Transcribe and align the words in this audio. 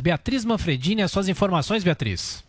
Beatriz 0.00 0.44
Manfredini, 0.44 1.02
as 1.02 1.10
suas 1.10 1.28
informações, 1.28 1.84
Beatriz. 1.84 2.44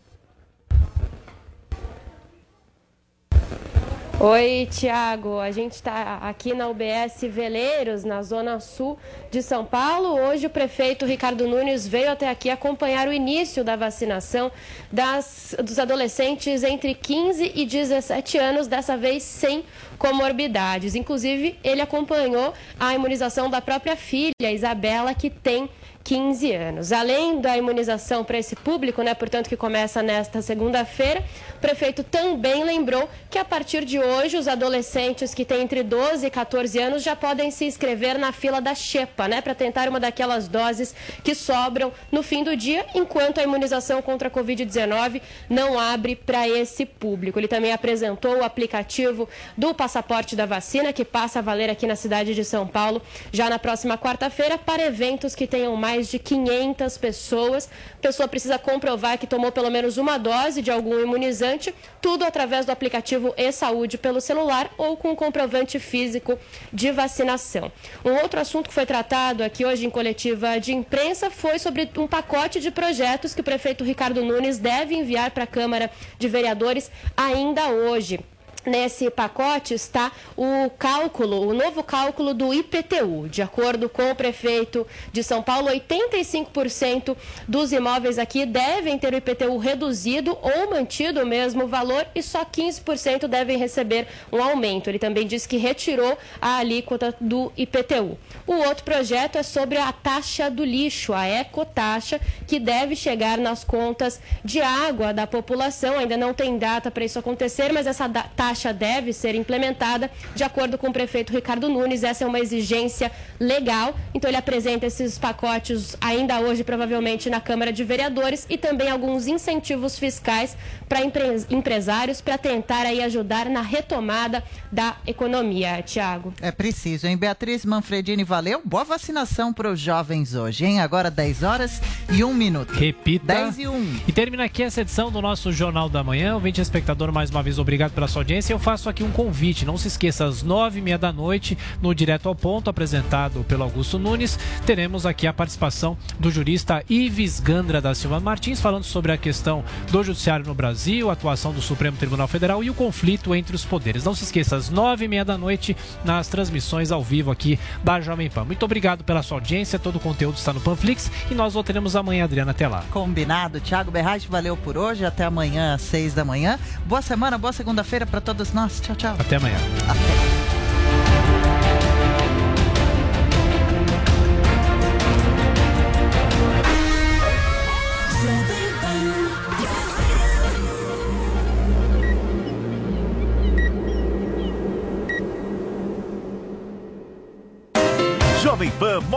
Oi, 4.18 4.68
Tiago. 4.71 5.40
A 5.40 5.52
gente 5.52 5.73
está 5.73 6.18
aqui 6.21 6.54
na 6.54 6.70
UBS 6.70 7.21
Veleiros, 7.29 8.05
na 8.05 8.23
zona 8.23 8.60
sul 8.60 8.97
de 9.29 9.44
São 9.44 9.66
Paulo. 9.66 10.20
Hoje 10.20 10.47
o 10.47 10.50
prefeito 10.50 11.05
Ricardo 11.05 11.46
Nunes 11.47 11.86
veio 11.86 12.10
até 12.10 12.29
aqui 12.29 12.50
acompanhar 12.50 13.10
o 13.10 13.13
início 13.13 13.62
da 13.62 13.76
vacinação 13.76 14.52
das, 14.92 15.54
dos 15.62 15.78
adolescentes 15.78 16.64
entre 16.64 16.96
15 16.96 17.52
e 17.54 17.66
17 17.66 18.38
anos, 18.38 18.68
dessa 18.68 18.96
vez 18.96 19.21
sem 19.21 19.66
comorbidades. 20.00 20.96
Inclusive, 20.96 21.59
ele 21.62 21.82
acompanhou 21.82 22.54
a 22.80 22.96
imunização 22.96 23.50
da 23.50 23.62
própria 23.62 23.98
filha, 23.98 24.52
Isabela, 24.52 25.14
que 25.14 25.30
tem 25.30 25.70
15 26.05 26.51
anos. 26.53 26.91
Além 26.91 27.41
da 27.41 27.57
imunização 27.57 28.23
para 28.23 28.38
esse 28.38 28.55
público, 28.55 29.01
né, 29.01 29.15
portanto, 29.15 29.49
que 29.49 29.57
começa 29.57 30.03
nesta 30.03 30.39
segunda-feira, 30.39 31.23
o 31.57 31.59
prefeito 31.59 32.03
também 32.03 32.63
lembrou 32.63 33.09
que 33.27 33.39
a 33.39 33.43
partir 33.43 33.84
de 33.84 33.97
hoje 33.97 34.38
os 34.38 34.47
adolescentes 34.47 35.33
que 35.33 35.44
têm 35.44 35.63
entre 35.63 35.81
12 35.81 36.27
e 36.27 36.30
14 36.30 36.77
anos 36.77 37.02
já 37.02 37.16
podem 37.16 37.49
se 37.49 37.66
inscrever 37.66 38.20
na 38.20 38.31
fila 38.31 38.61
da 38.61 38.75
Xepa, 38.75 39.27
né, 39.27 39.41
para 39.41 39.55
tentar 39.55 39.89
uma 39.89 39.99
daquelas 39.99 40.47
doses 40.47 40.94
que 41.23 41.33
sobram 41.33 41.91
no 42.11 42.22
fim 42.22 42.44
do 42.44 42.55
dia, 42.55 42.85
enquanto 42.94 43.39
a 43.39 43.44
imunização 43.44 43.99
contra 43.99 44.27
a 44.27 44.31
Covid-19 44.31 45.23
não 45.49 45.80
abre 45.80 46.16
para 46.16 46.47
esse 46.47 46.85
público. 46.85 47.39
Ele 47.39 47.47
também 47.47 47.73
apresentou 47.73 48.38
o 48.38 48.44
aplicativo 48.44 49.27
do 49.58 49.73
passaporte 49.73 50.35
da 50.35 50.45
vacina, 50.45 50.94
que 50.94 51.03
passa 51.03 51.39
a 51.39 51.41
valer 51.41 51.72
aqui 51.72 51.88
na 51.88 51.95
cidade 51.95 52.35
de 52.35 52.45
São 52.45 52.67
Paulo 52.67 53.02
já 53.31 53.49
na 53.49 53.58
próxima 53.58 53.97
quarta-feira 53.97 54.55
para 54.55 54.85
eventos 54.85 55.33
que 55.33 55.47
tenham 55.47 55.75
mais 55.75 55.95
mais 55.95 56.09
de 56.09 56.20
500 56.20 56.98
pessoas. 56.98 57.70
A 57.94 58.02
pessoa 58.02 58.27
precisa 58.27 58.59
comprovar 58.59 59.17
que 59.17 59.26
tomou 59.26 59.52
pelo 59.52 59.70
menos 59.70 59.98
uma 59.98 60.17
dose 60.17 60.62
de 60.62 60.70
algum 60.70 60.99
imunizante, 60.99 61.73
tudo 62.02 62.25
através 62.25 62.66
do 62.66 62.72
aplicativo 62.72 63.33
e-saúde 63.38 63.97
pelo 63.97 64.19
celular 64.19 64.69
ou 64.78 64.97
com 64.97 65.16
comprovante 65.16 65.80
físico 65.80 66.38
de 66.72 66.92
vacinação. 66.92 67.72
Um 68.03 68.14
outro 68.16 68.39
assunto 68.39 68.67
que 68.67 68.73
foi 68.73 68.86
tratado 68.86 69.44
aqui 69.44 69.66
hoje 69.66 69.86
em 69.86 69.89
coletiva 69.89 70.59
de 70.59 70.73
imprensa 70.73 71.30
foi 71.31 71.58
sobre 71.59 71.89
um 71.97 72.08
pacote 72.08 72.59
de 72.59 72.72
projetos 72.72 73.34
que 73.34 73.41
o 73.41 73.44
prefeito 73.44 73.84
Ricardo 73.84 74.23
Nunes 74.23 74.58
deve 74.58 74.95
enviar 74.95 75.31
para 75.31 75.45
a 75.45 75.47
Câmara 75.47 75.89
de 76.19 76.28
Vereadores 76.28 76.91
ainda 77.16 77.69
hoje. 77.69 78.19
Nesse 78.66 79.11
pacote 79.11 79.75
está 79.75 80.11
o 80.35 80.69
cálculo, 80.71 81.47
o 81.47 81.53
novo 81.53 81.83
cálculo 81.83 82.33
do 82.33 82.52
IPTU. 82.52 83.30
De 83.30 83.44
acordo 83.44 83.88
com 83.88 84.09
o 84.09 84.16
prefeito 84.16 84.88
de 85.11 85.23
São 85.23 85.44
Paulo, 85.44 85.69
85% 85.69 87.16
dos 87.47 87.72
imóveis 87.72 88.17
aqui 88.17 88.44
devem 88.44 88.97
ter 88.97 89.13
o 89.13 89.17
IPTU 89.17 89.57
reduzido 89.57 90.35
ou 90.41 90.72
mantido 90.72 91.22
o 91.22 91.25
mesmo 91.27 91.67
valor 91.67 92.07
e 92.16 92.23
só 92.23 92.44
15% 92.44 93.27
devem 93.27 93.57
receber 93.57 94.07
um 94.31 94.41
aumento. 94.41 94.89
Ele 94.89 94.97
também 94.97 95.27
disse 95.27 95.47
que 95.47 95.57
retirou 95.57 96.17
a 96.41 96.57
alíquota 96.57 97.16
do 97.22 97.52
IPTU. 97.55 98.17
O 98.47 98.53
outro 98.53 98.83
projeto 98.83 99.38
é 99.38 99.44
sobre 99.44 99.77
a 99.77 99.91
taxa 99.91 100.50
do 100.50 100.66
lixo, 100.66 101.13
a 101.13 101.27
ecotaxa, 101.27 102.19
que 102.47 102.59
deve 102.59 102.95
chegar 102.95 103.38
nas 103.38 103.63
contas 103.63 104.19
de 104.44 104.59
água 104.59 105.13
da 105.13 105.27
população. 105.27 106.00
Ainda 106.00 106.17
não 106.17 106.33
tem 106.33 106.57
data 106.57 106.89
para 106.89 107.05
isso 107.05 107.19
acontecer, 107.19 107.72
mas 107.72 107.85
essa 107.85 108.09
taxa 108.09 108.55
taxa 108.56 108.73
deve 108.73 109.11
ser 109.11 109.36
implementada 109.36 110.09
de 110.34 110.44
acordo 110.44 110.78
com 110.78 110.88
o 110.88 110.94
prefeito 110.94 111.34
Ricardo 111.34 111.67
Nunes. 111.67 112.03
Essa 112.03 112.23
é 112.23 112.28
uma 112.28 112.39
exigência 112.39 113.12
legal. 113.38 113.94
Então 114.14 114.30
ele 114.30 114.38
apresenta 114.38 114.86
esses 114.86 115.20
pacotes 115.20 115.97
ainda 116.00 116.39
hoje, 116.39 116.64
provavelmente, 116.64 117.30
na 117.30 117.42
Câmara 117.42 117.73
de 117.73 117.84
Vereadores 117.84 118.47
e 118.50 118.58
também 118.58 118.89
alguns 118.89 119.28
incentivos 119.28 120.00
fiscais 120.00 120.56
para 120.88 121.02
empresários 121.50 122.22
para 122.22 122.38
tentar 122.38 122.86
aí 122.86 123.03
ajudar 123.03 123.50
na 123.50 123.62
retomada 123.62 124.42
da 124.72 124.95
economia. 125.06 125.81
Tiago. 125.84 126.34
É 126.41 126.52
preciso, 126.52 127.08
hein? 127.08 127.18
Beatriz 127.18 127.66
Manfredini, 127.66 128.24
valeu. 128.24 128.62
Boa 128.63 128.85
vacinação 128.85 129.52
para 129.52 129.69
os 129.69 129.79
jovens 129.79 130.34
hoje, 130.34 130.66
hein? 130.66 130.79
Agora 130.79 131.12
10 131.12 131.44
horas 131.44 131.81
e 132.09 132.24
1 132.24 132.34
minuto. 132.34 132.72
Repita. 132.72 133.25
10 133.25 133.59
e 133.59 133.68
1. 133.68 134.00
E 134.08 134.12
termina 134.13 134.46
aqui 134.46 134.63
essa 134.63 134.81
edição 134.81 135.12
do 135.12 135.22
nosso 135.22 135.52
Jornal 135.52 135.90
da 135.90 136.03
Manhã. 136.03 136.35
Ouvinte 136.35 136.62
espectador, 136.62 137.12
mais 137.12 137.29
uma 137.29 137.44
vez, 137.44 137.59
obrigado 137.59 137.91
pela 137.91 138.08
sua 138.08 138.22
audiência 138.22 138.44
eu 138.53 138.59
faço 138.59 138.89
aqui 138.89 139.03
um 139.03 139.11
convite. 139.11 139.66
Não 139.66 139.78
se 139.78 139.88
esqueça, 139.88 140.25
às 140.25 140.44
nove 140.44 140.79
e 140.79 140.81
meia 140.81 140.97
da 140.97 141.11
noite, 141.11 141.57
no 141.81 141.94
Direto 141.94 142.28
ao 142.28 142.35
Ponto, 142.35 142.69
apresentado 142.69 143.44
pelo 143.47 143.63
Augusto 143.63 143.97
Nunes, 143.97 144.38
teremos 144.66 145.06
aqui 145.06 145.28
a 145.28 145.33
participação 145.33 145.97
do 146.19 146.31
jurista 146.31 146.84
Ives 146.89 147.39
Gandra 147.39 147.81
da 147.81 147.95
Silva 147.95 148.19
Martins, 148.19 148.61
falando 148.61 148.84
sobre 148.84 149.11
a 149.11 149.17
questão 149.17 149.63
do 149.91 150.03
judiciário 150.03 150.45
no 150.45 150.53
Brasil, 150.53 151.09
a 151.09 151.13
atuação 151.13 151.53
do 151.53 151.61
Supremo 151.61 151.97
Tribunal 151.97 152.28
Federal 152.28 152.63
e 152.63 152.69
o 152.69 152.73
conflito 152.73 153.34
entre 153.34 153.55
os 153.55 153.66
poderes. 153.66 154.03
Não 154.03 154.16
se 154.16 154.23
esqueça, 154.23 154.55
às 154.55 154.69
nove 154.69 155.05
e 155.05 155.07
meia 155.07 155.25
da 155.25 155.38
noite, 155.38 155.75
nas 156.03 156.28
transmissões 156.28 156.91
ao 156.91 157.03
vivo 157.03 157.31
aqui 157.31 157.59
da 157.84 158.00
Jovem 158.00 158.29
Pan. 158.29 158.45
Muito 158.45 158.63
obrigado 158.63 159.03
pela 159.03 159.23
sua 159.23 159.38
audiência, 159.38 159.79
todo 159.79 159.97
o 159.97 160.00
conteúdo 160.00 160.38
está 160.38 160.53
no 160.53 160.61
Panflix 160.61 161.11
e 161.29 161.34
nós 161.34 161.53
voltaremos 161.53 161.95
amanhã, 161.95 162.25
Adriana, 162.25 162.51
até 162.51 162.67
lá. 162.67 162.84
Combinado. 162.91 163.59
Tiago 163.59 163.91
Berratti, 163.91 164.28
valeu 164.28 164.55
por 164.57 164.78
hoje, 164.78 165.05
até 165.05 165.23
amanhã 165.23 165.73
às 165.73 165.81
seis 165.81 166.13
da 166.13 166.25
manhã. 166.25 166.59
Boa 166.85 167.01
semana, 167.01 167.38
boa 167.38 167.53
segunda-feira 167.53 168.05
para 168.05 168.22
todos 168.35 168.53
nós. 168.53 168.79
Tchau, 168.81 168.96
tchau. 168.96 169.16
Até 169.18 169.38
amanhã. 169.38 169.57
Até. 169.88 170.65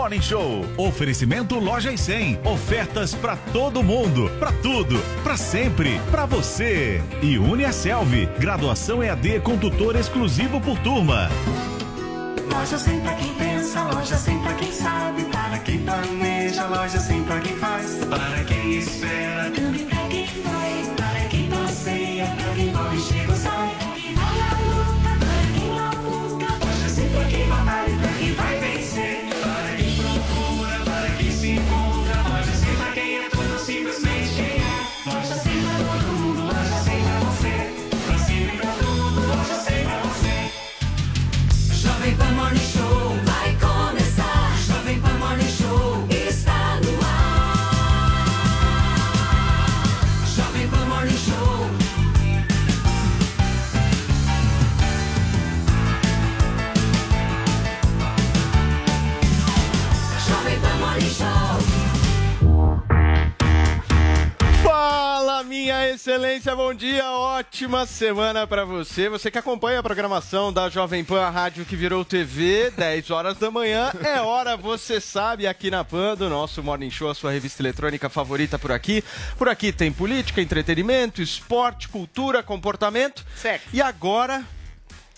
Morning 0.09 0.23
Show. 0.23 0.65
Oferecimento 0.79 1.59
Loja 1.59 1.93
e 1.93 1.99
100. 1.99 2.41
Ofertas 2.43 3.15
para 3.15 3.37
todo 3.53 3.83
mundo, 3.83 4.31
para 4.39 4.53
tudo, 4.53 4.99
para 5.23 5.37
sempre, 5.37 6.01
para 6.11 6.25
você. 6.25 7.03
E 7.21 7.37
Uniaselv. 7.37 8.27
Graduação 8.39 9.03
EAD 9.03 9.41
com 9.41 9.59
tutor 9.59 9.97
exclusivo 9.97 10.63
por 10.63 10.79
turma. 10.79 11.29
Loja 12.51 12.79
100 12.79 13.01
pra 13.01 13.15
quem 13.17 13.35
pensa, 13.35 13.83
loja 13.83 14.17
100 14.17 14.39
pra 14.39 14.55
quem 14.55 14.73
sabe, 14.73 15.25
para 15.25 15.59
quem 15.59 15.79
planeja, 15.81 16.67
loja 16.67 16.99
100 16.99 17.25
pra 17.25 17.41
quem 17.41 17.57
faz, 17.57 17.99
para 18.07 18.45
quem 18.45 18.79
espera, 18.79 19.51
também 19.51 19.85
pra 19.85 20.09
quem 20.09 20.25
vai, 20.43 20.85
excelência, 66.19 66.56
bom 66.56 66.75
dia, 66.75 67.09
ótima 67.12 67.87
semana 67.87 68.44
para 68.44 68.65
você. 68.65 69.09
Você 69.09 69.31
que 69.31 69.38
acompanha 69.38 69.79
a 69.79 69.82
programação 69.85 70.53
da 70.53 70.69
Jovem 70.69 71.05
Pan, 71.05 71.20
a 71.20 71.31
rádio 71.31 71.65
que 71.65 71.76
virou 71.76 72.05
TV, 72.05 72.73
10 72.76 73.11
horas 73.12 73.38
da 73.38 73.53
manhã, 73.53 73.93
é 74.03 74.20
hora, 74.20 74.56
você 74.56 75.00
sabe, 75.00 75.47
aqui 75.47 75.70
na 75.70 75.85
Pan, 75.85 76.17
do 76.17 76.29
nosso 76.29 76.61
Morning 76.61 76.91
Show, 76.91 77.09
a 77.09 77.15
sua 77.15 77.31
revista 77.31 77.62
eletrônica 77.62 78.09
favorita 78.09 78.59
por 78.59 78.73
aqui. 78.73 79.05
Por 79.37 79.49
aqui 79.49 79.73
tem 79.73 79.93
política, 79.93 80.43
entretenimento, 80.43 81.23
esporte, 81.23 81.88
cultura, 81.88 82.43
comportamento. 82.43 83.25
Certo. 83.37 83.69
E 83.73 83.81
agora, 83.81 84.44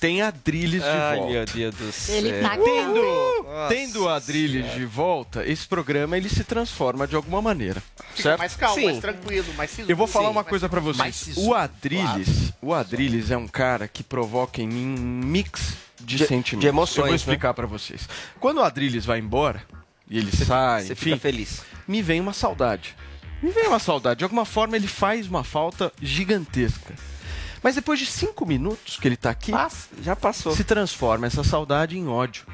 tem 0.00 0.22
Adrilles 0.22 0.82
de 0.82 0.88
Ai, 0.88 1.16
volta. 1.18 1.32
meu 1.32 1.44
Deus 1.46 1.74
do 1.74 1.92
céu. 1.92 2.16
Ele 2.16 2.32
tá 2.40 2.56
Tendo, 2.56 3.02
Nossa 3.44 3.68
tendo 3.68 4.08
Adrilles 4.08 4.62
Senhora. 4.64 4.78
de 4.80 4.86
volta, 4.86 5.46
esse 5.46 5.66
programa 5.68 6.16
ele 6.16 6.28
se 6.28 6.42
transforma 6.42 7.06
de 7.06 7.14
alguma 7.14 7.42
maneira, 7.42 7.82
Fica 8.14 8.22
certo? 8.22 8.38
mais 8.38 8.56
calmo, 8.56 8.74
Sim. 8.76 8.84
mais 8.86 8.98
tranquilo, 8.98 9.54
mais 9.54 9.70
sisudo. 9.70 9.92
Eu 9.92 9.96
vou 9.96 10.06
falar 10.06 10.28
Sim, 10.28 10.32
uma 10.32 10.44
coisa 10.44 10.68
pra 10.68 10.80
mais 10.80 11.16
vocês. 11.16 11.36
O 11.36 11.54
Adrilles, 11.54 12.52
o 12.62 12.72
Adrilles 12.72 13.30
é 13.30 13.36
um 13.36 13.46
cara 13.46 13.86
que 13.86 14.02
provoca 14.02 14.62
em 14.62 14.66
mim 14.68 14.86
um 14.98 15.26
mix 15.26 15.74
de, 16.00 16.16
De- 16.16 16.26
sentimentos. 16.26 16.60
de 16.62 16.66
emoções, 16.66 16.96
Eu 16.96 17.02
vou 17.04 17.10
né? 17.10 17.16
explicar 17.16 17.52
pra 17.54 17.66
vocês. 17.66 18.08
Quando 18.40 18.58
o 18.58 18.62
Adrilles 18.64 19.04
vai 19.04 19.18
embora, 19.18 19.62
e 20.08 20.16
ele 20.18 20.32
sai, 20.34 20.84
Você 20.86 20.92
enfim, 20.94 21.04
fica 21.10 21.18
feliz. 21.18 21.62
me 21.86 22.00
vem 22.00 22.20
uma 22.20 22.32
saudade. 22.32 22.96
Me 23.42 23.50
vem 23.50 23.68
uma 23.68 23.78
saudade. 23.78 24.18
De 24.18 24.24
alguma 24.24 24.44
forma, 24.44 24.76
ele 24.76 24.86
faz 24.88 25.26
uma 25.28 25.44
falta 25.44 25.92
gigantesca. 26.00 26.94
Mas 27.62 27.74
depois 27.74 27.98
de 27.98 28.06
cinco 28.06 28.46
minutos 28.46 28.96
que 28.98 29.06
ele 29.06 29.16
tá 29.16 29.30
aqui, 29.30 29.52
Passa, 29.52 29.88
já 30.02 30.16
passou. 30.16 30.54
se 30.56 30.64
transforma 30.64 31.26
essa 31.26 31.44
saudade 31.44 31.98
em 31.98 32.08
ódio. 32.08 32.46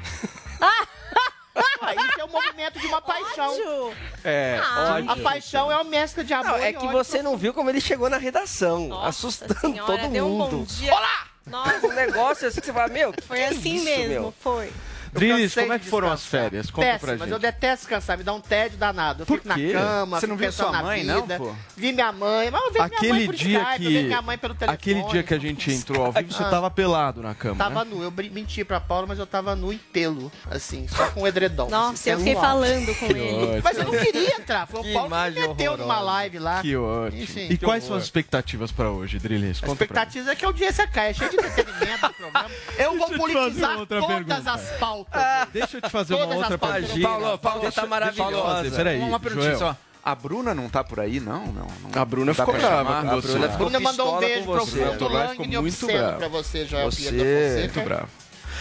Ah, 0.61 1.93
isso 1.93 2.19
é 2.19 2.23
o 2.25 2.27
movimento 2.31 2.79
de 2.79 2.87
uma 2.87 3.01
paixão. 3.01 3.51
Ódio. 3.53 3.97
É, 4.23 4.59
A 5.07 5.15
paixão 5.23 5.71
é 5.71 5.75
uma 5.75 5.83
mescla 5.85 6.23
de 6.23 6.33
amor 6.33 6.45
Não, 6.51 6.55
é 6.57 6.69
e 6.69 6.73
que 6.73 6.79
ódio. 6.85 6.91
você 6.91 7.21
não 7.23 7.37
viu 7.37 7.53
como 7.53 7.69
ele 7.69 7.79
chegou 7.79 8.09
na 8.09 8.17
redação, 8.17 8.89
Nossa 8.89 9.07
assustando 9.07 9.57
senhora, 9.59 9.97
todo 9.99 10.11
deu 10.11 10.25
um 10.25 10.37
mundo. 10.37 10.57
bom 10.57 10.63
dia. 10.65 10.93
Olá! 10.93 11.27
Nossa, 11.45 11.87
Um 11.87 11.93
negócio 11.93 12.45
assim 12.47 12.59
que 12.59 12.65
você 12.65 12.73
fala, 12.73 12.89
meu, 12.89 13.13
foi 13.25 13.37
que 13.37 13.43
é 13.43 13.47
assim 13.47 13.75
isso, 13.75 13.85
mesmo, 13.85 14.09
meu? 14.09 14.33
foi. 14.41 14.71
Drilis, 15.13 15.53
como 15.55 15.73
é 15.73 15.79
que 15.79 15.85
foram 15.87 16.11
as 16.11 16.25
férias? 16.25 16.69
Conta 16.71 16.87
pra 16.87 16.97
Péssimas, 16.99 17.19
gente. 17.21 17.31
eu 17.31 17.39
detesto 17.39 17.77
descansar, 17.87 18.17
me 18.17 18.23
dá 18.23 18.33
um 18.33 18.41
tédio 18.41 18.77
danado. 18.77 19.21
Eu 19.23 19.25
Por 19.25 19.35
fico 19.37 19.47
na 19.47 19.55
quê? 19.55 19.71
cama, 19.73 20.19
Você 20.19 20.27
não 20.27 20.35
viu 20.37 20.51
sua 20.51 20.71
na 20.71 20.83
mãe, 20.83 21.03
não, 21.03 21.21
vida. 21.21 21.37
pô? 21.37 21.55
Vi 21.75 21.93
minha 21.93 22.11
mãe, 22.11 22.49
mas 22.51 22.61
eu 22.61 22.67
vi 22.71 22.73
minha 22.73 22.87
mãe 22.87 22.97
Aquele 22.97 23.25
por 23.25 23.35
dia 23.35 23.59
Skype, 23.61 23.83
eu 23.85 23.89
vi 23.91 23.97
que 23.97 24.03
minha 24.03 24.21
mãe 24.21 24.37
pelo 24.37 24.55
telefone. 24.55 24.73
aquele 24.75 25.03
dia 25.03 25.23
que 25.23 25.33
a 25.33 25.39
gente 25.39 25.71
entrou 25.71 26.05
ao 26.05 26.11
vivo, 26.11 26.31
você 26.33 26.43
tava 26.43 26.69
pelado 26.71 27.21
na 27.21 27.33
cama, 27.35 27.55
Tava 27.55 27.83
né? 27.85 27.91
nu, 27.93 28.03
eu 28.03 28.11
menti 28.31 28.63
pra 28.63 28.79
Paula, 28.79 29.07
mas 29.07 29.19
eu 29.19 29.25
tava 29.27 29.55
nu 29.55 29.71
em 29.73 29.77
pelo, 29.77 30.31
assim, 30.49 30.87
só 30.87 31.07
com 31.11 31.21
o 31.21 31.27
edredom. 31.27 31.69
Nossa, 31.69 32.09
eu 32.09 32.15
assim, 32.15 32.25
fiquei 32.25 32.33
sensual. 32.35 32.41
falando 32.51 32.95
com 32.99 33.05
ele. 33.05 33.61
Mas 33.63 33.77
eu 33.77 33.83
não 33.85 33.91
queria 33.91 34.35
entrar, 34.35 34.67
foi 34.67 34.81
Que 34.83 34.89
o 34.89 34.93
Paulo 34.93 35.09
que 35.09 35.39
me 35.39 35.47
meteu 35.47 35.77
numa 35.77 35.99
live 35.99 36.39
lá. 36.39 36.61
Que 36.61 36.75
ótimo. 36.75 37.21
Enfim, 37.23 37.47
e 37.49 37.57
que 37.57 37.65
quais 37.65 37.83
são 37.83 37.95
as 37.95 38.03
expectativas 38.03 38.71
pra 38.71 38.89
hoje, 38.91 39.19
Drilis? 39.19 39.57
A 39.63 39.67
Conta 39.67 39.85
pra 39.85 39.85
expectativa 39.85 40.31
é 40.31 40.35
que 40.35 40.45
a 40.45 40.47
audiência 40.47 40.87
caia, 40.87 41.09
é 41.09 41.13
cheio 41.13 41.29
de 41.29 41.37
entretenimento 41.37 42.07
no 42.07 42.13
programa. 42.13 42.49
Eu 42.77 42.97
vou 42.97 43.11
eu 43.11 43.17
politizar 43.17 43.77
todas 43.85 44.47
as 44.47 44.71
pautas. 44.77 44.96
Mim. 44.99 45.47
Deixa 45.53 45.77
eu 45.77 45.81
te 45.81 45.89
fazer 45.89 46.15
uma 46.15 46.35
outra 46.35 46.57
pergunta. 46.57 46.99
Paulo, 47.01 47.37
Paulo 47.37 47.61
Deixa- 47.61 47.81
tá 47.81 47.87
maravilhosa. 47.87 48.71
Peraí, 48.71 48.99
Uma 48.99 49.19
perguntinha 49.19 49.55
Joel. 49.57 49.73
só. 49.73 49.77
A 50.03 50.15
Bruna 50.15 50.53
não 50.55 50.69
tá 50.69 50.83
por 50.85 51.01
aí, 51.01 51.19
não? 51.19 51.47
não, 51.47 51.67
não 51.91 52.01
A 52.01 52.05
Bruna 52.05 52.33
ficou 52.33 52.53
brava 52.53 53.01
com 53.01 53.09
A 53.11 53.15
você. 53.15 53.27
Bruna 53.27 53.49
ficou 53.49 53.69
Bruna 53.69 53.79
mandou 53.81 54.15
um 54.15 54.19
beijo 54.19 54.51
Lai 54.51 54.61
ficou 54.61 55.09
Lang 55.09 55.33
e 55.33 55.37
muito 55.37 55.59
obsceno 55.59 56.13
pra 56.17 56.27
você, 56.29 56.65
Joel 56.65 56.91
Você 56.91 57.07
é 57.07 57.11
Fonseca. 57.11 57.73
Muito 57.73 57.81
bravo. 57.89 58.07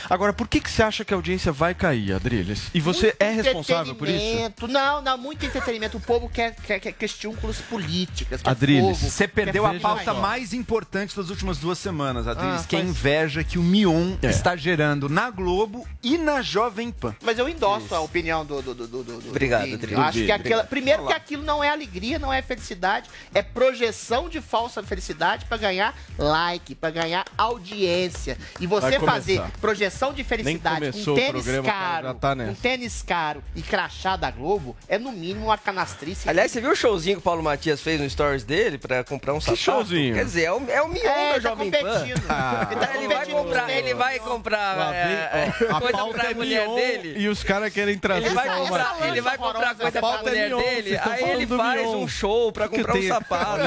Agora, 0.09 0.33
por 0.33 0.47
que, 0.49 0.61
que 0.61 0.71
você 0.71 0.83
acha 0.83 1.05
que 1.05 1.13
a 1.13 1.17
audiência 1.17 1.51
vai 1.53 1.75
cair, 1.75 2.13
Adriles? 2.13 2.71
E 2.75 2.81
você 2.81 3.07
Muito 3.07 3.17
é 3.23 3.31
responsável 3.31 3.95
por 3.95 4.09
isso? 4.09 4.53
Não, 4.69 5.03
não, 5.03 5.19
muito 5.19 5.45
entretenimento. 5.45 5.97
O 5.97 6.01
povo 6.01 6.29
quer, 6.29 6.55
quer, 6.57 6.79
quer 6.79 6.93
questiúnculos 6.93 7.59
políticas, 7.63 8.43
quer 8.43 8.51
Adriles, 8.51 8.99
fogo, 8.99 9.11
Você 9.11 9.27
perdeu 9.29 9.67
a 9.67 9.75
pauta 9.75 10.15
mais 10.15 10.53
importante 10.53 11.17
das 11.17 11.29
últimas 11.31 11.59
duas 11.59 11.79
semanas, 11.79 12.27
Adriles, 12.29 12.63
Ah, 12.63 12.67
que 12.69 12.77
é 12.77 12.81
a 12.81 12.83
inveja 12.83 13.43
que 13.43 13.59
o 13.59 13.63
Mion 13.63 14.17
É. 14.23 14.29
está 14.29 14.55
gerando 14.57 15.09
na 15.09 15.31
Globo 15.31 15.87
e 16.03 16.17
na 16.19 16.41
Jovem 16.43 16.91
Pan. 16.91 17.15
Mas 17.23 17.39
eu 17.39 17.49
endosso 17.49 17.95
a 17.95 18.01
opinião 18.01 18.45
do. 18.45 18.63
do, 18.63 18.75
do, 18.75 18.87
do, 18.87 19.03
do- 19.05 19.21
do 19.21 19.29
Obrigado. 19.31 19.63
Adriles. 19.73 19.93
Eu 19.93 20.01
acho 20.01 20.25
que 20.25 20.31
aquela, 20.33 20.65
primeiro 20.65 21.07
que 21.07 21.13
aquilo 21.13 21.43
não 21.43 21.63
é 21.65 21.69
alegria, 21.71 22.19
não 22.19 22.33
é 22.33 22.43
felicidade, 22.43 23.09
é 23.35 23.43
projeção 23.43 24.29
de 24.29 24.41
falsa 24.41 24.83
felicidade 24.83 25.45
pra 25.47 25.57
ganhar 25.57 25.95
like, 26.19 26.75
pra 26.75 26.91
ganhar 26.91 27.25
audiência. 27.37 28.37
E 28.61 28.67
você 28.67 29.01
fazer 29.01 29.43
projeção 29.61 29.96
de 30.13 30.25
felicidade 30.25 30.93
com 30.93 31.11
o 31.11 31.15
tênis 31.15 31.43
programa, 31.45 31.69
caro, 31.69 32.07
já 32.09 32.15
tá 32.15 32.35
nessa. 32.35 32.51
com 32.55 32.61
tênis 32.61 33.03
caro 33.03 33.43
e 33.55 33.63
crachá 33.63 34.17
da 34.17 34.31
Globo, 34.31 34.77
é 34.89 34.99
no 34.99 35.13
mínimo 35.13 35.47
uma 35.47 35.59
canastrice. 35.59 36.29
Aliás, 36.29 36.51
você 36.53 36.61
viu 36.61 36.71
o 36.71 36.77
showzinho 36.77 37.17
que 37.17 37.21
o 37.21 37.23
Paulo 37.23 37.43
Matias 37.43 37.81
fez 37.81 38.01
no 38.01 38.09
stories 38.09 38.45
dele 38.45 38.79
pra 38.79 39.03
comprar 39.05 39.33
um 39.35 39.41
sapato? 39.41 39.61
showzinho? 39.61 40.15
Quer 40.15 40.25
dizer, 40.25 40.43
é 40.45 40.53
o, 40.53 40.63
é 40.69 40.83
o 40.83 40.89
Mion 40.89 41.03
é, 41.05 41.29
da 41.29 41.35
tá 41.35 41.41
Jovem 41.41 41.71
Pan. 41.71 41.79
competindo. 41.79 42.27
Ah. 42.37 42.69
Ele 42.71 42.81
tá 42.81 42.95
Ele 42.97 43.07
vai 43.09 43.17
competindo 43.17 43.37
comprar, 43.37 43.65
com 43.65 43.71
ele 43.71 43.95
vai 43.95 44.19
comprar 44.19 44.75
vem, 44.75 44.95
é, 44.97 45.55
é, 45.61 45.71
a 45.71 45.81
coisa 45.81 46.07
pra 46.09 46.31
é 46.31 46.35
mulher 46.35 46.67
Mion 46.67 46.75
dele. 46.75 47.15
E 47.19 47.29
os 47.29 47.43
caras 47.43 47.73
querem 47.73 47.97
trazer 47.99 48.27
Ele 48.27 48.35
vai 48.35 48.59
comprar, 48.59 49.09
ele 49.09 49.21
vai 49.21 49.39
comprar 49.39 49.75
coisa 49.75 49.99
a 49.99 50.03
pra 50.03 50.19
é 50.19 50.23
mulher 50.23 50.49
Mion, 50.49 50.59
dele, 50.59 50.99
aí 50.99 51.31
ele 51.31 51.47
faz 51.47 51.81
Mion. 51.83 51.97
um 51.99 52.09
show 52.09 52.53
pra 52.53 52.69
Que 52.69 52.77
comprar 52.79 52.97
um 52.97 53.09
sapato. 53.09 53.61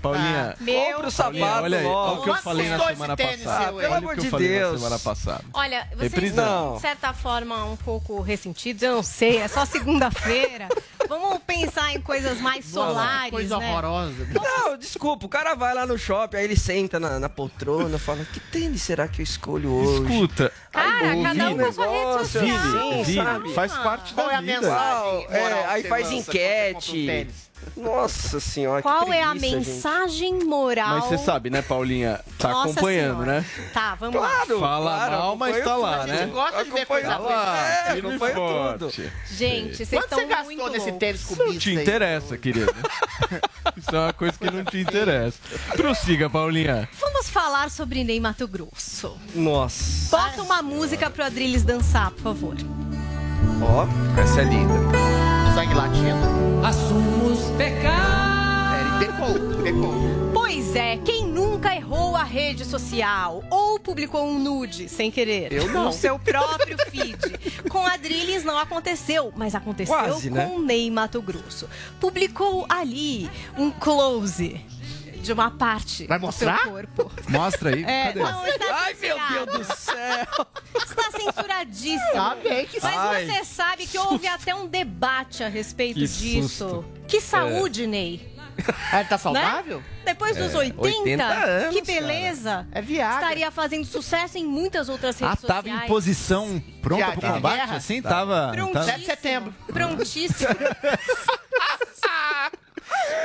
Paulinha, 0.00 0.56
Compra 0.94 1.06
o 1.06 1.10
sapato 1.10 1.64
olha 1.64 1.78
aí, 1.78 1.84
olha 1.86 2.12
o 2.12 2.22
que 2.22 2.28
eu 2.28 2.32
Quanto 2.34 2.42
falei 2.42 2.68
na 2.68 2.76
custou 2.76 2.90
esse 2.90 3.00
semana 3.00 3.16
tênis 3.16 3.44
passada. 3.44 3.72
Pelo 3.76 3.94
amor 3.94 4.14
que 4.16 4.20
de 4.22 4.30
Deus. 4.30 4.78
semana 4.78 4.98
passada. 4.98 5.44
Olha, 5.60 5.86
vocês 5.94 6.32
de 6.32 6.80
certa 6.80 7.12
forma, 7.12 7.64
um 7.66 7.76
pouco 7.76 8.22
ressentidos, 8.22 8.82
eu 8.82 8.94
não 8.96 9.02
sei, 9.02 9.36
é 9.36 9.46
só 9.46 9.66
segunda-feira. 9.66 10.68
Vamos 11.06 11.38
pensar 11.46 11.92
em 11.92 12.00
coisas 12.00 12.40
mais 12.40 12.64
solares, 12.64 13.30
Coisa 13.30 13.58
né? 13.58 13.70
horrorosa. 13.70 14.26
Não, 14.32 14.78
desculpa, 14.78 15.26
o 15.26 15.28
cara 15.28 15.54
vai 15.54 15.74
lá 15.74 15.84
no 15.84 15.98
shopping, 15.98 16.36
aí 16.38 16.44
ele 16.44 16.56
senta 16.56 16.98
na, 16.98 17.18
na 17.18 17.28
poltrona, 17.28 17.98
fala, 17.98 18.24
que 18.24 18.40
tênis 18.40 18.80
será 18.82 19.06
que 19.06 19.20
eu 19.20 19.24
escolho 19.24 19.70
hoje? 19.70 20.02
Escuta, 20.12 20.52
Cara, 20.72 21.10
Aí, 21.10 21.22
cada 21.22 21.50
um 21.50 21.58
com 21.58 21.64
a 21.66 21.72
sua 21.72 21.86
rede 21.88 22.12
social. 22.28 22.44
Vini, 22.44 23.04
Vini, 23.04 23.14
sabe? 23.24 23.54
faz 23.54 23.72
parte 23.76 24.14
Qual 24.14 24.26
da 24.28 24.32
é 24.32 24.36
a 24.36 24.40
vida. 24.40 24.60
mensagem? 24.60 25.26
É, 25.30 25.42
moral 25.42 25.58
que 25.64 25.68
aí 25.70 25.82
faz 25.84 26.04
lança 26.10 26.16
enquete. 26.16 27.28
Nossa 27.76 28.38
senhora, 28.40 28.82
que 28.82 28.88
Qual 28.88 29.10
é 29.12 29.22
a 29.22 29.30
preguiça, 29.30 29.48
gente. 29.56 29.68
mensagem 29.68 30.38
moral? 30.44 30.98
Mas 30.98 31.04
você 31.06 31.18
sabe, 31.18 31.48
né, 31.50 31.62
Paulinha? 31.62 32.20
Tá 32.38 32.48
Nossa 32.48 32.72
acompanhando, 32.72 33.22
Senhora. 33.24 33.40
né? 33.40 33.46
Tá, 33.72 33.94
vamos 33.94 34.20
lá. 34.20 34.28
Claro, 34.28 34.60
Fala 34.60 34.90
claro, 34.96 35.12
mal, 35.12 35.36
mas 35.36 35.56
tá 35.56 35.62
tudo. 35.64 35.80
lá, 35.80 36.02
A 36.02 36.06
né? 36.06 36.18
gente 36.18 36.30
gosta 36.32 36.64
de 36.64 36.70
ver 36.70 36.86
coisa 36.86 37.08
tudo. 37.14 37.22
boa. 37.22 37.56
É, 37.58 37.92
firme 37.92 37.96
e 38.10 38.10
acompanho 38.14 38.34
forte. 38.34 38.78
tudo. 38.78 39.10
Gente, 39.34 39.76
vocês 39.76 39.88
Quanto 39.90 40.02
estão 40.04 40.18
você 40.18 40.26
gastou 40.26 40.44
muito 40.56 40.68
nesse 40.70 40.92
tênis 40.92 41.20
Isso 41.22 41.36
não 41.44 41.58
te 41.58 41.70
aí? 41.70 41.76
interessa, 41.82 42.36
querido. 42.36 42.74
Isso 43.76 43.96
é 43.96 43.98
uma 43.98 44.12
coisa 44.12 44.36
que 44.38 44.50
não 44.50 44.64
te 44.64 44.78
interessa. 44.78 45.38
Prossiga, 45.76 46.28
Paulinha. 46.28 46.88
Vamos 47.00 47.30
falar 47.30 47.70
sobre 47.70 48.04
Ney 48.04 48.20
Mato 48.20 48.46
Grosso. 48.46 49.16
Nossa. 49.34 50.16
Bota 50.16 50.42
uma 50.42 50.60
música 50.62 51.08
pro 51.08 51.24
Adrilles 51.24 51.62
dançar, 51.62 52.10
por 52.10 52.22
favor. 52.22 52.56
Ó, 53.62 53.86
Essa 54.20 54.40
é 54.42 54.44
linda. 54.44 55.39
Sangue 55.60 55.74
latino. 55.74 56.64
Assumos 56.64 57.38
pecados. 57.58 58.72
É, 58.72 58.80
ele 58.80 59.12
pecou, 59.12 59.62
pecou. 59.62 59.94
Pois 60.32 60.74
é, 60.74 60.96
quem 60.96 61.26
nunca 61.26 61.76
errou 61.76 62.16
a 62.16 62.24
rede 62.24 62.64
social 62.64 63.44
ou 63.50 63.78
publicou 63.78 64.24
um 64.24 64.38
nude 64.38 64.88
sem 64.88 65.10
querer 65.10 65.52
Eu 65.52 65.70
não. 65.70 65.84
no 65.84 65.92
seu 65.92 66.18
próprio 66.18 66.78
feed? 66.90 67.18
Com 67.68 67.86
Adrilles 67.86 68.42
não 68.42 68.58
aconteceu, 68.58 69.34
mas 69.36 69.54
aconteceu 69.54 69.94
Quase, 69.94 70.30
com 70.30 70.34
né? 70.34 70.50
Ney 70.60 70.90
Mato 70.90 71.20
Grosso. 71.20 71.68
Publicou 72.00 72.64
ali 72.66 73.28
um 73.58 73.70
close 73.70 74.64
de 75.20 75.32
uma 75.32 75.50
parte 75.50 76.06
Vai 76.06 76.18
do 76.18 76.26
mostrar? 76.26 76.58
seu 76.62 76.70
corpo. 76.72 77.10
Mostra 77.28 77.74
aí. 77.74 77.84
É, 77.84 78.04
Cadê? 78.08 78.20
não, 78.20 78.46
está 78.46 78.64
Ai, 78.74 78.94
meu 78.94 79.16
censurado. 79.16 79.46
Deus 79.46 79.66
do 79.68 79.76
céu. 79.76 80.46
Está 80.76 81.10
censuradíssimo. 81.18 82.12
Tá 82.12 82.36
bem 82.42 82.66
que 82.66 82.80
Mas 82.82 82.96
Ai. 82.96 83.26
você 83.26 83.44
sabe 83.44 83.86
que 83.86 83.98
houve 83.98 84.26
até 84.26 84.54
um 84.54 84.66
debate 84.66 85.42
a 85.44 85.48
respeito 85.48 85.94
Que 86.00 86.06
disso. 86.06 86.48
susto. 86.58 86.84
Que 87.06 87.20
saúde, 87.20 87.86
Ney. 87.86 88.28
Ah, 88.92 89.00
ele 89.00 89.08
tá 89.08 89.16
saudável? 89.16 89.82
Depois 90.04 90.36
dos 90.36 90.54
80, 90.54 90.80
80 90.82 91.24
anos, 91.24 91.74
que 91.74 91.82
beleza. 91.82 92.66
É 92.72 92.82
viagem. 92.82 93.20
Estaria 93.22 93.50
fazendo 93.50 93.84
sucesso 93.86 94.36
em 94.38 94.44
muitas 94.44 94.88
outras 94.88 95.22
Ah, 95.22 95.28
redes 95.30 95.44
tava 95.44 95.68
em 95.68 95.78
posição 95.86 96.62
pronta 96.82 97.04
De- 97.06 97.12
pro 97.12 97.20
de 97.28 97.32
combate? 97.34 97.56
guerra? 97.56 97.76
Assim, 97.76 98.02
tava... 98.02 98.50
Prontíssimo. 98.52 98.72
tava... 98.72 98.84
7 98.86 99.00
de 99.00 99.06
setembro. 99.06 99.54
Prontíssimo. 99.72 100.48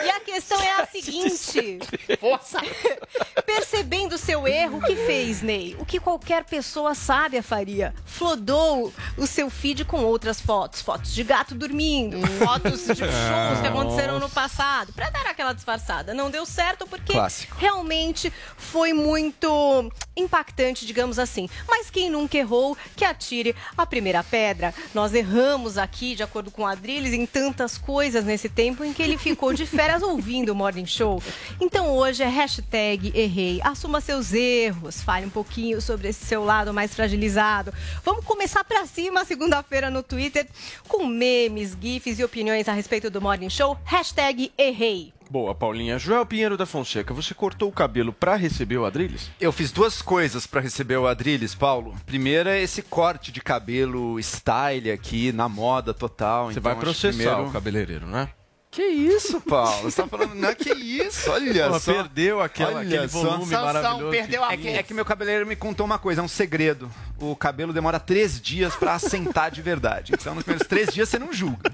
E 0.05 0.09
a 0.09 0.19
questão 0.19 0.59
é 0.61 0.81
a 0.81 0.85
seguinte: 0.91 1.79
Força! 2.19 2.59
percebendo 3.45 4.17
seu 4.17 4.47
erro, 4.47 4.77
o 4.77 4.81
que 4.81 4.95
fez, 4.95 5.41
Ney? 5.41 5.75
O 5.79 5.85
que 5.85 5.99
qualquer 5.99 6.43
pessoa 6.43 6.93
sábia 6.95 7.41
faria? 7.43 7.93
Flodou 8.05 8.93
o 9.17 9.27
seu 9.27 9.49
feed 9.49 9.85
com 9.85 10.03
outras 10.03 10.41
fotos. 10.41 10.81
Fotos 10.81 11.13
de 11.13 11.23
gato 11.23 11.55
dormindo, 11.55 12.25
fotos 12.37 12.85
de 12.85 12.95
shows 12.95 13.61
que 13.61 13.67
aconteceram 13.67 14.19
no 14.19 14.29
passado, 14.29 14.93
pra 14.93 15.09
dar 15.09 15.25
aquela 15.27 15.53
disfarçada. 15.53 16.13
Não 16.13 16.29
deu 16.29 16.45
certo 16.45 16.87
porque 16.87 17.13
Clássico. 17.13 17.55
realmente 17.57 18.31
foi 18.57 18.93
muito 18.93 19.91
impactante, 20.15 20.85
digamos 20.85 21.19
assim. 21.19 21.49
Mas 21.67 21.89
quem 21.89 22.09
nunca 22.09 22.37
errou, 22.37 22.77
que 22.95 23.05
atire 23.05 23.55
a 23.77 23.85
primeira 23.85 24.23
pedra. 24.23 24.73
Nós 24.93 25.13
erramos 25.13 25.77
aqui, 25.77 26.15
de 26.15 26.23
acordo 26.23 26.51
com 26.51 26.63
o 26.63 26.65
Adrilles, 26.65 27.13
em 27.13 27.25
tantas 27.25 27.77
coisas 27.77 28.23
nesse 28.23 28.49
tempo 28.49 28.83
em 28.83 28.93
que 28.93 29.01
ele 29.01 29.17
ficou 29.17 29.53
de 29.53 29.65
férias 29.75 30.01
ouvindo 30.01 30.49
o 30.49 30.55
Morning 30.55 30.85
Show. 30.85 31.21
Então 31.59 31.91
hoje 31.95 32.23
é 32.23 32.27
hashtag 32.27 33.11
errei. 33.13 33.59
Assuma 33.63 33.99
seus 34.01 34.33
erros, 34.33 35.01
fale 35.01 35.25
um 35.25 35.29
pouquinho 35.29 35.81
sobre 35.81 36.07
esse 36.07 36.25
seu 36.25 36.43
lado 36.43 36.73
mais 36.73 36.95
fragilizado. 36.95 37.73
Vamos 38.03 38.23
começar 38.23 38.63
pra 38.63 38.85
cima 38.85 39.25
segunda-feira 39.25 39.89
no 39.89 40.01
Twitter 40.01 40.47
com 40.87 41.05
memes, 41.05 41.75
gifs 41.79 42.17
e 42.19 42.23
opiniões 42.23 42.67
a 42.69 42.73
respeito 42.73 43.09
do 43.09 43.21
Morning 43.21 43.49
Show. 43.49 43.77
Hashtag 43.83 44.51
errei. 44.57 45.13
Boa, 45.29 45.55
Paulinha. 45.55 45.97
Joel 45.97 46.23
Pinheiro 46.25 46.55
da 46.55 46.67
Fonseca, 46.67 47.11
você 47.11 47.33
cortou 47.33 47.67
o 47.67 47.71
cabelo 47.71 48.13
pra 48.13 48.35
receber 48.35 48.77
o 48.77 48.85
Adrilles? 48.85 49.31
Eu 49.41 49.51
fiz 49.51 49.71
duas 49.71 49.99
coisas 49.99 50.45
pra 50.45 50.61
receber 50.61 50.97
o 50.97 51.07
Adrilles, 51.07 51.55
Paulo. 51.55 51.95
Primeira 52.05 52.55
é 52.55 52.61
esse 52.61 52.83
corte 52.83 53.31
de 53.31 53.41
cabelo 53.41 54.19
style 54.19 54.91
aqui, 54.91 55.31
na 55.31 55.49
moda 55.49 55.95
total. 55.95 56.45
Você 56.45 56.59
Então, 56.59 56.63
vai 56.71 56.75
processar 56.79 57.17
primeiro- 57.17 57.49
o 57.49 57.51
cabeleireiro, 57.51 58.05
né? 58.05 58.29
Que 58.75 58.83
isso, 58.83 59.39
Paulo? 59.39 59.83
Você 59.89 60.01
tá 60.01 60.05
falando, 60.07 60.35
não, 60.35 60.53
que 60.53 60.69
isso? 60.73 61.31
Olha 61.31 61.69
Pô, 61.69 61.79
só. 61.79 61.93
perdeu 61.93 62.41
aquela- 62.41 62.79
Olha 62.79 62.81
aquele 62.81 63.07
só. 63.07 63.19
volume 63.23 63.45
Sansão, 63.45 63.63
maravilhoso. 63.65 64.11
perdeu 64.11 64.43
a 64.43 64.53
é 64.53 64.57
que, 64.57 64.67
é 64.67 64.83
que 64.83 64.93
meu 64.93 65.05
cabeleireiro 65.05 65.47
me 65.47 65.55
contou 65.55 65.85
uma 65.85 65.97
coisa, 65.97 66.19
é 66.19 66.23
um 66.23 66.27
segredo. 66.27 66.91
O 67.17 67.37
cabelo 67.37 67.71
demora 67.71 68.01
três 68.01 68.39
dias 68.41 68.75
pra 68.75 68.95
assentar 68.95 69.49
de 69.49 69.61
verdade. 69.61 70.11
Então, 70.13 70.35
nos 70.35 70.43
primeiros 70.43 70.67
três 70.67 70.93
dias 70.93 71.07
você 71.07 71.17
não 71.17 71.31
julga. 71.31 71.71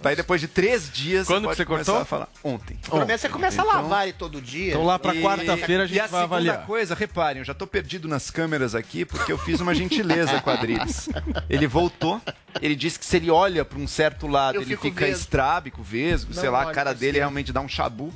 Daí 0.00 0.14
depois 0.14 0.40
de 0.40 0.46
três 0.48 0.90
dias 0.92 1.26
Quando 1.26 1.44
você 1.48 1.64
que 1.64 1.70
pode 1.70 1.84
você 1.84 1.90
começar 1.90 1.92
cortou? 1.92 2.02
a 2.02 2.04
falar. 2.04 2.28
Ontem. 2.44 2.78
Pelo 2.88 3.04
menos 3.06 3.20
você 3.20 3.28
começa 3.28 3.62
a 3.62 3.64
lavar 3.64 4.04
ele 4.04 4.12
todo 4.12 4.40
dia. 4.40 4.70
Então 4.70 4.84
lá 4.84 4.98
pra 4.98 5.14
E- 5.14 5.20
quarta-feira 5.22 5.82
a 5.82 5.86
gente 5.86 5.96
e 5.96 6.00
a 6.00 6.02
vai 6.06 6.08
segunda 6.22 6.24
avaliar. 6.24 6.66
coisa, 6.66 6.94
reparem, 6.94 7.40
eu 7.40 7.44
já 7.44 7.54
tô 7.54 7.66
perdido 7.66 8.06
nas 8.06 8.30
câmeras 8.30 8.74
aqui 8.74 9.04
porque 9.04 9.32
eu 9.32 9.38
fiz 9.38 9.60
uma 9.60 9.74
gentileza 9.74 10.40
com 10.40 10.50
a 10.50 10.54
Adriles. 10.54 11.08
Ele 11.50 11.66
voltou, 11.66 12.20
ele 12.60 12.76
disse 12.76 12.98
que 12.98 13.04
se 13.04 13.16
ele 13.16 13.30
olha 13.30 13.64
pra 13.64 13.78
um 13.78 13.86
certo 13.88 14.26
lado, 14.26 14.56
Eu 14.56 14.62
ele 14.62 14.76
fica 14.76 15.04
vesgo. 15.06 15.20
estrábico, 15.20 15.82
vesgo, 15.82 16.32
Não 16.34 16.40
sei 16.40 16.50
lá, 16.50 16.62
a 16.62 16.72
cara 16.72 16.92
dele 16.94 17.18
realmente 17.18 17.52
dá 17.52 17.60
um 17.60 17.68
chabu. 17.68 18.12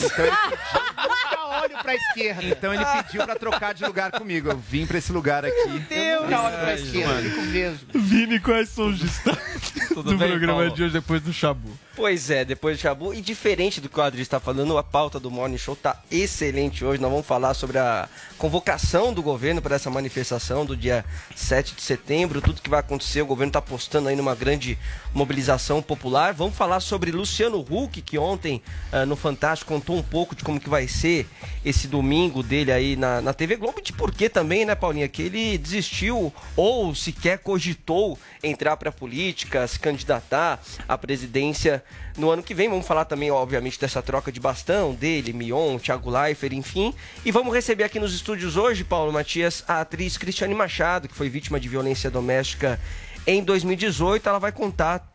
Então 0.00 0.24
ele, 0.24 0.36
Nunca 1.50 1.62
olho 1.62 1.78
pra 1.82 1.94
esquerda. 1.94 2.44
então 2.44 2.72
ele 2.72 2.84
pediu 2.84 3.24
pra 3.24 3.34
trocar 3.34 3.74
de 3.74 3.84
lugar 3.84 4.12
comigo. 4.12 4.50
Eu 4.50 4.56
vim 4.58 4.86
pra 4.86 4.98
esse 4.98 5.12
lugar 5.12 5.44
aqui. 5.44 5.84
Eu 5.90 6.22
nunca 6.22 6.42
olho 6.42 6.58
pra 6.58 6.74
esquerda, 6.74 7.22
fico 7.22 7.42
vesgo. 7.42 7.86
Vini, 7.94 8.40
quais 8.40 8.68
são 8.68 8.88
os 8.88 8.98
destaques 8.98 9.88
do 9.94 10.16
bem, 10.16 10.30
programa 10.30 10.60
Paulo? 10.60 10.74
de 10.74 10.84
hoje 10.84 10.92
depois 10.92 11.20
do 11.22 11.32
Chabu? 11.32 11.70
Pois 11.96 12.30
é, 12.30 12.44
depois 12.44 12.78
do 12.78 12.80
Chabu. 12.80 13.12
E 13.12 13.20
diferente 13.20 13.80
do 13.80 13.88
que 13.88 13.98
o 13.98 14.02
Adri 14.02 14.22
está 14.22 14.38
falando, 14.38 14.78
a 14.78 14.82
pauta 14.82 15.18
do 15.18 15.30
Morning 15.30 15.58
Show 15.58 15.74
tá 15.74 16.00
excelente 16.10 16.84
hoje. 16.84 17.00
Nós 17.00 17.10
vamos 17.10 17.26
falar 17.26 17.52
sobre 17.52 17.78
a 17.78 18.08
convocação 18.38 19.12
do 19.12 19.22
governo 19.22 19.60
para 19.60 19.74
essa 19.74 19.90
manifestação 19.90 20.64
do 20.64 20.76
dia 20.76 21.04
7 21.34 21.74
de 21.74 21.82
setembro, 21.82 22.40
tudo 22.40 22.62
que 22.62 22.70
vai 22.70 22.80
acontecer. 22.80 23.22
O 23.22 23.26
governo 23.26 23.50
está 23.50 23.58
apostando 23.58 24.08
aí 24.08 24.14
numa 24.14 24.36
grande 24.36 24.78
mobilização 25.12 25.82
popular. 25.82 26.32
Vamos 26.32 26.54
falar 26.54 26.80
sobre 26.80 27.10
Luciano 27.10 27.58
Huck, 27.58 28.00
que 28.02 28.16
ontem 28.16 28.62
ah, 28.92 29.04
no 29.04 29.16
Fantástico 29.16 29.72
contou 29.72 29.96
um 29.96 30.02
pouco 30.02 30.34
de 30.34 30.44
como 30.44 30.60
que 30.60 30.70
vai 30.70 30.86
ser 30.86 31.28
esse 31.64 31.88
domingo 31.88 32.42
dele 32.42 32.70
aí 32.70 32.94
na, 32.94 33.20
na 33.20 33.34
TV 33.34 33.56
Globo 33.56 33.80
e 33.80 33.82
de 33.82 33.92
por 33.92 34.12
que 34.12 34.28
também, 34.28 34.64
né, 34.64 34.74
Paulinha, 34.74 35.08
que 35.08 35.22
ele 35.22 35.58
desistiu 35.58 36.32
ou 36.56 36.94
sequer 36.94 37.38
cogitou 37.38 38.18
entrar 38.42 38.76
para 38.76 38.90
a 38.90 38.92
política, 38.92 39.66
se 39.66 39.78
candidatar 39.78 40.60
à 40.88 40.96
presidência 40.96 41.79
no 42.16 42.30
ano 42.30 42.42
que 42.42 42.54
vem. 42.54 42.68
Vamos 42.68 42.86
falar 42.86 43.04
também, 43.04 43.30
obviamente, 43.30 43.78
dessa 43.80 44.02
troca 44.02 44.30
de 44.30 44.40
bastão 44.40 44.94
dele, 44.94 45.32
Mion, 45.32 45.78
Thiago 45.78 46.10
Leifert, 46.10 46.52
enfim. 46.52 46.94
E 47.24 47.30
vamos 47.30 47.54
receber 47.54 47.84
aqui 47.84 47.98
nos 47.98 48.14
estúdios 48.14 48.56
hoje, 48.56 48.84
Paulo 48.84 49.12
Matias, 49.12 49.64
a 49.66 49.80
atriz 49.80 50.16
Cristiane 50.16 50.54
Machado, 50.54 51.08
que 51.08 51.14
foi 51.14 51.28
vítima 51.28 51.58
de 51.58 51.68
violência 51.68 52.10
doméstica 52.10 52.80
em 53.26 53.42
2018. 53.42 54.28
Ela 54.28 54.38
vai 54.38 54.52
contar 54.52 55.09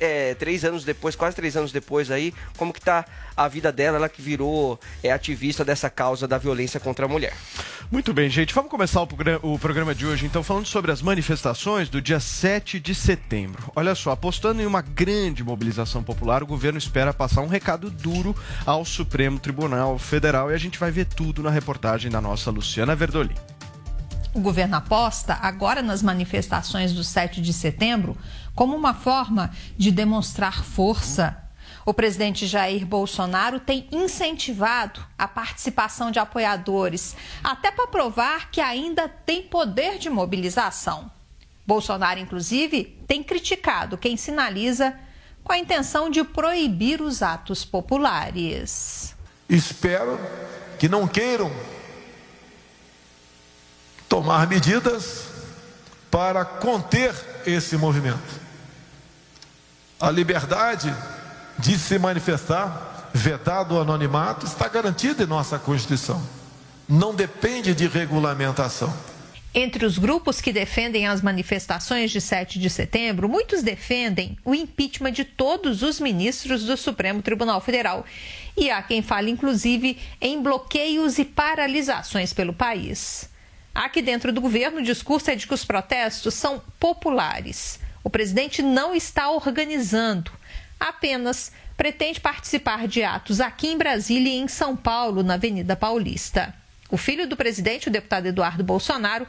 é, 0.00 0.34
três 0.34 0.64
anos 0.64 0.84
depois, 0.84 1.14
quase 1.16 1.36
três 1.36 1.56
anos 1.56 1.72
depois 1.72 2.10
aí, 2.10 2.34
como 2.56 2.72
que 2.72 2.80
tá 2.80 3.04
a 3.36 3.48
vida 3.48 3.72
dela, 3.72 3.96
ela 3.96 4.08
que 4.08 4.20
virou 4.20 4.78
é, 5.02 5.10
ativista 5.12 5.64
dessa 5.64 5.88
causa 5.88 6.26
da 6.28 6.36
violência 6.38 6.78
contra 6.80 7.06
a 7.06 7.08
mulher. 7.08 7.34
Muito 7.90 8.12
bem, 8.12 8.28
gente. 8.30 8.54
Vamos 8.54 8.70
começar 8.70 9.00
o, 9.00 9.06
progra- 9.06 9.40
o 9.42 9.58
programa 9.58 9.94
de 9.94 10.06
hoje, 10.06 10.26
então, 10.26 10.42
falando 10.42 10.66
sobre 10.66 10.92
as 10.92 11.02
manifestações 11.02 11.88
do 11.88 12.00
dia 12.00 12.20
7 12.20 12.78
de 12.78 12.94
setembro. 12.94 13.72
Olha 13.74 13.94
só, 13.94 14.12
apostando 14.12 14.62
em 14.62 14.66
uma 14.66 14.82
grande 14.82 15.42
mobilização 15.42 16.02
popular, 16.02 16.42
o 16.42 16.46
governo 16.46 16.78
espera 16.78 17.12
passar 17.12 17.40
um 17.40 17.48
recado 17.48 17.90
duro 17.90 18.34
ao 18.64 18.84
Supremo 18.84 19.38
Tribunal 19.38 19.98
Federal 19.98 20.50
e 20.50 20.54
a 20.54 20.58
gente 20.58 20.78
vai 20.78 20.90
ver 20.90 21.06
tudo 21.06 21.42
na 21.42 21.50
reportagem 21.50 22.10
da 22.10 22.20
nossa 22.20 22.50
Luciana 22.50 22.94
Verdolin. 22.94 23.34
O 24.32 24.40
governo 24.40 24.76
aposta 24.76 25.36
agora 25.42 25.82
nas 25.82 26.02
manifestações 26.02 26.92
do 26.92 27.02
7 27.02 27.42
de 27.42 27.52
setembro 27.52 28.16
como 28.54 28.76
uma 28.76 28.94
forma 28.94 29.50
de 29.76 29.90
demonstrar 29.90 30.64
força. 30.64 31.36
O 31.84 31.92
presidente 31.92 32.46
Jair 32.46 32.86
Bolsonaro 32.86 33.58
tem 33.58 33.88
incentivado 33.90 35.04
a 35.18 35.26
participação 35.26 36.12
de 36.12 36.20
apoiadores, 36.20 37.16
até 37.42 37.72
para 37.72 37.88
provar 37.88 38.50
que 38.50 38.60
ainda 38.60 39.08
tem 39.08 39.42
poder 39.42 39.98
de 39.98 40.08
mobilização. 40.08 41.10
Bolsonaro, 41.66 42.20
inclusive, 42.20 43.02
tem 43.08 43.24
criticado 43.24 43.98
quem 43.98 44.16
sinaliza 44.16 44.94
com 45.42 45.52
a 45.52 45.58
intenção 45.58 46.08
de 46.08 46.22
proibir 46.22 47.00
os 47.00 47.22
atos 47.22 47.64
populares. 47.64 49.16
Espero 49.48 50.20
que 50.78 50.88
não 50.88 51.08
queiram 51.08 51.50
tomar 54.10 54.48
medidas 54.48 55.28
para 56.10 56.44
conter 56.44 57.14
esse 57.46 57.76
movimento. 57.76 58.40
A 60.00 60.10
liberdade 60.10 60.92
de 61.56 61.78
se 61.78 61.96
manifestar, 61.96 63.08
vedado 63.14 63.76
o 63.76 63.80
anonimato, 63.80 64.46
está 64.46 64.66
garantida 64.66 65.22
em 65.22 65.26
nossa 65.26 65.60
Constituição. 65.60 66.20
Não 66.88 67.14
depende 67.14 67.72
de 67.72 67.86
regulamentação. 67.86 68.92
Entre 69.54 69.86
os 69.86 69.96
grupos 69.96 70.40
que 70.40 70.52
defendem 70.52 71.06
as 71.06 71.22
manifestações 71.22 72.10
de 72.10 72.20
7 72.20 72.58
de 72.58 72.68
setembro, 72.68 73.28
muitos 73.28 73.62
defendem 73.62 74.36
o 74.44 74.56
impeachment 74.56 75.12
de 75.12 75.24
todos 75.24 75.82
os 75.82 76.00
ministros 76.00 76.64
do 76.64 76.76
Supremo 76.76 77.22
Tribunal 77.22 77.60
Federal. 77.60 78.04
E 78.56 78.70
há 78.70 78.82
quem 78.82 79.02
fale, 79.02 79.30
inclusive, 79.30 79.96
em 80.20 80.42
bloqueios 80.42 81.16
e 81.18 81.24
paralisações 81.24 82.32
pelo 82.32 82.52
país. 82.52 83.29
Aqui 83.74 84.02
dentro 84.02 84.32
do 84.32 84.40
governo, 84.40 84.78
o 84.78 84.84
discurso 84.84 85.30
é 85.30 85.36
de 85.36 85.46
que 85.46 85.54
os 85.54 85.64
protestos 85.64 86.34
são 86.34 86.62
populares. 86.78 87.78
O 88.02 88.10
presidente 88.10 88.62
não 88.62 88.94
está 88.94 89.30
organizando, 89.30 90.32
apenas 90.78 91.52
pretende 91.76 92.20
participar 92.20 92.86
de 92.88 93.02
atos 93.02 93.40
aqui 93.40 93.68
em 93.68 93.78
Brasília 93.78 94.32
e 94.32 94.38
em 94.38 94.48
São 94.48 94.76
Paulo, 94.76 95.22
na 95.22 95.34
Avenida 95.34 95.76
Paulista. 95.76 96.54
O 96.90 96.96
filho 96.96 97.26
do 97.26 97.36
presidente, 97.36 97.88
o 97.88 97.90
deputado 97.90 98.26
Eduardo 98.26 98.64
Bolsonaro, 98.64 99.26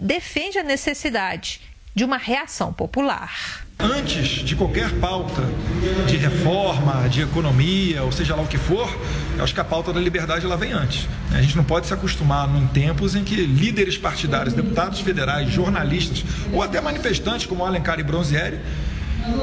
defende 0.00 0.58
a 0.58 0.62
necessidade 0.62 1.60
de 1.94 2.04
uma 2.04 2.16
reação 2.16 2.72
popular. 2.72 3.61
Antes 3.78 4.44
de 4.44 4.54
qualquer 4.54 4.90
pauta 5.00 5.42
de 6.06 6.16
reforma, 6.16 7.08
de 7.08 7.22
economia, 7.22 8.02
ou 8.02 8.12
seja 8.12 8.36
lá 8.36 8.42
o 8.42 8.46
que 8.46 8.58
for, 8.58 8.88
eu 9.36 9.42
acho 9.42 9.52
que 9.52 9.60
a 9.60 9.64
pauta 9.64 9.92
da 9.92 10.00
liberdade 10.00 10.44
ela 10.44 10.56
vem 10.56 10.72
antes. 10.72 11.08
A 11.32 11.40
gente 11.42 11.56
não 11.56 11.64
pode 11.64 11.86
se 11.86 11.94
acostumar 11.94 12.48
em 12.56 12.66
tempos 12.68 13.16
em 13.16 13.24
que 13.24 13.34
líderes 13.34 13.98
partidários, 13.98 14.54
deputados 14.54 15.00
federais, 15.00 15.50
jornalistas 15.50 16.24
ou 16.52 16.62
até 16.62 16.80
manifestantes 16.80 17.46
como 17.46 17.64
Alencar 17.64 17.98
e 17.98 18.02
Bronzieri, 18.02 18.60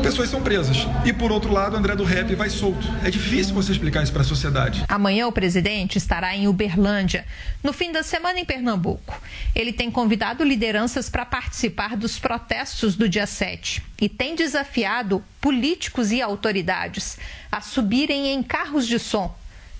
pessoas 0.01 0.29
são 0.29 0.41
presas. 0.41 0.77
E 1.05 1.13
por 1.13 1.31
outro 1.31 1.51
lado, 1.51 1.75
André 1.75 1.95
do 1.95 2.03
Rep 2.03 2.35
vai 2.35 2.49
solto. 2.49 2.87
É 3.03 3.09
difícil 3.09 3.53
você 3.53 3.71
explicar 3.71 4.03
isso 4.03 4.11
para 4.11 4.21
a 4.21 4.25
sociedade. 4.25 4.83
Amanhã 4.87 5.27
o 5.27 5.31
presidente 5.31 5.97
estará 5.97 6.35
em 6.35 6.47
Uberlândia, 6.47 7.25
no 7.63 7.73
fim 7.73 7.91
da 7.91 8.03
semana 8.03 8.39
em 8.39 8.45
Pernambuco. 8.45 9.21
Ele 9.55 9.73
tem 9.73 9.89
convidado 9.91 10.43
lideranças 10.43 11.09
para 11.09 11.25
participar 11.25 11.95
dos 11.95 12.19
protestos 12.19 12.95
do 12.95 13.07
dia 13.07 13.25
7 13.25 13.83
e 14.01 14.09
tem 14.09 14.35
desafiado 14.35 15.23
políticos 15.41 16.11
e 16.11 16.21
autoridades 16.21 17.17
a 17.51 17.61
subirem 17.61 18.27
em 18.33 18.43
carros 18.43 18.87
de 18.87 18.99
som 18.99 19.35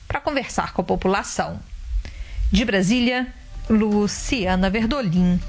para 0.08 0.20
conversar 0.20 0.74
com 0.74 0.82
a 0.82 0.86
população. 0.86 1.60
De 2.52 2.66
Brasília, 2.66 3.28
Luciana 3.70 4.70
Verdolim. 4.70 5.40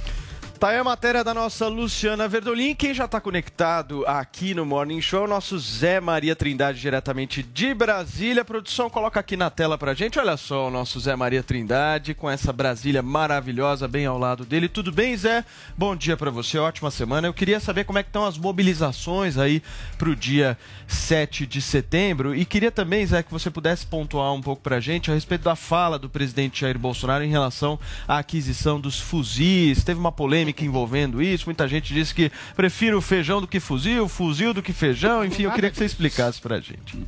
Tá 0.60 0.68
aí 0.68 0.76
a 0.76 0.84
matéria 0.84 1.24
da 1.24 1.32
nossa 1.32 1.68
Luciana 1.68 2.28
Verdolin. 2.28 2.74
Quem 2.74 2.92
já 2.92 3.06
está 3.06 3.18
conectado 3.18 4.04
aqui 4.06 4.52
no 4.52 4.66
Morning 4.66 5.00
Show 5.00 5.22
é 5.22 5.24
o 5.24 5.26
nosso 5.26 5.58
Zé 5.58 6.00
Maria 6.00 6.36
Trindade, 6.36 6.78
diretamente 6.78 7.42
de 7.42 7.72
Brasília. 7.72 8.42
A 8.42 8.44
produção 8.44 8.90
coloca 8.90 9.18
aqui 9.18 9.38
na 9.38 9.48
tela 9.48 9.78
pra 9.78 9.94
gente. 9.94 10.18
Olha 10.18 10.36
só 10.36 10.68
o 10.68 10.70
nosso 10.70 11.00
Zé 11.00 11.16
Maria 11.16 11.42
Trindade 11.42 12.12
com 12.12 12.28
essa 12.28 12.52
Brasília 12.52 13.00
maravilhosa 13.00 13.88
bem 13.88 14.04
ao 14.04 14.18
lado 14.18 14.44
dele. 14.44 14.68
Tudo 14.68 14.92
bem, 14.92 15.16
Zé? 15.16 15.46
Bom 15.78 15.96
dia 15.96 16.14
para 16.14 16.30
você, 16.30 16.58
ótima 16.58 16.90
semana. 16.90 17.26
Eu 17.26 17.32
queria 17.32 17.58
saber 17.58 17.84
como 17.84 17.98
é 17.98 18.02
que 18.02 18.10
estão 18.10 18.26
as 18.26 18.36
mobilizações 18.36 19.38
aí 19.38 19.62
pro 19.96 20.14
dia 20.14 20.58
7 20.86 21.46
de 21.46 21.62
setembro. 21.62 22.34
E 22.36 22.44
queria 22.44 22.70
também, 22.70 23.06
Zé, 23.06 23.22
que 23.22 23.32
você 23.32 23.50
pudesse 23.50 23.86
pontuar 23.86 24.34
um 24.34 24.42
pouco 24.42 24.60
pra 24.60 24.78
gente 24.78 25.10
a 25.10 25.14
respeito 25.14 25.44
da 25.44 25.56
fala 25.56 25.98
do 25.98 26.10
presidente 26.10 26.60
Jair 26.60 26.78
Bolsonaro 26.78 27.24
em 27.24 27.30
relação 27.30 27.78
à 28.06 28.18
aquisição 28.18 28.78
dos 28.78 29.00
fuzis. 29.00 29.82
Teve 29.82 29.98
uma 29.98 30.12
polêmica 30.12 30.49
envolvendo 30.64 31.22
isso. 31.22 31.46
Muita 31.46 31.66
gente 31.68 31.92
disse 31.92 32.14
que 32.14 32.30
prefiro 32.54 33.00
feijão 33.00 33.40
do 33.40 33.46
que 33.46 33.60
fuzil, 33.60 34.08
fuzil 34.08 34.52
do 34.52 34.62
que 34.62 34.72
feijão. 34.72 35.24
Enfim, 35.24 35.44
eu 35.44 35.52
queria 35.52 35.70
que 35.70 35.76
você 35.76 35.84
explicasse 35.84 36.40
pra 36.40 36.60
gente. 36.60 36.98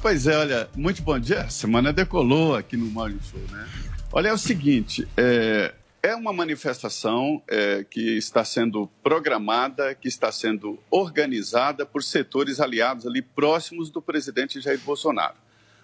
Pois 0.00 0.26
é, 0.26 0.36
olha, 0.36 0.68
muito 0.76 1.02
bom 1.02 1.18
dia. 1.18 1.42
A 1.42 1.48
semana 1.48 1.92
decolou 1.92 2.54
aqui 2.54 2.76
no 2.76 2.86
Morning 2.86 3.18
Show, 3.30 3.40
né? 3.50 3.66
Olha, 4.12 4.28
é 4.28 4.32
o 4.32 4.38
seguinte, 4.38 5.06
é, 5.16 5.74
é 6.02 6.14
uma 6.14 6.32
manifestação 6.32 7.42
é, 7.48 7.84
que 7.84 8.16
está 8.16 8.44
sendo 8.44 8.88
programada, 9.02 9.94
que 9.94 10.06
está 10.06 10.30
sendo 10.30 10.78
organizada 10.88 11.84
por 11.84 12.02
setores 12.02 12.60
aliados 12.60 13.06
ali 13.06 13.20
próximos 13.20 13.90
do 13.90 14.00
presidente 14.00 14.60
Jair 14.60 14.78
Bolsonaro. 14.78 15.34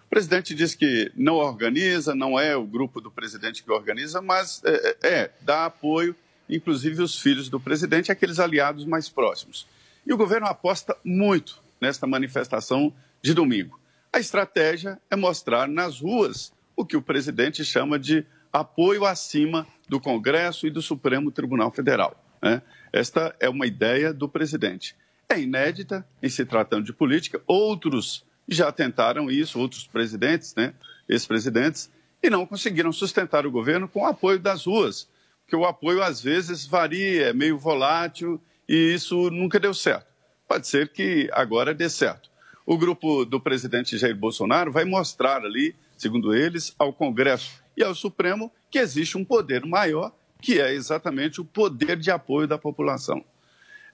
O 0.06 0.08
presidente 0.08 0.54
diz 0.54 0.74
que 0.74 1.10
não 1.16 1.34
organiza, 1.34 2.14
não 2.14 2.38
é 2.38 2.54
o 2.56 2.64
grupo 2.64 3.00
do 3.00 3.10
presidente 3.10 3.64
que 3.64 3.72
organiza, 3.72 4.22
mas 4.22 4.62
é, 4.64 4.96
é 5.02 5.30
dá 5.40 5.64
apoio, 5.64 6.14
inclusive 6.56 7.02
os 7.02 7.18
filhos 7.18 7.49
do 7.49 7.59
presidente, 7.59 8.12
aqueles 8.12 8.38
aliados 8.38 8.85
mais 8.85 9.09
próximos. 9.09 9.66
E 10.06 10.12
o 10.12 10.16
governo 10.16 10.47
aposta 10.47 10.97
muito 11.04 11.61
nesta 11.80 12.06
manifestação 12.06 12.92
de 13.21 13.35
domingo. 13.35 13.80
A 14.12 14.18
estratégia 14.18 15.00
é 15.11 15.16
mostrar 15.16 15.66
nas 15.66 16.00
ruas 16.00 16.52
o 16.76 16.85
que 16.85 16.97
o 16.97 17.02
presidente 17.02 17.64
chama 17.64 17.99
de 17.99 18.25
apoio 18.52 19.06
acima 19.06 19.66
do 19.88 19.99
Congresso 19.99 20.66
e 20.66 20.71
do 20.71 20.82
Supremo 20.82 21.30
Tribunal 21.30 21.71
Federal. 21.71 22.23
né? 22.42 22.61
Esta 22.92 23.35
é 23.40 23.49
uma 23.49 23.66
ideia 23.66 24.12
do 24.12 24.28
presidente. 24.28 24.94
É 25.28 25.40
inédita 25.40 26.06
em 26.23 26.28
se 26.28 26.44
tratando 26.44 26.85
de 26.85 26.92
política. 26.92 27.40
Outros 27.47 28.25
já 28.47 28.71
tentaram 28.71 29.30
isso, 29.30 29.59
outros 29.59 29.87
presidentes, 29.87 30.54
né, 30.54 30.75
ex-presidentes, 31.09 31.90
e 32.23 32.28
não 32.28 32.47
conseguiram 32.47 32.92
sustentar 32.92 33.47
o 33.47 33.50
governo 33.50 33.88
com 33.88 34.02
o 34.02 34.06
apoio 34.06 34.38
das 34.38 34.66
ruas, 34.66 35.09
porque 35.42 35.56
o 35.56 35.64
apoio 35.64 36.02
às 36.02 36.20
vezes 36.20 36.66
varia, 36.66 37.28
é 37.28 37.32
meio 37.32 37.58
volátil 37.58 38.40
e 38.68 38.94
isso 38.94 39.30
nunca 39.30 39.61
deu 39.61 39.75
certo. 39.75 40.06
Pode 40.49 40.66
ser 40.66 40.88
que 40.88 41.28
agora 41.32 41.75
dê 41.75 41.88
certo. 41.88 42.30
O 42.64 42.78
grupo 42.78 43.25
do 43.25 43.40
presidente 43.40 43.99
Jair 43.99 44.16
Bolsonaro 44.16 44.70
vai 44.70 44.84
mostrar 44.84 45.44
ali, 45.44 45.75
segundo 45.96 46.34
eles, 46.34 46.75
ao 46.78 46.92
Congresso 46.92 47.62
e 47.76 47.82
ao 47.82 47.94
Supremo 47.94 48.52
que 48.70 48.78
existe 48.78 49.18
um 49.18 49.25
poder 49.25 49.66
maior, 49.66 50.12
que 50.40 50.61
é 50.61 50.72
exatamente 50.72 51.40
o 51.40 51.44
poder 51.44 51.96
de 51.96 52.11
apoio 52.11 52.46
da 52.46 52.56
população. 52.56 53.25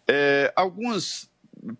É, 0.06 0.52
alguns 0.54 1.30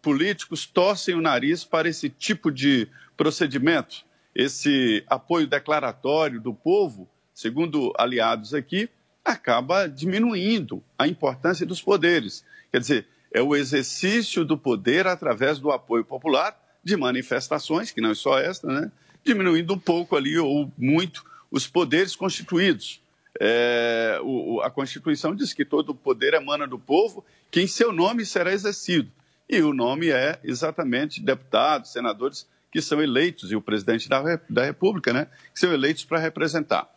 políticos 0.02 0.66
torcem 0.66 1.14
o 1.14 1.20
nariz 1.20 1.64
para 1.64 1.88
esse 1.88 2.10
tipo 2.10 2.50
de 2.50 2.88
procedimento, 3.16 4.04
esse 4.34 5.04
apoio 5.06 5.46
declaratório 5.46 6.40
do 6.40 6.52
povo, 6.52 7.08
segundo 7.32 7.92
aliados 7.96 8.54
aqui, 8.54 8.88
acaba 9.28 9.86
diminuindo 9.86 10.82
a 10.98 11.06
importância 11.06 11.66
dos 11.66 11.80
poderes. 11.80 12.44
Quer 12.70 12.80
dizer, 12.80 13.06
é 13.32 13.42
o 13.42 13.54
exercício 13.54 14.44
do 14.44 14.56
poder 14.56 15.06
através 15.06 15.58
do 15.58 15.70
apoio 15.70 16.04
popular 16.04 16.58
de 16.82 16.96
manifestações, 16.96 17.90
que 17.90 18.00
não 18.00 18.10
é 18.10 18.14
só 18.14 18.38
esta, 18.38 18.66
né? 18.66 18.90
diminuindo 19.24 19.74
um 19.74 19.78
pouco 19.78 20.16
ali 20.16 20.38
ou 20.38 20.72
muito 20.76 21.24
os 21.50 21.66
poderes 21.66 22.16
constituídos. 22.16 23.00
É, 23.40 24.18
o, 24.22 24.60
a 24.62 24.70
Constituição 24.70 25.34
diz 25.34 25.52
que 25.52 25.64
todo 25.64 25.90
o 25.90 25.94
poder 25.94 26.34
emana 26.34 26.66
do 26.66 26.78
povo, 26.78 27.24
que 27.50 27.60
em 27.60 27.66
seu 27.66 27.92
nome 27.92 28.24
será 28.24 28.52
exercido. 28.52 29.10
E 29.48 29.62
o 29.62 29.72
nome 29.72 30.10
é 30.10 30.38
exatamente 30.42 31.22
deputados, 31.22 31.92
senadores 31.92 32.46
que 32.70 32.82
são 32.82 33.02
eleitos, 33.02 33.50
e 33.50 33.56
o 33.56 33.62
presidente 33.62 34.08
da, 34.08 34.22
da 34.48 34.64
República, 34.64 35.12
né, 35.12 35.26
que 35.54 35.60
são 35.60 35.72
eleitos 35.72 36.04
para 36.04 36.18
representar. 36.18 36.88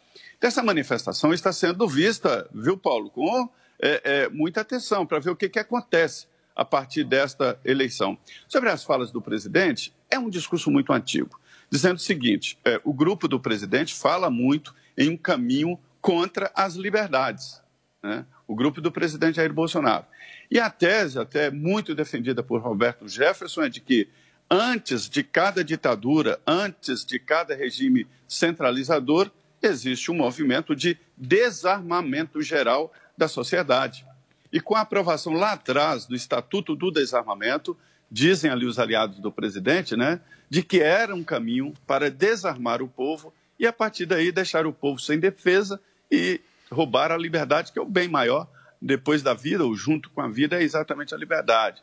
Essa 0.42 0.64
manifestação 0.64 1.32
está 1.32 1.54
sendo 1.54 1.88
vista, 1.88 2.50
viu, 2.52 2.76
Paulo, 2.76 3.12
com 3.12 3.48
é, 3.80 4.02
é, 4.04 4.30
muita 4.30 4.62
atenção 4.62 5.06
para 5.06 5.20
ver 5.20 5.30
o 5.30 5.36
que, 5.36 5.48
que 5.48 5.60
acontece 5.60 6.26
a 6.56 6.66
partir 6.66 7.04
desta 7.04 7.60
eleição. 7.64 8.18
Sobre 8.48 8.70
as 8.70 8.84
falas 8.84 9.12
do 9.12 9.22
presidente, 9.22 9.94
é 10.10 10.18
um 10.18 10.32
discurso 10.32 10.72
muito 10.72 10.92
antigo, 10.92 11.40
dizendo 11.70 11.98
o 11.98 12.00
seguinte: 12.00 12.58
é, 12.66 12.82
o 12.84 12.92
grupo 12.92 13.28
do 13.28 13.40
presidente 13.40 13.94
fala 13.94 14.32
muito 14.32 14.74
em 14.98 15.10
um 15.10 15.18
caminho 15.18 15.80
contra 16.02 16.52
as 16.56 16.74
liberdades. 16.74 17.62
Né? 18.02 18.26
O 18.48 18.56
grupo 18.56 18.82
do 18.82 18.92
presidente 18.92 19.36
Jair 19.36 19.54
Bolsonaro. 19.54 20.06
E 20.50 20.60
a 20.60 20.72
tese, 20.72 21.20
até 21.20 21.52
muito 21.52 21.94
defendida 21.94 22.42
por 22.42 22.62
Roberto 22.62 23.08
Jefferson, 23.08 23.62
é 23.62 23.70
de 23.70 23.80
que 23.80 24.10
antes 24.50 25.08
de 25.08 25.24
cada 25.24 25.64
ditadura, 25.64 26.42
antes 26.48 27.06
de 27.06 27.20
cada 27.20 27.56
regime 27.56 28.08
centralizador, 28.28 29.32
existe 29.62 30.12
um 30.12 30.16
movimento 30.16 30.76
de 30.76 30.98
desarmamento 31.18 32.42
geral 32.42 32.92
da 33.18 33.28
sociedade. 33.28 34.06
E 34.52 34.60
com 34.60 34.76
a 34.76 34.82
aprovação 34.82 35.34
lá 35.34 35.54
atrás 35.54 36.06
do 36.06 36.16
Estatuto 36.16 36.76
do 36.76 36.92
Desarmamento, 36.92 37.78
dizem 38.10 38.52
ali 38.52 38.66
os 38.66 38.78
aliados 38.78 39.20
do 39.20 39.32
presidente, 39.32 39.96
né, 39.96 40.20
de 40.50 40.62
que 40.62 40.82
era 40.82 41.16
um 41.16 41.24
caminho 41.24 41.74
para 41.88 42.12
desarmar 42.12 42.82
o 42.82 42.88
povo 42.88 43.34
e 43.58 43.66
a 43.66 43.72
partir 43.72 44.06
daí 44.06 44.32
deixar 44.32 44.66
o 44.66 44.74
povo 44.74 45.00
sem 45.00 45.18
defesa 45.18 45.80
e 46.12 46.42
roubar 46.70 47.12
a 47.12 47.18
liberdade, 47.18 47.72
que 47.72 47.80
é 47.80 47.82
o 47.82 47.86
bem 47.86 48.08
maior 48.10 48.48
depois 48.82 49.22
da 49.22 49.34
vida, 49.34 49.64
ou 49.64 49.76
junto 49.76 50.10
com 50.10 50.22
a 50.22 50.28
vida, 50.28 50.60
é 50.60 50.64
exatamente 50.64 51.14
a 51.14 51.18
liberdade. 51.18 51.82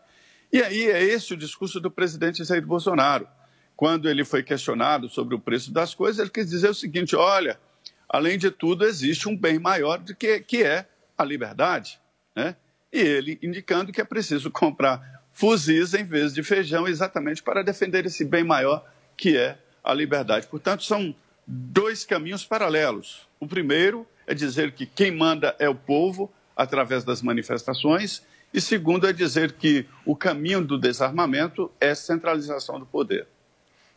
E 0.52 0.62
aí 0.62 0.90
é 0.90 1.02
esse 1.02 1.32
o 1.32 1.37
discurso 1.37 1.78
do 1.78 1.90
presidente 1.90 2.42
Jair 2.42 2.66
Bolsonaro. 2.66 3.28
Quando 3.76 4.08
ele 4.08 4.25
foi 4.25 4.42
questionado 4.42 5.08
sobre 5.08 5.35
o 5.35 5.38
preço 5.38 5.73
das 5.73 5.94
coisas, 5.94 6.18
ele 6.18 6.30
quis 6.30 6.50
dizer 6.50 6.68
o 6.68 6.75
seguinte: 6.75 7.14
olha, 7.14 7.61
além 8.09 8.38
de 8.38 8.50
tudo, 8.50 8.85
existe 8.85 9.29
um 9.29 9.37
bem 9.37 9.59
maior 9.59 9.99
do 9.99 10.14
que, 10.14 10.40
que 10.40 10.62
é 10.62 10.87
a 11.16 11.25
liberdade. 11.25 12.01
Né? 12.35 12.57
E 12.92 13.01
ele 13.01 13.38
indicando 13.42 13.92
que 13.92 14.01
é 14.01 14.05
preciso 14.05 14.51
comprar 14.51 15.18
fuzis 15.33 15.94
em 15.94 16.05
vez 16.05 16.33
de 16.33 16.42
feijão, 16.42 16.88
exatamente 16.88 17.42
para 17.42 17.62
defender 17.62 18.07
esse 18.07 18.25
bem 18.25 18.42
maior 18.42 18.85
que 19.16 19.37
é 19.37 19.59
a 19.85 19.94
liberdade. 19.94 20.47
Portanto, 20.47 20.83
são 20.83 21.14
dois 21.47 22.05
caminhos 22.05 22.44
paralelos. 22.44 23.27
O 23.38 23.47
primeiro 23.47 24.07
é 24.27 24.35
dizer 24.35 24.73
que 24.73 24.85
quem 24.85 25.11
manda 25.11 25.55
é 25.59 25.68
o 25.68 25.75
povo, 25.75 26.33
através 26.57 27.05
das 27.05 27.23
manifestações, 27.23 28.23
e 28.53 28.61
segundo 28.61 29.07
é 29.07 29.12
dizer 29.12 29.53
que 29.53 29.87
o 30.05 30.16
caminho 30.16 30.64
do 30.64 30.79
desarmamento 30.79 31.71
é 31.81 31.94
centralização 31.94 32.79
do 32.79 32.87
poder. 32.87 33.27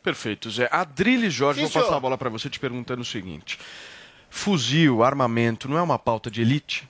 Perfeito, 0.03 0.49
Zé. 0.49 0.67
Adrilho 0.71 1.29
Jorge, 1.29 1.59
Sim, 1.59 1.65
vou 1.65 1.73
passar 1.73 1.85
senhor. 1.85 1.97
a 1.97 1.99
bola 1.99 2.17
para 2.17 2.29
você 2.29 2.49
te 2.49 2.59
perguntando 2.59 3.01
o 3.01 3.05
seguinte: 3.05 3.59
fuzil, 4.31 5.03
armamento, 5.03 5.69
não 5.69 5.77
é 5.77 5.81
uma 5.81 5.99
pauta 5.99 6.31
de 6.31 6.41
elite? 6.41 6.89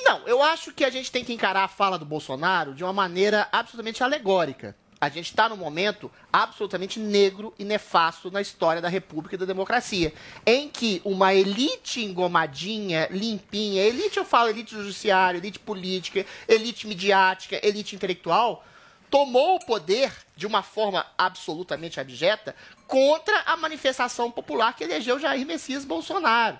Não, 0.00 0.26
eu 0.26 0.40
acho 0.40 0.72
que 0.72 0.84
a 0.84 0.90
gente 0.90 1.10
tem 1.10 1.24
que 1.24 1.32
encarar 1.32 1.64
a 1.64 1.68
fala 1.68 1.98
do 1.98 2.06
Bolsonaro 2.06 2.72
de 2.72 2.84
uma 2.84 2.92
maneira 2.92 3.48
absolutamente 3.52 4.02
alegórica. 4.02 4.74
A 5.00 5.08
gente 5.08 5.26
está 5.26 5.48
num 5.48 5.56
momento 5.56 6.10
absolutamente 6.32 6.98
negro 6.98 7.52
e 7.58 7.64
nefasto 7.64 8.30
na 8.30 8.40
história 8.40 8.80
da 8.80 8.88
República 8.88 9.34
e 9.34 9.38
da 9.38 9.44
democracia, 9.44 10.12
em 10.46 10.68
que 10.68 11.00
uma 11.04 11.34
elite 11.34 12.04
engomadinha, 12.04 13.08
limpinha, 13.10 13.82
elite 13.82 14.16
eu 14.16 14.24
falo 14.24 14.48
elite 14.48 14.74
judiciária, 14.74 15.38
elite 15.38 15.58
política, 15.58 16.24
elite 16.48 16.86
midiática, 16.86 17.60
elite 17.62 17.94
intelectual, 17.94 18.64
tomou 19.10 19.56
o 19.56 19.64
poder 19.64 20.12
de 20.36 20.46
uma 20.46 20.62
forma 20.62 21.06
absolutamente 21.16 22.00
abjeta 22.00 22.54
contra 22.86 23.40
a 23.40 23.56
manifestação 23.56 24.30
popular 24.30 24.74
que 24.74 24.84
elegeu 24.84 25.18
Jair 25.18 25.46
Messias 25.46 25.84
Bolsonaro. 25.84 26.58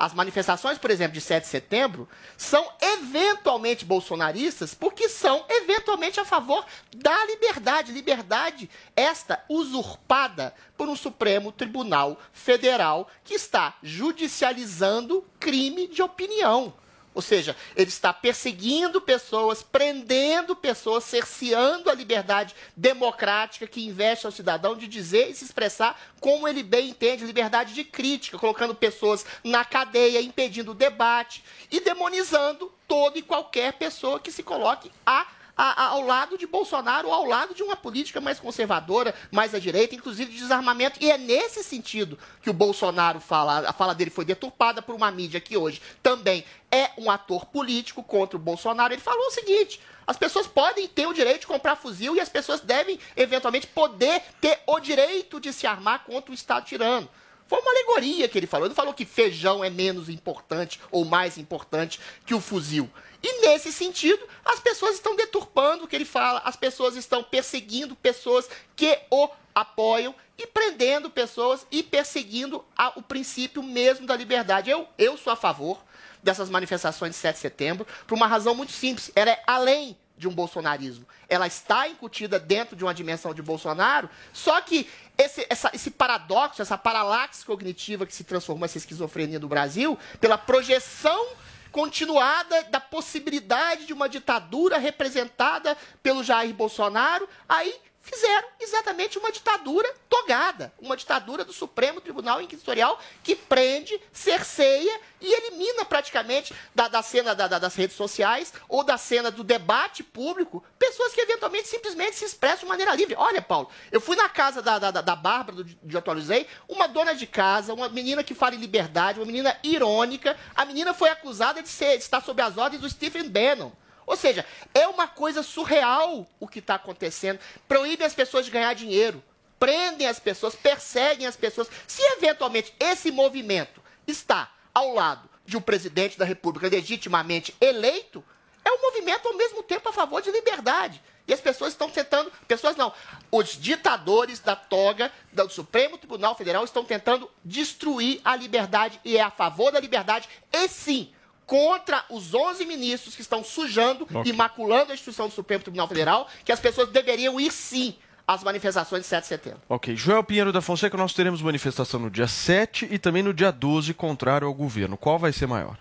As 0.00 0.14
manifestações, 0.14 0.78
por 0.78 0.90
exemplo, 0.90 1.12
de 1.12 1.20
7 1.20 1.44
de 1.44 1.50
setembro, 1.50 2.08
são 2.34 2.66
eventualmente 2.80 3.84
bolsonaristas 3.84 4.72
porque 4.72 5.10
são 5.10 5.44
eventualmente 5.46 6.18
a 6.18 6.24
favor 6.24 6.64
da 6.96 7.22
liberdade. 7.26 7.92
Liberdade 7.92 8.70
esta 8.96 9.44
usurpada 9.46 10.54
por 10.74 10.88
um 10.88 10.96
Supremo 10.96 11.52
Tribunal 11.52 12.18
Federal 12.32 13.10
que 13.22 13.34
está 13.34 13.76
judicializando 13.82 15.22
crime 15.38 15.86
de 15.86 16.00
opinião. 16.00 16.72
Ou 17.12 17.20
seja, 17.20 17.56
ele 17.74 17.88
está 17.88 18.12
perseguindo 18.12 19.00
pessoas, 19.00 19.62
prendendo 19.62 20.54
pessoas, 20.54 21.04
cerceando 21.04 21.90
a 21.90 21.94
liberdade 21.94 22.54
democrática 22.76 23.66
que 23.66 23.84
investe 23.84 24.26
ao 24.26 24.32
cidadão 24.32 24.76
de 24.76 24.86
dizer 24.86 25.28
e 25.28 25.34
se 25.34 25.44
expressar 25.44 26.00
como 26.20 26.46
ele 26.46 26.62
bem 26.62 26.90
entende, 26.90 27.24
liberdade 27.24 27.74
de 27.74 27.82
crítica, 27.82 28.38
colocando 28.38 28.74
pessoas 28.74 29.26
na 29.42 29.64
cadeia, 29.64 30.20
impedindo 30.20 30.70
o 30.70 30.74
debate 30.74 31.42
e 31.70 31.80
demonizando 31.80 32.72
toda 32.86 33.18
e 33.18 33.22
qualquer 33.22 33.72
pessoa 33.72 34.20
que 34.20 34.30
se 34.30 34.42
coloque 34.42 34.90
a 35.04 35.26
a- 35.60 35.84
a- 35.84 35.88
ao 35.88 36.02
lado 36.02 36.38
de 36.38 36.46
Bolsonaro 36.46 37.12
ao 37.12 37.24
lado 37.26 37.54
de 37.54 37.62
uma 37.62 37.76
política 37.76 38.20
mais 38.20 38.40
conservadora, 38.40 39.14
mais 39.30 39.54
à 39.54 39.58
direita, 39.58 39.94
inclusive 39.94 40.32
de 40.32 40.38
desarmamento. 40.38 40.98
E 41.02 41.10
é 41.10 41.18
nesse 41.18 41.62
sentido 41.62 42.18
que 42.42 42.48
o 42.48 42.52
Bolsonaro 42.54 43.20
fala, 43.20 43.68
a 43.68 43.72
fala 43.72 43.94
dele 43.94 44.10
foi 44.10 44.24
deturpada 44.24 44.80
por 44.80 44.94
uma 44.94 45.10
mídia 45.10 45.40
que 45.40 45.56
hoje 45.56 45.82
também 46.02 46.44
é 46.70 46.90
um 46.96 47.10
ator 47.10 47.44
político 47.46 48.02
contra 48.02 48.36
o 48.36 48.40
Bolsonaro. 48.40 48.94
Ele 48.94 49.02
falou 49.02 49.26
o 49.26 49.30
seguinte: 49.32 49.80
as 50.06 50.16
pessoas 50.16 50.46
podem 50.46 50.88
ter 50.88 51.06
o 51.06 51.12
direito 51.12 51.40
de 51.42 51.46
comprar 51.46 51.76
fuzil 51.76 52.16
e 52.16 52.20
as 52.20 52.28
pessoas 52.28 52.60
devem, 52.60 52.98
eventualmente, 53.16 53.66
poder 53.66 54.22
ter 54.40 54.60
o 54.66 54.80
direito 54.80 55.38
de 55.40 55.52
se 55.52 55.66
armar 55.66 56.04
contra 56.04 56.30
o 56.30 56.34
Estado 56.34 56.64
tirano. 56.64 57.08
Foi 57.48 57.58
uma 57.60 57.72
alegoria 57.72 58.28
que 58.28 58.38
ele 58.38 58.46
falou. 58.46 58.66
Ele 58.66 58.70
não 58.70 58.76
falou 58.76 58.94
que 58.94 59.04
feijão 59.04 59.64
é 59.64 59.68
menos 59.68 60.08
importante 60.08 60.80
ou 60.90 61.04
mais 61.04 61.36
importante 61.36 61.98
que 62.24 62.32
o 62.32 62.40
fuzil. 62.40 62.88
E 63.22 63.40
nesse 63.46 63.72
sentido, 63.72 64.26
as 64.44 64.60
pessoas 64.60 64.94
estão 64.94 65.14
deturpando 65.14 65.84
o 65.84 65.88
que 65.88 65.94
ele 65.96 66.04
fala, 66.04 66.40
as 66.44 66.56
pessoas 66.56 66.96
estão 66.96 67.22
perseguindo 67.22 67.94
pessoas 67.96 68.48
que 68.74 68.98
o 69.10 69.28
apoiam 69.54 70.14
e 70.38 70.46
prendendo 70.46 71.10
pessoas 71.10 71.66
e 71.70 71.82
perseguindo 71.82 72.64
a- 72.76 72.92
o 72.96 73.02
princípio 73.02 73.62
mesmo 73.62 74.06
da 74.06 74.16
liberdade. 74.16 74.70
Eu, 74.70 74.88
eu 74.96 75.16
sou 75.18 75.32
a 75.32 75.36
favor 75.36 75.82
dessas 76.22 76.48
manifestações 76.48 77.10
de 77.12 77.16
7 77.18 77.34
de 77.36 77.40
setembro 77.40 77.86
por 78.06 78.14
uma 78.14 78.26
razão 78.26 78.54
muito 78.54 78.72
simples. 78.72 79.10
Ela 79.14 79.32
é 79.32 79.42
além 79.46 79.98
de 80.16 80.28
um 80.28 80.34
bolsonarismo. 80.34 81.06
Ela 81.28 81.46
está 81.46 81.88
incutida 81.88 82.38
dentro 82.38 82.76
de 82.76 82.84
uma 82.84 82.92
dimensão 82.94 83.32
de 83.34 83.40
Bolsonaro, 83.42 84.08
só 84.32 84.60
que 84.60 84.88
esse, 85.18 85.46
essa- 85.50 85.70
esse 85.74 85.90
paradoxo, 85.90 86.60
essa 86.62 86.76
paralaxe 86.78 87.44
cognitiva 87.44 88.06
que 88.06 88.14
se 88.14 88.24
transformou 88.24 88.64
essa 88.66 88.78
esquizofrenia 88.78 89.40
do 89.40 89.48
Brasil, 89.48 89.98
pela 90.20 90.36
projeção 90.38 91.26
continuada 91.70 92.64
da 92.64 92.80
possibilidade 92.80 93.86
de 93.86 93.92
uma 93.92 94.08
ditadura 94.08 94.78
representada 94.78 95.76
pelo 96.02 96.24
Jair 96.24 96.54
Bolsonaro, 96.54 97.28
aí 97.48 97.74
fizeram 98.02 98.48
exatamente 98.58 99.18
uma 99.18 99.30
ditadura 99.30 99.92
togada, 100.08 100.72
uma 100.80 100.96
ditadura 100.96 101.44
do 101.44 101.52
Supremo 101.52 102.00
Tribunal 102.00 102.40
Inquisitorial 102.40 102.98
que 103.22 103.36
prende, 103.36 104.00
cerceia 104.12 105.00
e 105.20 105.32
elimina 105.32 105.84
praticamente 105.84 106.54
da, 106.74 106.88
da 106.88 107.02
cena 107.02 107.34
da- 107.34 107.46
da- 107.46 107.58
das 107.58 107.74
redes 107.74 107.96
sociais 107.96 108.52
ou 108.68 108.82
da 108.82 108.96
cena 108.96 109.30
do 109.30 109.44
debate 109.44 110.02
público 110.02 110.64
pessoas 110.78 111.12
que 111.12 111.20
eventualmente 111.20 111.68
simplesmente 111.68 112.16
se 112.16 112.24
expressam 112.24 112.60
de 112.60 112.66
maneira 112.66 112.94
livre. 112.94 113.14
Olha, 113.16 113.42
Paulo, 113.42 113.68
eu 113.92 114.00
fui 114.00 114.16
na 114.16 114.28
casa 114.28 114.62
da, 114.62 114.78
da, 114.78 114.90
da- 114.90 115.16
Bárbara, 115.16 115.56
do 115.56 115.64
de 115.64 115.96
atualizei, 115.98 116.46
uma 116.68 116.86
dona 116.88 117.14
de 117.14 117.26
casa, 117.26 117.74
uma 117.74 117.88
menina 117.88 118.24
que 118.24 118.34
fala 118.34 118.54
em 118.54 118.58
liberdade, 118.58 119.18
uma 119.20 119.26
menina 119.26 119.56
irônica. 119.62 120.36
A 120.56 120.64
menina 120.64 120.94
foi 120.94 121.10
acusada 121.10 121.62
de, 121.62 121.68
ser, 121.68 121.98
de 121.98 122.04
estar 122.04 122.22
sob 122.22 122.40
as 122.40 122.56
ordens 122.56 122.80
do 122.80 122.88
Stephen 122.88 123.28
Bannon. 123.28 123.70
Ou 124.10 124.16
seja, 124.16 124.44
é 124.74 124.88
uma 124.88 125.06
coisa 125.06 125.40
surreal 125.40 126.26
o 126.40 126.48
que 126.48 126.58
está 126.58 126.74
acontecendo. 126.74 127.38
Proíbem 127.68 128.04
as 128.04 128.12
pessoas 128.12 128.44
de 128.44 128.50
ganhar 128.50 128.74
dinheiro, 128.74 129.22
prendem 129.56 130.04
as 130.04 130.18
pessoas, 130.18 130.56
perseguem 130.56 131.28
as 131.28 131.36
pessoas. 131.36 131.70
Se 131.86 132.02
eventualmente 132.16 132.74
esse 132.80 133.12
movimento 133.12 133.80
está 134.08 134.50
ao 134.74 134.92
lado 134.92 135.30
de 135.46 135.56
um 135.56 135.60
presidente 135.60 136.18
da 136.18 136.24
República 136.24 136.66
legitimamente 136.66 137.54
eleito, 137.60 138.24
é 138.64 138.72
um 138.72 138.82
movimento 138.82 139.28
ao 139.28 139.36
mesmo 139.36 139.62
tempo 139.62 139.88
a 139.88 139.92
favor 139.92 140.20
de 140.20 140.32
liberdade. 140.32 141.00
E 141.28 141.32
as 141.32 141.40
pessoas 141.40 141.72
estão 141.72 141.88
tentando, 141.88 142.32
pessoas 142.48 142.74
não, 142.74 142.92
os 143.30 143.50
ditadores 143.50 144.40
da 144.40 144.56
toga 144.56 145.12
do 145.32 145.48
Supremo 145.50 145.96
Tribunal 145.96 146.34
Federal 146.34 146.64
estão 146.64 146.84
tentando 146.84 147.30
destruir 147.44 148.20
a 148.24 148.34
liberdade 148.34 149.00
e 149.04 149.16
é 149.16 149.22
a 149.22 149.30
favor 149.30 149.70
da 149.70 149.78
liberdade 149.78 150.28
e 150.52 150.66
sim 150.66 151.14
contra 151.50 152.04
os 152.08 152.32
11 152.32 152.64
ministros 152.64 153.16
que 153.16 153.22
estão 153.22 153.42
sujando 153.42 154.06
Ok. 154.14 154.30
e 154.30 154.32
maculando 154.32 154.92
a 154.92 154.94
instituição 154.94 155.26
do 155.26 155.34
Supremo 155.34 155.64
Tribunal 155.64 155.88
Federal, 155.88 156.28
que 156.44 156.52
as 156.52 156.60
pessoas 156.60 156.88
deveriam 156.90 157.40
ir 157.40 157.50
sim 157.50 157.96
às 158.24 158.44
manifestações 158.44 159.02
de 159.02 159.08
7 159.08 159.22
de 159.22 159.26
setembro. 159.26 159.60
Ok, 159.68 159.96
Joel 159.96 160.22
Pinheiro 160.22 160.52
da 160.52 160.60
Fonseca, 160.60 160.96
nós 160.96 161.12
teremos 161.12 161.42
manifestação 161.42 161.98
no 161.98 162.08
dia 162.08 162.28
7 162.28 162.86
e 162.88 163.00
também 163.00 163.24
no 163.24 163.34
dia 163.34 163.50
12, 163.50 163.92
contrário 163.94 164.46
ao 164.46 164.54
governo. 164.54 164.96
Qual 164.96 165.18
vai 165.18 165.32
ser 165.32 165.48
maior? 165.48 165.76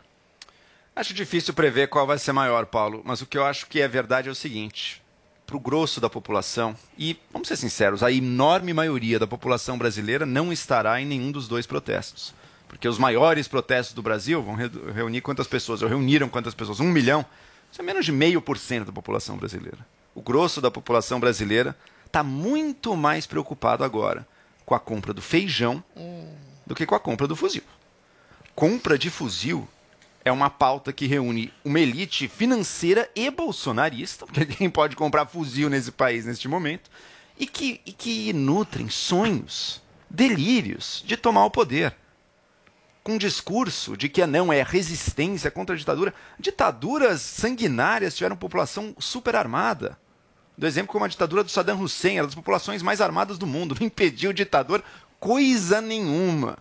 Acho 0.95 1.13
difícil 1.13 1.53
prever 1.53 1.87
qual 1.87 2.07
vai 2.07 2.17
ser 2.17 2.31
maior, 2.31 2.65
Paulo, 2.65 3.03
mas 3.05 3.21
o 3.21 3.27
que 3.27 3.37
eu 3.37 3.45
acho 3.45 3.67
que 3.67 3.79
é 3.79 3.87
verdade 3.87 4.27
é 4.27 4.31
o 4.31 4.35
seguinte: 4.35 5.03
para 5.45 5.55
o 5.55 5.59
grosso 5.59 6.01
da 6.01 6.09
população, 6.09 6.75
e 6.97 7.15
vamos 7.31 7.47
ser 7.47 7.57
sinceros, 7.57 8.01
a 8.01 8.11
enorme 8.11 8.73
maioria 8.73 9.19
da 9.19 9.27
população 9.27 9.77
brasileira 9.77 10.25
não 10.25 10.51
estará 10.51 10.99
em 10.99 11.05
nenhum 11.05 11.31
dos 11.31 11.47
dois 11.47 11.67
protestos. 11.67 12.33
Porque 12.69 12.87
os 12.87 12.97
maiores 12.97 13.47
protestos 13.47 13.93
do 13.93 14.01
Brasil 14.01 14.41
vão 14.41 14.53
re- 14.55 14.69
reunir 14.95 15.19
quantas 15.19 15.47
pessoas? 15.47 15.81
Ou 15.81 15.89
reuniram 15.89 16.29
quantas 16.29 16.53
pessoas? 16.53 16.79
Um 16.79 16.85
milhão? 16.85 17.25
Isso 17.69 17.81
é 17.81 17.83
menos 17.83 18.05
de 18.05 18.11
meio 18.11 18.41
por 18.41 18.57
cento 18.57 18.85
da 18.85 18.93
população 18.93 19.35
brasileira. 19.35 19.79
O 20.15 20.21
grosso 20.21 20.61
da 20.61 20.71
população 20.71 21.19
brasileira 21.19 21.75
está 22.05 22.23
muito 22.23 22.95
mais 22.95 23.27
preocupado 23.27 23.83
agora 23.83 24.25
com 24.65 24.73
a 24.75 24.79
compra 24.79 25.13
do 25.13 25.21
feijão 25.21 25.83
do 26.65 26.73
que 26.75 26.85
com 26.85 26.95
a 26.95 26.99
compra 26.99 27.27
do 27.27 27.35
fuzil. 27.35 27.63
Compra 28.55 28.97
de 28.97 29.09
fuzil 29.09 29.67
é 30.23 30.31
uma 30.31 30.49
pauta 30.49 30.93
que 30.93 31.07
reúne 31.07 31.51
uma 31.65 31.79
elite 31.79 32.27
financeira 32.27 33.09
e 33.15 33.31
bolsonarista, 33.31 34.25
porque 34.25 34.45
quem 34.45 34.69
pode 34.69 34.95
comprar 34.95 35.25
fuzil 35.25 35.69
nesse 35.69 35.91
país 35.91 36.25
neste 36.25 36.47
momento, 36.47 36.89
e 37.37 37.47
que, 37.47 37.81
e 37.85 37.91
que 37.91 38.33
nutrem 38.33 38.89
sonhos, 38.89 39.81
delírios 40.09 41.03
de 41.05 41.17
tomar 41.17 41.45
o 41.45 41.51
poder. 41.51 41.95
Com 43.09 43.15
um 43.15 43.17
discurso 43.17 43.97
de 43.97 44.07
que 44.07 44.23
não 44.27 44.53
é 44.53 44.61
resistência 44.61 45.49
contra 45.49 45.73
a 45.73 45.77
ditadura. 45.77 46.13
Ditaduras 46.37 47.21
sanguinárias 47.21 48.15
tiveram 48.15 48.37
população 48.37 48.95
super 48.99 49.35
armada. 49.35 49.97
Do 50.55 50.67
exemplo 50.67 50.91
como 50.91 51.05
a 51.05 51.07
ditadura 51.07 51.43
do 51.43 51.49
Saddam 51.49 51.81
Hussein, 51.81 52.19
era 52.19 52.27
das 52.27 52.35
populações 52.35 52.83
mais 52.83 53.01
armadas 53.01 53.39
do 53.39 53.47
mundo. 53.47 53.73
Não 53.81 53.87
impediu 53.87 54.29
o 54.29 54.33
ditador 54.33 54.83
coisa 55.19 55.81
nenhuma. 55.81 56.59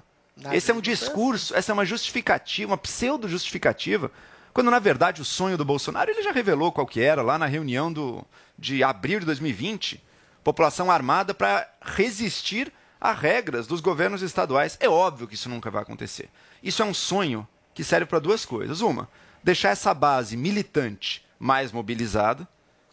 Esse 0.51 0.71
é 0.71 0.75
um 0.75 0.81
discurso, 0.81 1.55
essa 1.55 1.71
é 1.71 1.75
uma 1.75 1.85
justificativa, 1.85 2.71
uma 2.71 2.79
pseudo-justificativa, 2.79 4.11
quando 4.55 4.71
na 4.71 4.79
verdade 4.79 5.21
o 5.21 5.27
sonho 5.27 5.59
do 5.59 5.67
Bolsonaro 5.67 6.11
ele 6.11 6.23
já 6.23 6.33
revelou 6.33 6.73
qual 6.73 6.87
que 6.87 7.03
era 7.03 7.21
lá 7.21 7.39
na 7.39 7.45
reunião 7.45 7.93
do, 7.93 8.25
de 8.59 8.83
abril 8.83 9.21
de 9.21 9.27
2020. 9.27 10.03
População 10.43 10.91
armada 10.91 11.35
para 11.35 11.69
resistir 11.83 12.73
a 13.01 13.13
regras 13.13 13.67
dos 13.67 13.81
governos 13.81 14.23
estaduais. 14.23 14.77
É 14.81 14.89
óbvio 14.89 15.27
que 15.27 15.35
isso 15.35 15.49
nunca 15.49 15.71
vai 15.71 15.83
acontecer. 15.83 16.29
Isso 16.63 16.83
é 16.83 16.85
um 16.85 16.95
sonho 16.95 17.47
que 17.75 17.85
serve 17.85 18.07
para 18.07 18.19
duas 18.19 18.45
coisas. 18.45 18.81
Uma, 18.81 19.09
deixar 19.43 19.71
essa 19.71 19.95
base 19.95 20.37
militante 20.37 21.25
mais 21.39 21.71
mobilizada, 21.71 22.47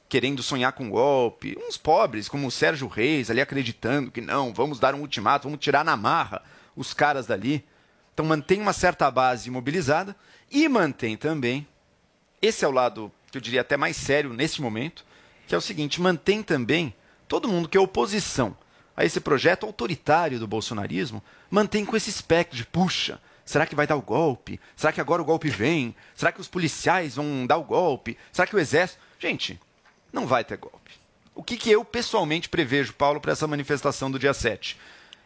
querendo 0.08 0.44
sonhar 0.44 0.74
com 0.74 0.90
golpe. 0.90 1.58
Uns 1.68 1.78
pobres, 1.78 2.30
como 2.30 2.48
o 2.48 2.52
Sérgio 2.52 2.88
Reis, 2.88 3.32
ali 3.32 3.42
acreditando 3.42 4.12
que 4.12 4.22
não, 4.22 4.54
vamos 4.54 4.80
dar 4.80 4.94
um 4.94 5.02
ultimato, 5.02 5.48
vamos 5.48 5.60
tirar 5.60 5.84
na 5.84 5.98
marra 5.98 6.44
os 6.76 6.94
caras 6.94 7.26
dali. 7.26 7.66
Então 8.14 8.26
mantém 8.26 8.62
uma 8.62 8.74
certa 8.74 9.10
base 9.10 9.50
mobilizada 9.50 10.16
e 10.50 10.70
mantém 10.70 11.18
também, 11.18 11.68
esse 12.42 12.64
é 12.64 12.68
o 12.68 12.72
lado 12.72 13.12
que 13.32 13.38
eu 13.38 13.42
diria 13.42 13.62
até 13.62 13.76
mais 13.76 13.98
sério 13.98 14.32
nesse 14.32 14.62
momento, 14.62 15.04
que 15.48 15.54
é 15.54 15.58
o 15.58 15.62
seguinte, 15.62 16.00
mantém 16.00 16.42
também 16.42 16.96
todo 17.28 17.48
mundo 17.50 17.68
que 17.68 17.78
é 17.78 17.82
oposição 17.82 18.56
a 18.96 19.04
esse 19.04 19.20
projeto 19.20 19.66
autoritário 19.66 20.40
do 20.40 20.48
bolsonarismo, 20.48 21.22
mantém 21.50 21.86
com 21.86 21.96
esse 21.96 22.10
espectro 22.10 22.58
de, 22.58 22.66
puxa, 22.66 23.20
será 23.44 23.66
que 23.66 23.76
vai 23.76 23.86
dar 23.86 23.96
o 23.96 24.02
golpe? 24.02 24.60
Será 24.76 24.94
que 24.94 25.02
agora 25.02 25.22
o 25.22 25.26
golpe 25.26 25.50
vem? 25.50 25.96
Será 26.16 26.32
que 26.32 26.42
os 26.42 26.48
policiais 26.48 27.16
vão 27.16 27.46
dar 27.46 27.58
o 27.58 27.64
golpe? 27.64 28.18
Será 28.32 28.48
que 28.48 28.56
o 28.56 28.60
exército... 28.60 29.00
Gente, 29.20 29.60
não 30.12 30.26
vai 30.26 30.44
ter 30.44 30.58
golpe. 30.58 30.92
O 31.34 31.44
que, 31.44 31.58
que 31.58 31.70
eu 31.70 31.84
pessoalmente 31.84 32.48
prevejo, 32.48 32.94
Paulo, 32.94 33.20
para 33.20 33.34
essa 33.34 33.48
manifestação 33.48 34.10
do 34.10 34.18
dia 34.18 34.34
7? 34.34 34.78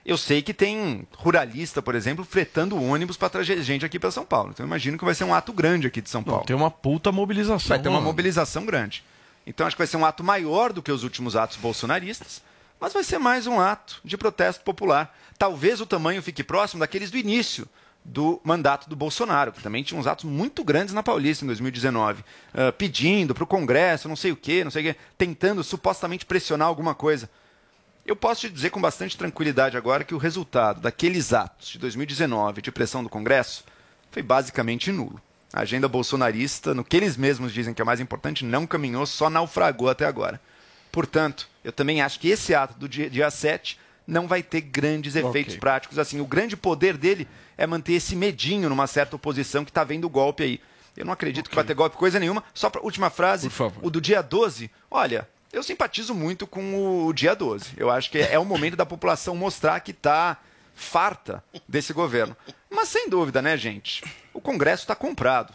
Eu 0.06 0.18
sei 0.18 0.42
que 0.42 0.54
tem 0.54 1.06
ruralista, 1.16 1.82
por 1.82 1.94
exemplo, 1.94 2.26
fretando 2.26 2.82
ônibus 2.82 3.16
para 3.16 3.30
trazer 3.30 3.62
gente 3.62 3.86
aqui 3.86 4.00
para 4.00 4.10
São 4.10 4.26
Paulo. 4.26 4.52
Então 4.52 4.64
eu 4.64 4.68
imagino 4.68 4.98
que 4.98 5.06
vai 5.06 5.14
ser 5.14 5.24
um 5.24 5.34
ato 5.34 5.54
grande 5.54 5.86
aqui 5.86 6.02
de 6.02 6.10
São 6.10 6.24
Paulo. 6.24 6.46
Tem 6.46 6.56
uma 6.56 6.72
puta 6.72 7.12
mobilização. 7.12 7.70
Vai 7.70 7.80
ter 7.80 7.90
uma 7.90 8.00
mano. 8.00 8.08
mobilização 8.08 8.66
grande. 8.66 9.04
Então 9.46 9.68
acho 9.68 9.76
que 9.76 9.82
vai 9.82 9.88
ser 9.88 9.98
um 9.98 10.06
ato 10.06 10.24
maior 10.24 10.74
do 10.74 10.82
que 10.82 10.92
os 10.92 11.04
últimos 11.04 11.36
atos 11.36 11.58
bolsonaristas, 11.58 12.42
mas 12.80 12.94
vai 12.94 13.04
ser 13.04 13.18
mais 13.20 13.46
um 13.46 13.60
ato 13.60 14.00
de 14.04 14.18
protesto 14.18 14.64
popular. 14.64 15.16
Talvez 15.38 15.82
o 15.82 15.86
tamanho 15.86 16.22
fique 16.22 16.44
próximo 16.44 16.80
daqueles 16.80 17.12
do 17.12 17.18
início 17.18 17.68
do 18.04 18.40
mandato 18.44 18.90
do 18.90 18.96
Bolsonaro, 18.96 19.52
que 19.52 19.62
também 19.62 19.84
tinha 19.84 20.00
uns 20.00 20.08
atos 20.08 20.26
muito 20.26 20.64
grandes 20.64 20.94
na 20.94 21.04
Paulista 21.04 21.44
em 21.44 21.48
2019, 21.48 22.24
ah, 22.54 22.72
pedindo 22.72 23.36
para 23.36 23.44
o 23.44 23.48
Congresso, 23.48 24.08
não 24.08 24.16
sei 24.16 24.32
o 24.32 24.36
quê, 24.36 24.64
não 24.64 24.72
sei 24.72 24.82
o 24.82 24.94
quê, 24.94 25.00
tentando 25.18 25.64
supostamente 25.64 26.26
pressionar 26.26 26.68
alguma 26.68 26.96
coisa. 26.96 27.30
Eu 28.06 28.16
posso 28.16 28.42
te 28.42 28.50
dizer 28.50 28.72
com 28.72 28.82
bastante 28.82 29.18
tranquilidade 29.18 29.78
agora 29.78 30.04
que 30.04 30.16
o 30.16 30.18
resultado 30.18 30.82
daqueles 30.82 31.34
atos 31.34 31.70
de 31.70 31.78
2019 31.78 32.62
de 32.62 32.72
pressão 32.72 33.04
do 33.04 33.10
Congresso 33.10 33.64
foi 34.10 34.24
basicamente 34.24 34.92
nulo. 34.92 35.22
A 35.54 35.62
agenda 35.62 35.88
bolsonarista, 35.88 36.74
no 36.74 36.84
que 36.84 36.98
eles 36.98 37.18
mesmos 37.18 37.54
dizem 37.54 37.74
que 37.74 37.82
é 37.82 37.86
mais 37.86 38.00
importante, 38.00 38.46
não 38.46 38.66
caminhou, 38.66 39.06
só 39.06 39.30
naufragou 39.30 39.90
até 39.90 40.06
agora. 40.06 40.42
Portanto, 40.92 41.48
eu 41.64 41.72
também 41.72 42.02
acho 42.02 42.20
que 42.20 42.30
esse 42.30 42.54
ato 42.56 42.78
do 42.78 42.88
dia, 42.90 43.10
dia 43.10 43.30
7 43.30 43.80
não 44.08 44.28
vai 44.28 44.42
ter 44.42 44.62
grandes 44.62 45.16
efeitos 45.16 45.54
Ok. 45.54 45.60
práticos. 45.60 46.00
Assim, 46.00 46.20
o 46.20 46.26
grande 46.26 46.58
poder 46.58 46.98
dele 46.98 47.28
é 47.58 47.68
manter 47.68 47.94
esse 47.94 48.16
medinho 48.16 48.70
numa 48.70 48.88
certa 48.88 49.16
oposição 49.16 49.64
que 49.64 49.72
está 49.72 49.84
vendo 49.84 50.06
o 50.06 50.10
golpe 50.10 50.44
aí. 50.44 50.62
Eu 50.98 51.06
não 51.06 51.14
acredito 51.14 51.50
que 51.50 51.56
vai 51.56 51.64
ter 51.64 51.74
golpe 51.76 51.96
coisa 51.96 52.20
nenhuma. 52.20 52.44
Só 52.54 52.70
para 52.70 52.82
última 52.82 53.10
frase, 53.10 53.50
o 53.82 53.90
do 53.90 54.02
dia 54.02 54.22
12. 54.22 54.70
Olha, 54.90 55.28
eu 55.54 55.62
simpatizo 55.64 56.14
muito 56.16 56.48
com 56.48 57.06
o 57.06 57.14
dia 57.14 57.36
12. 57.36 57.74
Eu 57.78 57.90
acho 57.90 58.10
que 58.10 58.18
é 58.18 58.38
o 58.40 58.44
momento 58.44 58.76
da 58.76 58.86
população 58.86 59.36
mostrar 59.36 59.80
que 59.80 59.92
está 59.92 60.38
farta 60.76 61.44
desse 61.68 61.94
governo. 61.94 62.36
Mas 62.70 62.90
sem 62.90 63.10
dúvida, 63.10 63.42
né, 63.42 63.56
gente? 63.58 64.04
O 64.34 64.42
Congresso 64.42 64.84
está 64.84 64.96
comprado. 64.96 65.54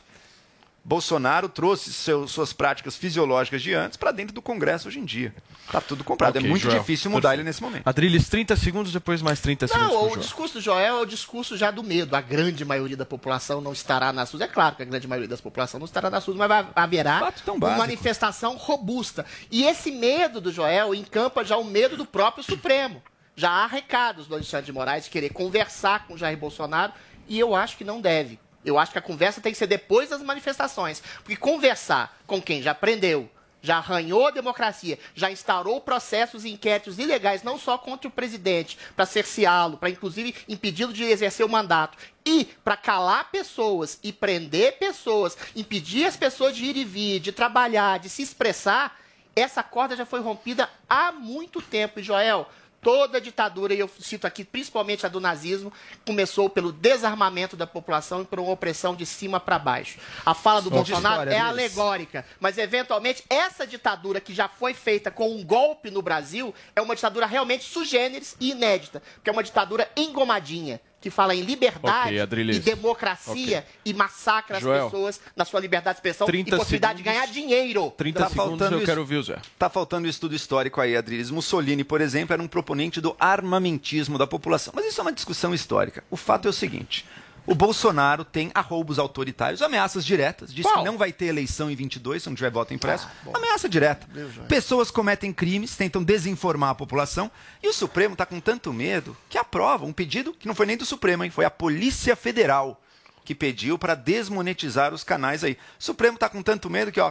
Bolsonaro 0.85 1.49
trouxe 1.49 1.93
seu- 1.95 2.29
suas 2.29 2.53
práticas 2.53 2.95
fisiológicas 2.95 3.63
de 3.63 3.73
antes 3.73 3.97
para 3.97 4.13
dentro 4.13 4.35
do 4.35 4.43
Congresso 4.43 4.87
hoje 4.89 4.99
em 5.01 5.05
dia. 5.05 5.35
Tá 5.73 5.81
tudo 5.81 6.05
comprado. 6.05 6.37
Ok, 6.37 6.47
é 6.47 6.51
muito 6.51 6.63
Joel. 6.65 6.79
difícil 6.79 7.11
mudar 7.11 7.31
Perfeito. 7.31 7.41
ele 7.41 7.49
nesse 7.49 7.63
momento. 7.63 7.87
Adriles, 7.89 8.29
30 8.29 8.55
segundos, 8.55 8.93
depois 8.93 9.23
mais 9.23 9.41
30 9.41 9.67
segundos. 9.67 9.91
Não, 9.93 10.03
o 10.05 10.09
Joel. 10.11 10.21
discurso 10.21 10.55
do 10.55 10.61
Joel 10.61 10.97
é 10.99 11.01
o 11.01 11.07
discurso 11.07 11.57
já 11.57 11.71
do 11.71 11.83
medo. 11.83 12.15
A 12.15 12.21
grande 12.21 12.67
maioria 12.67 12.99
da 12.99 13.07
população 13.07 13.63
não 13.63 13.73
estará 13.73 14.13
nas 14.13 14.31
ruas. 14.31 14.43
É 14.43 14.47
claro 14.47 14.77
que 14.77 14.83
a 14.83 14.85
grande 14.85 15.09
maioria 15.09 15.29
da 15.29 15.39
população 15.39 15.81
não 15.81 15.87
estará 15.87 16.11
nas 16.11 16.23
ruas, 16.27 16.37
mas 16.37 16.67
haverá 16.77 17.33
uma 17.47 17.77
manifestação 17.79 18.55
robusta. 18.57 19.25
E 19.51 19.65
esse 19.65 19.91
medo 19.91 20.39
do 20.39 20.53
Joel 20.53 20.95
encampa 20.95 21.43
já 21.45 21.57
o 21.57 21.65
medo 21.65 21.97
do 21.97 22.05
próprio 22.05 22.45
Supremo. 22.45 23.03
Já 23.35 23.51
há 23.51 23.67
recados 23.67 24.27
do 24.27 24.35
Alexandre 24.35 24.67
de 24.67 24.73
Moraes 24.73 25.05
de 25.05 25.11
querer 25.11 25.31
conversar 25.31 26.07
com 26.07 26.13
o 26.15 26.19
Jair 26.19 26.37
Bolsonaro 26.37 26.93
e 27.27 27.39
eu 27.41 27.55
acho 27.57 27.77
que 27.79 27.85
não 27.85 28.01
deve. 28.03 28.39
Eu 28.65 28.79
acho 28.79 28.93
que 28.93 28.99
a 28.99 29.03
conversa 29.03 29.41
tem 29.41 29.53
que 29.53 29.59
ser 29.59 29.67
depois 29.67 30.09
das 30.09 30.23
manifestações. 30.23 31.03
Porque 31.19 31.37
conversar 31.37 32.19
com 32.27 32.41
quem 32.41 32.63
já 32.63 32.75
prendeu, 32.75 33.29
já 33.63 33.79
arranhou 33.79 34.27
a 34.27 34.31
democracia, 34.31 34.99
já 35.15 35.31
instaurou 35.31 35.81
processos 35.81 36.45
e 36.45 36.51
inquéritos 36.51 36.99
ilegais, 36.99 37.43
não 37.43 37.59
só 37.59 37.79
contra 37.79 38.09
o 38.09 38.11
presidente, 38.11 38.77
para 38.95 39.07
cerceá-lo, 39.07 39.79
para 39.79 39.89
inclusive 39.89 40.35
impedi-lo 40.47 40.93
de 40.93 41.03
exercer 41.05 41.47
o 41.47 41.49
mandato, 41.49 41.97
e 42.27 42.45
para 42.63 42.77
calar 42.77 43.31
pessoas 43.31 43.99
e 44.03 44.13
prender 44.13 44.79
pessoas, 44.79 45.37
impedir 45.57 46.05
as 46.05 46.17
pessoas 46.17 46.55
de 46.55 46.65
ir 46.65 46.77
e 46.77 46.85
vir, 46.85 47.21
de 47.21 47.33
trabalhar, 47.33 47.99
de 47.99 48.11
se 48.11 48.23
expressar, 48.23 48.99
Essa 49.37 49.65
corda 49.65 49.97
já 49.97 50.07
foi 50.07 50.21
rompida 50.21 50.71
há 50.89 51.11
muito 51.11 51.61
tempo. 51.61 51.99
E, 51.99 52.03
Joel, 52.03 52.49
toda 52.85 53.21
ditadura, 53.21 53.73
e 53.73 53.81
eu 53.81 53.91
cito 53.99 54.27
aqui 54.27 54.45
principalmente 54.45 55.07
a 55.07 55.09
do 55.09 55.19
nazismo, 55.19 55.73
começou 56.07 56.51
pelo 56.51 56.71
desarmamento 56.71 57.57
da 57.57 57.67
população 57.67 58.21
e 58.21 58.25
por 58.27 58.39
uma 58.39 58.53
opressão 58.53 58.95
de 58.95 59.07
cima 59.07 59.41
para 59.41 59.59
baixo. 59.59 59.99
A 60.25 60.35
fala 60.35 60.61
do 60.61 60.69
Só 60.69 60.77
Bolsonaro 60.77 61.23
história 61.23 61.35
é 61.35 61.41
alegórica, 61.41 62.27
mas 62.39 62.59
eventualmente 62.59 63.25
essa 63.31 63.67
ditadura 63.67 64.21
que 64.21 64.35
já 64.35 64.49
foi 64.49 64.75
feita 64.75 65.11
com 65.11 65.35
um 65.35 65.43
golpe 65.43 65.91
no 65.91 66.03
Brasil 66.03 66.55
é 66.77 66.83
uma 66.83 66.95
ditadura 66.95 67.25
realmente 67.25 67.65
sugêneres 67.65 68.37
e 68.39 68.51
inédita, 68.51 69.03
porque 69.15 69.31
é 69.31 69.33
uma 69.33 69.43
ditadura 69.43 69.89
engomadinha. 69.97 70.79
Que 71.05 71.11
fala 71.11 71.35
em 71.35 71.43
liberdade 71.43 72.07
Ok, 72.09 72.19
Adriles. 72.21 72.57
e 72.57 72.61
democracia 72.61 73.67
e 73.85 73.93
massacra 73.93 74.59
Joel. 74.59 74.87
as 74.87 74.91
pessoas 74.91 75.21
na 75.37 75.45
sua 75.45 75.61
liberdade 75.61 75.97
de 75.97 75.99
expressão 75.99 76.27
e 76.27 76.31
30 76.31 76.57
possibilidade 76.57 76.97
de 76.97 77.03
ganhar 77.05 77.27
dinheiro. 77.27 77.93
30 77.95 78.21
Tá 78.21 78.29
segundos 78.31 78.49
faltando 78.49 78.75
eu 78.77 78.79
isso- 78.79 78.87
quero 78.87 79.01
ouvir 79.03 79.17
o 79.19 79.23
Zé. 79.23 79.37
Tá 79.59 79.69
faltando 79.69 80.07
um 80.07 80.11
estudo 80.11 80.35
histórico 80.35 80.81
aí, 80.81 80.97
Adriles. 80.97 81.31
Mussolini, 81.31 81.85
por 81.85 82.01
exemplo, 82.01 82.33
era 82.33 82.43
um 82.43 82.49
proponente 82.49 83.03
do 83.03 83.15
armamentismo 83.21 84.17
da 84.17 84.27
população. 84.27 84.73
Mas 84.75 84.87
isso 84.87 84.99
é 84.99 85.03
uma 85.03 85.13
discussão 85.13 85.53
histórica. 85.53 86.03
O 86.11 86.17
fato 86.17 86.49
é 86.49 86.51
o 86.51 86.55
seguinte. 86.55 87.05
O 87.47 87.55
Bolsonaro 87.55 88.25
tem 88.25 88.51
arroubos 88.55 88.99
autoritários, 88.99 89.61
ameaças 89.61 90.05
diretas. 90.05 90.53
Diz 90.53 90.65
Qual? 90.65 90.79
que 90.79 90.85
não 90.85 90.97
vai 90.97 91.13
ter 91.13 91.27
eleição 91.27 91.71
em 91.71 91.75
22, 91.77 92.23
se 92.23 92.29
não 92.29 92.35
tiver 92.37 92.51
voto 92.51 92.73
impresso. 92.73 93.07
Ameaça 93.35 93.69
direta. 93.69 94.07
Pessoas 94.49 94.91
cometem 94.91 95.33
crimes, 95.33 95.77
tentam 95.77 96.03
desinformar 96.03 96.71
a 96.71 96.75
população. 96.75 97.31
E 97.63 97.69
o 97.69 97.73
Supremo 97.73 98.15
está 98.15 98.25
com 98.25 98.41
tanto 98.41 98.73
medo 98.73 99.15
que 99.29 99.37
aprova 99.37 99.85
um 99.85 99.93
pedido 99.93 100.33
que 100.33 100.49
não 100.49 100.55
foi 100.55 100.65
nem 100.67 100.77
do 100.77 100.87
Supremo, 100.87 101.23
hein? 101.25 101.31
Foi 101.31 101.45
a 101.45 101.51
Polícia 101.51 102.17
Federal 102.17 102.81
que 103.25 103.35
pediu 103.35 103.79
para 103.79 103.95
desmonetizar 103.95 104.93
os 104.95 105.03
canais 105.05 105.43
aí. 105.45 105.53
O 105.79 105.85
Supremo 105.85 106.15
está 106.15 106.29
com 106.29 106.43
tanto 106.43 106.69
medo 106.69 106.93
que, 106.93 107.01
ó, 107.01 107.11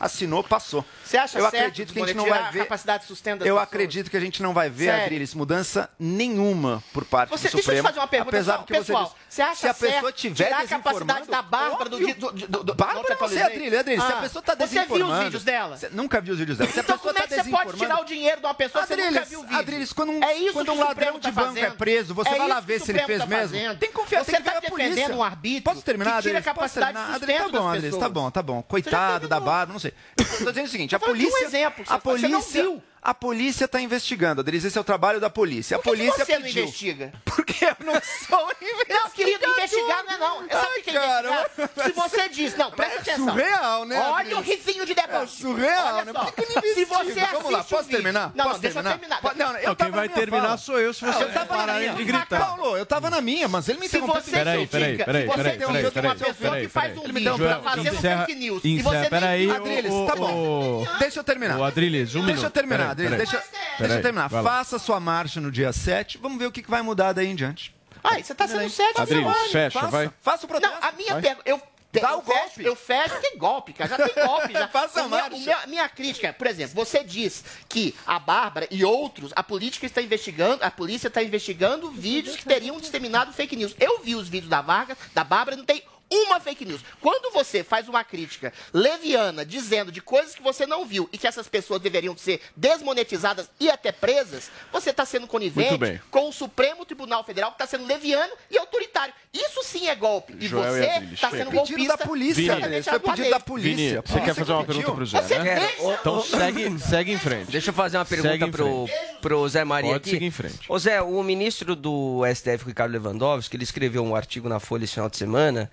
assinou, 0.00 0.42
passou. 0.42 0.84
Você 1.04 1.16
acha 1.16 1.38
Eu 1.38 1.42
certo 1.50 1.54
acredito 1.56 1.92
que 1.92 2.00
a 2.02 2.06
gente 2.06 2.16
não 2.16 2.28
vai 2.28 2.50
ver. 2.52 2.58
capacidade 2.60 3.02
de 3.02 3.08
sustento 3.08 3.38
das 3.40 3.48
Eu 3.48 3.54
pessoas? 3.54 3.68
acredito 3.68 4.10
que 4.10 4.16
a 4.16 4.20
gente 4.20 4.42
não 4.42 4.52
vai 4.52 4.68
ver? 4.68 4.90
Adriles, 4.90 5.34
mudança 5.34 5.88
nenhuma 5.98 6.82
por 6.92 7.04
parte 7.04 7.30
Você, 7.30 7.48
do 7.48 7.52
deixa 7.52 7.56
eu 7.56 7.60
te 7.60 7.64
Supremo. 7.64 7.82
fazer 7.88 8.00
uma 8.00 8.08
pergunta, 8.08 8.36
apesar 8.36 8.58
pessoal. 8.64 9.16
Você 9.32 9.40
acha 9.42 9.54
se 9.54 9.66
a 9.68 9.72
pessoa 9.74 10.02
certo 10.02 10.12
tiver 10.12 10.44
tirar 10.44 10.60
a 10.60 10.66
capacidade 10.68 11.20
desinformando, 11.20 11.30
da 11.30 11.42
Bárbara 11.42 11.88
do, 11.88 11.96
óbvio. 11.96 12.14
do, 12.16 12.32
do, 12.32 12.64
do, 12.64 12.74
Bárbara 12.74 12.98
não 12.98 13.02
você, 13.04 13.12
atualizei? 13.14 13.42
Adriles, 13.42 13.78
Adriles, 13.78 14.04
se 14.04 14.12
a 14.12 14.16
Ah, 14.18 14.20
pessoa 14.20 14.40
está 14.40 14.52
Você 14.52 14.66
viu 14.66 14.74
desinformando... 14.82 15.12
os 15.18 15.24
vídeos 15.24 15.44
dela? 15.44 15.76
Você 15.78 15.88
nunca 15.90 16.20
viu 16.20 16.32
os 16.34 16.38
vídeos 16.38 16.58
dela. 16.58 16.70
Se 16.70 16.80
Então 16.80 16.98
como 16.98 17.10
é 17.18 17.22
tá 17.22 17.22
que 17.22 17.28
você 17.28 17.36
pode 17.36 17.48
desinformando- 17.48 17.78
tirar 17.78 18.00
o 18.00 18.04
dinheiro 18.04 18.40
de 18.40 18.46
uma 18.46 18.52
pessoa 18.54 18.86
que 18.86 18.94
você 18.94 19.10
nunca 19.10 19.24
viu 19.24 19.38
o 19.40 19.42
vídeo? 19.44 19.58
Adriles, 19.58 19.92
quando 19.94 20.12
um, 20.12 20.22
é 20.22 20.34
isso 20.36 20.52
quando 20.52 20.72
um 20.72 20.78
ladrão 20.78 20.88
Supremo 20.90 21.18
de 21.18 21.22
tá 21.22 21.30
banco 21.30 21.48
fazendo. 21.48 21.64
é 21.66 21.70
preso, 21.70 22.14
você 22.14 22.28
É 22.30 22.38
vai 22.38 22.48
lá 22.48 22.60
ver 22.60 22.80
se 22.80 22.90
ele 22.92 22.98
fez 23.04 23.18
tá 23.20 23.26
mesmo. 23.26 23.42
fazendo. 23.56 23.78
Tem 23.78 23.88
que 23.88 23.94
confiar, 23.94 24.24
Você 24.24 24.32
tem 24.32 24.40
que 24.42 24.50
tá 24.50 24.60
ver 24.60 24.66
a 24.66 24.70
polícia. 24.70 24.94
defendendo 24.94 25.16
um 25.18 25.22
arbítrio 25.24 25.62
Posso 25.62 25.82
terminar, 25.82 26.16
que 26.16 26.22
tira 26.28 26.38
a 26.38 26.42
capacidade 26.42 26.98
de 26.98 27.12
sustento 27.14 27.42
tá 27.42 27.48
bom, 27.58 27.68
Adriles, 27.68 27.96
tá 27.96 28.08
bom, 28.10 28.30
tá 28.30 28.42
bom. 28.42 28.62
Coitado 28.62 29.28
da 29.28 29.40
Bárbara, 29.40 29.72
não 29.72 29.78
sei. 29.80 29.94
Eu 30.18 30.24
tô 30.44 30.50
dizendo 30.50 30.66
o 30.66 30.68
seguinte, 30.68 30.94
a 30.94 30.98
de 30.98 31.04
um 31.04 31.08
polícia... 31.08 31.44
exemplo, 31.46 31.86
você- 31.86 31.98
você 31.98 32.28
não 32.28 32.40
polícia... 32.42 32.62
viu. 32.62 32.82
A 33.04 33.12
polícia 33.12 33.64
está 33.64 33.80
investigando, 33.80 34.42
Adriles, 34.42 34.64
esse 34.64 34.78
é 34.78 34.80
o 34.80 34.84
trabalho 34.84 35.18
da 35.18 35.28
polícia. 35.28 35.76
A 35.76 35.80
Por 35.80 35.90
que 35.96 36.02
que 36.02 36.06
polícia 36.06 36.24
você 36.24 36.34
não 36.38 36.42
pediu. 36.42 36.62
investiga? 36.62 37.12
Porque 37.24 37.64
eu 37.64 37.76
não 37.84 37.94
sou 38.28 38.52
Não, 38.88 39.10
querido, 39.10 39.44
investigar 39.44 40.04
não 40.04 40.12
é 40.12 40.18
não. 40.18 40.48
Sabe 40.48 40.78
o 40.78 40.82
que 40.82 40.90
é 40.90 40.92
cara. 40.92 41.28
investigar? 41.58 41.84
Se 41.86 41.92
você 41.92 42.28
diz, 42.28 42.56
não, 42.56 42.70
presta 42.70 42.94
É 42.94 43.00
atenção. 43.00 43.24
surreal, 43.26 43.84
né, 43.86 43.98
Olha 44.00 44.14
Adriles? 44.20 44.38
o 44.38 44.40
risinho 44.42 44.86
de 44.86 44.94
debate. 44.94 45.24
É 45.24 45.26
surreal, 45.26 45.94
Olha 45.96 46.04
né? 46.04 46.12
só. 46.12 46.24
Por 46.26 46.32
que 46.34 46.42
que 46.46 46.58
ele 46.58 46.74
Se 46.74 46.84
você 46.84 47.02
investiga? 47.02 47.26
Vamos 47.32 47.50
lá, 47.50 47.64
posso 47.64 47.88
terminar? 47.88 48.32
Não, 48.34 48.44
não, 48.44 48.50
Posso 48.52 48.60
deixa 48.62 48.78
eu 48.78 48.82
terminar? 48.84 49.20
terminar. 49.20 49.36
Não, 49.52 49.58
eu 49.58 49.68
Não, 49.70 49.74
quem 49.74 49.90
vai 49.90 50.08
terminar 50.08 50.42
fala. 50.44 50.56
sou 50.58 50.78
eu 50.78 50.94
se 50.94 51.04
Ah, 51.04 51.12
você 51.12 51.24
eu 51.24 51.28
na 51.28 51.44
pararem 51.46 51.80
minha. 51.82 51.94
de 51.94 52.04
gritar. 52.04 52.38
Paulo, 52.46 52.76
eu 52.76 52.86
tava 52.86 53.10
na 53.10 53.20
minha, 53.20 53.48
mas 53.48 53.68
ele 53.68 53.80
me 53.80 53.88
Se 53.88 53.96
interrompeu. 53.96 54.22
você 54.22 54.30
Peraí, 54.30 54.66
peraí, 54.68 54.96
peraí, 54.98 55.22
se 55.22 55.26
você 55.28 55.36
peraí, 55.42 55.58
critica 55.58 55.90
peraí, 55.92 56.06
uma 56.06 56.14
pessoa 56.24 56.60
que 56.60 56.68
faz 56.68 56.96
um 56.98 57.02
vídeo 57.02 57.18
interrompeu. 57.34 57.62
fazendo 57.62 57.94
Encerra- 57.96 58.26
fake 58.26 58.38
news 58.38 58.60
e 58.64 58.80
você 58.82 59.10
peraí, 59.10 59.46
nem... 59.48 59.56
Adriles, 59.56 59.92
tá 60.06 60.14
bom. 60.16 60.86
Deixa 61.00 61.18
eu 61.20 61.24
terminar. 61.24 61.58
O 61.58 61.64
Adriles, 61.64 62.14
um 62.14 62.18
minuto. 62.20 62.32
Deixa 62.34 62.46
eu 62.46 62.50
terminar, 62.50 62.91
Adriles. 62.92 63.10
peraí. 63.10 63.26
Deixa, 63.26 63.44
deixa 63.78 63.94
eu 63.96 64.02
terminar. 64.02 64.28
vai 64.28 64.42
lá. 64.42 64.50
Faça 64.50 64.78
sua 64.78 64.98
marcha 65.00 65.40
no 65.40 65.50
dia 65.50 65.72
7. 65.72 66.18
Vamos 66.18 66.38
ver 66.38 66.46
o 66.46 66.52
que 66.52 66.62
que 66.62 66.70
vai 66.70 66.82
mudar 66.82 67.12
daí 67.12 67.26
em 67.28 67.34
diante. 67.34 67.74
Ai, 68.04 68.22
você 68.22 68.34
tá 68.34 68.48
sendo 68.48 68.68
sério, 68.70 68.94
Adriles, 69.00 69.22
Giovanni. 69.24 69.48
fecha, 69.52 69.78
Faça, 69.78 69.90
vai. 69.90 70.10
faça 70.20 70.44
o 70.44 70.48
protesto. 70.48 70.74
Não, 70.80 70.88
a 70.88 70.92
minha 70.92 71.20
pergunta. 71.20 71.42
Eu, 71.48 71.62
Dá 71.92 72.12
eu 72.12 72.18
o 72.20 72.22
fecho, 72.22 72.38
golpe. 72.38 72.64
Eu 72.64 72.74
fecho, 72.76 73.20
que 73.20 73.36
golpe, 73.36 73.72
cara. 73.74 73.90
Já 73.90 74.08
tem 74.08 74.24
golpe. 74.26 74.52
Já. 74.54 74.66
Faça 74.72 75.02
a 75.02 75.04
o 75.04 75.10
meu, 75.10 75.18
marcha. 75.18 75.36
o 75.36 75.40
meu- 75.40 75.58
a 75.58 75.66
minha 75.66 75.86
crítica, 75.90 76.32
por 76.32 76.46
exemplo, 76.46 76.74
você 76.74 77.04
diz 77.04 77.44
que 77.68 77.94
a 78.06 78.18
Bárbara 78.18 78.66
e 78.70 78.82
outros, 78.82 79.30
a 79.36 79.42
política 79.42 79.84
está 79.84 80.00
investigando, 80.00 80.64
a 80.64 80.70
polícia 80.70 81.08
está 81.08 81.22
investigando 81.22 81.90
vídeos 81.90 82.34
que 82.36 82.46
teriam 82.46 82.80
disseminado 82.80 83.30
fake 83.34 83.54
news. 83.56 83.76
Eu 83.78 84.00
vi 84.02 84.14
os 84.16 84.26
vídeos 84.26 84.48
da 84.48 84.62
Vargas, 84.62 84.96
da 85.14 85.22
Bárbara, 85.22 85.54
não 85.54 85.66
tem 85.66 85.82
uma 86.26 86.40
fake 86.40 86.64
news. 86.64 86.80
Quando 87.00 87.32
você 87.32 87.62
faz 87.64 87.88
uma 87.88 88.04
crítica 88.04 88.52
leviana 88.72 89.44
dizendo 89.44 89.90
de 89.92 90.00
coisas 90.00 90.34
que 90.34 90.42
você 90.42 90.66
não 90.66 90.84
viu 90.84 91.08
e 91.12 91.18
que 91.18 91.26
essas 91.26 91.48
pessoas 91.48 91.80
deveriam 91.80 92.16
ser 92.16 92.40
desmonetizadas 92.56 93.48
e 93.58 93.70
até 93.70 93.92
presas, 93.92 94.50
você 94.72 94.90
está 94.90 95.04
sendo 95.04 95.26
conivente 95.26 96.00
com 96.10 96.28
o 96.28 96.32
Supremo 96.32 96.84
Tribunal 96.84 97.24
Federal 97.24 97.50
que 97.52 97.62
está 97.62 97.66
sendo 97.66 97.86
leviano 97.86 98.32
e 98.50 98.58
autoritário. 98.58 99.14
Isso 99.32 99.62
sim 99.64 99.88
é 99.88 99.94
golpe. 99.94 100.34
E 100.38 100.46
Joel 100.46 100.72
você 100.72 100.84
está 101.14 101.30
chega. 101.30 101.44
sendo 101.44 101.50
Pedido 101.50 101.68
golpista. 101.68 101.96
da 101.96 102.04
polícia, 102.06 102.56
Vini. 102.56 102.82
Foi 102.82 103.00
pedido 103.00 103.30
da 103.30 103.40
polícia. 103.40 103.76
Vini, 103.76 104.02
você 104.04 104.20
quer 104.20 104.34
fazer 104.34 104.52
uma 104.52 104.64
pediu. 104.64 104.82
pergunta 104.82 104.96
pro 104.96 105.06
Zé, 105.06 105.22
Você 105.22 105.38
né? 105.38 105.70
Então 106.00 106.22
segue, 106.22 106.78
segue 106.78 107.12
em 107.12 107.18
frente. 107.18 107.50
Deixa 107.50 107.70
eu 107.70 107.74
fazer 107.74 107.96
uma 107.96 108.04
pergunta 108.04 108.48
pro, 108.48 108.88
pro 109.20 109.48
Zé 109.48 109.64
Maria 109.64 109.92
Pode 109.92 110.02
aqui. 110.02 110.10
seguir 110.10 110.26
em 110.26 110.30
frente. 110.30 110.58
Ô 110.68 110.78
Zé, 110.78 111.00
o 111.00 111.22
ministro 111.22 111.74
do 111.74 112.22
STF, 112.34 112.66
Ricardo 112.66 112.92
Lewandowski, 112.92 113.56
ele 113.56 113.64
escreveu 113.64 114.04
um 114.04 114.14
artigo 114.14 114.48
na 114.48 114.60
Folha 114.60 114.84
esse 114.84 114.94
final 114.94 115.08
de 115.08 115.16
semana 115.16 115.70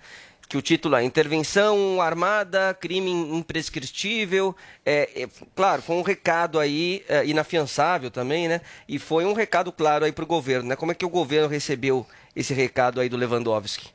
que 0.50 0.56
o 0.56 0.62
título 0.62 0.96
é 0.96 1.04
Intervenção 1.04 2.02
Armada, 2.02 2.74
Crime 2.74 3.08
Imprescritível. 3.08 4.54
É, 4.84 5.22
é, 5.22 5.28
claro, 5.54 5.80
foi 5.80 5.94
um 5.94 6.02
recado 6.02 6.58
aí, 6.58 7.04
é, 7.08 7.24
inafiançável 7.24 8.10
também, 8.10 8.48
né? 8.48 8.60
E 8.88 8.98
foi 8.98 9.24
um 9.24 9.32
recado 9.32 9.70
claro 9.70 10.04
aí 10.04 10.10
pro 10.10 10.26
governo, 10.26 10.70
né? 10.70 10.74
Como 10.74 10.90
é 10.90 10.94
que 10.96 11.06
o 11.06 11.08
governo 11.08 11.46
recebeu 11.46 12.04
esse 12.34 12.52
recado 12.52 13.00
aí 13.00 13.08
do 13.08 13.16
Lewandowski? 13.16 13.90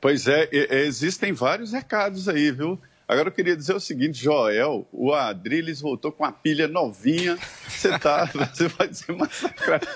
Pois 0.00 0.26
é, 0.26 0.48
existem 0.50 1.34
vários 1.34 1.70
recados 1.70 2.30
aí, 2.30 2.50
viu? 2.50 2.80
Agora 3.12 3.28
eu 3.28 3.32
queria 3.32 3.54
dizer 3.54 3.74
o 3.74 3.80
seguinte, 3.80 4.22
Joel, 4.24 4.86
o 4.90 5.12
Adriles 5.12 5.80
voltou 5.82 6.10
com 6.10 6.24
a 6.24 6.32
pilha 6.32 6.66
novinha. 6.66 7.38
Você 7.68 7.98
tá, 7.98 8.24
você 8.52 8.68
vai 8.68 8.92
ser 8.92 9.12
massacrado. 9.14 9.86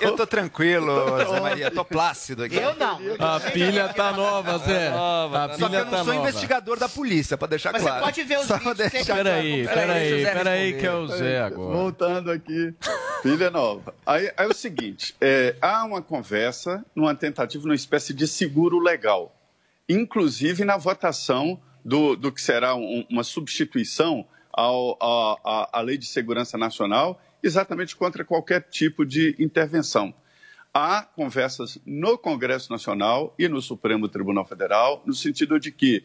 Eu 0.00 0.16
tô 0.16 0.26
tranquilo, 0.26 0.90
Zé 1.28 1.40
Maria. 1.40 1.70
Tô 1.70 1.84
plácido 1.84 2.44
aqui. 2.44 2.56
Eu 2.56 2.74
não. 2.76 2.98
A 3.18 3.38
pilha 3.40 3.88
tá 3.92 4.12
nova, 4.12 4.56
Zé. 4.58 4.88
A 4.88 5.28
Só 5.30 5.48
que 5.48 5.56
pilha 5.66 5.78
eu 5.80 5.84
não 5.84 5.90
tá 5.90 6.04
sou 6.04 6.14
nova. 6.14 6.28
investigador 6.28 6.78
da 6.78 6.88
polícia, 6.88 7.36
pra 7.36 7.46
deixar 7.46 7.72
Mas 7.72 7.82
você 7.82 7.88
claro. 7.88 8.04
pode 8.04 8.22
ver 8.22 8.38
os 8.38 8.46
Só 8.46 8.56
vídeos 8.56 8.76
deixar- 8.90 9.16
Peraí, 9.16 9.66
Peraí, 9.66 9.74
peraí, 9.74 10.00
deixa 10.00 10.16
o 10.16 10.20
Zé 10.24 10.32
peraí 10.34 10.64
responder. 10.72 10.80
que 10.80 10.86
é 10.86 10.94
o 10.94 11.06
Zé 11.08 11.40
agora. 11.42 11.76
Voltando 11.76 12.30
aqui, 12.30 12.74
pilha 13.22 13.50
nova. 13.50 13.94
Aí, 14.06 14.32
aí 14.36 14.46
é 14.46 14.48
o 14.48 14.54
seguinte, 14.54 15.14
é, 15.20 15.56
há 15.60 15.84
uma 15.84 16.00
conversa 16.00 16.82
numa 16.94 17.14
tentativa, 17.14 17.64
numa 17.64 17.74
espécie 17.74 18.14
de 18.14 18.26
seguro 18.26 18.78
legal, 18.78 19.34
inclusive 19.88 20.64
na 20.64 20.76
votação 20.76 21.60
do, 21.86 22.16
do 22.16 22.32
que 22.32 22.42
será 22.42 22.74
um- 22.74 23.06
uma 23.08 23.22
substituição 23.22 24.26
ao, 24.52 24.98
à- 25.00 25.38
à- 25.44 25.78
à 25.78 25.80
Lei 25.80 25.96
de 25.96 26.06
Segurança 26.06 26.58
Nacional, 26.58 27.22
exatamente 27.40 27.94
contra 27.94 28.24
qualquer 28.24 28.62
tipo 28.68 29.06
de 29.06 29.36
intervenção. 29.38 30.12
Há 30.74 31.02
conversas 31.02 31.78
no 31.86 32.18
Congresso 32.18 32.72
Nacional 32.72 33.32
e 33.38 33.46
no 33.48 33.62
Supremo 33.62 34.08
Tribunal 34.08 34.44
Federal, 34.44 35.00
no 35.06 35.14
sentido 35.14 35.60
de 35.60 35.70
que 35.70 36.02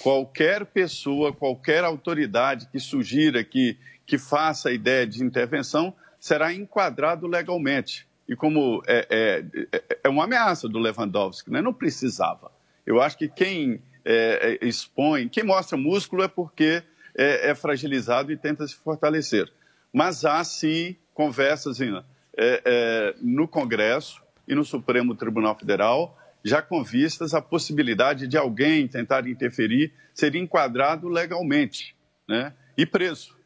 qualquer 0.00 0.66
pessoa, 0.66 1.32
qualquer 1.32 1.84
autoridade 1.84 2.66
que 2.72 2.80
sugira 2.80 3.44
que, 3.44 3.78
que 4.04 4.18
faça 4.18 4.70
a 4.70 4.72
ideia 4.72 5.06
de 5.06 5.22
intervenção 5.22 5.94
será 6.18 6.52
enquadrado 6.52 7.28
legalmente. 7.28 8.04
E 8.28 8.34
como 8.34 8.82
é, 8.86 9.06
é, 9.08 9.44
é- 9.72 9.98
é 10.04 10.08
uma 10.08 10.24
ameaça 10.24 10.68
do 10.68 10.78
Lewandowski, 10.80 11.50
né? 11.52 11.62
não 11.62 11.72
precisava. 11.72 12.50
Eu 12.84 13.00
acho 13.00 13.16
que 13.16 13.28
quem 13.28 13.80
é, 14.04 14.58
é, 14.62 14.66
expõe, 14.66 15.28
quem 15.28 15.44
mostra 15.44 15.76
músculo 15.76 16.22
é 16.22 16.28
porque 16.28 16.82
é, 17.16 17.50
é 17.50 17.54
fragilizado 17.54 18.32
e 18.32 18.36
tenta 18.36 18.66
se 18.66 18.74
fortalecer. 18.74 19.50
Mas 19.92 20.24
há 20.24 20.42
sim 20.44 20.96
conversas 21.12 21.80
é, 21.80 21.92
é, 22.36 23.14
no 23.20 23.48
Congresso 23.48 24.22
e 24.46 24.54
no 24.54 24.64
Supremo 24.64 25.14
Tribunal 25.14 25.58
Federal, 25.58 26.16
já 26.44 26.62
com 26.62 26.82
vistas 26.82 27.34
à 27.34 27.42
possibilidade 27.42 28.26
de 28.26 28.36
alguém 28.36 28.88
tentar 28.88 29.26
interferir, 29.26 29.92
ser 30.14 30.34
enquadrado 30.34 31.08
legalmente 31.08 31.94
né? 32.26 32.54
e 32.76 32.86
preso. 32.86 33.36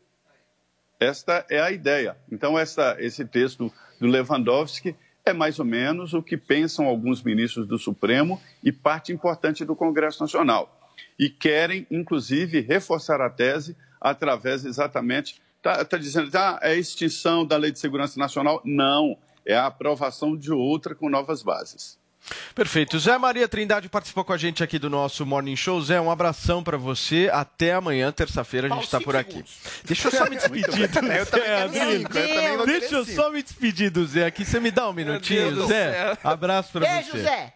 Esta 1.01 1.45
é 1.51 1.61
a 1.61 1.71
ideia. 1.71 2.17
Então, 2.31 2.59
essa, 2.59 2.97
esse 3.01 3.25
texto 3.25 3.73
do 4.01 4.07
Lewandowski 4.07 4.95
é 5.25 5.33
mais 5.33 5.59
ou 5.59 5.65
menos 5.65 6.13
o 6.13 6.23
que 6.23 6.37
pensam 6.37 6.87
alguns 6.87 7.23
ministros 7.23 7.67
do 7.67 7.79
Supremo 7.79 8.41
e 8.63 8.71
parte 8.71 9.13
importante 9.13 9.65
do 9.65 9.75
Congresso 9.75 10.23
Nacional. 10.23 10.93
E 11.19 11.31
querem, 11.31 11.87
inclusive, 11.91 12.61
reforçar 12.61 13.21
a 13.21 13.31
tese 13.31 13.77
através 14.01 14.65
exatamente. 14.65 15.41
Está 15.57 15.83
tá 15.85 15.97
dizendo, 15.97 16.31
ah, 16.37 16.59
é 16.61 16.73
a 16.73 16.75
extinção 16.75 17.47
da 17.47 17.57
Lei 17.57 17.73
de 17.73 17.79
Segurança 17.79 18.19
Nacional? 18.19 18.61
Não, 18.65 19.17
é 19.47 19.55
a 19.55 19.67
aprovação 19.67 20.37
de 20.37 20.53
outra 20.53 20.95
com 20.95 21.09
novas 21.09 21.43
bases. 21.43 21.99
Perfeito. 22.55 22.99
Zé 22.99 23.19
Maria 23.19 23.47
Trindade 23.47 23.89
participou 23.89 24.25
com 24.25 24.33
a 24.33 24.37
gente 24.37 24.63
aqui 24.63 24.79
do 24.79 24.89
nosso 24.89 25.27
Morning 25.27 25.57
Show. 25.57 25.81
Zé, 25.83 26.01
um 26.01 26.11
abração 26.11 26.63
pra 26.63 26.77
você. 26.77 27.29
Até 27.33 27.75
amanhã, 27.75 28.11
terça-feira, 28.13 28.73
a 28.73 28.77
gente 28.77 28.91
tá 28.91 29.01
por 29.01 29.15
aqui. 29.17 29.45
Deixa 29.85 30.09
eu 30.09 30.13
só 30.13 30.25
me 30.29 30.37
despedir 30.37 30.71
do 30.71 30.83
Eu 30.83 30.89
também 30.89 31.25
Zé, 31.25 31.63
Adriano. 31.63 32.67
Deixa 32.67 32.95
eu 32.95 33.05
só 33.05 33.31
me 33.31 33.43
despedir 33.43 33.91
do 33.91 34.07
Zé 34.07 34.27
aqui. 34.27 34.45
Você 34.45 34.59
me 34.61 34.71
dá 34.71 34.89
um 34.89 34.93
minutinho, 34.93 35.67
Zé? 35.67 36.17
Abraço 36.23 36.73
pra 36.73 36.81
Beijo, 36.81 37.11
você. 37.13 37.23
Zé. 37.23 37.53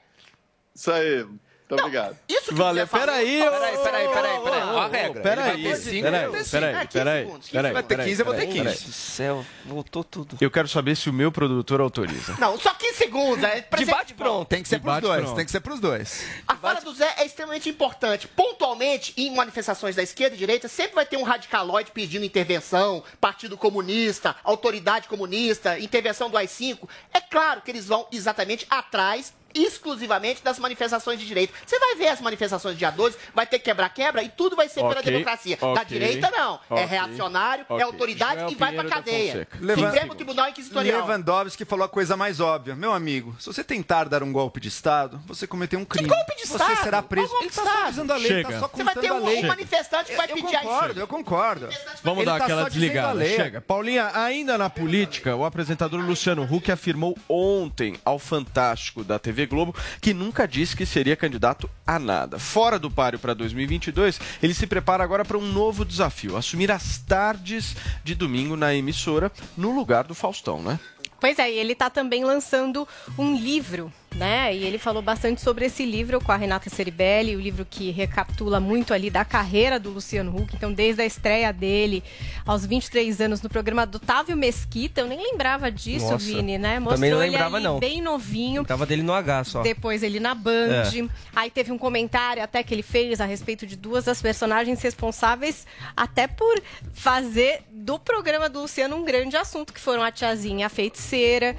Isso 0.74 0.92
aí. 0.92 1.26
Muito 1.68 1.82
obrigado. 1.82 2.16
Isso 2.26 2.48
que 2.48 2.54
Valeu, 2.54 2.88
peraí, 2.88 3.42
Ó, 3.42 3.50
peraí, 3.50 3.76
peraí, 3.76 4.08
peraí, 4.08 4.40
peraí. 4.40 4.62
Ó 4.62 4.78
a 4.78 4.88
regra. 4.88 5.22
Peraí, 5.22 5.44
peraí, 5.44 5.62
peraí, 5.62 5.76
cinco. 5.76 5.92
15 5.92 6.50
peraí, 6.50 7.22
segundos, 7.22 7.48
15 7.48 7.52
peraí, 7.52 7.72
Vai 7.72 7.82
ter 7.82 7.88
peraí, 7.88 8.08
15, 8.08 8.20
eu 8.20 8.24
vou 8.24 8.34
ter 8.34 8.40
peraí, 8.40 8.52
15. 8.54 8.64
peraí. 8.64 8.78
Deus 8.78 8.86
do 8.86 8.92
céu, 8.92 9.46
voltou 9.66 10.04
tudo. 10.04 10.36
Eu 10.40 10.50
quero 10.50 10.66
saber 10.66 10.96
se 10.96 11.10
o 11.10 11.12
meu 11.12 11.30
produtor 11.30 11.80
autoriza. 11.80 12.36
Não, 12.38 12.58
só 12.58 12.72
15 12.72 12.94
segundos. 12.94 13.44
É 13.44 13.56
De 13.56 13.62
presente 13.62 13.90
bate 13.94 14.14
pronto. 14.14 14.48
Tem 14.48 14.62
que 14.62 14.68
ser 14.68 14.80
pros 14.80 14.94
Debate 14.94 15.22
dois, 15.22 15.36
tem 15.36 15.44
que 15.44 15.50
ser 15.50 15.60
pros 15.60 15.78
dois. 15.78 16.24
A 16.46 16.56
fala 16.56 16.80
do 16.80 16.94
Zé 16.94 17.14
é 17.18 17.26
extremamente 17.26 17.68
importante. 17.68 18.26
Pontualmente, 18.28 19.12
em 19.16 19.34
manifestações 19.34 19.94
da 19.94 20.02
esquerda 20.02 20.34
e 20.36 20.38
direita, 20.38 20.68
sempre 20.68 20.94
vai 20.94 21.04
ter 21.04 21.18
um 21.18 21.22
radicaloide 21.22 21.90
pedindo 21.90 22.24
intervenção, 22.24 23.02
Partido 23.20 23.58
Comunista, 23.58 24.34
Autoridade 24.42 25.06
Comunista, 25.06 25.78
intervenção 25.78 26.30
do 26.30 26.38
AI-5. 26.38 26.88
É 27.12 27.20
claro 27.20 27.60
que 27.60 27.70
eles 27.70 27.86
vão 27.86 28.06
exatamente 28.10 28.66
atrás 28.70 29.34
exclusivamente 29.64 30.42
das 30.42 30.58
manifestações 30.58 31.18
de 31.18 31.26
direita. 31.26 31.52
Você 31.66 31.78
vai 31.78 31.94
ver 31.96 32.08
as 32.08 32.20
manifestações 32.20 32.74
do 32.74 32.78
dia 32.78 32.90
12, 32.90 33.16
vai 33.34 33.46
ter 33.46 33.58
quebra-quebra 33.58 34.22
e 34.22 34.28
tudo 34.28 34.56
vai 34.56 34.68
ser 34.68 34.80
pela 34.80 35.00
Ok, 35.00 35.02
democracia. 35.12 35.56
Da 35.56 35.66
ok, 35.68 35.84
direita, 35.86 36.30
não. 36.30 36.54
É 36.70 36.74
ok, 36.74 36.84
reacionário, 36.86 37.64
ok. 37.68 37.80
é 37.80 37.82
autoridade 37.84 38.32
Israel 38.34 38.50
e 38.50 38.54
vai 38.54 38.72
pra 38.72 38.82
Pinheiro 38.84 38.88
da 38.88 38.94
cadeia. 38.96 39.48
Levan... 39.60 39.66
Levan- 39.66 39.90
Supremo 39.92 40.14
Tribunal 40.14 40.48
Inquisitorial. 40.50 41.00
Lewandowski 41.06 41.64
falou 41.64 41.84
a 41.84 41.88
coisa 41.88 42.16
mais 42.16 42.40
óbvia. 42.40 42.74
Meu 42.76 42.92
amigo, 42.92 43.36
se 43.38 43.46
você 43.46 43.64
tentar 43.64 44.04
dar 44.08 44.22
um 44.22 44.32
golpe 44.32 44.60
de 44.60 44.68
Estado, 44.68 45.20
você 45.26 45.46
cometeu 45.46 45.78
um 45.78 45.84
crime. 45.84 46.08
golpe 46.08 46.34
de 46.36 46.46
Você 46.46 46.54
Estado? 46.54 46.82
será 46.82 47.02
preso. 47.02 47.32
Ele 47.40 47.48
de 47.50 47.54
tá 47.56 47.62
só 47.62 47.82
avisando 47.84 48.12
a 48.12 48.16
lei, 48.16 48.26
Chega. 48.28 48.48
tá 48.52 48.60
só 48.60 48.68
Você 48.68 48.84
vai 48.84 48.94
contando 48.94 49.02
ter 49.02 49.12
um, 49.12 49.38
um 49.44 49.46
manifestante 49.46 50.10
que 50.10 50.16
vai 50.16 50.30
Eu 50.30 50.34
pedir 50.36 50.56
a 50.56 50.60
concordo, 50.60 51.00
eu 51.00 51.06
concordo. 51.08 51.68
Vamos 52.02 52.24
dar 52.24 52.38
tá 52.38 52.44
aquela 52.44 52.68
desligada. 52.68 53.24
Chega. 53.26 53.60
Paulinha, 53.60 54.10
ainda 54.14 54.56
na 54.58 54.68
política, 54.70 55.34
o 55.34 55.44
apresentador 55.44 56.00
Luciano 56.00 56.42
Huck 56.44 56.70
afirmou 56.70 57.16
ontem 57.28 57.96
ao 58.04 58.18
Fantástico 58.18 59.02
da 59.04 59.18
TV 59.18 59.46
Globo 59.48 59.74
que 60.00 60.14
nunca 60.14 60.46
disse 60.46 60.76
que 60.76 60.86
seria 60.86 61.16
candidato 61.16 61.68
a 61.86 61.98
nada. 61.98 62.38
Fora 62.38 62.78
do 62.78 62.90
páreo 62.90 63.18
para 63.18 63.34
2022, 63.34 64.20
ele 64.42 64.54
se 64.54 64.66
prepara 64.66 65.02
agora 65.02 65.24
para 65.24 65.38
um 65.38 65.52
novo 65.52 65.84
desafio: 65.84 66.36
assumir 66.36 66.70
as 66.70 66.98
tardes 66.98 67.74
de 68.04 68.14
domingo 68.14 68.56
na 68.56 68.74
emissora 68.74 69.32
no 69.56 69.74
lugar 69.74 70.04
do 70.04 70.14
Faustão, 70.14 70.62
né? 70.62 70.78
Pois 71.20 71.38
é, 71.38 71.50
e 71.50 71.58
ele 71.58 71.72
está 71.72 71.90
também 71.90 72.24
lançando 72.24 72.86
um 73.18 73.36
livro, 73.36 73.92
né? 74.14 74.54
E 74.54 74.64
ele 74.64 74.78
falou 74.78 75.02
bastante 75.02 75.40
sobre 75.40 75.66
esse 75.66 75.84
livro 75.84 76.20
com 76.20 76.32
a 76.32 76.36
Renata 76.36 76.68
Ceribelli, 76.70 77.36
o 77.36 77.40
livro 77.40 77.66
que 77.68 77.90
recapitula 77.90 78.58
muito 78.58 78.92
ali 78.94 79.10
da 79.10 79.24
carreira 79.24 79.78
do 79.78 79.90
Luciano 79.90 80.34
Huck. 80.34 80.54
Então, 80.56 80.72
desde 80.72 81.02
a 81.02 81.06
estreia 81.06 81.52
dele 81.52 82.02
aos 82.46 82.64
23 82.64 83.20
anos 83.20 83.42
no 83.42 83.48
programa 83.48 83.86
do 83.86 83.96
Otávio 83.96 84.36
Mesquita, 84.36 85.02
eu 85.02 85.06
nem 85.06 85.20
lembrava 85.32 85.70
disso, 85.70 86.10
Nossa, 86.10 86.24
Vini, 86.24 86.58
né? 86.58 86.74
também 86.74 86.80
Mostrou 86.80 87.10
não 87.10 87.22
ele 87.22 87.30
lembrava, 87.32 87.56
ali 87.56 87.64
não. 87.64 87.78
bem 87.78 88.02
novinho. 88.02 88.64
Tava 88.64 88.86
dele 88.86 89.02
no 89.02 89.12
H 89.12 89.44
só. 89.44 89.62
Depois 89.62 90.02
ele 90.02 90.18
na 90.20 90.34
Band. 90.34 90.68
É. 90.68 91.08
Aí 91.34 91.50
teve 91.50 91.70
um 91.72 91.78
comentário 91.78 92.42
até 92.42 92.62
que 92.62 92.74
ele 92.74 92.82
fez 92.82 93.20
a 93.20 93.24
respeito 93.24 93.66
de 93.66 93.76
duas 93.76 94.04
das 94.04 94.20
personagens 94.20 94.80
responsáveis 94.82 95.66
até 95.96 96.26
por 96.26 96.60
fazer 96.92 97.62
do 97.70 97.98
programa 97.98 98.48
do 98.48 98.60
Luciano 98.62 98.96
um 98.96 99.04
grande 99.04 99.36
assunto, 99.36 99.72
que 99.72 99.80
foram 99.80 100.02
a 100.02 100.10
tiazinha 100.10 100.60
e 100.60 100.62
a 100.64 100.68
feiticeira. 100.68 101.56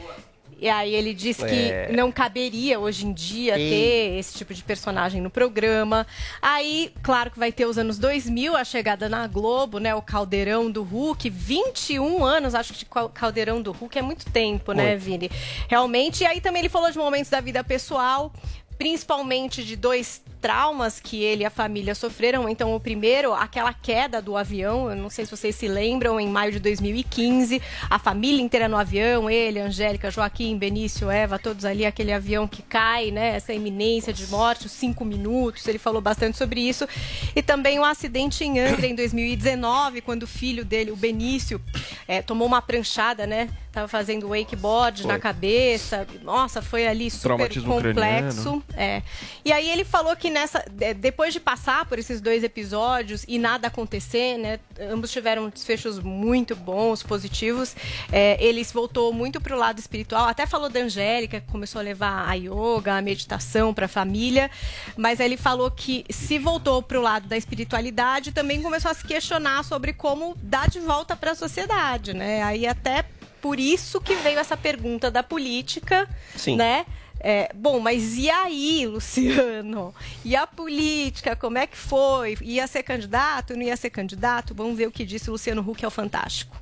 E 0.61 0.67
aí 0.67 0.93
ele 0.93 1.13
disse 1.13 1.43
É. 1.45 1.85
que 1.87 1.93
não 1.93 2.11
caberia 2.11 2.79
hoje 2.79 3.05
em 3.05 3.13
dia 3.13 3.55
ter 3.55 4.17
esse 4.19 4.37
tipo 4.37 4.53
de 4.53 4.63
personagem 4.63 5.21
no 5.21 5.29
programa. 5.29 6.05
Aí, 6.41 6.91
claro 7.01 7.31
que 7.31 7.39
vai 7.39 7.51
ter 7.51 7.65
os 7.65 7.77
anos 7.77 7.97
2000, 7.97 8.55
a 8.55 8.63
chegada 8.63 9.07
na 9.07 9.25
Globo, 9.27 9.79
né? 9.79 9.95
O 9.95 10.01
Caldeirão 10.01 10.69
do 10.69 10.83
Hulk, 10.83 11.29
21 11.29 12.23
anos, 12.25 12.53
acho 12.55 12.73
que 12.73 12.79
de 12.79 12.85
cal- 12.85 13.09
Caldeirão 13.09 13.61
do 13.61 13.71
Hulk 13.71 13.97
é 13.97 14.01
muito 14.01 14.25
tempo, 14.29 14.73
né, 14.73 14.91
Muito. 14.91 15.01
Vini? 15.01 15.31
Realmente. 15.67 16.23
E 16.23 16.27
aí 16.27 16.41
também 16.41 16.61
ele 16.61 16.69
falou 16.69 16.91
de 16.91 16.97
momentos 16.97 17.29
da 17.29 17.39
vida 17.39 17.63
pessoal, 17.63 18.33
principalmente 18.77 19.63
de 19.63 19.75
dois 19.75 20.21
traumas 20.41 20.99
que 20.99 21.21
ele 21.21 21.43
e 21.43 21.45
a 21.45 21.49
família 21.49 21.93
sofreram. 21.93 22.47
Então, 22.47 22.75
o 22.75 22.79
primeiro, 22.79 23.33
aquela 23.33 23.73
queda 23.73 24.21
do 24.21 24.35
avião, 24.35 24.89
eu 24.89 24.95
não 24.95 25.09
sei 25.09 25.25
se 25.25 25.31
vocês 25.31 25.55
se 25.55 25.67
lembram, 25.67 26.19
em 26.19 26.27
maio 26.27 26.51
de 26.51 26.59
2015, 26.59 27.61
a 27.89 27.99
família 27.99 28.41
inteira 28.41 28.67
no 28.67 28.77
avião, 28.77 29.29
ele, 29.29 29.59
Angélica, 29.59 30.09
Joaquim, 30.09 30.57
Benício, 30.57 31.09
Eva, 31.09 31.37
todos 31.37 31.65
ali, 31.65 31.85
aquele 31.85 32.13
avião 32.13 32.47
que 32.47 32.61
cai, 32.61 33.11
né? 33.11 33.35
Essa 33.35 33.53
iminência 33.53 34.13
de 34.13 34.27
morte, 34.27 34.65
os 34.65 34.71
cinco 34.71 35.03
minutos, 35.03 35.67
ele 35.67 35.77
falou 35.77 36.01
bastante 36.01 36.37
sobre 36.37 36.61
isso. 36.61 36.87
E 37.35 37.41
também 37.41 37.79
o 37.79 37.85
acidente 37.85 38.43
em 38.43 38.59
Angra 38.59 38.87
em 38.87 38.95
2019, 38.95 40.01
quando 40.01 40.23
o 40.23 40.27
filho 40.27 40.63
dele, 40.63 40.91
o 40.91 40.95
Benício, 40.95 41.61
eh, 42.07 42.21
tomou 42.21 42.47
uma 42.47 42.61
pranchada, 42.61 43.27
né? 43.27 43.49
Tava 43.71 43.87
fazendo 43.87 44.29
wakeboard 44.29 45.03
Foi. 45.03 45.11
na 45.11 45.19
cabeça. 45.19 46.07
Nossa, 46.23 46.61
foi 46.61 46.87
ali 46.87 47.09
super 47.09 47.23
Traumatismo 47.23 47.73
complexo. 47.75 48.63
É. 48.75 49.03
E 49.45 49.51
aí 49.51 49.69
ele 49.69 49.85
falou 49.85 50.15
que 50.15 50.28
nessa, 50.29 50.63
de- 50.69 50.93
depois 50.93 51.33
de 51.33 51.39
passar 51.39 51.85
por 51.85 51.97
esses 51.99 52.21
dois 52.21 52.43
episódios 52.43 53.23
e 53.27 53.37
nada 53.39 53.67
acontecer, 53.67 54.37
né? 54.37 54.59
Ambos 54.91 55.11
tiveram 55.11 55.49
desfechos 55.49 55.99
muito 55.99 56.55
bons, 56.55 57.03
positivos. 57.03 57.75
É, 58.11 58.37
ele 58.43 58.63
se 58.63 58.73
voltou 58.73 59.11
muito 59.13 59.39
pro 59.41 59.57
lado 59.57 59.79
espiritual. 59.79 60.27
Até 60.27 60.45
falou 60.45 60.69
da 60.69 60.79
Angélica, 60.79 61.41
que 61.41 61.47
começou 61.51 61.79
a 61.79 61.83
levar 61.83 62.27
a 62.29 62.33
yoga, 62.33 62.97
a 62.97 63.01
meditação 63.01 63.73
para 63.73 63.85
a 63.85 63.89
família. 63.89 64.49
Mas 64.97 65.19
ele 65.19 65.37
falou 65.37 65.69
que 65.71 66.05
se 66.09 66.37
voltou 66.39 66.81
pro 66.81 67.01
lado 67.01 67.27
da 67.27 67.37
espiritualidade, 67.37 68.31
também 68.31 68.61
começou 68.61 68.91
a 68.91 68.93
se 68.93 69.05
questionar 69.05 69.63
sobre 69.63 69.93
como 69.93 70.35
dar 70.41 70.69
de 70.69 70.79
volta 70.79 71.15
para 71.15 71.31
a 71.31 71.35
sociedade, 71.35 72.13
né? 72.13 72.41
Aí 72.43 72.65
até 72.67 73.03
por 73.41 73.59
isso 73.59 74.01
que 74.01 74.15
veio 74.15 74.37
essa 74.37 74.57
pergunta 74.57 75.09
da 75.09 75.23
política, 75.23 76.07
Sim. 76.35 76.57
né? 76.57 76.85
É, 77.19 77.51
bom, 77.53 77.79
mas 77.79 78.17
e 78.17 78.29
aí, 78.29 78.87
Luciano? 78.87 79.93
E 80.23 80.35
a 80.35 80.47
política, 80.47 81.35
como 81.35 81.57
é 81.57 81.67
que 81.67 81.77
foi? 81.77 82.37
Ia 82.41 82.65
ser 82.65 82.83
candidato? 82.83 83.55
Não 83.55 83.63
ia 83.63 83.75
ser 83.75 83.89
candidato? 83.89 84.55
Vamos 84.55 84.77
ver 84.77 84.87
o 84.87 84.91
que 84.91 85.05
disse 85.05 85.29
o 85.29 85.33
Luciano 85.33 85.61
Huck 85.61 85.83
ao 85.83 85.91
Fantástico. 85.91 86.55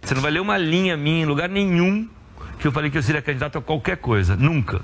Você 0.00 0.14
não 0.14 0.22
vai 0.22 0.30
ler 0.30 0.40
uma 0.40 0.56
linha 0.56 0.96
minha 0.96 1.22
em 1.22 1.26
lugar 1.26 1.48
nenhum 1.48 2.08
que 2.58 2.66
eu 2.66 2.72
falei 2.72 2.90
que 2.90 2.98
eu 2.98 3.02
seria 3.02 3.22
candidato 3.22 3.58
a 3.58 3.62
qualquer 3.62 3.98
coisa. 3.98 4.36
Nunca. 4.36 4.80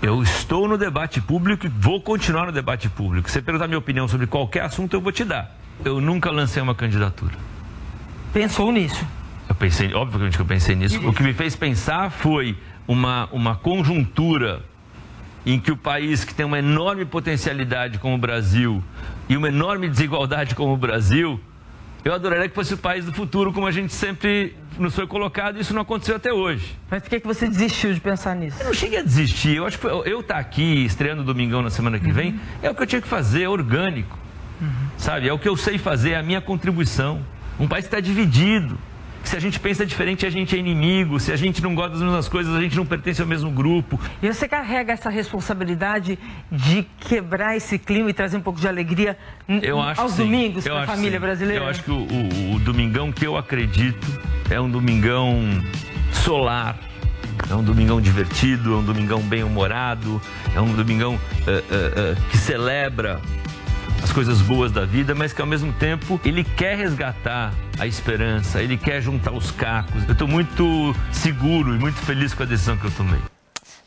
Eu 0.00 0.22
estou 0.22 0.68
no 0.68 0.78
debate 0.78 1.20
público 1.20 1.66
e 1.66 1.68
vou 1.68 2.00
continuar 2.00 2.46
no 2.46 2.52
debate 2.52 2.88
público. 2.88 3.28
Se 3.28 3.34
você 3.34 3.42
perguntar 3.42 3.66
minha 3.66 3.78
opinião 3.78 4.06
sobre 4.06 4.26
qualquer 4.26 4.62
assunto, 4.62 4.94
eu 4.94 5.00
vou 5.00 5.10
te 5.10 5.24
dar. 5.24 5.56
Eu 5.84 6.00
nunca 6.00 6.30
lancei 6.30 6.62
uma 6.62 6.74
candidatura. 6.74 7.34
Pensou 8.32 8.70
nisso? 8.70 9.04
Eu 9.48 9.54
pensei, 9.54 9.92
obviamente 9.94 10.36
que 10.36 10.42
eu 10.42 10.46
pensei 10.46 10.76
nisso. 10.76 11.06
O 11.06 11.12
que 11.12 11.22
me 11.22 11.32
fez 11.32 11.56
pensar 11.56 12.10
foi 12.10 12.56
uma, 12.88 13.28
uma 13.30 13.54
conjuntura 13.54 14.62
em 15.44 15.60
que 15.60 15.70
o 15.70 15.76
país 15.76 16.24
que 16.24 16.34
tem 16.34 16.44
uma 16.44 16.58
enorme 16.58 17.04
potencialidade 17.04 17.98
como 17.98 18.14
o 18.14 18.18
Brasil 18.18 18.82
e 19.28 19.36
uma 19.36 19.48
enorme 19.48 19.88
desigualdade 19.88 20.54
como 20.54 20.72
o 20.72 20.76
Brasil, 20.76 21.38
eu 22.04 22.14
adoraria 22.14 22.48
que 22.48 22.54
fosse 22.54 22.74
o 22.74 22.78
país 22.78 23.04
do 23.04 23.12
futuro, 23.12 23.52
como 23.52 23.66
a 23.66 23.70
gente 23.70 23.92
sempre 23.92 24.56
nos 24.78 24.94
foi 24.94 25.06
colocado, 25.06 25.58
e 25.58 25.60
isso 25.60 25.74
não 25.74 25.82
aconteceu 25.82 26.16
até 26.16 26.32
hoje. 26.32 26.76
Mas 26.90 27.02
por 27.02 27.10
que, 27.10 27.20
que 27.20 27.26
você 27.26 27.46
desistiu 27.46 27.92
de 27.92 28.00
pensar 28.00 28.34
nisso? 28.34 28.56
Eu 28.60 28.66
não 28.66 28.74
cheguei 28.74 28.98
a 28.98 29.02
desistir. 29.02 29.56
Eu 29.56 29.66
acho 29.66 29.78
que 29.78 29.86
eu 29.86 30.20
estar 30.20 30.38
aqui 30.38 30.84
estreando 30.84 31.22
Domingão 31.22 31.60
na 31.60 31.70
semana 31.70 31.98
que 31.98 32.10
vem 32.10 32.40
é 32.62 32.70
o 32.70 32.74
que 32.74 32.82
eu 32.82 32.86
tinha 32.86 33.02
que 33.02 33.08
fazer, 33.08 33.42
é 33.42 33.48
orgânico. 33.48 34.18
Sabe? 34.96 35.28
É 35.28 35.32
o 35.32 35.38
que 35.38 35.48
eu 35.48 35.56
sei 35.56 35.78
fazer, 35.78 36.10
é 36.12 36.16
a 36.16 36.22
minha 36.22 36.40
contribuição. 36.40 37.20
Um 37.60 37.68
país 37.68 37.84
está 37.84 38.00
dividido. 38.00 38.78
Se 39.24 39.36
a 39.36 39.40
gente 39.40 39.60
pensa 39.60 39.84
diferente, 39.84 40.24
a 40.24 40.30
gente 40.30 40.56
é 40.56 40.58
inimigo. 40.58 41.20
Se 41.20 41.30
a 41.30 41.36
gente 41.36 41.62
não 41.62 41.74
gosta 41.74 41.90
das 41.92 42.00
mesmas 42.02 42.28
coisas, 42.28 42.54
a 42.54 42.60
gente 42.60 42.74
não 42.76 42.86
pertence 42.86 43.20
ao 43.20 43.26
mesmo 43.26 43.50
grupo. 43.50 44.00
E 44.22 44.26
você 44.32 44.48
carrega 44.48 44.92
essa 44.94 45.10
responsabilidade 45.10 46.18
de 46.50 46.86
quebrar 47.00 47.54
esse 47.56 47.78
clima 47.78 48.08
e 48.08 48.12
trazer 48.14 48.38
um 48.38 48.40
pouco 48.40 48.58
de 48.58 48.66
alegria 48.66 49.18
n- 49.46 49.60
Eu 49.62 49.80
acho 49.80 50.00
aos 50.00 50.12
sim. 50.12 50.24
domingos 50.24 50.64
para 50.64 50.82
a 50.82 50.86
família 50.86 51.18
sim. 51.18 51.26
brasileira? 51.26 51.64
Eu 51.64 51.68
acho 51.68 51.82
que 51.82 51.90
o, 51.90 51.94
o- 52.06 52.54
o 52.54 52.58
domingão 52.60 53.12
que 53.12 53.26
eu 53.26 53.36
acredito 53.36 54.06
é 54.48 54.58
um 54.60 54.70
domingão 54.70 55.42
solar. 56.12 56.78
É 57.50 57.54
um 57.54 57.62
domingão 57.62 58.00
divertido, 58.00 58.74
é 58.74 58.76
um 58.78 58.82
domingão 58.84 59.20
bem-humorado, 59.20 60.20
é 60.54 60.60
um 60.60 60.72
domingão 60.74 61.18
eh, 61.46 61.62
eh, 61.70 61.92
eh, 61.96 62.14
que 62.30 62.36
celebra 62.36 63.20
as 64.08 64.12
coisas 64.14 64.40
boas 64.40 64.72
da 64.72 64.86
vida, 64.86 65.14
mas 65.14 65.34
que 65.34 65.40
ao 65.42 65.46
mesmo 65.46 65.70
tempo 65.74 66.18
ele 66.24 66.42
quer 66.42 66.78
resgatar 66.78 67.52
a 67.78 67.86
esperança, 67.86 68.62
ele 68.62 68.78
quer 68.78 69.02
juntar 69.02 69.32
os 69.32 69.50
cacos. 69.50 70.02
Eu 70.06 70.12
estou 70.12 70.26
muito 70.26 70.94
seguro 71.12 71.74
e 71.74 71.78
muito 71.78 71.98
feliz 71.98 72.32
com 72.32 72.42
a 72.42 72.46
decisão 72.46 72.78
que 72.78 72.86
eu 72.86 72.90
tomei. 72.90 73.20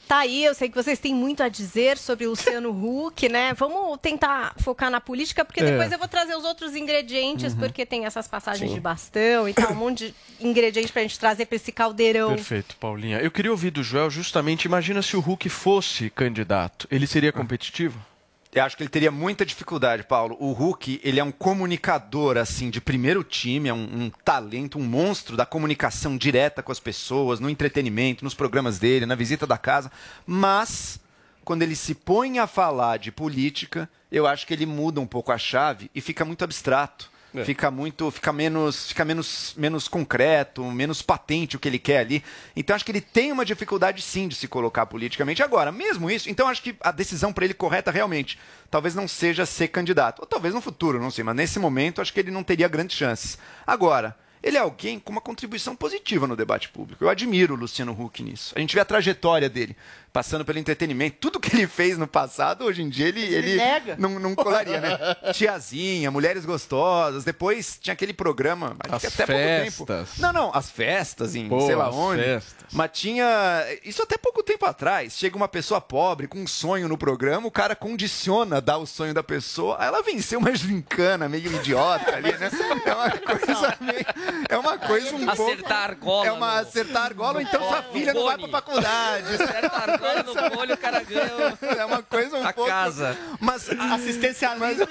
Tá 0.08 0.20
aí, 0.20 0.46
eu 0.46 0.54
sei 0.54 0.70
que 0.70 0.76
vocês 0.76 1.00
têm 1.00 1.16
muito 1.16 1.42
a 1.42 1.50
dizer 1.50 1.98
sobre 1.98 2.28
o 2.28 2.32
Luciano 2.32 2.70
Huck, 3.08 3.28
né? 3.30 3.54
Vamos 3.56 3.98
tentar 4.00 4.54
focar 4.60 4.92
na 4.92 5.02
política, 5.02 5.44
porque 5.44 5.62
É. 5.62 5.72
depois 5.72 5.92
eu 5.92 5.98
vou 5.98 6.08
trazer 6.08 6.36
os 6.36 6.44
outros 6.44 6.76
ingredientes, 6.76 7.54
Uhum. 7.54 7.60
porque 7.60 7.84
tem 7.84 8.06
essas 8.06 8.28
passagens 8.28 8.70
Sim. 8.70 8.76
de 8.76 8.80
bastão 8.82 9.50
e 9.50 9.54
tal, 9.56 9.72
um 9.72 9.76
monte 9.76 10.08
de 10.40 10.46
ingredientes 10.48 10.92
pra 10.92 11.02
gente 11.02 11.18
trazer 11.18 11.48
pra 11.48 11.56
esse 11.56 11.72
caldeirão. 11.72 12.36
Perfeito, 12.36 12.76
Paulinha. 12.78 13.18
Eu 13.20 13.32
queria 13.32 13.50
ouvir 13.50 13.72
do 13.72 13.82
Joel 13.82 14.12
justamente, 14.12 14.66
imagina 14.66 15.02
se 15.02 15.18
o 15.18 15.20
Hulk 15.20 15.50
fosse 15.50 16.12
candidato, 16.12 16.88
ele 16.92 17.08
seria 17.08 17.32
competitivo? 17.32 17.98
Eu 18.54 18.64
acho 18.64 18.76
que 18.76 18.84
ele 18.84 18.90
teria 18.90 19.12
muita 19.12 19.46
dificuldade, 19.46 20.04
Paulo. 20.04 20.36
O 20.38 20.52
Hulk, 20.52 21.00
ele 21.06 21.22
é 21.22 21.24
um 21.24 21.32
comunicador, 21.32 22.36
assim, 22.36 22.70
de 22.70 22.82
primeiro 22.82 23.24
time, 23.24 23.70
é 23.70 23.74
um, 23.74 24.04
um 24.06 24.12
talento, 24.26 24.78
um 24.78 24.84
monstro 24.84 25.38
da 25.38 25.46
comunicação 25.46 26.18
direta 26.18 26.62
com 26.62 26.70
as 26.72 26.80
pessoas, 26.80 27.40
no 27.40 27.50
entretenimento, 27.50 28.26
nos 28.26 28.34
programas 28.34 28.78
dele, 28.78 29.06
na 29.06 29.16
visita 29.16 29.48
da 29.48 29.58
casa. 29.58 29.90
Mas, 30.26 31.00
quando 31.46 31.62
ele 31.62 31.78
se 31.78 31.96
põe 31.96 32.40
a 32.40 32.48
falar 32.48 32.98
de 32.98 33.10
política, 33.10 33.90
eu 34.12 34.28
acho 34.28 34.46
que 34.46 34.54
ele 34.54 34.66
muda 34.66 35.00
um 35.00 35.08
pouco 35.08 35.32
a 35.32 35.38
chave 35.38 35.90
e 35.96 36.02
fica 36.02 36.26
muito 36.26 36.44
abstrato. 36.44 37.11
É. 37.34 37.46
Fica 37.46 37.72
muito, 37.72 38.12
fica 38.12 38.34
menos, 38.34 38.90
fica 38.90 39.06
menos, 39.06 39.54
menos 39.56 39.88
concreto, 39.88 40.64
menos 40.66 41.02
patente 41.02 41.56
o 41.56 41.60
que 41.60 41.68
ele 41.68 41.80
quer 41.80 42.00
ali. 42.00 42.24
Então 42.56 42.76
acho 42.76 42.84
que 42.84 42.92
ele 42.92 43.02
tem 43.02 43.32
uma 43.32 43.46
dificuldade 43.46 44.02
sim 44.02 44.28
de 44.28 44.36
se 44.36 44.48
colocar 44.48 44.86
politicamente 44.86 45.42
agora. 45.42 45.72
Mesmo 45.72 46.12
isso, 46.12 46.30
então 46.30 46.48
acho 46.48 46.62
que 46.62 46.76
a 46.82 46.92
decisão 46.92 47.32
para 47.32 47.46
ele 47.46 47.54
correta 47.54 47.90
realmente, 47.90 48.38
talvez 48.70 48.94
não 48.94 49.08
seja 49.08 49.46
ser 49.46 49.70
candidato, 49.70 50.20
ou 50.20 50.26
talvez 50.26 50.54
no 50.54 50.62
futuro, 50.62 51.00
não 51.00 51.12
sei, 51.12 51.24
mas 51.24 51.36
nesse 51.36 51.58
momento 51.58 52.02
acho 52.02 52.14
que 52.14 52.20
ele 52.20 52.32
não 52.32 52.44
teria 52.44 52.68
grandes 52.68 52.98
chances. 52.98 53.38
Agora, 53.66 54.16
ele 54.44 54.58
é 54.58 54.60
alguém 54.60 55.00
com 55.00 55.12
uma 55.12 55.22
contribuição 55.22 55.76
positiva 55.76 56.26
no 56.26 56.36
debate 56.36 56.70
público. 56.70 57.04
Eu 57.04 57.10
admiro 57.10 57.54
o 57.54 57.58
Luciano 57.58 57.92
Huck 57.92 58.24
nisso. 58.24 58.54
A 58.56 58.60
gente 58.60 58.74
vê 58.74 58.82
a 58.82 58.86
trajetória 58.86 59.48
dele, 59.48 59.76
passando 60.14 60.44
pelo 60.46 60.60
entretenimento. 60.60 61.18
Tudo 61.20 61.40
que 61.40 61.56
ele 61.56 61.68
fez 61.68 61.98
no 61.98 62.08
passado, 62.08 62.66
hoje 62.66 62.82
em 62.82 62.90
dia, 62.90 63.08
ele, 63.08 63.22
ele 63.22 63.56
nega. 63.56 63.96
Não, 63.98 64.20
não 64.20 64.36
colaria, 64.36 64.80
né? 64.80 64.98
Tiazinha, 65.34 66.12
Mulheres 66.12 66.46
Gostosas. 66.46 67.24
Depois 67.24 67.78
tinha 67.82 67.94
aquele 67.94 68.14
programa, 68.14 68.76
acho 68.90 69.00
que 69.00 69.08
As 69.08 69.14
até 69.14 69.26
pouco 69.26 69.42
festas. 69.42 70.10
tempo. 70.10 70.22
Não, 70.22 70.34
não, 70.34 70.52
as 70.54 70.70
festas 70.70 71.36
em 71.36 71.48
Pô, 71.48 71.62
sei 71.66 71.76
lá 71.76 71.90
onde. 71.90 72.22
festas. 72.24 72.56
Mas 72.74 72.92
tinha. 72.94 73.66
Isso 73.84 74.02
até 74.04 74.18
pouco 74.18 74.42
tempo 74.44 74.66
atrás. 74.66 75.18
Chega 75.18 75.36
uma 75.36 75.48
pessoa 75.48 75.82
pobre 75.82 76.28
com 76.28 76.40
um 76.40 76.48
sonho 76.48 76.88
no 76.88 76.98
programa, 76.98 77.48
o 77.48 77.52
cara 77.52 77.76
condiciona 77.76 78.62
dar 78.62 78.78
o 78.78 78.86
sonho 78.86 79.14
da 79.14 79.24
pessoa. 79.24 79.78
Aí 79.80 79.88
ela 79.88 80.02
venceu 80.02 80.40
uma 80.40 80.54
gincana 80.56 81.28
meio 81.28 81.54
idiota 81.56 82.16
ali, 82.16 82.32
né? 82.38 82.50
É 82.86 82.94
uma 82.96 83.10
coisa 83.12 83.78
meio. 83.82 84.06
É 84.50 84.58
uma 84.58 84.78
coisa 84.78 85.16
um 85.16 85.26
pouco. 85.26 85.44
Acertar 85.52 85.84
argola 85.84 86.28
É 86.28 86.32
uma 86.32 86.54
no- 86.56 86.60
acertar 86.68 87.04
argola, 87.06 87.34
ou 87.36 87.42
então 87.42 87.60
no 87.62 87.68
sua 87.68 87.84
filha 87.84 88.14
não 88.14 88.26
vai 88.26 88.38
pra 88.38 88.48
faculdade. 88.48 89.34
Acerta 89.34 89.78
a 90.06 90.18
argola 90.20 90.50
no 90.50 90.56
bolho, 90.56 90.74
o 90.74 90.78
cara 90.78 91.04
ganha 91.04 91.58
É 91.78 91.86
uma 91.86 92.02
coisa 92.04 92.38
um 92.38 92.46
a 92.48 92.54
pouco. 92.54 92.70
casa. 92.70 93.18
Mas 93.40 93.70
Assistencialismo 93.70 94.88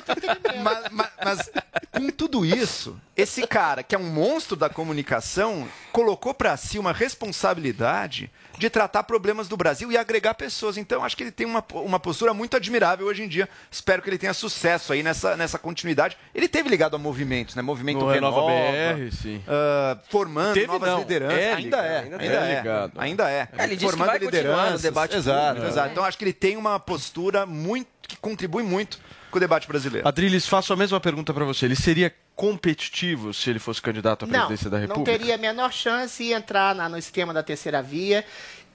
mas, 0.62 0.84
mas- 0.90 1.11
mas 1.24 1.50
com 1.92 2.08
tudo 2.11 2.44
isso, 2.44 2.98
esse 3.16 3.46
cara, 3.46 3.82
que 3.82 3.94
é 3.94 3.98
um 3.98 4.04
monstro 4.11 4.56
da 4.56 4.68
comunicação, 4.68 5.68
colocou 5.92 6.32
pra 6.32 6.56
si 6.56 6.78
uma 6.78 6.92
responsabilidade 6.92 8.30
de 8.58 8.68
tratar 8.68 9.04
problemas 9.04 9.48
do 9.48 9.56
Brasil 9.56 9.90
e 9.90 9.96
agregar 9.96 10.34
pessoas. 10.34 10.76
Então, 10.76 11.02
acho 11.02 11.16
que 11.16 11.22
ele 11.24 11.30
tem 11.30 11.46
uma, 11.46 11.64
uma 11.72 11.98
postura 11.98 12.34
muito 12.34 12.56
admirável 12.56 13.06
hoje 13.06 13.22
em 13.22 13.28
dia. 13.28 13.48
Espero 13.70 14.02
que 14.02 14.11
ele 14.11 14.18
tenha 14.18 14.34
sucesso 14.34 14.92
aí 14.92 15.02
nessa, 15.02 15.34
nessa 15.36 15.58
continuidade. 15.58 16.16
Ele 16.34 16.46
teve 16.46 16.68
ligado 16.68 16.94
a 16.94 16.98
movimentos, 16.98 17.54
né? 17.54 17.62
Movimento 17.62 18.00
No 18.00 18.11
Renova 18.11 18.40
Renova, 18.50 18.94
BR, 18.98 19.11
sim. 19.16 19.42
ah, 19.48 19.96
formando 20.11 20.52
Teve 20.54 20.66
novas 20.66 20.90
não, 20.90 20.98
lideranças. 20.98 21.38
é 21.38 21.52
ainda 21.54 21.76
ligado, 21.78 21.84
é, 21.84 21.98
ainda 21.98 22.16
ainda, 22.18 22.34
é 22.34 22.52
é. 22.52 22.56
ligado. 22.56 22.92
Ainda 23.00 23.30
é. 23.30 23.48
É, 23.56 23.64
ele 23.64 23.76
disse 23.76 23.90
que 23.92 23.98
formando 23.98 24.18
lideranças. 24.18 24.82
Debate 25.09 25.16
Exato, 25.16 25.46
público, 25.55 25.66
exato. 25.68 25.86
né? 25.86 25.92
Então, 25.92 26.05
acho 26.05 26.18
que 26.18 26.24
ele 26.24 26.32
tem 26.32 26.57
uma 26.57 26.78
postura 26.78 27.46
muito 27.46 27.88
que 28.03 28.16
contribui 28.16 28.62
muito 28.62 28.98
com 29.30 29.36
o 29.36 29.40
debate 29.40 29.68
brasileiro. 29.68 30.07
Adriles, 30.07 30.46
faço 30.46 30.72
a 30.72 30.76
mesma 30.76 30.98
pergunta 31.01 31.32
para 31.32 31.44
você. 31.44 31.64
Ele 31.66 31.76
seria 31.76 32.12
competitivo 32.34 33.32
se 33.32 33.48
ele 33.51 33.59
fosse 33.59 33.80
candidato 33.80 34.24
à 34.24 34.28
Não, 34.28 34.32
presidência 34.46 34.68
da 34.70 34.78
não 34.78 34.86
República? 34.88 35.18
teria 35.18 35.34
a 35.34 35.38
menor 35.38 35.72
chance 35.72 36.22
de 36.24 36.32
entrar 36.32 36.74
na- 36.74 36.88
no 36.88 36.98
esquema 36.98 37.32
da 37.32 37.42
terceira 37.42 37.80
via, 37.82 38.24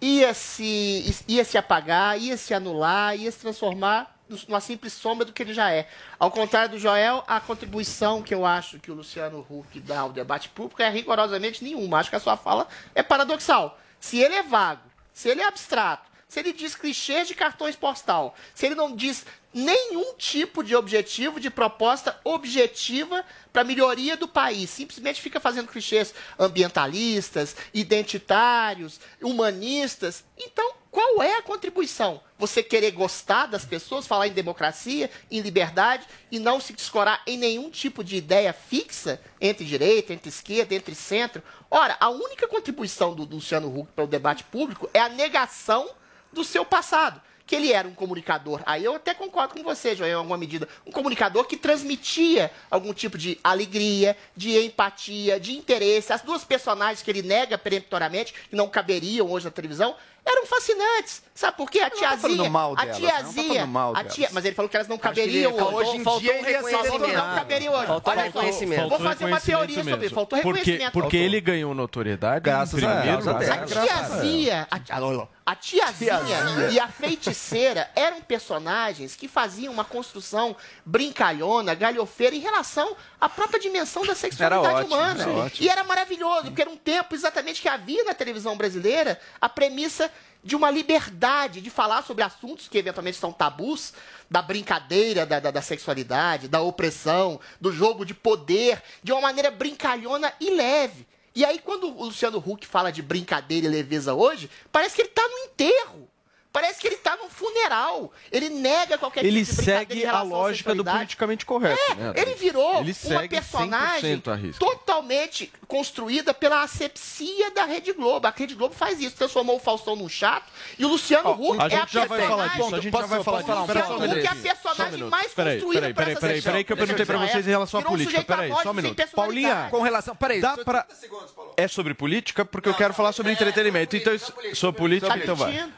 ia 0.01 0.33
se, 0.33 1.13
ia 1.27 1.43
se 1.43 1.57
apagar, 1.57 2.17
ia 2.19 2.37
se 2.37 2.53
anular, 2.53 3.15
ia 3.17 3.31
se 3.31 3.39
transformar 3.39 4.15
numa 4.47 4.59
simples 4.59 4.93
sombra 4.93 5.25
do 5.25 5.31
que 5.33 5.43
ele 5.43 5.53
já 5.53 5.71
é. 5.71 5.87
Ao 6.17 6.31
contrário 6.31 6.69
do 6.71 6.79
Joel, 6.79 7.23
a 7.27 7.39
contribuição 7.39 8.21
que 8.23 8.33
eu 8.33 8.45
acho 8.45 8.79
que 8.79 8.89
o 8.89 8.95
Luciano 8.95 9.45
Huck 9.49 9.79
dá 9.81 9.99
ao 9.99 10.11
debate 10.11 10.49
público 10.49 10.81
é 10.81 10.89
rigorosamente 10.89 11.63
nenhuma. 11.63 11.99
Acho 11.99 12.09
que 12.09 12.15
a 12.15 12.19
sua 12.19 12.35
fala 12.37 12.67
é 12.95 13.03
paradoxal. 13.03 13.77
Se 13.99 14.17
ele 14.19 14.33
é 14.35 14.43
vago, 14.43 14.81
se 15.13 15.29
ele 15.29 15.41
é 15.41 15.47
abstrato, 15.47 16.09
se 16.27 16.39
ele 16.39 16.53
diz 16.53 16.75
clichês 16.75 17.27
de 17.27 17.35
cartões 17.35 17.75
postal, 17.75 18.35
se 18.53 18.65
ele 18.65 18.75
não 18.75 18.95
diz 18.95 19.25
nenhum 19.53 20.15
tipo 20.15 20.61
de 20.61 20.75
objetivo, 20.75 21.39
de 21.39 21.49
proposta 21.49 22.19
objetiva 22.25 23.23
para 23.53 23.63
melhoria 23.63 24.17
do 24.17 24.27
país, 24.27 24.69
simplesmente 24.69 25.21
fica 25.21 25.39
fazendo 25.39 25.69
clichês 25.69 26.13
ambientalistas, 26.37 27.55
identitários, 27.73 28.99
humanistas. 29.21 30.25
Então, 30.37 30.73
qual 30.91 31.21
é 31.21 31.37
a 31.37 31.41
contribuição? 31.41 32.21
Você 32.37 32.61
querer 32.61 32.91
gostar 32.91 33.45
das 33.45 33.63
pessoas, 33.63 34.07
falar 34.07 34.27
em 34.27 34.33
democracia, 34.33 35.09
em 35.31 35.39
liberdade 35.39 36.05
e 36.29 36.37
não 36.37 36.59
se 36.59 36.73
descorar 36.73 37.21
em 37.25 37.37
nenhum 37.37 37.69
tipo 37.69 38.03
de 38.03 38.17
ideia 38.17 38.51
fixa 38.51 39.21
entre 39.39 39.63
direita, 39.63 40.11
entre 40.11 40.27
esquerda, 40.27 40.75
entre 40.75 40.95
centro? 40.95 41.41
Ora, 41.71 41.95
a 41.99 42.09
única 42.09 42.47
contribuição 42.47 43.15
do 43.15 43.23
Luciano 43.23 43.67
Huck 43.67 43.91
para 43.93 44.03
o 44.03 44.07
debate 44.07 44.43
público 44.43 44.89
é 44.93 44.99
a 44.99 45.07
negação 45.07 45.89
do 46.35 46.43
seu 46.43 46.63
passado. 46.63 47.19
Que 47.47 47.55
ele 47.55 47.71
era 47.71 47.87
um 47.87 47.93
comunicador. 47.93 48.61
Aí 48.65 48.83
eu 48.83 48.95
até 48.95 49.13
concordo 49.13 49.53
com 49.53 49.61
você, 49.61 49.95
Joel, 49.95 50.09
em 50.09 50.13
alguma 50.13 50.37
medida. 50.37 50.67
Um 50.85 50.91
comunicador 50.91 51.45
que 51.45 51.55
transmitia 51.55 52.51
algum 52.71 52.91
tipo 52.91 53.19
de 53.19 53.39
alegria, 53.43 54.17
de 54.35 54.57
empatia, 54.65 55.39
de 55.39 55.55
interesse. 55.55 56.11
As 56.11 56.21
duas 56.21 56.43
personagens 56.43 57.03
que 57.03 57.11
ele 57.11 57.21
nega 57.21 57.55
peremptoriamente, 57.55 58.33
que 58.49 58.55
não 58.55 58.67
caberiam 58.67 59.31
hoje 59.31 59.45
na 59.45 59.51
televisão, 59.51 59.95
eram 60.25 60.45
fascinantes. 60.45 61.23
Sabe 61.35 61.57
por 61.57 61.69
quê? 61.69 61.81
A 61.81 61.89
tiazinha. 61.89 62.49
mal 62.49 62.73
a 62.77 62.85
delas, 62.85 62.97
tá 63.01 63.07
tiazinha. 63.07 63.65
mal 63.65 63.93
a 63.95 64.03
tia, 64.05 64.29
mas 64.31 64.45
ele 64.45 64.55
falou 64.55 64.69
que 64.69 64.77
elas 64.77 64.87
não 64.87 64.97
caberiam 64.97 65.51
ele- 65.53 65.61
hoje. 65.63 65.75
hoje 65.75 65.97
em 65.97 66.19
dia 66.19 66.37
ele 66.37 66.49
ia 66.49 66.63
ser 66.63 66.71
Faltou 66.71 66.99
não 67.07 67.35
caberiam 67.35 67.73
hoje. 67.73 67.85
Faltou 67.87 68.13
Olha 68.13 68.23
reconhecimento. 68.23 68.89
Vou 68.89 68.99
fazer 68.99 69.25
uma 69.25 69.39
teoria 69.41 69.59
reconhecimento 69.67 69.89
sobre 69.91 70.05
isso. 70.05 70.15
Faltou 70.15 70.39
Porque, 70.39 70.59
reconhecimento. 70.59 70.91
porque 70.93 71.17
Faltou. 71.17 71.19
ele 71.25 71.41
ganhou 71.41 71.73
notoriedade 71.75 72.39
Graças 72.39 72.81
em 72.81 72.85
a 72.85 72.89
primeiro 72.95 73.21
Deus, 73.21 73.35
lugar. 73.35 73.59
A 73.63 73.65
tiazinha, 73.65 74.67
a, 74.71 74.95
alô. 74.95 75.27
A 75.45 75.55
tiazinha 75.55 76.69
e 76.71 76.79
a 76.79 76.87
feiticeira 76.87 77.87
eram 77.95 78.21
personagens 78.21 79.15
que 79.15 79.27
faziam 79.27 79.71
uma 79.73 79.83
construção 79.85 80.55
brincalhona, 80.85 81.75
galhofeira 81.75 82.35
em 82.35 82.39
relação 82.39 82.95
à 83.25 83.29
própria 83.29 83.59
dimensão 83.59 84.05
da 84.05 84.13
sexualidade 84.13 84.65
Era 84.65 84.77
ótimo, 84.77 84.95
humana. 84.95 85.21
era 85.23 85.31
ótimo. 85.31 85.65
E 85.65 85.69
era 85.69 85.83
maravilhoso, 85.83 86.43
porque 86.43 86.61
era 86.61 86.69
um 86.69 86.77
tempo 86.77 87.15
exatamente 87.15 87.59
que 87.61 87.67
havia 87.67 88.03
na 88.03 88.13
televisão 88.13 88.55
brasileira 88.55 89.19
a 89.41 89.49
premissa 89.49 90.11
de 90.43 90.55
uma 90.55 90.69
liberdade 90.69 91.59
de 91.59 91.71
falar 91.71 92.03
sobre 92.03 92.23
assuntos 92.23 92.67
que 92.67 92.77
eventualmente 92.77 93.17
são 93.17 93.33
tabus, 93.33 93.93
da 94.29 94.43
brincadeira 94.43 95.25
da, 95.25 95.39
da, 95.39 95.49
da 95.49 95.61
sexualidade, 95.61 96.47
da 96.47 96.61
opressão, 96.61 97.39
do 97.59 97.71
jogo 97.71 98.05
de 98.05 98.13
poder, 98.13 98.81
de 99.01 99.11
uma 99.11 99.21
maneira 99.21 99.49
brincalhona 99.49 100.31
e 100.39 100.51
leve. 100.51 101.07
E 101.33 101.43
aí, 101.43 101.57
quando 101.57 101.87
o 101.87 102.05
Luciano 102.05 102.37
Huck 102.37 102.65
fala 102.67 102.91
de 102.91 103.01
brincadeira 103.01 103.65
e 103.65 103.69
leveza 103.69 104.13
hoje, 104.13 104.49
parece 104.71 104.95
que 104.95 105.01
ele 105.01 105.09
está 105.09 105.27
no 105.27 105.37
enterro. 105.45 106.07
Parece 106.55 106.79
que 106.79 106.87
ele 106.87 106.95
está 106.95 107.17
num 107.17 107.29
funeral. 107.29 108.13
Ele 108.31 108.47
nega 108.47 108.97
qualquer 108.97 109.25
Ele 109.25 109.43
tipo 109.43 109.57
de 109.59 109.65
segue 109.65 110.05
a 110.05 110.21
lógica 110.21 110.73
do 110.73 110.85
politicamente 110.85 111.45
correto. 111.45 111.77
É, 111.91 111.95
né, 111.95 112.13
ele 112.15 112.33
virou 112.35 112.79
Ele 112.79 112.95
uma 113.03 113.27
personagem 113.27 114.21
100% 114.21 114.31
a 114.31 114.35
risco. 114.35 114.65
totalmente 114.65 115.51
construída 115.67 116.33
pela 116.33 116.63
asepsia 116.63 117.51
da 117.51 117.65
Rede 117.65 117.91
Globo. 117.91 118.25
A 118.25 118.29
Rede 118.29 118.55
Globo 118.55 118.73
faz 118.73 119.01
isso, 119.01 119.17
transformou 119.17 119.57
o 119.57 119.59
Faustão 119.59 119.97
num 119.97 120.07
chato 120.07 120.45
e 120.79 120.85
o 120.85 120.87
Luciano 120.87 121.31
Huck 121.31 121.61
a 121.61 121.67
é 121.67 121.81
a 121.81 121.85
já 121.87 122.05
vai 122.05 122.19
personagem... 122.19 122.27
falar 122.29 122.47
disso, 122.47 122.75
a 122.75 122.79
gente 122.79 122.93
já 122.93 123.05
vai 123.05 123.23
falar 123.23 123.41
disso. 123.41 123.51
O 123.51 123.59
Luciano 123.59 123.89
um 123.89 124.05
Huck 124.05 124.25
é 124.25 124.29
a 124.29 124.33
um 124.33 124.41
personagem 124.41 124.91
minuto. 124.93 125.11
mais 125.11 125.33
Peraí, 125.33 125.55
construída 125.55 125.81
peraí, 125.81 125.93
pra 125.93 126.03
peraí, 126.03 126.13
essa 126.13 126.21
peraí, 126.21 126.41
peraí, 126.41 126.63
que 126.63 126.71
eu 126.71 126.77
perguntei 126.77 127.05
pra 127.05 127.17
dizer, 127.17 127.31
vocês 127.31 127.47
em 127.47 127.49
relação 127.49 127.79
à 127.81 127.83
um 127.83 127.85
política. 127.85 128.23
Peraí, 128.23 128.53
só 128.63 128.71
um 128.71 128.73
minuto. 128.73 129.07
Paulinha, 129.13 129.67
Com 129.69 129.81
relação. 129.81 130.15
Peraí, 130.15 130.39
Dá 130.39 130.55
pra... 130.57 130.83
30 130.83 131.01
segundos, 131.01 131.31
Paulo. 131.31 131.53
É 131.57 131.67
sobre 131.67 131.93
política? 131.93 132.45
Porque 132.45 132.69
eu 132.69 132.73
quero 132.73 132.93
falar 132.93 133.11
sobre 133.11 133.33
entretenimento. 133.33 133.97
Então, 133.97 134.13
isso- 134.13 134.33
sobre 134.53 134.79
política, 134.79 135.17
então 135.17 135.35
vai. 135.35 135.69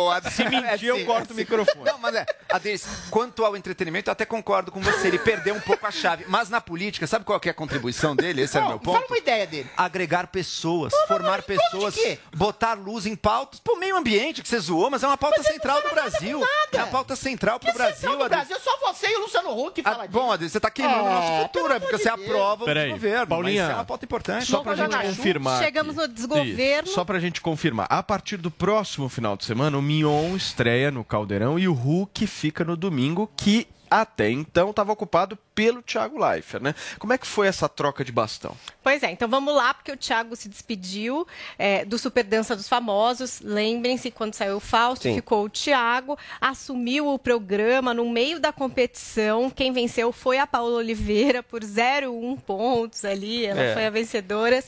O, 0.00 0.10
o, 0.10 0.20
Se 0.30 0.44
mentir, 0.48 0.88
eu 0.88 0.96
corto 1.04 1.20
corta 1.20 1.32
o 1.32 1.36
microfone. 1.36 1.84
Não, 1.84 1.98
mas 1.98 2.14
é, 2.14 2.26
Adriles, 2.48 2.86
quanto 3.10 3.44
ao 3.44 3.56
entretenimento, 3.56 4.08
eu 4.08 4.12
até 4.12 4.24
concordo 4.24 4.70
com 4.72 4.80
você. 4.80 5.08
Ele 5.08 5.18
perdeu 5.18 5.54
um 5.54 5.60
pouco 5.60 5.86
a 5.86 5.90
chave. 5.90 6.24
Mas 6.28 6.48
na 6.48 6.60
política, 6.60 7.06
sabe 7.06 7.24
qual 7.24 7.38
que 7.38 7.48
é 7.48 7.52
a 7.52 7.54
contribuição 7.54 8.14
dele? 8.16 8.42
Esse 8.42 8.56
é 8.58 8.60
o 8.60 8.68
meu 8.68 8.78
ponto. 8.78 8.94
Fala 8.94 9.06
uma 9.06 9.18
ideia 9.18 9.46
dele. 9.46 9.68
Agregar 9.76 10.26
pessoas, 10.28 10.92
formar 11.06 11.42
pessoas, 11.42 11.94
botar 12.34 12.74
luz 12.74 13.06
em 13.06 13.16
pautas. 13.16 13.60
Pô, 13.60 13.76
meio 13.76 13.96
ambiente 13.96 14.42
que 14.42 14.48
você 14.48 14.58
zoou, 14.58 14.90
mas 14.90 15.02
é 15.02 15.06
uma 15.06 15.16
pauta 15.16 15.42
central 15.42 15.82
do 15.82 15.90
Brasil. 15.90 16.42
É 16.72 16.76
uma 16.78 16.86
pauta 16.86 17.16
central 17.16 17.58
pro 17.58 17.72
Brasil, 17.72 18.10
Adriles. 18.10 18.28
Brasil, 18.28 18.56
só 18.60 18.78
você 18.92 19.08
e 19.08 19.16
o 19.16 19.20
Luciano 19.22 19.50
Huck 19.58 19.82
fala 19.82 20.06
disso. 20.06 20.18
Bom, 20.18 20.32
Adriles, 20.32 20.52
você 20.52 20.60
tá 20.60 20.70
queimando 20.70 21.04
o 21.04 21.08
É, 21.08 21.10
nosso 21.12 21.42
futuro, 21.42 21.72
é 21.72 21.80
porque 21.80 21.98
você 21.98 22.08
aprova 22.08 22.62
o 22.62 22.66
Peraí, 22.66 22.90
governo. 22.90 23.26
Paulinha, 23.26 23.62
mas 23.62 23.72
é 23.72 23.74
uma 23.74 23.84
pauta 23.84 24.04
importante. 24.04 24.46
Só 24.46 24.62
pra 24.62 24.74
gente 24.74 24.96
confirmar. 24.96 25.62
Chegamos 25.62 25.96
no 25.96 26.08
desgoverno. 26.08 26.88
Só 26.88 27.04
pra 27.04 27.18
gente 27.18 27.40
confirmar. 27.40 27.86
A 27.90 28.02
partir 28.02 28.36
do 28.36 28.50
próximo 28.50 29.08
final 29.08 29.36
de 29.36 29.44
semana, 29.44 29.76
o 29.76 29.82
Mion 29.90 30.36
estreia 30.36 30.88
no 30.88 31.02
Caldeirão 31.02 31.58
e 31.58 31.66
o 31.66 31.72
Hulk 31.72 32.24
fica 32.28 32.64
no 32.64 32.76
domingo, 32.76 33.28
que 33.36 33.66
até 33.90 34.30
então 34.30 34.70
estava 34.70 34.92
ocupado 34.92 35.36
pelo 35.60 35.82
Thiago 35.82 36.18
Leifert, 36.18 36.62
né? 36.62 36.74
Como 36.98 37.12
é 37.12 37.18
que 37.18 37.26
foi 37.26 37.46
essa 37.46 37.68
troca 37.68 38.02
de 38.02 38.10
bastão? 38.10 38.56
Pois 38.82 39.02
é, 39.02 39.10
então 39.10 39.28
vamos 39.28 39.54
lá, 39.54 39.74
porque 39.74 39.92
o 39.92 39.96
Thiago 39.96 40.34
se 40.34 40.48
despediu 40.48 41.26
é, 41.58 41.84
do 41.84 41.98
Super 41.98 42.24
Dança 42.24 42.56
dos 42.56 42.66
Famosos. 42.66 43.40
Lembrem-se, 43.42 44.10
quando 44.10 44.32
saiu 44.34 44.56
o 44.56 44.60
Fausto, 44.60 45.02
Sim. 45.02 45.14
ficou 45.16 45.44
o 45.44 45.50
Thiago, 45.50 46.16
assumiu 46.40 47.08
o 47.12 47.18
programa 47.18 47.92
no 47.92 48.08
meio 48.08 48.40
da 48.40 48.52
competição. 48.52 49.50
Quem 49.50 49.70
venceu 49.70 50.12
foi 50.12 50.38
a 50.38 50.46
Paula 50.46 50.78
Oliveira 50.78 51.42
por 51.42 51.62
0,1 51.62 52.38
pontos 52.40 53.04
ali, 53.04 53.44
ela 53.44 53.60
É. 53.60 53.74
foi 53.74 53.86
a 53.86 53.90
vencedora. 53.90 54.64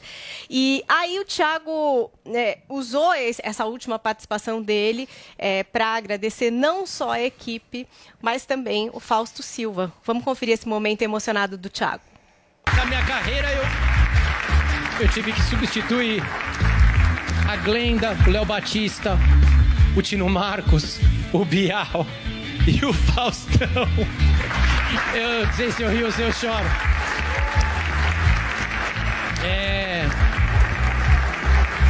E 0.50 0.84
aí 0.86 1.18
o 1.18 1.24
Thiago 1.24 2.10
né, 2.24 2.56
usou 2.68 3.14
esse- 3.14 3.40
essa 3.44 3.64
última 3.64 3.98
participação 3.98 4.60
dele 4.62 5.08
para 5.72 5.86
agradecer 5.94 6.50
não 6.50 6.86
só 6.86 7.12
a 7.12 7.20
equipe, 7.22 7.88
mas 8.20 8.44
também 8.44 8.90
o 8.92 9.00
Fausto 9.00 9.42
Silva. 9.42 9.90
Vamos 10.04 10.22
conferir 10.22 10.52
esse 10.54 10.68
momento 10.68 10.81
emocionado 11.04 11.56
do 11.56 11.68
Thiago. 11.68 12.02
Na 12.76 12.84
minha 12.86 13.02
carreira, 13.04 13.48
eu, 13.52 15.02
eu 15.02 15.08
tive 15.08 15.32
que 15.32 15.42
substituir 15.42 16.22
a 17.48 17.56
Glenda, 17.56 18.16
o 18.26 18.30
Léo 18.30 18.44
Batista, 18.44 19.18
o 19.96 20.02
Tino 20.02 20.28
Marcos, 20.28 20.98
o 21.32 21.44
Bial 21.44 22.06
e 22.66 22.84
o 22.84 22.92
Faustão. 22.92 23.88
Eu 25.14 25.46
não 25.46 25.52
sei 25.52 25.70
se 25.70 25.82
eu 25.82 25.90
rio 25.90 26.06
ou 26.06 26.12
se 26.12 26.22
eu 26.22 26.32
choro. 26.32 26.66
É. 29.44 30.06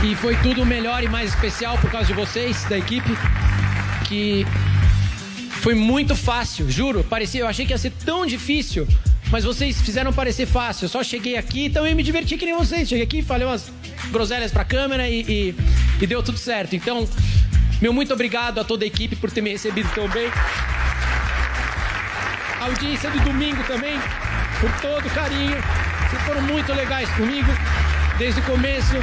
E 0.02 0.16
foi 0.16 0.36
tudo 0.36 0.66
melhor 0.66 1.02
e 1.02 1.08
mais 1.08 1.30
especial 1.30 1.78
por 1.78 1.90
causa 1.90 2.08
de 2.08 2.14
vocês, 2.14 2.64
da 2.64 2.76
equipe, 2.76 3.16
que 4.04 4.44
foi 5.62 5.74
muito 5.74 6.14
fácil, 6.14 6.70
juro. 6.70 7.02
Parecia, 7.04 7.40
eu 7.40 7.46
achei 7.48 7.64
que 7.64 7.72
ia 7.72 7.78
ser 7.78 7.92
tão 8.04 8.26
difícil, 8.26 8.86
mas 9.30 9.44
vocês 9.44 9.80
fizeram 9.80 10.12
parecer 10.12 10.44
fácil. 10.46 10.84
Eu 10.84 10.88
só 10.88 11.02
cheguei 11.02 11.36
aqui 11.36 11.66
e 11.66 11.70
também 11.70 11.94
me 11.94 12.02
diverti 12.02 12.36
que 12.36 12.44
nem 12.44 12.54
vocês. 12.54 12.88
Cheguei 12.88 13.04
aqui, 13.04 13.22
falei 13.22 13.46
umas 13.46 13.70
groselhas 14.10 14.50
pra 14.52 14.64
câmera 14.64 15.08
e, 15.08 15.20
e- 15.22 15.54
e 16.00 16.06
deu 16.06 16.22
tudo 16.22 16.36
certo. 16.36 16.74
Então, 16.74 17.08
meu 17.80 17.92
muito 17.92 18.12
obrigado 18.12 18.58
a 18.60 18.64
toda 18.64 18.84
a 18.84 18.86
equipe 18.86 19.14
por 19.16 19.30
ter 19.30 19.40
me 19.40 19.50
recebido 19.50 19.88
tão 19.94 20.08
bem. 20.08 20.28
A 22.60 22.64
audiência 22.66 23.08
do 23.10 23.20
domingo 23.20 23.62
também, 23.64 23.98
por 24.60 24.70
todo 24.80 25.06
o 25.06 25.10
carinho. 25.10 25.56
Vocês 26.10 26.22
foram 26.24 26.42
muito 26.42 26.72
legais 26.74 27.08
comigo 27.10 27.50
desde 28.18 28.40
o 28.40 28.44
começo. 28.44 28.94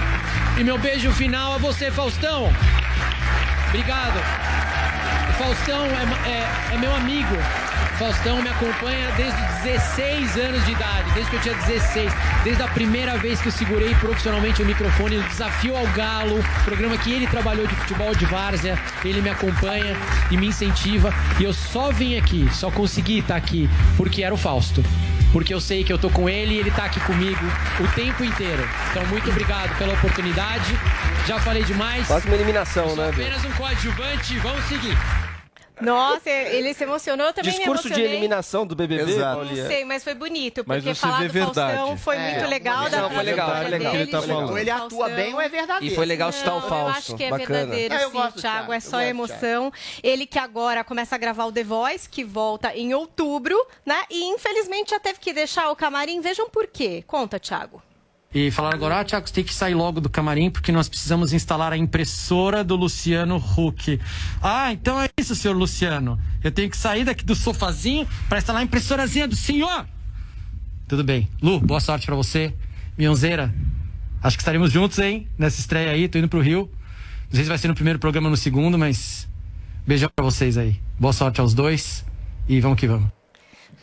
E 0.60 0.64
meu 0.64 0.78
beijo 0.78 1.12
final 1.14 1.54
a 1.54 1.58
você, 1.58 1.90
Faustão. 1.90 2.54
Obrigado. 3.70 4.59
Faustão 5.40 5.86
é, 5.86 6.30
é- 6.30 6.76
é 6.76 6.78
meu 6.78 6.94
amigo. 6.94 7.36
Faustão 7.98 8.42
me 8.42 8.48
acompanha 8.50 9.10
desde 9.18 9.36
os 9.42 9.62
16 9.64 10.38
anos 10.38 10.66
de 10.66 10.72
idade, 10.72 11.12
desde 11.14 11.30
que 11.32 11.36
eu 11.38 11.42
tinha 11.42 11.56
16. 11.56 12.14
Desde 12.44 12.62
a 12.62 12.68
primeira 12.68 13.18
vez 13.18 13.42
que 13.42 13.48
eu 13.48 13.52
segurei 13.52 13.94
profissionalmente 13.96 14.62
o 14.62 14.66
microfone 14.66 15.18
no 15.18 15.24
Desafio 15.24 15.76
ao 15.76 15.88
Galo, 15.88 16.44
programa 16.64 16.98
que 16.98 17.12
ele 17.12 17.26
trabalhou 17.28 17.66
de 17.68 17.76
futebol 17.76 18.14
de 18.16 18.26
várzea. 18.26 18.78
Ele 19.04 19.22
me 19.22 19.30
acompanha 19.30 19.96
e 20.30 20.38
me 20.38 20.48
incentiva. 20.48 21.14
E 21.40 21.44
eu 21.46 21.54
só 21.54 21.90
vim 21.92 22.18
aqui, 22.18 22.48
só 22.54 22.70
consegui 22.70 23.20
estar 23.20 23.36
aqui, 23.38 23.70
porque 23.98 24.24
era 24.24 24.34
o 24.34 24.38
Fausto. 24.38 24.84
Porque 25.32 25.54
eu 25.54 25.62
sei 25.62 25.84
que 25.84 25.94
eu 25.94 25.98
tô 25.98 26.10
com 26.10 26.28
ele 26.28 26.56
e 26.56 26.58
ele 26.60 26.72
tá 26.72 26.86
aqui 26.86 27.00
comigo 27.02 27.46
o 27.80 27.88
tempo 27.90 28.24
inteiro. 28.24 28.68
Então, 28.92 29.06
muito 29.08 29.30
obrigado 29.30 29.78
pela 29.78 29.94
oportunidade. 29.94 30.78
Já 31.28 31.40
falei 31.40 31.64
demais. 31.64 32.08
Quase 32.08 32.26
uma 32.28 32.36
eliminação, 32.36 32.86
Eu 32.90 32.96
sou 32.96 33.04
né, 33.06 33.12
apenas 33.12 33.46
um 33.46 33.52
coadjuvante. 33.52 34.38
Vamos 34.40 34.64
seguir. 34.66 34.98
Nossa, 35.82 36.30
ele 36.30 36.74
se 36.74 36.84
emocionou, 36.84 37.28
eu 37.28 37.34
também 37.34 37.52
Discurso 37.54 37.88
me 37.90 37.96
de 37.96 38.02
eliminação 38.02 38.66
do 38.68 38.76
BBB, 38.76 39.12
Exato. 39.12 39.46
Não 39.46 39.56
sei, 39.68 39.86
mas 39.86 40.04
foi 40.04 40.14
bonito, 40.14 40.64
Mas 40.66 40.84
porque 40.84 40.94
você 40.96 41.00
falar 41.02 41.24
do 41.28 41.34
Faustão 41.34 41.66
verdade. 41.66 42.02
foi 42.02 42.16
É, 42.18 42.32
muito 42.32 42.50
legal. 42.50 42.90
não, 42.90 43.10
foi 43.10 43.24
legal, 43.24 43.56
foi 43.56 43.70
legal. 43.70 43.92
dele, 43.92 44.04
Ele 44.04 44.12
tá 44.12 44.22
falando. 44.22 44.50
Ou 44.50 44.58
ele 44.58 44.70
atua 44.70 44.90
Faustão. 44.90 45.16
bem 45.16 45.34
ou 45.34 45.42
é 45.42 45.50
verdadeiro. 45.50 45.94
E 45.94 45.96
foi 45.96 46.06
legal 46.06 46.32
citar 46.32 46.56
o 46.58 46.62
Fausto. 46.62 46.74
Eu 46.76 46.88
acho 46.90 47.16
que 47.16 47.24
é 47.24 47.30
Bacana. 47.30 47.48
verdadeiro, 47.60 47.94
É, 47.94 48.04
eu 48.04 48.10
sim, 48.10 48.18
Thiago. 48.18 48.40
Thiago, 48.42 48.74
É 48.74 48.80
só 48.80 49.02
emoção. 49.02 49.72
Ele 50.04 50.26
que 50.26 50.38
agora 50.40 50.84
começa 50.84 51.16
a 51.16 51.18
gravar 51.18 51.46
o 51.46 51.52
The 51.52 51.64
Voice, 51.64 52.10
que 52.10 52.24
volta 52.24 52.76
em 52.76 52.94
outubro, 52.94 53.56
né? 53.86 54.04
E 54.10 54.26
infelizmente 54.26 54.92
já 54.92 55.00
teve 55.00 55.20
que 55.20 55.32
deixar 55.34 55.70
o 55.72 55.76
camarim. 55.76 56.20
Vejam 56.22 56.50
por 56.50 56.68
quê. 56.68 57.04
Conta, 57.08 57.40
Thiago. 57.40 57.82
E 58.34 58.52
falaram 58.52 58.78
agora, 58.78 59.00
ah, 59.00 59.04
Thiago, 59.04 59.28
você 59.28 59.34
tem 59.34 59.44
que 59.44 59.54
sair 59.54 59.74
logo 59.74 60.00
do 60.00 60.08
camarim 60.08 60.52
porque 60.52 60.72
nós 60.72 60.88
precisamos 60.88 61.34
instalar 61.34 61.74
a 61.74 61.78
impressora 61.78 62.64
do 62.64 62.76
Luciano 62.76 63.38
Huck. 63.38 64.00
Ah, 64.42 64.72
então 64.72 65.02
é 65.02 65.10
isso, 65.20 65.36
senhor 65.36 65.58
Luciano. 65.58 66.20
Eu 66.44 66.52
tenho 66.52 66.70
que 66.70 66.78
sair 66.78 67.04
daqui 67.04 67.26
do 67.26 67.34
sofazinho 67.34 68.08
para 68.28 68.38
instalar 68.38 68.62
a 68.62 68.66
impressorazinha 68.66 69.28
do 69.28 69.36
senhor. 69.36 69.88
Tudo 70.88 71.04
bem. 71.04 71.28
Lu, 71.42 71.60
boa 71.60 71.80
sorte 71.80 72.06
para 72.06 72.16
você. 72.16 72.54
Mionzeira, 72.96 73.54
acho 74.22 74.38
que 74.38 74.42
estaremos 74.42 74.72
juntos, 74.72 75.00
hein? 75.00 75.28
Nessa 75.36 75.60
estreia 75.60 75.92
aí, 75.92 76.08
tô 76.08 76.20
indo 76.20 76.30
pro 76.30 76.42
Rio. 76.42 76.70
Não 77.30 77.36
sei 77.36 77.44
se 77.44 77.50
vai 77.50 77.58
ser 77.58 77.68
no 77.68 77.76
primeiro 77.76 77.98
programa 77.98 78.28
ou 78.28 78.32
no 78.32 78.38
segundo, 78.38 78.78
mas 78.78 79.28
beijão 79.88 80.10
pra 80.16 80.24
vocês 80.24 80.56
aí. 80.56 80.80
Boa 81.00 81.14
sorte 81.14 81.42
aos 81.42 81.56
dois 81.56 82.06
e 82.48 82.60
vamos 82.60 82.80
que 82.80 82.88
vamos. 82.88 83.19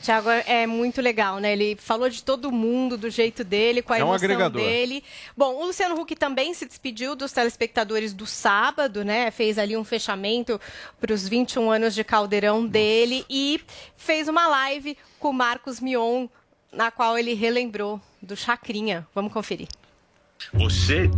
Tiago 0.07 0.31
é 0.31 0.69
muito 0.69 1.01
legal, 1.03 1.41
né? 1.41 1.53
Ele 1.53 1.77
falou 1.81 2.09
de 2.09 2.23
todo 2.23 2.53
mundo, 2.53 2.97
do 2.97 3.11
jeito 3.11 3.43
dele, 3.43 3.83
com 3.83 3.93
a 3.93 3.99
É 3.99 4.05
um 4.05 4.07
emoção 4.07 4.25
agregador. 4.25 4.63
dele. 4.63 5.03
Bom, 5.37 5.53
o 5.57 5.67
Luciano 5.67 6.01
Huck 6.01 6.15
também 6.15 6.55
se 6.55 6.65
despediu 6.65 7.17
dos 7.17 7.33
telespectadores 7.33 8.13
do 8.13 8.25
sábado, 8.25 9.05
né? 9.05 9.33
Fez 9.33 9.59
ali 9.59 9.77
um 9.77 9.83
fechamento 9.83 10.61
para 11.01 11.13
os 11.13 11.27
21 11.29 11.73
anos 11.73 11.93
de 11.93 12.05
caldeirão 12.05 12.65
dele 12.65 13.27
e 13.29 13.61
fez 13.97 14.29
uma 14.29 14.47
live 14.47 14.97
com 15.19 15.31
o 15.31 15.35
Marcos 15.35 15.81
Mion, 15.81 16.29
na 16.73 16.93
qual 16.93 17.19
ele 17.19 17.35
relembrou 17.35 18.01
do 18.23 18.37
Chacrinha. 18.37 19.05
Vamos 19.13 19.33
conferir. 19.33 19.67
Você 20.53 21.11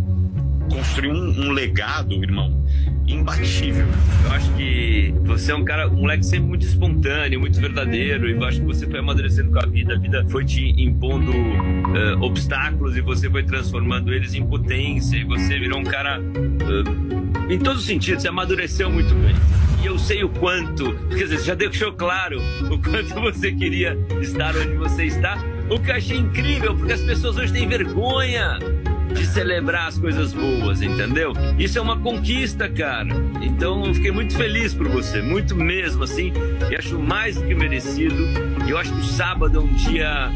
construiu 0.68 1.12
um, 1.12 1.46
um 1.46 1.50
legado, 1.52 2.14
irmão, 2.14 2.64
imbatível. 3.06 3.86
Eu 4.24 4.32
acho 4.32 4.52
que 4.52 5.14
você 5.24 5.52
é 5.52 5.54
um 5.54 5.64
cara, 5.64 5.88
um 5.88 5.96
moleque 5.96 6.24
sempre 6.24 6.48
muito 6.48 6.66
espontâneo, 6.66 7.40
muito 7.40 7.58
verdadeiro, 7.60 8.28
e 8.28 8.32
eu 8.32 8.44
acho 8.44 8.60
que 8.60 8.66
você 8.66 8.86
foi 8.86 9.00
amadurecendo 9.00 9.50
com 9.50 9.58
a 9.58 9.66
vida, 9.66 9.94
a 9.94 9.98
vida 9.98 10.24
foi 10.28 10.44
te 10.44 10.70
impondo 10.80 11.32
eh, 11.32 12.16
obstáculos 12.20 12.96
e 12.96 13.00
você 13.00 13.30
foi 13.30 13.42
transformando 13.42 14.12
eles 14.12 14.34
em 14.34 14.46
potência, 14.46 15.16
e 15.16 15.24
você 15.24 15.58
virou 15.58 15.80
um 15.80 15.84
cara, 15.84 16.20
eh, 16.20 17.54
em 17.54 17.58
todos 17.58 17.80
os 17.80 17.86
sentidos, 17.86 18.22
você 18.22 18.28
amadureceu 18.28 18.90
muito 18.90 19.14
bem. 19.14 19.34
E 19.82 19.86
eu 19.86 19.98
sei 19.98 20.24
o 20.24 20.28
quanto, 20.28 20.92
quer 21.08 21.24
dizer, 21.24 21.40
já 21.40 21.54
deixou 21.54 21.92
claro 21.92 22.40
o 22.70 22.78
quanto 22.78 23.14
você 23.20 23.52
queria 23.52 23.96
estar 24.20 24.54
onde 24.56 24.74
você 24.74 25.04
está, 25.04 25.38
o 25.70 25.78
que 25.78 25.90
eu 25.90 25.94
achei 25.94 26.18
incrível, 26.18 26.74
porque 26.74 26.92
as 26.92 27.00
pessoas 27.02 27.36
hoje 27.36 27.52
têm 27.52 27.68
vergonha 27.68 28.58
de 29.12 29.26
celebrar 29.26 29.88
as 29.88 29.98
coisas 29.98 30.32
boas, 30.32 30.82
entendeu? 30.82 31.32
Isso 31.58 31.78
é 31.78 31.82
uma 31.82 31.98
conquista, 31.98 32.68
cara. 32.68 33.08
Então 33.40 33.86
eu 33.86 33.94
fiquei 33.94 34.10
muito 34.10 34.36
feliz 34.36 34.74
por 34.74 34.88
você, 34.88 35.20
muito 35.22 35.56
mesmo, 35.56 36.04
assim, 36.04 36.32
e 36.70 36.76
acho 36.76 36.98
mais 36.98 37.36
do 37.36 37.46
que 37.46 37.54
merecido. 37.54 38.28
E 38.66 38.70
eu 38.70 38.78
acho 38.78 38.92
que 38.92 39.00
o 39.00 39.04
sábado 39.04 39.58
é 39.58 39.60
um 39.60 39.74
dia. 39.74 40.30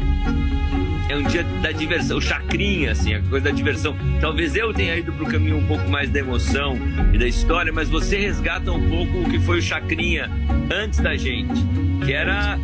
É 1.09 1.17
um 1.17 1.23
dia 1.23 1.43
da 1.61 1.71
diversão, 1.71 2.17
o 2.17 2.21
chacrinha, 2.21 2.91
assim, 2.93 3.13
a 3.13 3.21
coisa 3.21 3.45
da 3.45 3.51
diversão. 3.51 3.95
Talvez 4.21 4.55
eu 4.55 4.73
tenha 4.73 4.95
ido 4.95 5.11
pro 5.11 5.25
caminho 5.25 5.57
um 5.57 5.67
pouco 5.67 5.87
mais 5.89 6.09
da 6.09 6.19
emoção 6.19 6.77
e 7.13 7.17
da 7.17 7.27
história, 7.27 7.73
mas 7.73 7.89
você 7.89 8.17
resgata 8.17 8.71
um 8.71 8.89
pouco 8.89 9.19
o 9.19 9.29
que 9.29 9.37
foi 9.39 9.59
o 9.59 9.61
chacrinha 9.61 10.31
antes 10.73 10.99
da 10.99 11.15
gente, 11.15 11.61
que 12.05 12.13
era 12.13 12.57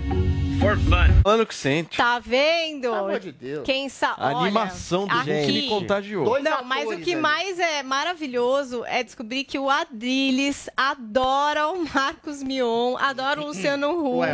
for 0.60 0.78
fun. 0.78 1.22
Falando 1.24 1.46
que 1.46 1.56
sente. 1.56 1.98
Tá 1.98 2.20
vendo? 2.20 2.82
Pelo 2.82 2.96
amor 2.96 3.20
de 3.20 3.32
Deus. 3.32 3.64
Quem 3.66 3.88
sabe. 3.88 4.16
A 4.18 4.28
animação 4.30 5.08
do 5.08 5.16
aqui... 5.16 5.26
gente 5.26 5.52
me 5.54 5.68
contagiou. 5.70 6.26
Dois 6.26 6.44
Não, 6.44 6.64
mas 6.64 6.88
o 6.88 6.98
que 6.98 7.14
ali. 7.14 7.22
mais 7.22 7.60
é 7.60 7.82
maravilhoso 7.84 8.84
é 8.86 9.02
descobrir 9.04 9.44
que 9.46 9.58
o 9.58 9.70
Adrilles 9.70 10.70
adora 10.76 11.68
o 11.70 11.86
Marcos 11.94 12.44
Mion, 12.44 12.96
adora 12.98 13.42
o 13.42 13.48
Luciano 13.48 13.90
Huck. 13.92 14.28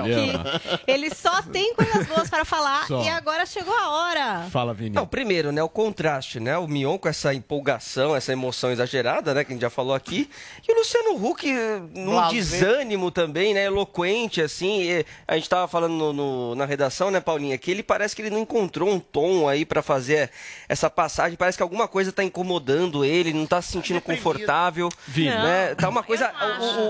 Ele 0.88 1.14
só 1.14 1.42
tem 1.44 1.74
coisas 1.76 2.08
boas 2.08 2.30
para 2.30 2.44
falar 2.44 2.88
Só. 2.88 3.04
e 3.04 3.10
agora 3.10 3.46
chegou 3.46 3.76
a 3.76 3.90
hora. 3.90 4.48
Fala, 4.50 4.74
Vini. 4.74 4.96
Não, 4.96 5.06
primeiro, 5.06 5.52
né, 5.52 5.62
o 5.62 5.70
contraste, 5.70 6.40
né? 6.40 6.58
O 6.58 6.68
Mion 6.68 6.98
com 6.98 7.08
essa 7.08 7.34
empolgação, 7.34 8.16
essa 8.16 8.32
emoção 8.32 8.72
exagerada, 8.72 9.34
né, 9.34 9.44
que 9.44 9.52
a 9.52 9.56
gente 9.56 9.62
já 9.62 9.70
falou 9.70 9.94
aqui. 9.94 10.30
E 10.68 10.72
o 10.72 10.76
Luciano 10.78 11.24
Huck 11.24 11.48
eh, 11.48 11.82
num 11.94 12.28
desânimo 12.30 13.12
também, 13.12 13.54
né, 13.54 13.66
eloquente, 13.66 14.42
assim. 14.42 15.04
A 15.28 15.36
gente 15.36 15.50
tava 15.50 15.68
falando 15.68 15.94
no- 15.94 16.15
no- 16.16 16.56
na 16.56 16.66
redação, 16.66 17.12
né, 17.12 17.20
Paulinha, 17.20 17.58
que 17.58 17.70
ele 17.70 17.84
parece 17.84 18.16
que 18.16 18.22
ele 18.22 18.30
não 18.30 18.40
encontrou 18.40 18.90
um 18.90 19.00
tom 19.00 19.48
aí 19.48 19.66
pra 19.66 19.82
fazer 19.82 20.32
essa 20.68 20.90
passagem. 20.90 21.38
Parece 21.38 21.58
que 21.58 21.64
alguma 21.64 21.88
coisa 21.88 22.12
tá 22.12 22.24
incomodando 22.24 23.04
ele, 23.06 23.34
não 23.34 23.46
tá 23.46 23.62
se 23.62 23.72
sentindo 23.74 24.02
confortável. 24.02 24.90
Vini. 25.08 25.30
Né? 25.30 25.76
Tá 25.76 25.90
uma 25.90 26.02
coisa... 26.04 26.32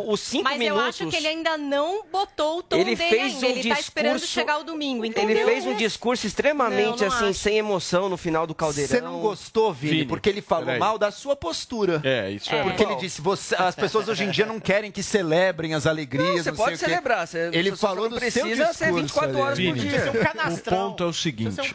Os 0.07 0.19
cinco 0.21 0.43
Mas 0.43 0.57
minutos... 0.59 0.81
eu 0.81 0.87
acho 0.89 1.07
que 1.07 1.15
ele 1.15 1.27
ainda 1.27 1.57
não 1.57 2.05
botou 2.05 2.59
o 2.59 2.63
tom 2.63 2.75
Ele 2.77 2.95
dele 2.95 3.09
fez 3.09 3.33
ainda. 3.35 3.47
um 3.47 3.49
ele 3.49 3.69
tá 3.69 3.79
esperando 3.79 4.13
discurso- 4.13 4.33
chegar 4.33 4.59
o 4.59 4.63
domingo, 4.63 5.03
entendeu? 5.05 5.35
Ele 5.37 5.45
fez 5.45 5.65
um 5.65 5.75
discurso 5.75 6.27
extremamente, 6.27 7.01
Não, 7.01 7.07
não 7.09 7.15
assim, 7.17 7.29
acho. 7.29 7.39
sem 7.39 7.57
emoção 7.57 8.07
no 8.09 8.17
final 8.17 8.45
do 8.45 8.53
caldeirão. 8.53 8.87
Você 8.95 9.01
não 9.01 9.19
gostou, 9.19 9.73
Vini, 9.73 9.91
Vini, 9.93 10.05
porque 10.05 10.29
ele 10.29 10.41
falou 10.41 10.65
peraí. 10.65 10.79
mal 10.79 10.97
da 10.97 11.11
sua 11.11 11.35
postura. 11.35 12.01
É, 12.03 12.29
isso 12.31 12.53
é. 12.53 12.63
Porque 12.63 12.83
ele 12.83 12.95
disse, 12.95 13.21
você, 13.21 13.55
as 13.55 13.75
pessoas 13.75 14.07
hoje 14.07 14.23
em 14.23 14.29
dia 14.29 14.45
não 14.45 14.59
querem 14.59 14.91
que 14.91 15.01
celebrem 15.01 15.73
as 15.73 15.85
alegrias. 15.87 16.27
Não, 16.27 16.43
você 16.43 16.49
não 16.51 16.55
sei 16.57 16.65
pode 16.65 16.75
o 16.75 16.79
quê. 16.79 16.85
celebrar, 16.85 17.27
você- 17.27 17.49
ele 17.53 17.75
falou 17.75 18.07
do 18.09 18.19
seu 18.19 18.43
precisa 18.43 18.65
discurso. 18.73 19.13
Ser 19.19 19.27
24 19.27 19.39
horas 19.39 19.59
ali. 19.59 19.67
por 19.67 19.75
Vini, 19.75 19.89
dia. 19.89 19.99
Você 19.99 20.07
é 20.07 20.11
um 20.11 20.15
o 20.15 20.23
canastrão. 20.25 20.77
ponto 20.77 21.03
é 21.03 21.07
o 21.07 21.13
seguinte: 21.13 21.51
Você 21.51 21.61
é 21.61 21.63
um 21.63 21.69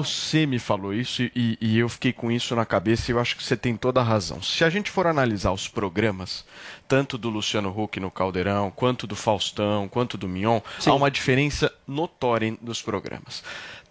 você 0.00 0.46
me 0.46 0.58
falou 0.58 0.94
isso 0.94 1.22
e, 1.22 1.58
e 1.60 1.78
eu 1.78 1.88
fiquei 1.88 2.12
com 2.12 2.30
isso 2.30 2.54
na 2.56 2.64
cabeça 2.64 3.10
e 3.10 3.14
eu 3.14 3.20
acho 3.20 3.36
que 3.36 3.42
você 3.44 3.56
tem 3.56 3.76
toda 3.76 4.00
a 4.00 4.04
razão. 4.04 4.42
Se 4.42 4.64
a 4.64 4.70
gente 4.70 4.90
for 4.90 5.06
analisar 5.06 5.52
os 5.52 5.68
programas, 5.68 6.44
tanto 6.88 7.18
do 7.18 7.28
Luciano 7.28 7.68
Huck 7.68 7.98
no 8.00 8.10
Caldeirão, 8.10 8.70
quanto 8.70 9.06
do 9.06 9.16
Faustão, 9.16 9.88
quanto 9.88 10.16
do 10.16 10.28
Mion, 10.28 10.60
há 10.84 10.94
uma 10.94 11.10
diferença 11.10 11.72
notória 11.86 12.56
dos 12.60 12.80
programas. 12.82 13.42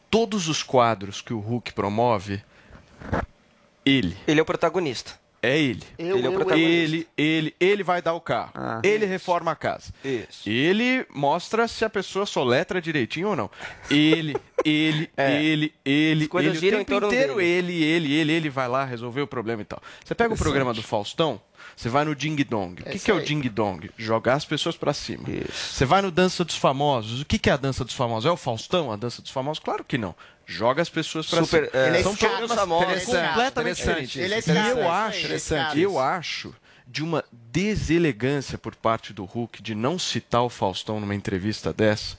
Todos 0.09 0.47
os 0.47 0.63
quadros 0.63 1.21
que 1.21 1.33
o 1.33 1.39
Huck 1.39 1.73
promove, 1.73 2.41
ele. 3.85 4.17
Ele 4.27 4.39
é 4.39 4.43
o 4.43 4.45
protagonista. 4.45 5.19
É 5.45 5.59
ele. 5.59 5.83
Eu, 5.97 6.17
Ele 6.17 6.27
é 6.27 6.29
o 6.29 6.33
protagonista. 6.33 6.69
Ele, 6.71 7.07
ele, 7.17 7.55
ele 7.59 7.83
vai 7.83 8.01
dar 8.01 8.13
o 8.13 8.21
carro. 8.21 8.51
Ah. 8.55 8.81
ele 8.83 9.05
reforma 9.05 9.51
a 9.51 9.55
casa. 9.55 9.93
Isso. 10.03 10.49
Ele 10.49 11.05
mostra 11.13 11.67
se 11.67 11.85
a 11.85 11.89
pessoa 11.89 12.25
soletra 12.25 12.81
direitinho 12.81 13.29
ou 13.29 13.35
não. 13.35 13.49
Ele, 13.89 14.35
ele, 14.65 15.09
É. 15.15 15.41
ele, 15.43 15.73
ele, 15.85 16.29
ele, 16.33 16.49
o 16.49 16.55
em 16.55 16.59
tempo 16.59 16.85
torno 16.85 17.07
inteiro 17.07 17.35
dele. 17.35 17.47
ele, 17.47 17.83
ele, 17.83 18.13
ele, 18.13 18.31
ele 18.31 18.49
vai 18.49 18.67
lá 18.67 18.83
resolver 18.85 19.21
o 19.21 19.27
problema 19.27 19.61
e 19.61 19.65
tal. 19.65 19.81
Você 20.03 20.15
pega 20.15 20.33
o 20.33 20.37
programa 20.37 20.73
do 20.73 20.81
Faustão, 20.81 21.39
você 21.75 21.89
vai 21.89 22.05
no 22.05 22.15
Ding 22.15 22.35
Dong. 22.43 22.81
O 22.81 22.85
que, 22.85 22.95
isso 22.95 23.05
que 23.05 23.11
é 23.11 23.13
o. 23.13 23.21
Ding 23.21 23.41
Dong? 23.49 23.91
Jogar 23.97 24.35
as 24.35 24.45
pessoas 24.45 24.77
pra 24.77 24.93
cima. 24.93 25.23
Você 25.51 25.83
vai 25.85 26.01
no 26.01 26.09
Dança 26.11 26.45
dos 26.45 26.55
Famosos. 26.55 27.21
O 27.21 27.25
que, 27.25 27.37
que 27.37 27.49
é 27.49 27.53
a 27.53 27.57
Dança 27.57 27.83
dos 27.83 27.93
Famosos? 27.93 28.25
É 28.25 28.31
o 28.31 28.37
Faustão, 28.37 28.91
a 28.91 28.95
Dança 28.95 29.21
dos 29.21 29.31
Famosos? 29.31 29.61
Claro 29.61 29.83
que 29.83 29.97
não. 29.97 30.15
Joga 30.45 30.81
as 30.81 30.89
pessoas 30.89 31.27
pra 31.27 31.43
Super, 31.43 31.69
cima. 31.69 31.83
é, 31.83 31.87
Ele 31.87 31.97
é 31.97 32.03
São 32.03 32.15
programas 32.15 32.51
famosos, 32.53 32.85
interessante, 32.85 33.27
completamente 33.29 33.81
interessante. 33.81 34.07
diferentes. 34.07 34.47
Ele 34.47 34.57
é 34.59 34.63
E 34.63 34.69
eu 34.69 34.77
é 34.77 35.35
isso 35.35 35.55
acho, 35.55 35.79
eu 35.79 35.99
acho 35.99 36.55
de 36.87 37.03
uma 37.03 37.23
deselegância 37.31 38.57
por 38.57 38.75
parte 38.75 39.11
do 39.11 39.25
Hulk 39.25 39.61
de 39.61 39.73
não 39.73 39.97
citar 39.97 40.43
o 40.43 40.49
Faustão 40.49 40.99
numa 40.99 41.15
entrevista 41.15 41.73
dessa. 41.73 42.17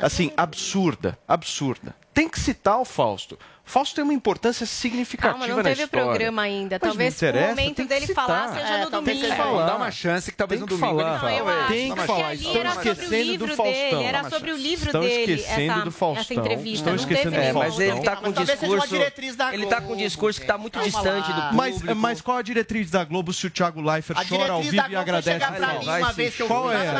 Assim, 0.00 0.32
absurda, 0.36 1.18
absurda. 1.28 1.94
Tem 2.14 2.28
que 2.28 2.40
citar 2.40 2.78
o 2.78 2.84
Fausto. 2.84 3.38
Fausto 3.64 3.94
tem 3.94 4.02
uma 4.04 4.12
importância 4.12 4.66
significativa 4.66 5.32
Calma, 5.38 5.46
não 5.46 5.56
na 5.58 5.62
teve 5.62 5.84
história. 5.84 6.04
programa 6.06 6.42
ainda. 6.42 6.74
Mas 6.74 6.82
não 6.82 6.88
Talvez 6.90 7.14
o 7.14 7.16
interessa, 7.16 7.48
momento 7.48 7.74
que 7.76 7.84
dele 7.84 8.06
citar. 8.08 8.26
falar 8.26 8.48
seja 8.54 8.66
É, 8.74 8.84
no 8.84 8.90
domingo. 8.90 9.20
seja 9.20 9.36
Falar. 9.36 9.66
Dá 9.66 9.76
uma 9.76 9.90
chance 9.90 10.30
que 10.30 10.36
talvez 10.36 10.60
no 10.60 10.66
que 10.66 10.74
domingo 10.74 10.98
falar. 10.98 11.12
ele 11.12 11.20
fale. 11.44 11.60
Não. 11.60 11.66
Tem 11.68 11.88
que 11.88 11.94
porque 11.94 12.06
falar. 12.06 12.26
ali 12.28 12.36
Estão 12.44 12.60
era 12.60 12.70
sobre 12.74 12.88
o 12.88 12.92
esquecendo 12.92 13.22
livro 13.30 13.46
do 13.46 13.56
Faustão. 13.56 13.74
dele, 13.98 14.04
era 14.04 14.30
sobre 14.30 14.50
o 14.50 14.56
livro 14.56 14.86
Estão 14.86 15.00
dele 15.00 15.32
esquecendo 15.34 15.72
essa, 15.72 15.80
do 15.84 15.90
Faustão. 15.92 16.20
essa 16.22 16.34
entrevista. 16.34 16.74
Estão 16.78 16.92
não 16.92 17.00
esquecendo 17.00 17.22
teve 17.30 17.36
do 17.36 17.40
É, 17.40 17.44
nenhuma 17.52 17.64
mas 17.64 17.78
ele 17.78 17.92
outra 17.92 18.10
tá 18.10 18.16
com 18.16 18.22
Mas 18.26 18.34
talvez 18.34 18.58
seja 18.60 18.72
uma 18.72 18.78
discurso. 18.80 18.98
diretriz 18.98 19.36
da 19.36 19.54
Ele 19.54 19.66
tá 19.66 19.80
com 19.80 19.92
um 19.92 19.96
discurso 19.96 20.40
que 20.40 20.46
tá 20.46 20.58
muito 20.58 20.80
distante 20.80 21.32
do 21.32 21.54
Mas, 21.54 21.74
público. 21.76 21.96
mas 21.96 22.20
qual 22.20 22.36
a 22.38 22.42
diretriz 22.42 22.90
da 22.90 23.04
Globo 23.04 23.32
se 23.32 23.46
o 23.46 23.50
Thiago 23.50 23.80
Leifert 23.80 24.18
A 24.18 24.24
chora 24.24 24.52
ao 24.52 24.62
vivo 24.62 24.90
e 24.90 24.96
agradece 24.96 25.38
Faustão? 25.38 26.30
que 26.30 26.44
Qual 26.44 26.70
é. 26.72 26.94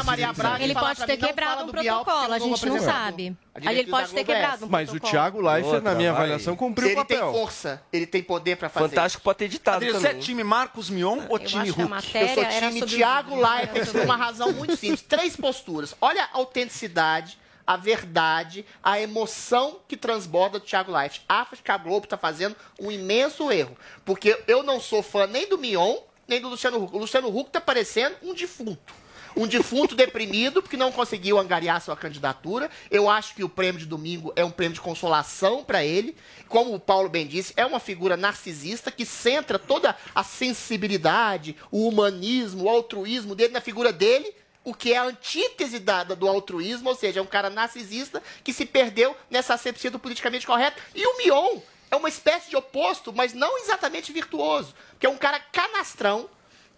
Ele 0.60 0.74
pode 0.74 1.04
ter 1.04 1.16
mim, 1.16 1.18
não 1.22 1.28
quebrado 1.28 1.52
fala 1.52 1.62
um 1.64 1.66
do 1.66 1.72
Bial, 1.72 2.04
porque 2.04 2.10
protocolo, 2.10 2.32
eu 2.32 2.34
a 2.34 2.38
não 2.38 2.46
vou 2.48 2.56
gente 2.56 2.66
não 2.66 2.74
apresentar. 2.76 3.04
sabe. 3.04 3.36
A 3.54 3.68
Aí 3.68 3.80
ele 3.80 3.90
pode 3.90 4.10
ter 4.12 4.20
é 4.20 4.24
quebrado 4.24 4.66
Mas 4.66 4.90
o. 4.90 4.98
Thiago 4.98 5.38
Leifert, 5.40 5.64
Outra, 5.74 5.80
na 5.82 5.94
minha 5.94 6.10
vai. 6.12 6.22
avaliação, 6.22 6.56
cumpriu 6.56 6.88
o 6.88 6.90
Ele 6.92 7.04
tem 7.04 7.18
papel. 7.18 7.32
força, 7.32 7.82
ele 7.92 8.06
tem 8.06 8.22
poder 8.22 8.56
pra 8.56 8.70
fazer. 8.70 8.88
Fantástico 8.88 9.22
pode 9.22 9.38
ter 9.40 9.48
ditado 9.48 9.76
Adriano, 9.76 10.00
você 10.00 10.08
é 10.08 10.14
time 10.14 10.42
Marcos 10.42 10.88
Mion 10.88 11.18
ou 11.28 11.36
Eu 11.38 11.44
time 11.44 11.62
acho 11.64 11.74
que 11.74 11.80
a 11.80 11.84
Hulk? 11.84 11.90
matéria 11.90 12.28
Eu 12.30 12.34
sou 12.34 12.44
era 12.44 12.68
time 12.68 12.82
Thiago. 12.86 13.36
Leifert 13.36 13.92
por 13.92 14.00
uma 14.00 14.16
razão 14.16 14.52
muito 14.52 14.74
simples. 14.76 15.02
Três 15.02 15.36
posturas. 15.36 15.94
Olha 16.00 16.24
a 16.24 16.38
autenticidade, 16.38 17.38
a 17.66 17.76
verdade, 17.76 18.64
a 18.82 18.98
emoção 19.00 19.80
que 19.86 19.98
transborda 19.98 20.58
do 20.58 20.64
Thiago 20.64 20.90
Leifert. 20.90 21.20
Acho 21.28 21.62
que 21.62 21.70
a 21.70 21.76
Globo 21.76 22.04
está 22.04 22.16
fazendo 22.16 22.56
um 22.80 22.90
imenso 22.90 23.52
erro. 23.52 23.76
Porque 24.04 24.42
eu 24.46 24.62
não 24.62 24.80
sou 24.80 25.02
fã 25.02 25.26
nem 25.26 25.46
do 25.46 25.58
Mion, 25.58 25.96
nem 26.26 26.40
do 26.40 26.48
Luciano 26.48 26.82
Huck. 26.82 26.96
O 26.96 26.98
Luciano 27.00 27.28
Huck 27.28 27.48
está 27.50 27.60
parecendo 27.60 28.16
um 28.22 28.32
defunto. 28.32 28.94
Um 29.36 29.46
defunto 29.46 29.94
deprimido 29.94 30.62
porque 30.62 30.76
não 30.76 30.92
conseguiu 30.92 31.38
angariar 31.38 31.80
sua 31.80 31.96
candidatura. 31.96 32.70
Eu 32.90 33.08
acho 33.08 33.34
que 33.34 33.42
o 33.42 33.48
prêmio 33.48 33.78
de 33.80 33.86
domingo 33.86 34.32
é 34.36 34.44
um 34.44 34.50
prêmio 34.50 34.74
de 34.74 34.80
consolação 34.80 35.64
para 35.64 35.84
ele. 35.84 36.16
Como 36.48 36.74
o 36.74 36.80
Paulo 36.80 37.08
bem 37.08 37.26
disse, 37.26 37.52
é 37.56 37.64
uma 37.64 37.80
figura 37.80 38.16
narcisista 38.16 38.90
que 38.90 39.06
centra 39.06 39.58
toda 39.58 39.96
a 40.14 40.22
sensibilidade, 40.22 41.56
o 41.70 41.88
humanismo, 41.88 42.64
o 42.64 42.68
altruísmo 42.68 43.34
dele 43.34 43.52
na 43.52 43.60
figura 43.60 43.92
dele 43.92 44.34
o 44.64 44.72
que 44.72 44.92
é 44.92 44.96
a 44.98 45.02
antítese 45.04 45.80
da, 45.80 46.04
da- 46.04 46.14
do 46.14 46.28
altruísmo, 46.28 46.88
ou 46.88 46.94
seja, 46.94 47.18
é 47.18 47.22
um 47.22 47.26
cara 47.26 47.50
narcisista 47.50 48.22
que 48.44 48.52
se 48.52 48.64
perdeu 48.64 49.16
nessa 49.28 49.54
asepsia 49.54 49.90
do 49.90 49.98
politicamente 49.98 50.46
correto. 50.46 50.80
E 50.94 51.04
o 51.04 51.16
Mion 51.18 51.58
é 51.90 51.96
uma 51.96 52.08
espécie 52.08 52.48
de 52.48 52.54
oposto, 52.54 53.12
mas 53.12 53.34
não 53.34 53.58
exatamente 53.58 54.12
virtuoso, 54.12 54.72
que 55.00 55.06
é 55.06 55.08
um 55.08 55.16
cara 55.18 55.40
canastrão 55.40 56.30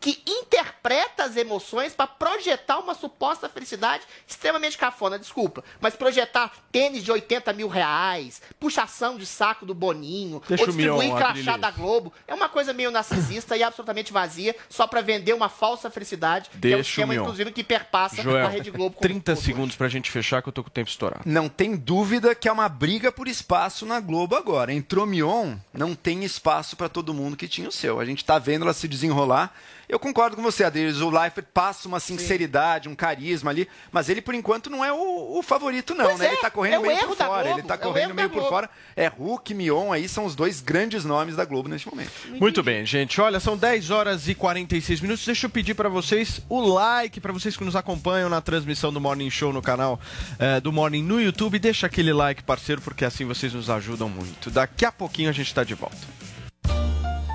que 0.05 0.21
interpreta 0.27 1.25
as 1.25 1.35
emoções 1.35 1.95
para 1.95 2.07
projetar 2.07 2.79
uma 2.79 2.93
suposta 2.93 3.49
felicidade 3.49 4.03
extremamente 4.27 4.77
cafona, 4.77 5.19
desculpa, 5.19 5.65
mas 5.81 5.97
projetar 5.97 6.53
tênis 6.71 7.03
de 7.03 7.11
80 7.11 7.51
mil 7.55 7.69
reais, 7.69 8.43
puxação 8.61 9.17
de 9.17 9.25
saco 9.25 9.65
do 9.65 9.73
Boninho, 9.73 10.43
Deixa 10.47 10.65
ou 10.65 10.71
o 10.71 10.75
Mion, 10.75 10.99
distribuir 10.99 11.17
crachá 11.17 11.57
da 11.57 11.71
Globo, 11.71 12.13
é 12.29 12.35
uma 12.35 12.51
coisa 12.51 12.75
meio 12.75 12.91
narcisista 12.91 13.57
e 13.57 13.63
absolutamente 13.63 14.13
vazia, 14.13 14.55
só 14.69 14.87
para 14.87 15.01
vender 15.01 15.33
uma 15.33 15.49
falsa 15.49 15.89
felicidade, 15.91 16.51
que 16.51 16.57
é 16.57 16.59
o 16.59 16.61
Deixa 16.61 16.77
o 16.77 16.81
esquema, 16.83 17.15
inclusive, 17.15 17.51
que 17.51 17.65
perpassa 17.65 18.23
Joel, 18.23 18.45
a 18.45 18.51
Rede 18.51 18.71
Globo. 18.71 18.97
como 18.97 19.09
30 19.09 19.35
segundos 19.37 19.75
pra 19.75 19.89
gente 19.89 20.11
fechar 20.11 20.43
que 20.43 20.51
eu 20.51 20.53
tô 20.53 20.63
com 20.63 20.69
o 20.69 20.71
tempo 20.71 20.91
estourado. 20.91 21.23
Não 21.25 21.49
tem 21.49 21.77
dúvida 21.77 22.35
que 22.35 22.47
é 22.47 22.53
uma 22.53 22.69
briga 22.69 23.11
por 23.11 23.27
espaço 23.27 23.87
na 23.87 24.01
Globo 24.01 24.37
agora. 24.37 24.71
Entrou 24.71 25.07
Mion, 25.07 25.57
não 25.73 25.95
tem 25.95 26.25
espaço 26.25 26.77
para 26.77 26.91
todo 26.91 27.15
mundo 27.15 27.39
que 27.39 27.49
tinha 27.49 27.71
o 27.71 27.73
seu. 27.73 27.99
A 27.99 28.05
gente 28.05 28.23
tá 28.23 28.39
vendo 28.39 28.65
ela 28.65 28.75
se 28.75 28.87
desenrolar. 28.87 29.55
Eu 29.89 29.99
concordo 29.99 30.37
com 30.37 30.43
você, 30.43 30.65
Adriles. 30.65 31.01
O 31.01 31.11
Leifert 31.11 31.47
passa 31.53 31.87
uma 31.89 32.01
sinceridade, 32.01 32.89
um 32.89 32.95
carisma 32.95 33.51
ali, 33.51 33.69
mas 33.93 34.09
ele, 34.09 34.21
por 34.23 34.35
enquanto, 34.35 34.71
não 34.71 34.85
é 34.85 34.93
o, 34.93 35.39
o 35.39 35.43
favorito, 35.43 35.95
não, 35.95 36.05
Pois 36.07 36.19
né? 36.19 36.27
é, 36.27 36.29
ele 36.31 36.37
tá 36.39 36.47
é 36.47 36.51
correndo 36.51 36.79
o 36.81 36.83
meio 36.83 36.99
erro 36.99 37.09
por 37.09 37.17
da 37.17 37.27
fora. 37.27 37.43
Globo, 37.43 37.59
Ele 37.59 37.69
tá 37.69 37.75
é 37.75 37.77
o 37.77 37.81
correndo 37.81 38.15
meio 38.15 38.31
por 38.31 38.49
fora. 38.49 38.71
É 38.97 39.07
Hulk, 39.09 39.55
Mion, 39.55 39.93
aí 39.93 40.09
são 40.09 40.25
os 40.25 40.35
dois 40.35 40.61
grandes 40.61 41.05
nomes 41.05 41.37
da 41.37 41.45
Globo 41.45 41.69
neste 41.69 41.89
momento. 41.89 42.11
Muito 42.29 42.63
bem, 42.63 42.85
gente. 42.87 43.21
Olha, 43.21 43.41
são 43.41 43.57
10 43.57 43.91
horas 43.91 44.29
e 44.29 44.35
46 44.35 45.01
minutos. 45.01 45.25
Deixa 45.25 45.47
eu 45.47 45.51
pedir 45.51 45.75
pra 45.75 45.89
vocês 45.89 46.41
o 46.49 46.61
like, 46.61 47.21
pra 47.21 47.33
vocês 47.33 47.57
que 47.57 47.65
nos 47.65 47.77
acompanham 47.77 48.29
na 48.29 48.41
transmissão 48.41 48.93
do 48.93 49.01
Morning 49.01 49.31
Show 49.31 49.53
no 49.53 49.63
canal 49.63 50.01
eh, 50.39 50.61
do 50.61 50.73
Morning 50.73 51.03
no 51.03 51.21
YouTube. 51.21 51.59
Deixa 51.59 51.87
aquele 51.87 52.13
like, 52.13 52.43
parceiro, 52.43 52.81
porque 52.81 53.05
assim 53.05 53.25
vocês 53.25 53.53
nos 53.53 53.69
ajudam 53.71 54.09
muito. 54.09 54.51
Daqui 54.51 54.85
a 54.85 54.93
pouquinho 54.93 55.31
a 55.31 55.33
gente 55.33 55.53
tá 55.55 55.65
de 55.65 55.75
volta. 55.75 55.97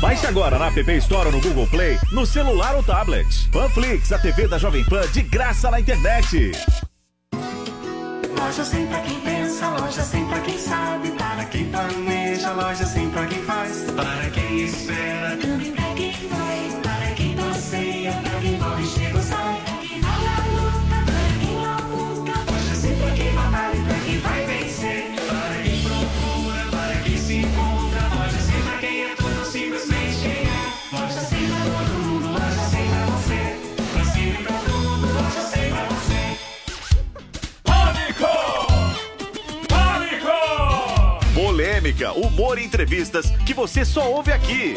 Baixe 0.00 0.26
agora 0.26 0.58
na 0.58 0.66
App 0.66 0.92
Store 0.98 1.26
ou 1.26 1.32
no 1.32 1.40
Google 1.40 1.66
Play, 1.68 1.98
no 2.12 2.26
celular 2.26 2.74
ou 2.76 2.82
tablet. 2.82 3.48
Panflix, 3.50 4.12
a 4.12 4.18
TV 4.18 4.46
da 4.46 4.58
Jovem 4.58 4.84
Pan 4.84 5.06
de 5.12 5.22
graça 5.22 5.70
na 5.70 5.80
internet. 5.80 6.52
Loja 8.38 8.64
100 8.64 8.86
pra 8.86 9.00
quem 9.00 9.20
pensa, 9.20 9.68
loja 9.68 10.02
100 10.02 10.26
pra 10.26 10.40
quem 10.40 10.58
sabe, 10.58 11.10
para 11.12 11.44
quem 11.46 11.64
planeja, 11.70 12.52
loja 12.52 12.84
100 12.84 13.10
pra 13.10 13.26
quem 13.26 13.42
faz, 13.42 13.86
para 13.96 14.30
quem 14.30 14.60
espera, 14.60 15.36
Polêmica, 41.96 42.12
humor 42.12 42.58
e 42.58 42.64
entrevistas 42.64 43.30
que 43.44 43.54
você 43.54 43.84
só 43.84 44.10
ouve 44.10 44.30
aqui. 44.30 44.74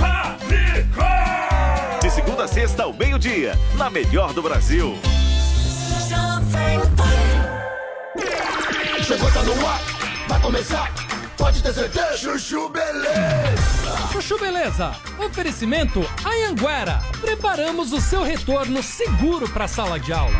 De 2.02 2.10
segunda 2.10 2.46
a 2.46 2.48
sexta 2.48 2.84
ao 2.84 2.94
meio-dia, 2.94 3.58
na 3.76 3.90
melhor 3.90 4.34
do 4.34 4.42
Brasil. 4.42 4.98
Chegou, 9.04 9.32
tá 9.32 9.44
no 9.44 9.68
ar, 9.68 9.82
vai 10.28 10.40
começar, 10.40 10.94
pode 11.38 11.62
ter 11.62 11.74
certeza. 11.74 12.18
Chuchu 12.18 12.70
Beleza. 12.70 14.08
Chuchu 14.14 14.40
Beleza, 14.40 14.96
oferecimento 15.20 16.06
Anhanguera. 16.24 17.02
Preparamos 17.20 17.92
o 17.92 18.00
seu 18.00 18.24
retorno 18.24 18.82
seguro 18.82 19.50
para 19.50 19.66
a 19.66 19.68
sala 19.68 20.00
de 20.00 20.14
aula. 20.14 20.40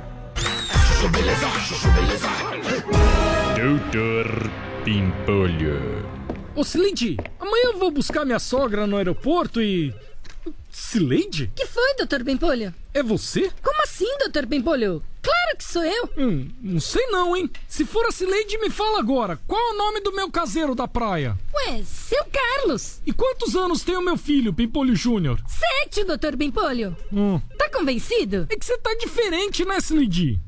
Doutor 3.55 4.51
Pimpolho. 4.85 6.05
Ô, 6.55 6.63
Sileide, 6.63 7.17
amanhã 7.39 7.63
eu 7.73 7.79
vou 7.79 7.89
buscar 7.89 8.23
minha 8.23 8.37
sogra 8.37 8.85
no 8.85 8.97
aeroporto 8.97 9.59
e. 9.59 9.91
Sileide? 10.69 11.51
Que 11.55 11.65
foi, 11.65 11.95
doutor 11.95 12.21
Bempolho? 12.21 12.71
É 12.93 13.01
você? 13.01 13.51
Como 13.63 13.81
assim, 13.81 14.05
doutor 14.19 14.45
Bempolho? 14.45 15.01
Claro 15.23 15.57
que 15.57 15.63
sou 15.63 15.83
eu. 15.83 16.07
Hum, 16.15 16.51
não 16.61 16.79
sei 16.79 17.07
não, 17.07 17.35
hein? 17.35 17.49
Se 17.67 17.83
for 17.83 18.05
a 18.05 18.11
Sileide, 18.11 18.59
me 18.59 18.69
fala 18.69 18.99
agora. 18.99 19.39
Qual 19.47 19.59
é 19.59 19.73
o 19.73 19.77
nome 19.77 20.01
do 20.01 20.13
meu 20.13 20.29
caseiro 20.29 20.75
da 20.75 20.87
praia? 20.87 21.35
Ué, 21.51 21.81
seu 21.83 22.23
Carlos. 22.25 23.01
E 23.07 23.11
quantos 23.11 23.55
anos 23.55 23.81
tem 23.81 23.97
o 23.97 24.03
meu 24.03 24.17
filho, 24.17 24.53
Pimpolho 24.53 24.95
Júnior? 24.95 25.41
Sete, 25.47 26.03
doutor 26.03 26.35
Bempolho. 26.35 26.95
Hum. 27.11 27.41
Tá 27.57 27.71
convencido? 27.71 28.45
É 28.51 28.55
que 28.55 28.63
você 28.63 28.77
tá 28.77 28.93
diferente, 28.99 29.65
né, 29.65 29.79
Sileide? 29.79 30.39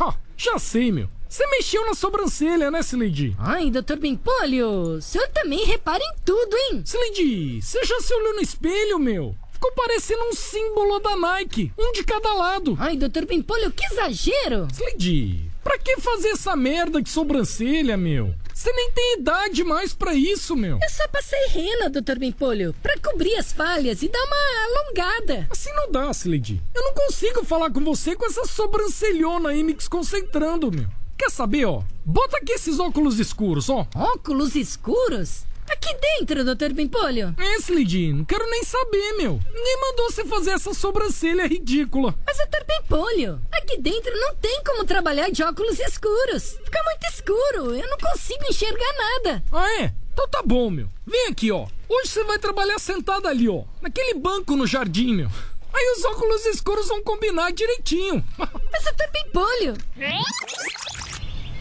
Ha, 0.00 0.14
já 0.36 0.58
sei, 0.58 0.90
meu. 0.90 1.08
Você 1.28 1.46
mexeu 1.48 1.84
na 1.84 1.94
sobrancelha, 1.94 2.70
né, 2.70 2.82
Sileide? 2.82 3.34
Ai, 3.38 3.70
doutor 3.70 3.96
Bempolho, 3.98 4.68
o 4.96 5.02
senhor 5.02 5.26
também 5.28 5.64
repara 5.64 6.02
em 6.02 6.14
tudo, 6.24 6.56
hein? 6.56 6.82
Sileide, 6.84 7.60
você 7.60 7.84
já 7.84 8.00
se 8.00 8.14
olhou 8.14 8.34
no 8.34 8.40
espelho, 8.40 8.98
meu? 8.98 9.34
Ficou 9.52 9.72
parecendo 9.72 10.22
um 10.24 10.32
símbolo 10.32 11.00
da 11.00 11.16
Nike, 11.16 11.72
um 11.78 11.92
de 11.92 12.04
cada 12.04 12.32
lado. 12.34 12.76
Ai, 12.78 12.96
doutor 12.96 13.24
Bempolho, 13.24 13.72
que 13.72 13.84
exagero! 13.84 14.68
Sileide, 14.72 15.50
pra 15.64 15.78
que 15.78 15.96
fazer 15.98 16.28
essa 16.28 16.54
merda 16.54 17.00
de 17.00 17.08
sobrancelha, 17.08 17.96
meu? 17.96 18.34
Você 18.52 18.70
nem 18.72 18.90
tem 18.92 19.18
idade 19.18 19.64
mais 19.64 19.92
pra 19.92 20.14
isso, 20.14 20.54
meu. 20.54 20.78
Eu 20.80 20.90
só 20.90 21.08
passei 21.08 21.48
rena, 21.48 21.90
doutor 21.90 22.18
Bempolho, 22.18 22.74
pra 22.82 22.96
cobrir 22.98 23.34
as 23.34 23.52
falhas 23.52 24.02
e 24.02 24.08
dar 24.08 24.22
uma 24.22 24.64
alongada. 24.66 25.48
Assim 25.50 25.72
não 25.72 25.90
dá, 25.90 26.12
Sileide. 26.12 26.62
Eu 26.74 26.82
não 26.84 26.94
consigo 26.94 27.44
falar 27.44 27.70
com 27.70 27.82
você 27.82 28.14
com 28.14 28.26
essa 28.26 28.44
sobrancelhona 28.44 29.48
aí 29.48 29.64
me 29.64 29.72
desconcentrando, 29.72 30.70
meu. 30.70 30.86
Quer 31.16 31.30
saber, 31.30 31.64
ó? 31.64 31.82
Bota 32.04 32.36
aqui 32.36 32.52
esses 32.52 32.78
óculos 32.78 33.18
escuros, 33.18 33.68
ó. 33.68 33.86
Óculos 33.94 34.54
escuros? 34.54 35.44
Aqui 35.70 35.94
dentro, 35.94 36.44
doutor 36.44 36.72
Bempolho. 36.72 37.34
É, 37.38 37.60
Sileide, 37.60 38.12
não 38.12 38.24
quero 38.24 38.48
nem 38.50 38.62
saber, 38.64 39.12
meu. 39.14 39.40
Ninguém 39.52 39.80
mandou 39.80 40.10
você 40.10 40.24
fazer 40.24 40.50
essa 40.50 40.74
sobrancelha 40.74 41.46
ridícula. 41.46 42.14
Mas, 42.26 42.36
doutor 42.36 42.64
Bempolho, 42.64 43.40
aqui 43.52 43.78
dentro 43.78 44.14
não 44.18 44.34
tem 44.36 44.62
como 44.64 44.84
trabalhar 44.84 45.30
de 45.30 45.42
óculos 45.42 45.78
escuros. 45.80 46.58
Fica 46.64 46.82
muito 46.84 47.06
escuro, 47.12 47.74
eu 47.74 47.88
não 47.88 47.98
consigo 47.98 48.44
enxergar 48.48 48.92
nada. 48.96 49.44
Ah, 49.50 49.82
é? 49.82 49.92
Então 50.12 50.28
tá 50.28 50.42
bom, 50.44 50.70
meu. 50.70 50.88
Vem 51.06 51.28
aqui, 51.28 51.50
ó. 51.50 51.66
Hoje 51.88 52.08
você 52.08 52.24
vai 52.24 52.38
trabalhar 52.38 52.78
sentado 52.78 53.26
ali, 53.26 53.48
ó. 53.48 53.64
Naquele 53.80 54.14
banco 54.14 54.54
no 54.56 54.66
jardim, 54.66 55.14
meu. 55.14 55.30
Aí 55.72 55.94
os 55.96 56.04
óculos 56.04 56.46
escuros 56.46 56.86
vão 56.86 57.02
combinar 57.02 57.52
direitinho. 57.52 58.24
Mas, 58.38 58.84
doutor 58.84 59.10
Bempolho... 59.12 59.76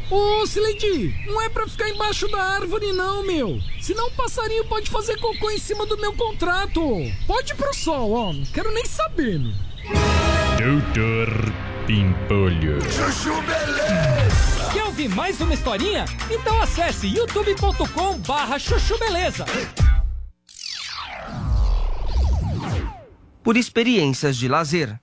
Ô, 0.09 0.45
Sileide, 0.45 1.15
não 1.25 1.41
é 1.41 1.49
pra 1.49 1.67
ficar 1.67 1.89
embaixo 1.89 2.27
da 2.27 2.41
árvore, 2.41 2.91
não, 2.93 3.25
meu. 3.25 3.59
Senão 3.81 4.07
o 4.07 4.11
passarinho 4.11 4.65
pode 4.65 4.89
fazer 4.89 5.19
cocô 5.19 5.49
em 5.49 5.57
cima 5.57 5.85
do 5.85 5.97
meu 5.97 6.13
contrato. 6.13 6.81
Pode 7.25 7.53
ir 7.53 7.55
pro 7.55 7.73
sol, 7.73 8.11
ó. 8.11 8.33
Não 8.33 8.45
quero 8.45 8.71
nem 8.73 8.85
saber, 8.85 9.39
meu. 9.39 9.53
Doutor 10.57 11.27
Pimpolho. 11.87 12.81
Chuchu 12.83 13.41
Beleza. 13.41 14.53
Quer 14.71 14.85
ouvir 14.85 15.09
mais 15.09 15.39
uma 15.41 15.53
historinha? 15.53 16.05
Então 16.31 16.61
acesse 16.61 17.07
youtube.com 17.07 18.17
barra 18.19 18.57
chuchu 18.57 18.97
beleza. 18.97 19.45
Por 23.43 23.57
experiências 23.57 24.37
de 24.37 24.47
lazer. 24.47 24.99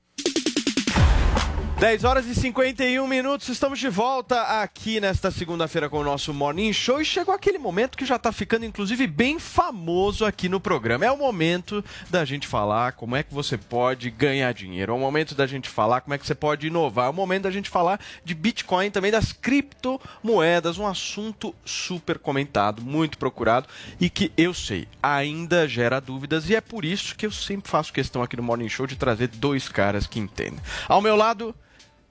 10 1.80 2.04
horas 2.04 2.26
e 2.26 2.34
51 2.34 3.06
minutos, 3.08 3.48
estamos 3.48 3.78
de 3.78 3.88
volta 3.88 4.60
aqui 4.60 5.00
nesta 5.00 5.30
segunda-feira 5.30 5.88
com 5.88 6.00
o 6.00 6.04
nosso 6.04 6.34
Morning 6.34 6.74
Show. 6.74 7.00
E 7.00 7.06
chegou 7.06 7.34
aquele 7.34 7.56
momento 7.56 7.96
que 7.96 8.04
já 8.04 8.16
está 8.16 8.30
ficando 8.30 8.66
inclusive 8.66 9.06
bem 9.06 9.38
famoso 9.38 10.26
aqui 10.26 10.46
no 10.46 10.60
programa. 10.60 11.06
É 11.06 11.10
o 11.10 11.16
momento 11.16 11.82
da 12.10 12.22
gente 12.22 12.46
falar 12.46 12.92
como 12.92 13.16
é 13.16 13.22
que 13.22 13.32
você 13.32 13.56
pode 13.56 14.10
ganhar 14.10 14.52
dinheiro, 14.52 14.92
é 14.92 14.94
o 14.94 14.98
momento 14.98 15.34
da 15.34 15.46
gente 15.46 15.70
falar 15.70 16.02
como 16.02 16.12
é 16.12 16.18
que 16.18 16.26
você 16.26 16.34
pode 16.34 16.66
inovar, 16.66 17.06
é 17.06 17.08
o 17.08 17.14
momento 17.14 17.44
da 17.44 17.50
gente 17.50 17.70
falar 17.70 17.98
de 18.22 18.34
Bitcoin, 18.34 18.90
também 18.90 19.10
das 19.10 19.32
criptomoedas, 19.32 20.76
um 20.76 20.86
assunto 20.86 21.54
super 21.64 22.18
comentado, 22.18 22.82
muito 22.82 23.16
procurado 23.16 23.66
e 23.98 24.10
que 24.10 24.30
eu 24.36 24.52
sei, 24.52 24.86
ainda 25.02 25.66
gera 25.66 25.98
dúvidas. 25.98 26.50
E 26.50 26.54
é 26.54 26.60
por 26.60 26.84
isso 26.84 27.16
que 27.16 27.24
eu 27.24 27.32
sempre 27.32 27.70
faço 27.70 27.90
questão 27.90 28.22
aqui 28.22 28.36
no 28.36 28.42
Morning 28.42 28.68
Show 28.68 28.86
de 28.86 28.96
trazer 28.96 29.28
dois 29.28 29.66
caras 29.66 30.06
que 30.06 30.20
entendem. 30.20 30.60
Ao 30.86 31.00
meu 31.00 31.16
lado, 31.16 31.54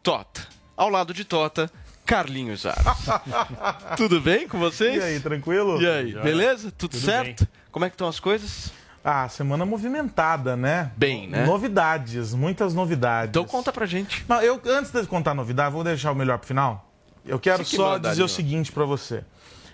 Tota. 0.04 0.48
Ao 0.76 0.90
lado 0.90 1.14
de 1.14 1.24
Tota, 1.26 1.70
Carlinhos 2.06 2.66
Aros. 2.68 3.98
Tudo 3.98 4.22
bem 4.22 4.48
com 4.48 4.58
vocês? 4.58 4.96
E 4.96 5.02
aí, 5.02 5.20
tranquilo? 5.20 5.82
E 5.82 5.88
aí, 5.88 6.12
Joia. 6.12 6.24
beleza? 6.24 6.72
Tudo, 6.72 6.92
Tudo 6.92 7.02
certo? 7.02 7.48
Como 7.72 7.86
é 7.86 7.90
que 7.90 7.96
estão 7.96 8.08
as 8.08 8.20
coisas? 8.20 8.72
Ah, 9.04 9.28
semana 9.30 9.66
movimentada, 9.66 10.56
né? 10.56 10.92
Bem, 10.98 11.28
né? 11.28 11.46
Novidades, 11.46 12.34
muitas 12.34 12.74
novidades. 12.74 13.30
Então 13.30 13.46
conta 13.46 13.72
pra 13.72 13.86
gente. 13.86 14.26
Não, 14.28 14.42
eu, 14.42 14.62
antes 14.68 14.92
de 14.92 15.06
contar 15.08 15.32
a 15.32 15.36
novidade, 15.36 15.72
vou 15.72 15.84
deixar 15.84 16.12
o 16.12 16.16
melhor 16.16 16.38
pro 16.38 16.48
final. 16.48 16.90
Eu 17.26 17.40
quero 17.40 17.64
Fique 17.64 17.76
só 17.76 17.98
dizer 17.98 18.24
o 18.24 18.28
seguinte 18.28 18.72
pra 18.72 18.86
você. 18.86 19.24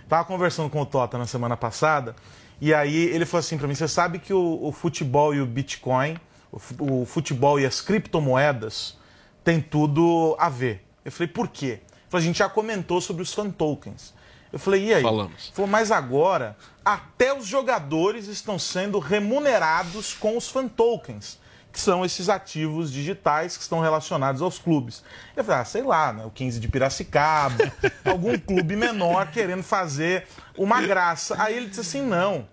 Tava 0.07 0.23
conversando 0.25 0.69
com 0.69 0.81
o 0.81 0.85
Tota 0.85 1.17
na 1.17 1.25
semana 1.25 1.57
passada, 1.57 2.15
e 2.61 2.73
aí 2.73 2.95
ele 2.95 3.25
falou 3.25 3.39
assim 3.39 3.57
pra 3.57 3.67
mim: 3.67 3.73
você 3.73 3.87
sabe 3.87 4.19
que 4.19 4.33
o, 4.33 4.59
o 4.61 4.71
futebol 4.71 5.33
e 5.33 5.41
o 5.41 5.45
Bitcoin, 5.45 6.17
o, 6.51 7.01
o 7.01 7.05
futebol 7.05 7.59
e 7.59 7.65
as 7.65 7.81
criptomoedas 7.81 8.97
tem 9.45 9.61
tudo 9.61 10.35
a 10.39 10.49
ver. 10.49 10.83
Eu 11.05 11.11
falei, 11.11 11.27
por 11.27 11.47
quê? 11.47 11.65
Ele 11.65 11.81
falou, 12.09 12.21
a 12.21 12.25
gente 12.25 12.39
já 12.39 12.49
comentou 12.49 12.99
sobre 12.99 13.21
os 13.21 13.31
fan 13.31 13.51
tokens. 13.51 14.13
Eu 14.51 14.57
falei, 14.57 14.85
e 14.85 14.93
aí? 14.93 15.03
Falamos. 15.03 15.51
Falou, 15.53 15.69
mas 15.69 15.91
agora 15.91 16.57
até 16.83 17.31
os 17.31 17.45
jogadores 17.45 18.27
estão 18.27 18.57
sendo 18.57 18.97
remunerados 18.97 20.15
com 20.15 20.35
os 20.35 20.49
fan 20.49 20.67
tokens, 20.67 21.39
que 21.71 21.79
são 21.79 22.03
esses 22.03 22.27
ativos 22.27 22.91
digitais 22.91 23.55
que 23.55 23.61
estão 23.61 23.81
relacionados 23.81 24.41
aos 24.41 24.57
clubes. 24.57 25.03
Eu 25.35 25.43
falei, 25.43 25.61
ah, 25.61 25.65
sei 25.65 25.83
lá, 25.83 26.11
né, 26.11 26.25
o 26.25 26.31
15 26.31 26.59
de 26.59 26.67
Piracicaba, 26.67 27.71
algum 28.03 28.37
clube 28.39 28.75
menor 28.75 29.29
querendo 29.29 29.61
fazer 29.61 30.25
uma 30.57 30.81
graça. 30.81 31.35
Aí 31.37 31.55
ele 31.55 31.67
disse 31.67 31.81
assim, 31.81 32.01
não, 32.01 32.47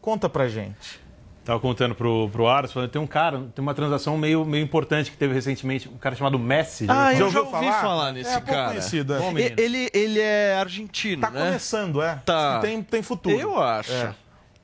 conta 0.00 0.30
pra 0.30 0.48
gente. 0.48 1.04
Tava 1.46 1.60
contando 1.60 1.94
pro, 1.94 2.28
pro 2.28 2.48
Aras, 2.48 2.72
falando, 2.72 2.90
tem 2.90 3.00
um 3.00 3.06
cara, 3.06 3.38
tem 3.54 3.62
uma 3.62 3.72
transação 3.72 4.18
meio, 4.18 4.44
meio 4.44 4.64
importante 4.64 5.12
que 5.12 5.16
teve 5.16 5.32
recentemente, 5.32 5.88
um 5.88 5.96
cara 5.96 6.16
chamado 6.16 6.40
Messi. 6.40 6.86
Ah, 6.88 7.14
eu 7.14 7.30
já 7.30 7.40
ouvi 7.40 7.70
falar, 7.70 8.10
nesse 8.12 8.28
É, 8.30 8.32
pouco 8.34 8.46
cara. 8.50 8.68
conhecido, 8.70 9.14
é. 9.14 9.18
Bom, 9.20 9.32
ele, 9.38 9.88
ele 9.94 10.18
é 10.20 10.56
argentino, 10.58 11.22
Tá 11.22 11.30
né? 11.30 11.46
começando, 11.46 12.02
é. 12.02 12.20
Tá. 12.26 12.58
Tem, 12.58 12.82
tem 12.82 13.00
futuro. 13.00 13.38
Eu 13.38 13.62
acho. 13.62 13.92
É. 13.92 14.12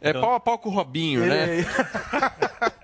É, 0.00 0.12
pau 0.12 0.34
a 0.34 0.40
pau 0.40 0.58
com 0.58 0.70
o 0.70 0.72
Robinho, 0.72 1.24
né? 1.24 1.64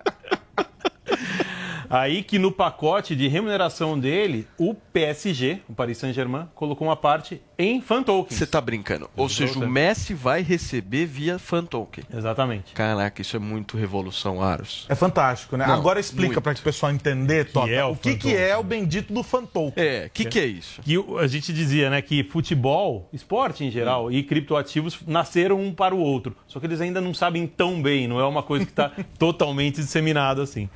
Aí 1.91 2.22
que 2.22 2.39
no 2.39 2.53
pacote 2.53 3.16
de 3.16 3.28
remuneração 3.28 3.99
dele, 3.99 4.47
o 4.59 4.74
PSG, 4.74 5.61
o 5.68 5.74
Paris 5.74 5.99
Saint-Germain, 5.99 6.47
colocou 6.55 6.86
uma 6.86 6.97
parte 6.97 7.41
em 7.59 7.80
fan 7.80 8.03
tokens. 8.03 8.39
Você 8.39 8.47
tá 8.47 8.61
brincando. 8.61 9.11
Ou 9.16 9.28
seja, 9.28 9.59
o 9.59 9.68
Messi 9.68 10.14
vai 10.14 10.43
receber 10.43 11.07
via 11.07 11.39
fan 11.39 11.64
token. 11.64 12.05
Exatamente. 12.12 12.72
Caraca, 12.74 13.20
isso 13.20 13.36
é 13.36 13.39
muito 13.39 13.76
revolução, 13.76 14.43
Aros. 14.43 14.86
É 14.89 14.95
fantástico, 14.95 15.57
né? 15.57 15.66
Não, 15.66 15.74
Agora 15.74 15.99
explica 15.99 16.41
para 16.41 16.55
que 16.55 16.61
o 16.61 16.64
pessoal 16.64 16.93
entender, 16.93 17.51
Tota, 17.51 17.70
é 17.70 17.84
o 17.84 17.93
o 17.93 17.97
que, 17.97 18.12
fan 18.12 18.18
que 18.18 18.36
é 18.36 18.57
o 18.57 18.62
bendito 18.62 19.12
do 19.12 19.22
Fantoken. 19.22 19.72
É, 19.82 20.07
o 20.07 20.11
que, 20.11 20.24
que 20.26 20.39
é 20.39 20.47
isso? 20.47 20.80
Que 20.82 20.97
a 21.18 21.26
gente 21.26 21.53
dizia, 21.53 21.91
né, 21.91 22.03
que 22.03 22.22
futebol, 22.22 23.09
esporte 23.12 23.64
em 23.64 23.70
geral 23.70 24.12
e 24.12 24.22
criptoativos 24.22 24.99
nasceram 25.07 25.61
um 25.61 25.72
para 25.72 25.95
o 25.95 25.99
outro. 25.99 26.36
Só 26.47 26.61
que 26.61 26.66
eles 26.66 26.80
ainda 26.80 27.01
não 27.01 27.14
sabem 27.14 27.47
tão 27.47 27.82
bem, 27.82 28.07
não 28.07 28.20
é 28.20 28.26
uma 28.26 28.43
coisa 28.43 28.64
que 28.64 28.72
está 28.72 28.93
totalmente 29.18 29.76
disseminada 29.76 30.43
assim. 30.43 30.68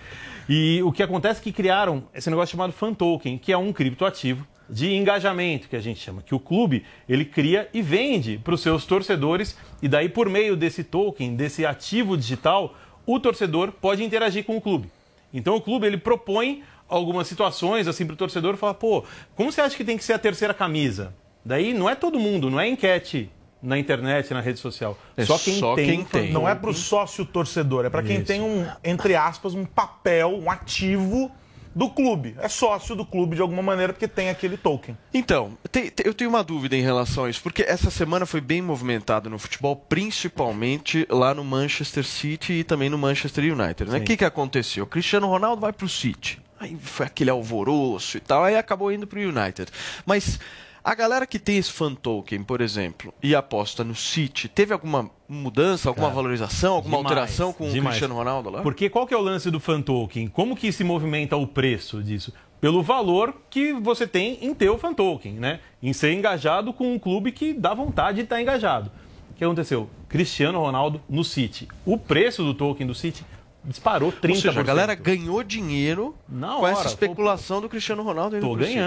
E 0.49 0.82
o 0.82 0.93
que 0.93 1.03
acontece 1.03 1.40
é 1.40 1.43
que 1.43 1.53
criaram 1.53 2.05
esse 2.14 2.28
negócio 2.28 2.53
chamado 2.53 2.72
fan 2.72 2.95
token, 2.95 3.38
que 3.38 3.53
é 3.53 3.57
um 3.57 3.72
criptoativo 3.72 4.47
de 4.68 4.95
engajamento, 4.95 5.68
que 5.68 5.76
a 5.76 5.80
gente 5.80 6.01
chama, 6.01 6.22
que 6.22 6.34
o 6.34 6.40
clube 6.40 6.84
ele 7.09 7.24
cria 7.24 7.68
e 7.74 7.82
vende 7.82 8.38
para 8.43 8.55
os 8.55 8.62
seus 8.62 8.86
torcedores 8.86 9.57
e 9.82 9.88
daí 9.88 10.09
por 10.09 10.28
meio 10.28 10.57
desse 10.57 10.82
token, 10.82 11.36
desse 11.36 11.66
ativo 11.66 12.16
digital, 12.16 12.74
o 13.05 13.20
torcedor 13.20 13.72
pode 13.72 14.03
interagir 14.03 14.45
com 14.45 14.57
o 14.57 14.61
clube. 14.61 14.90
Então 15.32 15.57
o 15.57 15.61
clube 15.61 15.86
ele 15.86 15.99
propõe 15.99 16.62
algumas 16.88 17.26
situações 17.26 17.86
assim 17.86 18.07
para 18.07 18.14
o 18.14 18.16
torcedor 18.16 18.57
falar, 18.57 18.74
pô, 18.74 19.05
como 19.34 19.53
você 19.53 19.61
acha 19.61 19.76
que 19.76 19.84
tem 19.84 19.97
que 19.97 20.05
ser 20.05 20.14
a 20.14 20.18
terceira 20.18 20.55
camisa? 20.55 21.14
Daí 21.45 21.74
não 21.74 21.88
é 21.88 21.95
todo 21.95 22.20
mundo, 22.20 22.51
não 22.51 22.61
é 22.61 22.68
enquete 22.68 23.30
na 23.63 23.79
internet, 23.79 24.33
na 24.35 24.41
rede 24.41 24.59
social. 24.59 24.99
É 25.17 25.25
só 25.25 25.39
quem 25.39 25.59
só 25.59 25.75
tem. 25.77 25.87
quem 25.87 26.05
tem. 26.05 26.33
Não 26.33 26.49
é 26.49 26.55
pro 26.55 26.75
sócio 26.75 27.25
torcedor, 27.25 27.85
é 27.85 27.91
para 27.91 28.03
quem 28.03 28.23
tem 28.23 28.41
um, 28.41 28.67
entre 28.83 29.15
aspas, 29.15 29.55
um 29.55 29.65
papel, 29.65 30.37
um 30.39 30.51
ativo 30.51 31.31
do 31.75 31.89
clube. 31.89 32.35
É 32.39 32.49
sócio 32.49 32.95
do 32.95 33.07
clube 33.07 33.35
de 33.37 33.41
alguma 33.41 33.63
maneira 33.63 33.95
porque 33.95 34.07
tem 34.07 34.29
aquele 34.29 34.59
token. 34.59 34.95
Então, 35.15 35.57
tem- 35.71 35.89
tem- 35.91 36.05
eu 36.07 36.13
tenho 36.13 36.29
uma 36.29 36.45
dúvida 36.45 36.77
em 36.77 36.83
relação 36.83 37.25
a 37.25 37.31
isso, 37.31 37.43
porque 37.43 37.63
essa 37.63 37.91
semana 37.91 38.27
foi 38.27 38.43
bem 38.43 38.61
movimentado 38.61 39.31
no 39.31 39.39
futebol, 39.39 39.75
principalmente 40.23 41.07
lá 41.11 41.33
no 41.35 41.43
Manchester 41.45 42.05
City 42.05 42.53
e 42.55 42.65
também 42.65 42.91
no 42.91 42.99
Manchester 42.99 43.45
United. 43.45 43.91
né? 43.91 43.97
O 43.97 44.01
Sim. 44.01 44.05
que, 44.05 44.17
que 44.19 44.25
aconteceu? 44.25 44.85
O 44.85 44.87
Cristiano 44.87 45.27
Ronaldo 45.29 45.61
vai 45.63 45.73
pro 45.73 45.89
City. 45.89 46.41
Aí 46.61 46.77
foi 46.81 47.07
aquele 47.07 47.31
alvoroço 47.31 48.17
e 48.19 48.21
tal, 48.21 48.45
aí 48.45 48.57
acabou 48.57 48.93
indo 48.93 49.07
pro 49.07 49.19
United. 49.19 49.71
Mas 50.07 50.39
a 50.85 50.95
galera 50.95 51.26
que 51.26 51.39
tem 51.39 51.59
esse 51.59 51.70
fan 51.70 51.95
token, 51.95 52.43
por 52.43 52.61
exemplo, 52.61 53.14
e 53.22 53.35
aposta 53.35 53.85
no 53.85 53.95
City, 53.95 54.49
teve 54.49 54.72
alguma 54.72 55.09
mudança, 55.28 55.89
alguma 55.89 56.09
Cara, 56.09 56.16
valorização, 56.16 56.74
alguma 56.74 56.99
Demais, 56.99 57.12
alteração 57.12 57.53
com 57.53 57.68
o 57.68 57.70
demais. 57.70 57.95
Cristiano 57.95 58.14
Ronaldo 58.14 58.51
lá? 58.51 58.62
Porque 58.62 58.91
qual 58.91 59.07
que 59.07 59.14
é 59.14 59.16
o 59.16 59.20
lance 59.20 59.51
do 59.51 59.61
fan 59.61 59.80
token? 59.80 60.28
Como 60.28 60.57
que 60.57 60.72
se 60.72 60.83
movimenta 60.83 61.37
o 61.37 61.47
preço 61.47 62.03
disso? 62.03 62.33
Pelo 62.61 62.83
valor 62.83 63.35
que 63.51 63.72
você 63.72 64.07
tem 64.07 64.39
em 64.41 64.55
ter 64.55 64.70
o 64.70 64.78
fan 64.78 64.93
token, 64.95 65.35
né? 65.35 65.61
Em 65.83 65.93
ser 65.93 66.12
engajado 66.12 66.72
com 66.72 66.93
um 66.93 66.99
clube 66.99 67.33
que 67.33 67.53
dá 67.53 67.74
vontade 67.74 68.18
de 68.18 68.22
estar 68.24 68.41
engajado. 68.41 68.91
O 69.30 69.35
que 69.35 69.45
aconteceu? 69.45 69.89
Cristiano 70.09 70.61
Ronaldo 70.61 71.01
no 71.09 71.24
City. 71.24 71.66
O 71.85 71.97
preço 71.99 72.45
do 72.45 72.55
token 72.55 72.87
do 72.87 72.95
City 72.95 73.24
disparou 73.64 74.12
30%. 74.12 74.28
Ou 74.30 74.37
seja, 74.37 74.61
a 74.61 74.62
galera 74.62 74.95
ganhou 74.95 75.43
dinheiro 75.43 76.14
Na 76.28 76.57
com 76.57 76.66
essa 76.66 76.80
hora, 76.80 76.89
especulação 76.89 77.61
do 77.61 77.68
Cristiano 77.68 78.03
Ronaldo. 78.03 78.39
Tô 78.41 78.53
pro 78.57 78.64
City. 78.64 78.78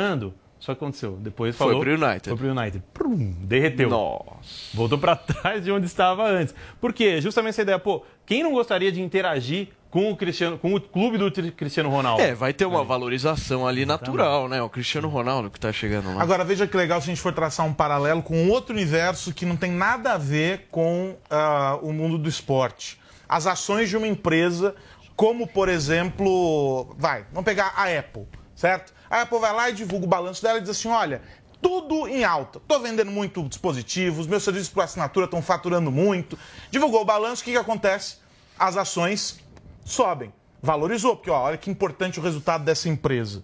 Só 0.65 0.73
que 0.73 0.83
aconteceu. 0.83 1.11
Depois 1.21 1.55
Foi 1.55 1.67
falou. 1.67 1.81
pro 1.81 1.93
United. 1.93 2.27
Foi 2.27 2.37
pro 2.37 2.59
United. 2.59 2.83
Prum, 2.91 3.35
derreteu. 3.41 3.87
Nossa. 3.87 4.25
Voltou 4.73 4.97
pra 4.97 5.13
trás 5.15 5.63
de 5.63 5.71
onde 5.71 5.85
estava 5.85 6.27
antes. 6.27 6.55
Por 6.81 6.91
quê? 6.91 7.21
Justamente 7.21 7.51
essa 7.51 7.61
ideia, 7.61 7.77
pô, 7.77 8.03
quem 8.25 8.41
não 8.41 8.51
gostaria 8.51 8.91
de 8.91 8.99
interagir 8.99 9.67
com 9.91 10.11
o 10.11 10.17
Cristiano, 10.17 10.57
com 10.57 10.73
o 10.73 10.81
clube 10.81 11.19
do 11.19 11.31
Cristiano 11.51 11.91
Ronaldo? 11.91 12.19
É, 12.19 12.33
vai 12.33 12.51
ter 12.51 12.65
uma 12.65 12.83
valorização 12.83 13.67
ali 13.67 13.85
natural, 13.85 14.49
né? 14.49 14.59
O 14.59 14.67
Cristiano 14.67 15.07
Ronaldo 15.07 15.51
que 15.51 15.59
tá 15.59 15.71
chegando 15.71 16.15
lá. 16.15 16.19
Agora, 16.19 16.43
veja 16.43 16.65
que 16.65 16.75
legal 16.75 16.99
se 16.99 17.11
a 17.11 17.13
gente 17.13 17.21
for 17.21 17.31
traçar 17.31 17.63
um 17.63 17.73
paralelo 17.73 18.23
com 18.23 18.49
outro 18.49 18.73
universo 18.73 19.31
que 19.31 19.45
não 19.45 19.55
tem 19.55 19.71
nada 19.71 20.13
a 20.13 20.17
ver 20.17 20.67
com 20.71 21.15
ah, 21.29 21.77
o 21.83 21.93
mundo 21.93 22.17
do 22.17 22.27
esporte. 22.27 22.99
As 23.29 23.45
ações 23.45 23.87
de 23.87 23.95
uma 23.95 24.07
empresa, 24.07 24.73
como, 25.15 25.45
por 25.45 25.69
exemplo, 25.69 26.95
vai, 26.97 27.23
vamos 27.31 27.45
pegar 27.45 27.71
a 27.77 27.83
Apple, 27.83 28.27
certo? 28.55 28.95
A 29.09 29.21
Apple 29.21 29.39
vai 29.39 29.53
lá 29.53 29.69
e 29.69 29.73
divulga 29.73 30.05
o 30.05 30.09
balanço 30.09 30.41
dela 30.41 30.57
e 30.57 30.61
diz 30.61 30.69
assim, 30.69 30.87
olha, 30.87 31.21
tudo 31.61 32.07
em 32.07 32.23
alta. 32.23 32.59
Tô 32.67 32.79
vendendo 32.79 33.11
muito 33.11 33.43
dispositivos, 33.43 34.27
meus 34.27 34.43
serviços 34.43 34.69
por 34.69 34.83
assinatura 34.83 35.25
estão 35.25 35.41
faturando 35.41 35.91
muito. 35.91 36.37
Divulgou 36.69 37.01
o 37.01 37.05
balanço, 37.05 37.41
o 37.41 37.45
que, 37.45 37.51
que 37.51 37.57
acontece? 37.57 38.17
As 38.57 38.77
ações 38.77 39.39
sobem. 39.83 40.33
Valorizou, 40.61 41.15
porque 41.15 41.29
ó, 41.29 41.43
olha 41.43 41.57
que 41.57 41.69
importante 41.69 42.19
o 42.19 42.23
resultado 42.23 42.63
dessa 42.63 42.89
empresa. 42.89 43.43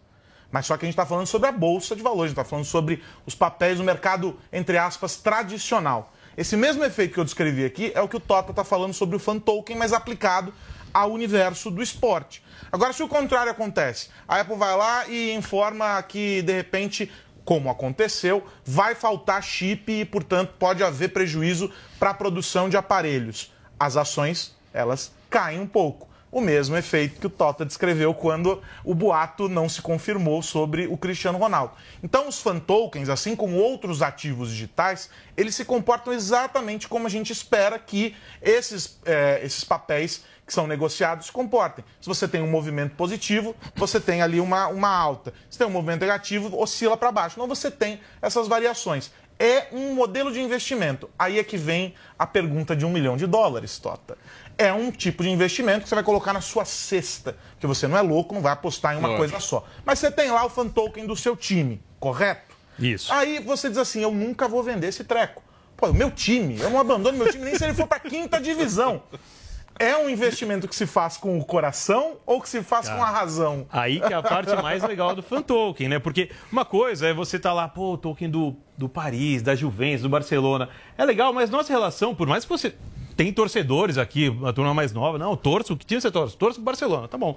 Mas 0.51 0.65
só 0.65 0.75
que 0.75 0.85
a 0.85 0.87
gente 0.87 0.93
está 0.93 1.05
falando 1.05 1.27
sobre 1.27 1.47
a 1.47 1.51
bolsa 1.51 1.95
de 1.95 2.01
valores, 2.01 2.25
a 2.25 2.27
gente 2.27 2.39
está 2.39 2.43
falando 2.43 2.65
sobre 2.65 3.01
os 3.25 3.33
papéis 3.33 3.77
do 3.77 3.83
mercado, 3.83 4.37
entre 4.51 4.77
aspas, 4.77 5.15
tradicional. 5.15 6.13
Esse 6.35 6.57
mesmo 6.57 6.83
efeito 6.83 7.13
que 7.13 7.19
eu 7.19 7.23
descrevi 7.23 7.63
aqui 7.63 7.91
é 7.95 8.01
o 8.01 8.07
que 8.07 8.17
o 8.17 8.19
Tota 8.19 8.51
está 8.51 8.63
falando 8.63 8.93
sobre 8.93 9.15
o 9.15 9.19
fan 9.19 9.39
token, 9.39 9.75
mas 9.77 9.93
aplicado 9.93 10.53
ao 10.93 11.11
universo 11.11 11.69
do 11.69 11.81
esporte. 11.81 12.43
Agora, 12.71 12.93
se 12.93 13.03
o 13.03 13.07
contrário 13.07 13.51
acontece, 13.51 14.09
a 14.27 14.39
Apple 14.39 14.55
vai 14.55 14.75
lá 14.75 15.07
e 15.07 15.33
informa 15.33 16.01
que, 16.03 16.41
de 16.41 16.53
repente, 16.53 17.11
como 17.43 17.69
aconteceu, 17.69 18.45
vai 18.63 18.95
faltar 18.95 19.43
chip 19.43 19.91
e, 19.91 20.05
portanto, 20.05 20.53
pode 20.57 20.83
haver 20.83 21.09
prejuízo 21.09 21.71
para 21.99 22.11
a 22.11 22.13
produção 22.13 22.69
de 22.69 22.77
aparelhos. 22.77 23.51
As 23.79 23.97
ações, 23.97 24.55
elas 24.73 25.11
caem 25.29 25.59
um 25.59 25.67
pouco. 25.67 26.09
O 26.31 26.39
mesmo 26.39 26.77
efeito 26.77 27.19
que 27.19 27.27
o 27.27 27.29
Tota 27.29 27.65
descreveu 27.65 28.13
quando 28.13 28.61
o 28.85 28.95
boato 28.95 29.49
não 29.49 29.67
se 29.67 29.81
confirmou 29.81 30.41
sobre 30.41 30.87
o 30.87 30.95
Cristiano 30.95 31.37
Ronaldo. 31.37 31.73
Então, 32.01 32.29
os 32.29 32.39
fan 32.39 32.57
tokens, 32.57 33.09
assim 33.09 33.35
como 33.35 33.57
outros 33.57 34.01
ativos 34.01 34.49
digitais, 34.49 35.09
eles 35.35 35.55
se 35.55 35.65
comportam 35.65 36.13
exatamente 36.13 36.87
como 36.87 37.05
a 37.05 37.09
gente 37.09 37.33
espera 37.33 37.77
que 37.77 38.15
esses, 38.41 38.97
eh, 39.03 39.41
esses 39.43 39.65
papéis 39.65 40.23
que 40.51 40.55
são 40.55 40.67
negociados 40.67 41.27
se 41.27 41.31
comportem. 41.31 41.85
Se 42.01 42.07
você 42.09 42.27
tem 42.27 42.41
um 42.41 42.51
movimento 42.51 42.93
positivo, 42.95 43.55
você 43.73 44.01
tem 44.01 44.21
ali 44.21 44.41
uma, 44.41 44.67
uma 44.67 44.89
alta. 44.89 45.33
Se 45.49 45.57
tem 45.57 45.65
um 45.65 45.71
movimento 45.71 46.01
negativo, 46.01 46.59
oscila 46.59 46.97
para 46.97 47.09
baixo. 47.09 47.35
Então, 47.37 47.47
você 47.47 47.71
tem 47.71 48.01
essas 48.21 48.49
variações. 48.49 49.11
É 49.39 49.67
um 49.71 49.95
modelo 49.95 50.29
de 50.29 50.41
investimento. 50.41 51.09
Aí 51.17 51.39
é 51.39 51.43
que 51.43 51.55
vem 51.55 51.95
a 52.19 52.27
pergunta 52.27 52.75
de 52.75 52.85
um 52.85 52.89
milhão 52.89 53.15
de 53.15 53.25
dólares, 53.25 53.79
Tota 53.79 54.17
é 54.57 54.71
um 54.71 54.91
tipo 54.91 55.23
de 55.23 55.29
investimento 55.29 55.83
que 55.83 55.89
você 55.89 55.95
vai 55.95 56.03
colocar 56.03 56.33
na 56.33 56.41
sua 56.41 56.65
cesta. 56.65 57.35
Porque 57.51 57.65
você 57.65 57.87
não 57.87 57.97
é 57.97 58.01
louco, 58.01 58.35
não 58.35 58.41
vai 58.41 58.51
apostar 58.51 58.93
em 58.93 58.99
uma 58.99 59.07
Lógico. 59.07 59.29
coisa 59.29 59.43
só. 59.43 59.65
Mas 59.83 59.97
você 59.97 60.11
tem 60.11 60.29
lá 60.29 60.45
o 60.45 60.49
fan 60.49 60.67
token 60.67 61.07
do 61.07 61.15
seu 61.15 61.35
time, 61.35 61.81
correto? 61.99 62.55
Isso. 62.77 63.11
Aí 63.11 63.39
você 63.39 63.69
diz 63.69 63.79
assim: 63.79 64.01
eu 64.01 64.11
nunca 64.11 64.47
vou 64.47 64.61
vender 64.61 64.87
esse 64.87 65.03
treco. 65.03 65.41
Pô, 65.75 65.87
o 65.87 65.93
meu 65.93 66.11
time, 66.11 66.59
eu 66.59 66.69
não 66.69 66.79
abandono 66.79 67.17
meu 67.17 67.31
time 67.31 67.43
nem 67.43 67.57
se 67.57 67.63
ele 67.63 67.73
for 67.73 67.87
para 67.87 67.99
quinta 67.99 68.39
divisão. 68.39 69.01
É 69.79 69.95
um 69.97 70.09
investimento 70.09 70.67
que 70.67 70.75
se 70.75 70.85
faz 70.85 71.17
com 71.17 71.37
o 71.39 71.45
coração 71.45 72.17
ou 72.25 72.41
que 72.41 72.47
se 72.47 72.61
faz 72.61 72.87
com 72.87 73.01
a 73.01 73.09
razão? 73.09 73.65
Aí 73.71 73.99
que 73.99 74.13
é 74.13 74.15
a 74.15 74.21
parte 74.21 74.55
mais 74.61 74.83
legal 74.83 75.15
do 75.15 75.23
fan 75.23 75.41
token, 75.41 75.89
né? 75.89 75.99
Porque 75.99 76.29
uma 76.51 76.63
coisa 76.63 77.07
é 77.07 77.13
você 77.13 77.39
tá 77.39 77.51
lá, 77.51 77.67
pô, 77.67 77.93
o 77.93 77.97
token 77.97 78.29
do, 78.29 78.55
do 78.77 78.87
Paris, 78.87 79.41
da 79.41 79.55
Juventus, 79.55 80.03
do 80.03 80.09
Barcelona. 80.09 80.69
É 80.97 81.03
legal, 81.03 81.33
mas 81.33 81.49
nossa 81.49 81.73
relação, 81.73 82.13
por 82.13 82.27
mais 82.27 82.45
que 82.45 82.49
você 82.49 82.75
tem 83.15 83.33
torcedores 83.33 83.97
aqui, 83.97 84.35
a 84.45 84.53
turma 84.53 84.73
mais 84.73 84.93
nova, 84.93 85.17
não, 85.17 85.35
torço, 85.35 85.75
que 85.75 85.85
time 85.85 86.01
você 86.01 86.11
torce? 86.11 86.37
Torço 86.37 86.55
pro 86.55 86.65
Barcelona, 86.65 87.07
tá 87.07 87.17
bom. 87.17 87.35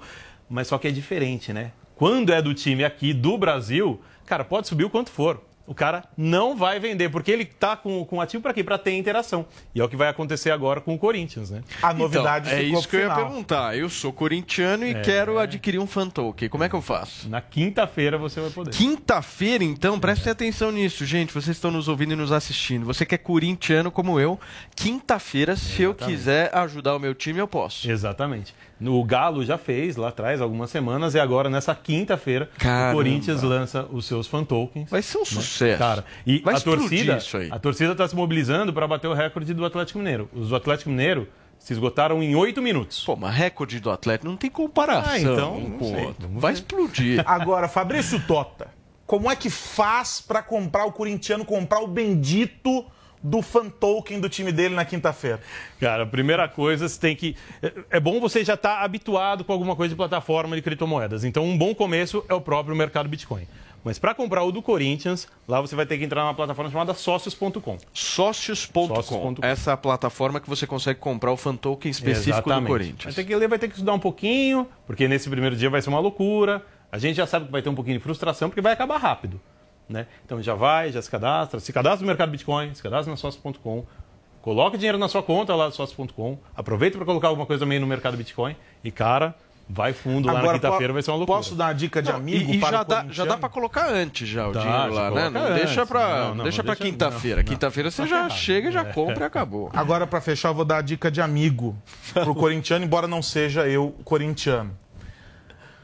Mas 0.49 0.67
só 0.67 0.77
que 0.77 0.87
é 0.87 0.91
diferente, 0.91 1.51
né? 1.51 1.71
Quando 1.95 2.31
é 2.31 2.41
do 2.41 2.53
time 2.53 2.83
aqui 2.83 3.13
do 3.13 3.37
Brasil, 3.37 4.01
cara, 4.25 4.43
pode 4.43 4.67
subir 4.67 4.83
o 4.83 4.89
quanto 4.89 5.09
for. 5.09 5.41
O 5.67 5.73
cara 5.73 6.03
não 6.15 6.55
vai 6.55 6.79
vender, 6.79 7.09
porque 7.09 7.31
ele 7.31 7.43
tá 7.45 7.75
com, 7.75 8.05
com 8.05 8.21
ativo 8.21 8.43
para 8.43 8.53
quê? 8.53 8.63
Para 8.63 8.77
ter 8.77 8.91
interação. 8.93 9.45
E 9.73 9.81
é 9.81 9.83
o 9.83 9.89
que 9.89 9.95
vai 9.95 10.07
acontecer 10.09 10.51
agora 10.51 10.79
com 10.79 10.93
o 10.93 10.97
Corinthians, 10.97 11.49
né? 11.49 11.63
A 11.81 11.91
Então, 11.93 12.25
é 12.51 12.61
isso 12.61 12.87
que 12.87 12.95
eu 12.95 12.99
ia 13.01 13.15
perguntar. 13.15 13.75
Eu 13.75 13.89
sou 13.89 14.13
corintiano 14.13 14.85
e 14.85 14.91
É. 14.91 15.01
quero 15.01 15.39
adquirir 15.39 15.79
um 15.79 15.87
fan 15.87 16.07
token. 16.09 16.49
Como 16.49 16.63
é 16.63 16.69
que 16.69 16.75
eu 16.75 16.81
faço? 16.81 17.27
Na 17.29 17.41
quinta-feira 17.41 18.17
você 18.17 18.39
vai 18.39 18.49
poder. 18.51 18.71
Quinta-feira, 18.71 19.63
então, 19.63 19.99
prestem 19.99 20.31
atenção 20.31 20.71
nisso, 20.71 21.03
gente. 21.05 21.33
Vocês 21.33 21.55
estão 21.57 21.71
nos 21.71 21.87
ouvindo 21.87 22.13
e 22.13 22.15
nos 22.15 22.31
assistindo. 22.31 22.85
Você 22.85 23.05
que 23.05 23.15
é 23.15 23.17
corintiano 23.17 23.89
como 23.89 24.19
eu, 24.19 24.39
quinta-feira, 24.75 25.55
se 25.55 25.81
eu 25.81 25.91
Exatamente. 25.91 26.17
quiser 26.17 26.55
ajudar 26.55 26.95
o 26.95 26.99
meu 26.99 27.15
time, 27.15 27.39
eu 27.39 27.47
posso. 27.47 27.89
Exatamente. 27.89 28.53
O 28.81 29.03
Galo 29.03 29.45
já 29.45 29.57
fez 29.57 29.95
lá 29.95 30.09
atrás, 30.09 30.41
algumas 30.41 30.69
semanas, 30.69 31.15
e 31.15 31.19
agora, 31.19 31.49
nessa 31.49 31.73
quinta-feira, 31.73 32.49
o. 32.59 32.93
Corinthians 32.93 33.41
lança 33.41 33.85
os 33.91 34.05
seus 34.05 34.27
fan 34.27 34.43
tokens. 34.43 34.89
Vai 34.89 35.01
ser 35.01 35.17
um 35.17 35.21
né? 35.21 35.25
sucesso. 35.25 35.77
Cara, 35.79 36.03
e 36.25 36.39
Vai 36.39 36.55
a 36.55 36.59
torcida, 36.59 37.17
isso 37.17 37.37
aí. 37.37 37.49
a 37.51 37.59
torcida 37.59 37.93
está 37.93 38.07
se 38.07 38.15
mobilizando 38.15 38.73
para 38.73 38.87
bater 38.87 39.07
o 39.07 39.13
recorde 39.13 39.53
do 39.53 39.65
Atlético 39.65 39.99
Mineiro. 39.99 40.29
Os 40.33 40.49
do 40.49 40.55
Atlético 40.55 40.89
Mineiro 40.89 41.27
se 41.57 41.73
esgotaram 41.73 42.21
em 42.21 42.35
oito 42.35 42.61
minutos. 42.61 43.03
Pô, 43.03 43.15
mas 43.15 43.33
recorde 43.33 43.79
do 43.79 43.89
Atlético 43.89 44.27
não 44.29 44.37
tem 44.37 44.49
comparação 44.49 45.11
Ah, 45.11 45.19
então, 45.19 45.57
um 45.57 45.71
com 45.77 45.85
sei. 45.85 46.15
Vai 46.31 46.53
explodir. 46.53 47.23
Agora, 47.25 47.67
Fabrício 47.67 48.21
Tota, 48.27 48.67
como 49.05 49.31
é 49.31 49.35
que 49.35 49.49
faz 49.49 50.19
pra 50.19 50.43
comprar 50.43 50.85
o 50.85 50.91
corintiano, 50.91 51.45
comprar 51.45 51.79
o 51.79 51.87
bendito 51.87 52.85
do 53.25 53.41
fan 53.41 53.69
token 53.69 54.19
do 54.19 54.29
time 54.29 54.51
dele 54.51 54.75
na 54.75 54.85
quinta-feira? 54.85 55.41
Cara, 55.79 56.03
a 56.03 56.05
primeira 56.05 56.47
coisa, 56.47 56.87
você 56.87 56.99
tem 56.99 57.15
que. 57.15 57.35
é- 57.89 57.99
bom 57.99 58.19
você 58.19 58.43
já 58.43 58.53
estar 58.53 58.83
habituado 58.83 59.43
com 59.43 59.51
alguma 59.51 59.75
coisa 59.75 59.89
de 59.89 59.95
plataforma 59.95 60.55
de 60.55 60.61
criptomoedas. 60.61 61.23
Então, 61.23 61.43
um 61.43 61.57
bom 61.57 61.73
começo 61.73 62.23
é 62.29 62.33
o 62.33 62.41
próprio 62.41 62.75
mercado 62.75 63.09
Bitcoin. 63.09 63.47
Mas 63.83 63.99
para 63.99 64.15
comprar 64.15 64.43
o 64.43 64.51
do 64.51 64.63
Corinthians, 64.63 65.27
lá 65.47 65.61
você 65.61 65.75
vai 65.75 65.85
ter 65.85 65.99
que 65.99 66.03
entrar 66.03 66.23
numa 66.23 66.33
plataforma 66.33 66.71
chamada 66.71 66.93
sócios.com. 66.93 67.77
Sócios.com. 67.93 69.35
Essa 69.43 69.71
é 69.71 69.73
a 69.73 69.77
plataforma 69.77 70.39
que 70.39 70.49
você 70.49 70.65
consegue 70.65 70.99
comprar 70.99 71.31
o 71.31 71.37
fan 71.37 71.55
token 71.55 71.91
específico 71.91 72.49
do 72.49 72.65
Corinthians. 72.65 73.03
Vai 73.03 73.13
ter 73.13 73.23
que 73.23 73.35
ler, 73.35 73.47
vai 73.47 73.59
ter 73.59 73.67
que 73.67 73.73
estudar 73.75 73.93
um 73.93 73.99
pouquinho, 73.99 74.67
porque 74.87 75.07
nesse 75.07 75.29
primeiro 75.29 75.55
dia 75.55 75.69
vai 75.69 75.81
ser 75.83 75.89
uma 75.89 75.99
loucura. 75.99 76.65
A 76.91 76.97
gente 76.97 77.15
já 77.17 77.27
sabe 77.27 77.45
que 77.45 77.51
vai 77.51 77.61
ter 77.61 77.69
um 77.69 77.75
pouquinho 77.75 77.97
de 77.97 78.03
frustração, 78.03 78.49
porque 78.49 78.61
vai 78.61 78.73
acabar 78.73 78.97
rápido. 78.97 79.39
Né? 79.87 80.07
Então 80.25 80.41
já 80.41 80.55
vai, 80.55 80.91
já 80.91 81.01
se 81.01 81.09
cadastra, 81.11 81.59
se 81.59 81.71
cadastra 81.71 82.01
no 82.01 82.07
mercado 82.07 82.31
Bitcoin, 82.31 82.73
se 82.73 82.81
cadastra 82.81 83.11
na 83.11 83.17
sócios.com, 83.17 83.85
coloca 84.41 84.77
dinheiro 84.77 84.97
na 84.97 85.07
sua 85.07 85.21
conta 85.21 85.53
lá 85.55 85.67
do 85.69 85.75
sócios.com, 85.75 86.37
aproveita 86.55 86.97
para 86.97 87.05
colocar 87.05 87.27
alguma 87.27 87.45
coisa 87.45 87.63
também 87.63 87.79
no 87.79 87.85
mercado 87.85 88.17
Bitcoin 88.17 88.55
e, 88.83 88.89
cara, 88.89 89.35
vai 89.69 89.93
fundo 89.93 90.25
lá 90.27 90.33
na 90.33 90.39
Agora, 90.39 90.53
quinta-feira, 90.59 90.91
vai 90.93 91.01
ser 91.03 91.11
uma 91.11 91.17
loucura. 91.17 91.37
Posso 91.37 91.53
dar 91.55 91.65
uma 91.65 91.73
dica 91.73 92.01
de 92.01 92.09
Não, 92.09 92.17
amigo 92.17 92.51
e, 92.51 92.55
e 92.55 92.59
para 92.59 92.77
já, 92.77 92.81
o 92.81 92.85
dá, 92.85 93.05
já 93.09 93.25
dá 93.25 93.37
pra 93.37 93.47
colocar 93.49 93.87
antes 93.91 94.27
já 94.27 94.47
o 94.47 94.51
Dá, 94.51 94.59
dinheiro 94.61 94.93
lá, 94.93 95.11
né? 95.11 95.29
Não 95.29 95.53
deixa 95.53 95.81
antes. 95.83 95.91
não, 96.35 96.43
deixa 96.43 96.63
deixa- 96.63 96.75
quinta-feira. 96.83 97.43
Quinta-feira 97.43 97.91
você 97.91 98.01
Tá 98.03 98.07
já 98.07 98.15
ferrado. 98.15 98.33
chega, 98.41 98.71
já 98.71 98.81
É. 98.81 98.85
compra 98.85 99.23
e 99.23 99.27
acabou. 99.27 99.69
Agora, 99.73 100.07
pra 100.07 100.19
fechar, 100.19 100.49
eu 100.49 100.53
vou 100.55 100.65
dar 100.65 100.77
a 100.77 100.81
dica 100.81 101.11
de 101.11 101.21
amigo 101.21 101.75
pro 102.13 102.33
corintiano, 102.35 102.83
embora 102.85 103.07
não 103.07 103.21
seja 103.21 103.67
eu 103.67 103.95
corintiano. 104.03 104.75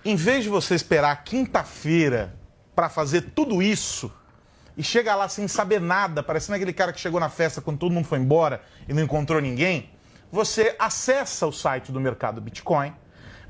Em 0.04 0.16
vez 0.16 0.44
de 0.44 0.50
você 0.50 0.74
esperar 0.74 1.24
quinta-feira 1.24 2.34
pra 2.82 2.90
fazer 2.90 3.22
tudo 3.36 3.62
isso 3.62 4.12
e 4.76 4.82
chega 4.82 5.14
lá 5.14 5.30
sem 5.30 5.48
saber 5.48 5.80
nada, 5.80 6.24
parecendo 6.24 6.56
aquele 6.56 6.74
cara 6.74 6.92
que 6.92 7.00
chegou 7.00 7.20
na 7.20 7.30
festa 7.30 7.62
quando 7.62 7.78
todo 7.78 7.92
mundo 7.92 8.08
foi 8.08 8.18
embora 8.18 8.64
e 8.90 8.94
não 8.94 9.04
encontrou 9.04 9.40
ninguém, 9.40 9.92
você 10.32 10.76
acessa 10.80 11.46
o 11.46 11.52
site 11.52 11.92
do 11.92 12.00
mercado 12.00 12.42
Bitcoin, 12.42 12.92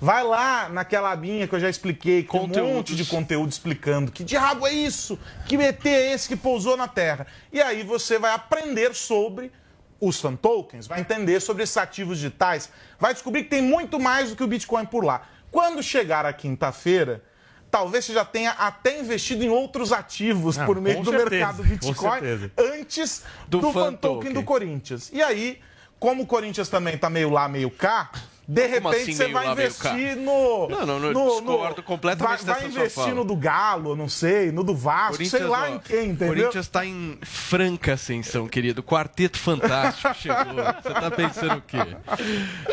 vai 0.02 0.22
lá 0.22 0.68
naquela 0.68 1.12
abinha 1.12 1.48
que 1.48 1.56
eu 1.56 1.62
já 1.62 1.70
expliquei, 1.70 2.24
com 2.24 2.40
um 2.40 2.74
monte 2.74 2.94
de 2.94 3.06
conteúdo 3.06 3.50
explicando 3.50 4.12
que 4.12 4.22
diabo 4.22 4.68
é 4.68 4.74
isso, 4.74 5.18
que 5.46 5.56
ET 5.56 5.86
é 5.86 6.12
esse 6.12 6.28
que 6.28 6.36
pousou 6.36 6.76
na 6.76 6.90
Terra. 6.90 7.26
E 7.54 7.62
aí 7.62 7.84
você 7.84 8.20
vai 8.20 8.34
aprender 8.34 8.94
sobre 8.94 9.50
os 9.98 10.20
fan 10.20 10.36
tokens, 10.36 10.88
vai 10.88 11.00
entender 11.00 11.40
sobre 11.40 11.64
esses 11.64 11.78
ativos 11.78 12.18
digitais, 12.18 12.70
vai 13.00 13.14
descobrir 13.14 13.44
que 13.44 13.50
tem 13.50 13.62
muito 13.62 13.98
mais 13.98 14.32
do 14.32 14.36
que 14.36 14.44
o 14.44 14.48
Bitcoin 14.48 14.86
por 14.86 15.06
lá. 15.06 15.22
Quando 15.50 15.82
chegar 15.82 16.26
a 16.26 16.34
quinta-feira, 16.34 17.24
talvez 17.72 18.06
você 18.06 18.14
já 18.14 18.26
tenha 18.26 18.52
até 18.52 19.00
investido 19.00 19.44
em 19.44 19.50
outros 19.50 19.92
ativos 19.94 20.60
Ah, 20.60 20.66
por 20.66 20.80
meio 20.80 21.02
do 21.02 21.10
certeza, 21.10 21.30
mercado 21.30 21.64
Bitcoin 21.64 22.52
antes 22.58 23.24
do, 23.48 23.60
Do 23.60 23.72
fan 23.72 23.94
token 23.94 24.00
token. 24.20 24.34
do 24.34 24.44
Corinthians. 24.44 25.10
E 25.14 25.22
aí, 25.22 25.60
como 25.98 26.24
o 26.24 26.26
Corinthians 26.28 26.68
também 26.68 26.98
tá 26.98 27.10
meio 27.10 27.30
lá, 27.30 27.48
meio 27.48 27.72
cá, 27.72 28.12
de 28.48 28.68
Como 28.68 28.90
repente 28.90 29.02
assim, 29.04 29.14
você 29.14 29.28
vai 29.30 29.46
lá, 29.46 29.52
investir 29.54 30.16
no. 30.18 30.68
Não, 30.68 30.86
não, 30.86 31.00
não, 31.00 31.14
no, 31.14 31.30
discordo 31.32 31.84
completamente 31.84 32.44
Vai, 32.44 32.56
vai 32.56 32.68
investir 32.68 33.16
no 33.16 33.24
do 33.24 33.36
Galo, 33.36 33.96
não 33.96 34.10
sei, 34.10 34.52
no 34.52 34.62
do 34.64 34.76
Vasco, 34.76 35.24
sei 35.26 35.44
lá 35.44 35.64
ó, 35.64 35.68
em 35.68 35.80
quem, 35.80 36.10
entendeu? 36.10 36.28
Corinthians 36.36 36.68
tá 36.68 36.86
em 36.86 37.18
franca 37.22 37.94
ascensão, 37.94 38.48
querido. 38.48 38.84
Quarteto 38.84 39.40
Fantástico 39.40 40.14
chegou. 40.20 40.44
Você 40.44 40.90
tá 40.90 41.12
pensando 41.12 41.58
o 41.60 41.62
quê? 41.62 41.78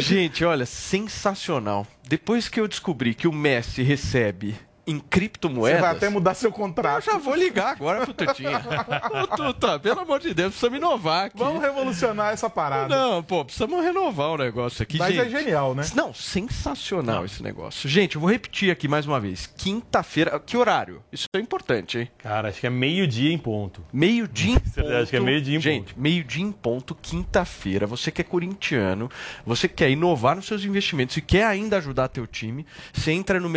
Gente, 0.01 0.45
olha, 0.45 0.67
sensacional. 0.67 1.87
Depois 2.09 2.49
que 2.49 2.59
eu 2.59 2.67
descobri 2.67 3.15
que 3.15 3.29
o 3.29 3.33
Messi 3.33 3.83
recebe 3.83 4.57
em 4.89 4.99
criptomoedas... 4.99 5.81
Você 5.81 5.87
vai 5.87 5.97
até 5.97 6.09
mudar 6.09 6.35
seu 6.35 6.51
contrato. 6.51 7.07
Eu 7.07 7.13
já 7.13 7.19
vou 7.19 7.35
ligar 7.35 7.73
agora 7.73 8.05
pro 8.05 8.15
Tutinha. 8.15 8.59
Ô, 9.23 9.37
Tuta, 9.37 9.79
pelo 9.79 10.01
amor 10.01 10.19
de 10.19 10.33
Deus, 10.33 10.53
precisamos 10.53 10.79
inovar 10.79 11.27
aqui. 11.27 11.39
Vamos 11.39 11.63
revolucionar 11.63 12.33
essa 12.33 12.49
parada. 12.49 12.89
Não, 12.89 13.23
pô, 13.23 13.45
precisamos 13.45 13.85
renovar 13.85 14.31
o 14.31 14.39
negócio 14.39 14.83
aqui, 14.83 14.99
Mas 14.99 15.15
gente. 15.15 15.27
é 15.35 15.39
genial, 15.39 15.75
né? 15.75 15.85
Não, 15.95 16.15
sensacional 16.15 17.25
esse 17.25 17.43
negócio. 17.43 17.89
Gente, 17.89 18.15
eu 18.17 18.21
vou 18.21 18.31
repetir 18.31 18.71
aqui 18.71 18.89
mais 18.89 19.07
uma 19.07 19.21
vez. 19.21 19.47
Quinta-feira, 19.47 20.41
que 20.41 20.57
horário? 20.57 21.03
Isso 21.13 21.27
é 21.35 21.39
importante, 21.39 21.99
hein? 21.99 22.11
Cara, 22.19 22.49
acho 22.49 22.61
que 22.61 22.67
é 22.67 22.71
meio-dia 22.71 23.33
em 23.33 23.39
ponto. 23.39 23.85
Meio-dia 23.93 24.55
em 24.55 24.59
ponto. 24.59 24.93
Acho 24.95 25.11
que 25.11 25.17
é 25.17 25.21
meio-dia 25.21 25.57
em 25.57 25.61
Gente, 25.61 25.99
meio-dia 25.99 26.43
em 26.43 26.53
ponto, 26.53 26.95
quinta-feira. 26.95 27.87
Você 27.87 28.11
que 28.11 28.23
é 28.23 28.25
corintiano, 28.25 29.11
você 29.45 29.69
que 29.69 29.75
quer 29.75 29.91
inovar 29.91 30.35
nos 30.35 30.47
seus 30.47 30.65
investimentos 30.65 31.17
e 31.17 31.21
quer 31.21 31.45
ainda 31.45 31.77
ajudar 31.77 32.09
teu 32.09 32.27
time, 32.27 32.65
você 32.93 33.13
entra 33.13 33.39
no 33.39 33.51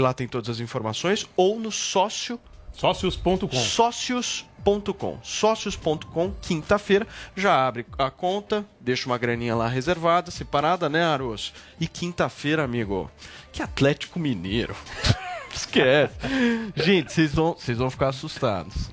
lá 0.00 0.12
tem 0.12 0.28
todas 0.28 0.48
as 0.48 0.60
informações, 0.60 1.26
ou 1.36 1.58
no 1.58 1.72
sócio 1.72 2.38
Sócios.com. 2.72 3.48
Sócios.com. 3.52 5.18
Sócios.com, 5.22 6.32
quinta-feira, 6.40 7.06
já 7.36 7.66
abre 7.66 7.84
a 7.98 8.10
conta, 8.10 8.64
deixa 8.80 9.06
uma 9.06 9.18
graninha 9.18 9.54
lá 9.54 9.68
reservada, 9.68 10.30
separada, 10.30 10.88
né, 10.88 11.04
Aros? 11.04 11.52
E 11.78 11.86
quinta-feira, 11.86 12.64
amigo, 12.64 13.10
que 13.52 13.62
Atlético 13.62 14.18
Mineiro. 14.18 14.76
Esquece. 15.52 16.14
Gente, 16.76 17.12
vocês 17.12 17.34
vão, 17.34 17.54
vocês 17.54 17.76
vão 17.76 17.90
ficar 17.90 18.08
assustados. 18.08 18.90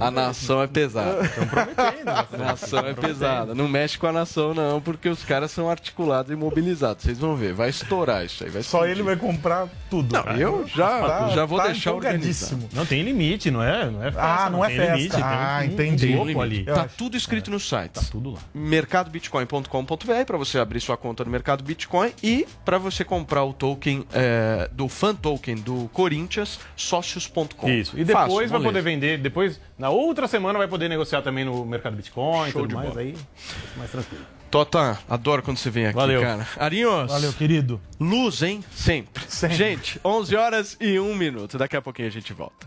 A 0.00 0.10
nação 0.10 0.62
é 0.62 0.66
pesada. 0.66 1.18
A 2.32 2.36
nação 2.36 2.86
é 2.86 2.94
pesada. 2.94 3.54
Não 3.54 3.66
mexe 3.68 3.98
com 3.98 4.06
a 4.06 4.12
nação, 4.12 4.54
não, 4.54 4.80
porque 4.80 5.08
os 5.08 5.24
caras 5.24 5.50
são 5.50 5.68
articulados 5.68 6.30
e 6.30 6.36
mobilizados. 6.36 7.04
Vocês 7.04 7.18
vão 7.18 7.34
ver, 7.34 7.52
vai 7.52 7.68
estourar 7.70 8.24
isso 8.24 8.44
aí. 8.44 8.50
Vai 8.50 8.62
Só 8.62 8.86
ele 8.86 9.02
vai 9.02 9.16
comprar 9.16 9.68
tudo. 9.90 10.12
Não, 10.12 10.32
eu 10.36 10.66
já, 10.68 11.00
Tá- 11.00 11.28
já 11.30 11.44
vou 11.44 11.58
tá 11.58 11.66
deixar 11.66 11.92
organizado. 11.92 12.62
Não 12.72 12.86
tem 12.86 13.02
limite, 13.02 13.50
não 13.50 13.62
é? 13.62 13.90
Não 13.90 14.02
é 14.02 14.10
festa, 14.12 14.22
Ah, 14.44 14.50
não 14.50 14.64
é 14.64 14.68
tem 14.68 14.76
festa. 14.76 14.94
limite, 14.96 15.14
tem 15.16 15.22
um- 15.24 15.26
Ah, 15.26 15.58
um- 15.60 15.64
entendi. 15.64 16.06
Um 16.06 16.16
Tem 16.18 16.26
limite. 16.26 16.40
ali. 16.40 16.64
Tá 16.64 16.88
tudo 16.96 17.16
escrito 17.16 17.50
no 17.50 17.58
site. 17.60 17.92
Tá 17.92 18.02
tudo 18.10 18.32
lá. 18.32 18.38
mercadobitcoin.com.br 18.54 20.24
para 20.26 20.36
você 20.38 20.58
abrir 20.58 20.80
sua 20.80 20.96
conta 20.96 21.24
no 21.24 21.30
Mercado 21.30 21.62
Bitcoin 21.64 22.12
e 22.22 22.46
para 22.64 22.78
você 22.78 23.04
comprar 23.04 23.44
o 23.44 23.52
token 23.52 24.04
é, 24.12 24.68
do 24.72 24.88
fan 24.88 25.14
token 25.14 25.56
do 25.56 25.88
Corinthians, 25.92 26.58
sócios.com. 26.76 27.68
Isso. 27.68 27.98
E 27.98 28.04
Fácil, 28.04 28.28
depois 28.28 28.50
vai 28.50 28.58
moleza. 28.60 28.64
poder 28.64 28.82
vender. 28.82 29.18
Depois, 29.18 29.60
na 29.78 29.90
outra 29.90 30.26
semana, 30.26 30.58
vai 30.58 30.68
poder 30.68 30.88
negociar 30.88 31.22
também 31.22 31.44
no 31.44 31.64
mercado 31.64 31.96
Bitcoin 31.96 32.48
e 32.48 32.52
Show 32.52 32.62
tudo 32.62 32.70
de 32.70 32.74
mais. 32.74 32.88
bola. 32.88 33.00
Aí, 33.00 33.14
mais 33.76 33.90
tranquilo. 33.90 34.24
Tota, 34.50 34.98
adoro 35.08 35.42
quando 35.42 35.58
você 35.58 35.68
vem 35.70 35.86
aqui, 35.86 35.94
Valeu. 35.94 36.22
cara. 36.22 36.46
Arinhos. 36.56 37.12
Valeu, 37.12 37.32
querido. 37.34 37.80
Luz, 38.00 38.42
hein? 38.42 38.64
Sempre. 38.74 39.22
Gente, 39.54 40.00
11 40.04 40.36
horas 40.36 40.76
e 40.80 40.98
1 40.98 41.14
minuto. 41.14 41.58
Daqui 41.58 41.76
a 41.76 41.82
pouquinho 41.82 42.08
a 42.08 42.10
gente 42.10 42.32
volta. 42.32 42.66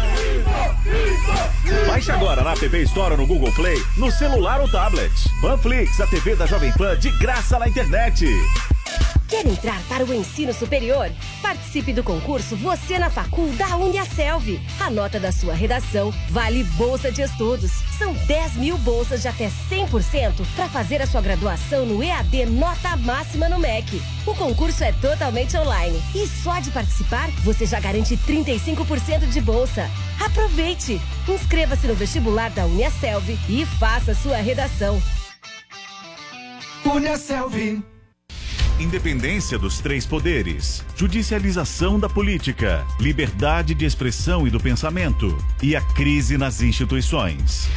Baixe 1.87 2.11
agora 2.11 2.43
na 2.43 2.53
TV 2.53 2.83
Store 2.83 3.15
no 3.15 3.27
Google 3.27 3.51
Play, 3.53 3.77
no 3.97 4.11
celular 4.11 4.61
ou 4.61 4.69
tablet. 4.69 5.11
Panflix, 5.41 5.99
a 5.99 6.07
TV 6.07 6.35
da 6.35 6.45
Jovem 6.45 6.71
Pan 6.73 6.97
de 6.97 7.11
graça 7.19 7.59
na 7.59 7.67
internet. 7.67 8.25
Quer 9.31 9.47
entrar 9.47 9.81
para 9.87 10.03
o 10.03 10.13
ensino 10.13 10.53
superior? 10.53 11.09
Participe 11.41 11.93
do 11.93 12.03
concurso 12.03 12.53
Você 12.57 12.99
na 12.99 13.09
Facul 13.09 13.47
da 13.53 13.77
Uniaselv. 13.77 14.59
A 14.77 14.89
nota 14.89 15.21
da 15.21 15.31
sua 15.31 15.53
redação 15.53 16.13
vale 16.29 16.65
bolsa 16.75 17.09
de 17.09 17.21
estudos. 17.21 17.71
São 17.97 18.13
10 18.13 18.55
mil 18.55 18.77
bolsas 18.79 19.21
de 19.21 19.29
até 19.29 19.49
100% 19.69 20.45
para 20.53 20.67
fazer 20.67 21.01
a 21.01 21.07
sua 21.07 21.21
graduação 21.21 21.85
no 21.85 22.03
EAD 22.03 22.45
Nota 22.47 22.97
Máxima 22.97 23.47
no 23.47 23.57
MEC. 23.57 24.01
O 24.27 24.35
concurso 24.35 24.83
é 24.83 24.91
totalmente 24.91 25.55
online 25.55 26.03
e 26.13 26.27
só 26.27 26.59
de 26.59 26.69
participar 26.69 27.31
você 27.45 27.65
já 27.65 27.79
garante 27.79 28.17
35% 28.17 29.29
de 29.29 29.39
bolsa. 29.39 29.89
Aproveite! 30.19 30.99
Inscreva-se 31.25 31.87
no 31.87 31.95
vestibular 31.95 32.49
da 32.49 32.65
Uniaselv 32.65 33.29
e 33.47 33.65
faça 33.79 34.13
sua 34.13 34.35
redação. 34.35 35.01
Uniaselv. 36.83 37.90
Independência 38.81 39.59
dos 39.59 39.79
três 39.79 40.07
poderes, 40.07 40.83
judicialização 40.95 41.99
da 41.99 42.09
política, 42.09 42.83
liberdade 42.99 43.75
de 43.75 43.85
expressão 43.85 44.47
e 44.47 44.49
do 44.49 44.59
pensamento 44.59 45.37
e 45.61 45.75
a 45.75 45.81
crise 45.93 46.35
nas 46.35 46.63
instituições. 46.63 47.69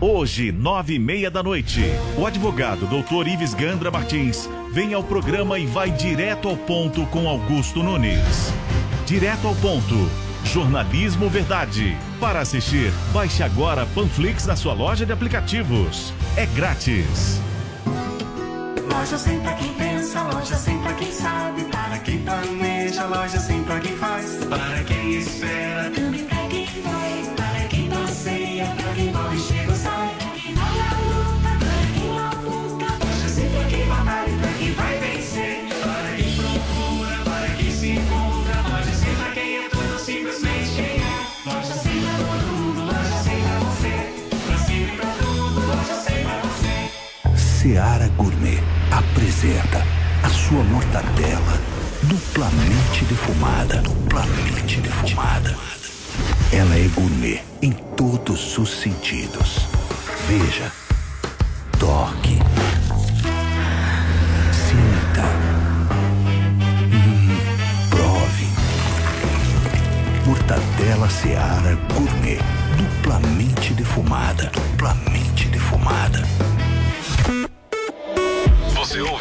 Hoje, 0.00 0.52
nove 0.52 0.94
e 0.94 0.98
meia 1.00 1.28
da 1.28 1.42
noite, 1.42 1.80
o 2.16 2.24
advogado 2.24 2.86
Dr. 2.86 3.26
Ives 3.26 3.54
Gandra 3.54 3.90
Martins 3.90 4.48
vem 4.72 4.94
ao 4.94 5.02
programa 5.02 5.58
e 5.58 5.66
vai 5.66 5.90
direto 5.90 6.46
ao 6.46 6.56
ponto 6.56 7.04
com 7.06 7.28
Augusto 7.28 7.82
Nunes. 7.82 8.52
Direto 9.04 9.48
ao 9.48 9.56
ponto, 9.56 10.08
Jornalismo 10.44 11.28
Verdade. 11.28 11.96
Para 12.20 12.38
assistir, 12.38 12.92
baixe 13.12 13.42
agora 13.42 13.84
Panflix 13.84 14.46
na 14.46 14.54
sua 14.54 14.74
loja 14.74 15.04
de 15.04 15.12
aplicativos. 15.12 16.12
É 16.36 16.46
grátis. 16.46 17.40
Loja 18.92 19.18
sem 19.18 19.40
pra 19.40 19.52
quem 19.54 19.72
pensa, 19.74 20.22
loja 20.22 20.56
sem 20.56 20.78
pra 20.78 20.92
quem 20.94 21.12
sabe, 21.12 21.64
para 21.64 21.98
quem 21.98 22.18
planeja, 22.22 23.06
loja 23.06 23.38
sem 23.40 23.62
pra 23.64 23.80
quem 23.80 23.96
faz, 23.96 24.44
para 24.44 24.84
quem 24.84 25.14
espera, 25.16 25.90
também 25.90 26.24
pra 26.24 26.46
quem 26.48 26.66
vai, 26.82 27.34
para 27.36 27.68
quem 27.68 27.88
passeia, 27.90 28.66
pra 28.66 28.92
quem 28.94 29.12
morre, 29.12 29.38
chega 29.38 29.70
ou 29.70 29.76
sai, 29.76 30.14
pra 30.18 30.30
quem 30.30 30.54
vai 30.54 30.76
na 30.78 30.90
luta, 31.00 31.50
para 31.58 31.84
quem 31.94 32.08
labuta, 32.14 33.04
loja 33.04 33.28
sem 33.28 33.48
pra 33.50 33.64
quem 33.64 33.86
batalha 33.86 34.30
e 34.30 34.38
pra 34.38 34.52
quem 34.52 34.72
vai 34.72 34.98
vencer, 34.98 35.64
para 35.82 36.16
quem 36.16 36.36
procura, 36.36 37.16
para 37.24 37.48
quem 37.56 37.70
se 37.72 37.90
encontra, 37.90 38.62
loja 38.68 38.94
sem 38.94 39.14
pra 39.16 39.30
quem 39.32 39.56
é 39.56 39.68
tudo 39.68 39.98
simplesmente 39.98 40.70
quem 40.76 40.84
é, 40.84 41.26
loja 41.46 41.74
sem 41.74 42.00
pra 42.02 42.14
todo 42.18 42.46
mundo, 42.56 42.80
loja 42.86 43.16
sem 43.24 43.40
pra 43.42 43.58
você, 43.58 43.94
pra 44.46 44.58
sempre 44.58 44.96
pra 44.96 45.10
tudo, 45.20 45.66
loja 45.66 45.94
sem 45.94 46.24
pra 46.24 46.40
você. 46.40 46.74
Seara 47.36 48.08
Gourmet 48.16 48.71
apresenta 48.92 49.84
a 50.22 50.28
sua 50.28 50.62
mortadela 50.64 51.58
duplamente 52.02 53.04
defumada. 53.06 53.76
Duplamente 53.78 54.80
defumada. 54.80 55.56
Ela 56.52 56.76
é 56.76 56.88
gourmet 56.94 57.42
em 57.62 57.72
todos 57.96 58.58
os 58.58 58.70
sentidos. 58.70 59.66
Veja, 60.28 60.70
toque, 61.78 62.38
sinta, 64.52 65.24
Hum, 66.92 67.38
prove. 67.88 68.46
Mortadela 70.26 71.08
Seara 71.08 71.76
Gourmet 71.94 72.38
duplamente 72.76 73.72
defumada. 73.72 74.50
Duplamente 74.52 75.48
defumada. 75.48 76.22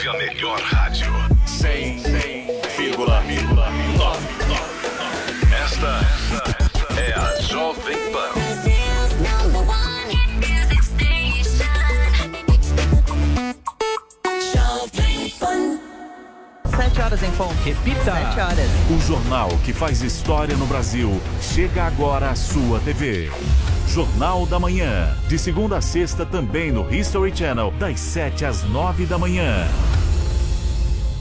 Ouve 0.02 0.10
a 0.10 0.14
melhor 0.14 0.60
rádio. 0.62 1.12
100,9. 1.45 2.02
Esta, 5.64 5.99
esta 6.02 6.99
é 6.99 7.14
a 7.14 7.41
Jovem 7.41 7.97
Pan. 8.12 8.32
Sete 16.76 17.02
horas 17.02 17.22
em 17.22 17.32
ponto. 17.34 17.54
Repita. 17.64 18.04
Sete 18.04 18.39
horas. 18.39 18.72
O 18.89 18.99
jornal 19.06 19.49
que 19.64 19.72
faz 19.72 20.02
história 20.02 20.58
no 20.58 20.66
Brasil 20.66 21.22
chega 21.39 21.84
agora 21.84 22.32
à 22.32 22.36
sua 22.36 22.80
TV. 22.80 23.30
Jornal 23.88 24.47
da 24.47 24.58
Manhã. 24.58 25.16
De 25.28 25.38
segunda 25.38 25.78
a 25.78 25.82
sexta 25.82 26.26
também 26.26 26.72
no 26.72 26.91
History 26.91 27.36
Channel, 27.36 27.72
das 27.78 27.99
7 27.99 28.45
às 28.45 28.64
9 28.64 29.06
da 29.06 29.18
manhã. 29.18 29.68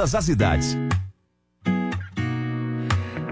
todas 0.00 0.14
as 0.14 0.28
idades. 0.28 0.78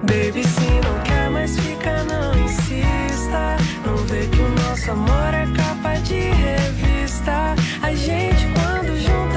Baby, 0.03 0.45
se 0.45 0.71
não 0.85 1.03
quer 1.03 1.31
mais 1.31 1.59
fica, 1.59 2.05
não 2.05 2.45
insista. 2.45 3.57
Não 3.87 3.97
vê 4.05 4.27
que 4.27 4.39
o 4.39 4.51
nosso 4.51 4.91
amor 4.91 5.33
é 5.33 5.47
capa 5.57 5.95
de 6.01 6.21
revista. 6.21 7.55
A 7.81 7.95
gente, 7.95 8.47
quando 8.53 8.95
junta 9.01 9.28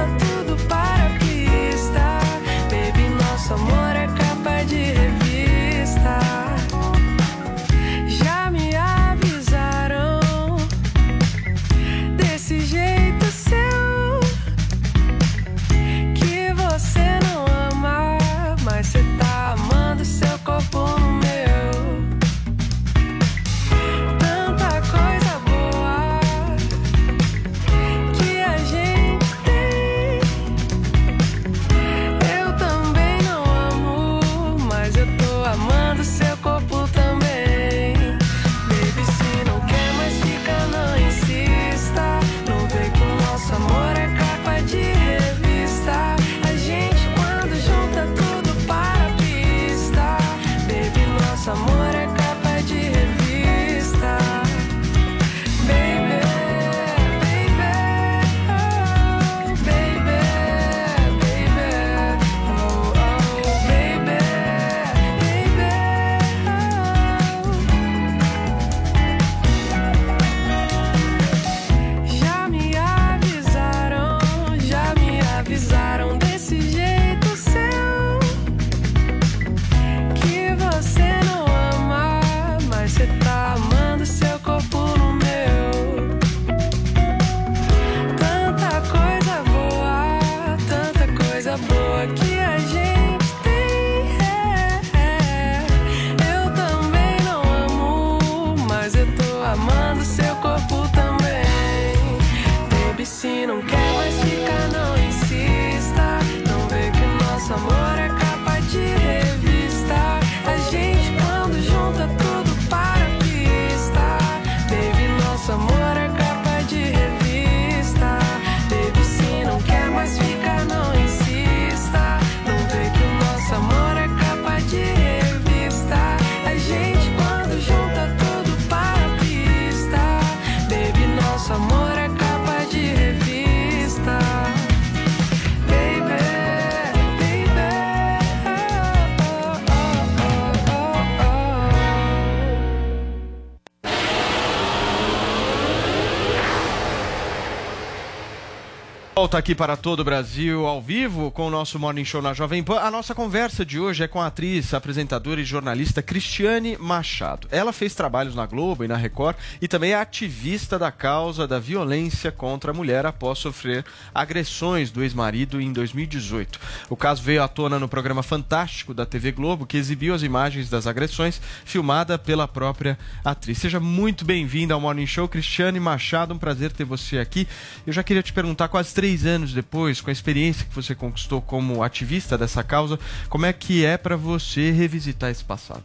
Volta 149.32 149.40
aqui 149.40 149.56
para 149.56 149.78
todo 149.78 150.02
o 150.02 150.04
Brasil 150.04 150.68
ao 150.68 150.82
vivo 150.82 151.32
com 151.32 151.48
o 151.48 151.50
nosso 151.50 151.80
Morning 151.80 152.04
Show 152.04 152.22
na 152.22 152.34
Jovem 152.34 152.62
Pan. 152.62 152.82
A 152.82 152.92
nossa 152.92 153.16
conversa 153.16 153.66
de 153.66 153.80
hoje 153.80 154.04
é 154.04 154.08
com 154.08 154.20
a 154.20 154.28
atriz, 154.28 154.74
apresentadora 154.74 155.40
e 155.40 155.46
jornalista 155.46 156.02
Cristiane 156.02 156.76
Machado. 156.78 157.48
Ela 157.50 157.72
fez 157.72 157.96
trabalhos 157.96 158.36
na 158.36 158.46
Globo 158.46 158.84
e 158.84 158.90
na 158.90 158.98
Record 158.98 159.38
e 159.62 159.70
também 159.70 159.94
é 159.94 159.96
ativista 159.96 160.78
da 160.78 160.92
causa 160.92 161.48
da 161.48 161.60
violência 161.60 162.30
contra 162.30 162.72
a 162.72 162.74
mulher 162.74 163.06
após 163.06 163.40
sofrer 163.40 163.86
agressões 164.14 164.92
do 164.92 165.02
ex-marido 165.02 165.62
em 165.62 165.72
2018. 165.72 166.60
O 166.90 166.98
caso 166.98 167.24
veio 167.24 167.42
à 167.42 167.48
tona 167.48 167.80
no 167.80 167.88
programa 167.88 168.24
Fantástico 168.24 168.94
da 168.94 169.06
TV 169.06 169.32
Globo, 169.32 169.66
que 169.66 169.78
exibiu 169.78 170.14
as 170.14 170.24
imagens 170.24 170.70
das 170.70 170.86
agressões 170.86 171.40
filmada 171.64 172.20
pela 172.20 172.50
própria 172.50 173.00
atriz. 173.24 173.60
Seja 173.60 173.80
muito 173.80 174.26
bem-vinda 174.26 174.74
ao 174.74 174.82
Morning 174.82 175.08
Show, 175.08 175.30
Cristiane 175.30 175.80
Machado. 175.80 176.34
Um 176.34 176.38
prazer 176.38 176.74
ter 176.74 176.84
você 176.84 177.18
aqui. 177.18 177.48
Eu 177.88 177.94
já 177.94 178.04
queria 178.04 178.22
te 178.22 178.34
perguntar, 178.34 178.68
quase 178.68 178.94
três 178.94 179.21
anos 179.26 179.54
depois, 179.54 180.02
com 180.02 180.10
a 180.10 180.14
experiência 180.14 180.66
que 180.66 180.74
você 180.76 180.94
conquistou 180.96 181.42
como 181.42 181.84
ativista 181.84 182.38
dessa 182.38 182.64
causa, 182.64 183.00
como 183.30 183.46
é 183.46 183.54
que 183.54 183.86
é 183.86 183.98
para 183.98 184.16
você 184.16 184.72
revisitar 184.72 185.30
esse 185.32 185.44
passado? 185.44 185.84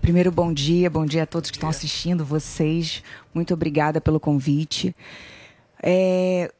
Primeiro, 0.00 0.30
bom 0.30 0.52
dia, 0.52 0.90
bom 0.90 1.06
dia 1.06 1.22
a 1.22 1.26
todos 1.26 1.50
que 1.50 1.56
estão 1.56 1.68
assistindo, 1.68 2.24
vocês. 2.24 3.02
Muito 3.34 3.54
obrigada 3.54 4.00
pelo 4.00 4.20
convite. 4.20 4.94
É, 5.82 6.52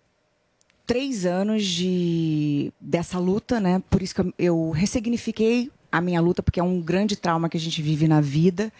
três 0.86 1.26
anos 1.26 1.64
de 1.64 2.72
dessa 2.80 3.18
luta, 3.18 3.60
né? 3.60 3.82
Por 3.90 4.02
isso 4.02 4.14
que 4.14 4.20
eu- 4.22 4.34
eu 4.38 4.70
ressignifiquei 4.70 5.70
a 5.92 6.00
minha 6.00 6.20
luta, 6.20 6.42
porque 6.42 6.58
é 6.58 6.62
um 6.62 6.80
grande 6.80 7.16
trauma 7.16 7.48
que 7.48 7.56
a 7.56 7.60
gente 7.60 7.80
vive 7.82 8.08
na 8.08 8.20
vida. 8.20 8.72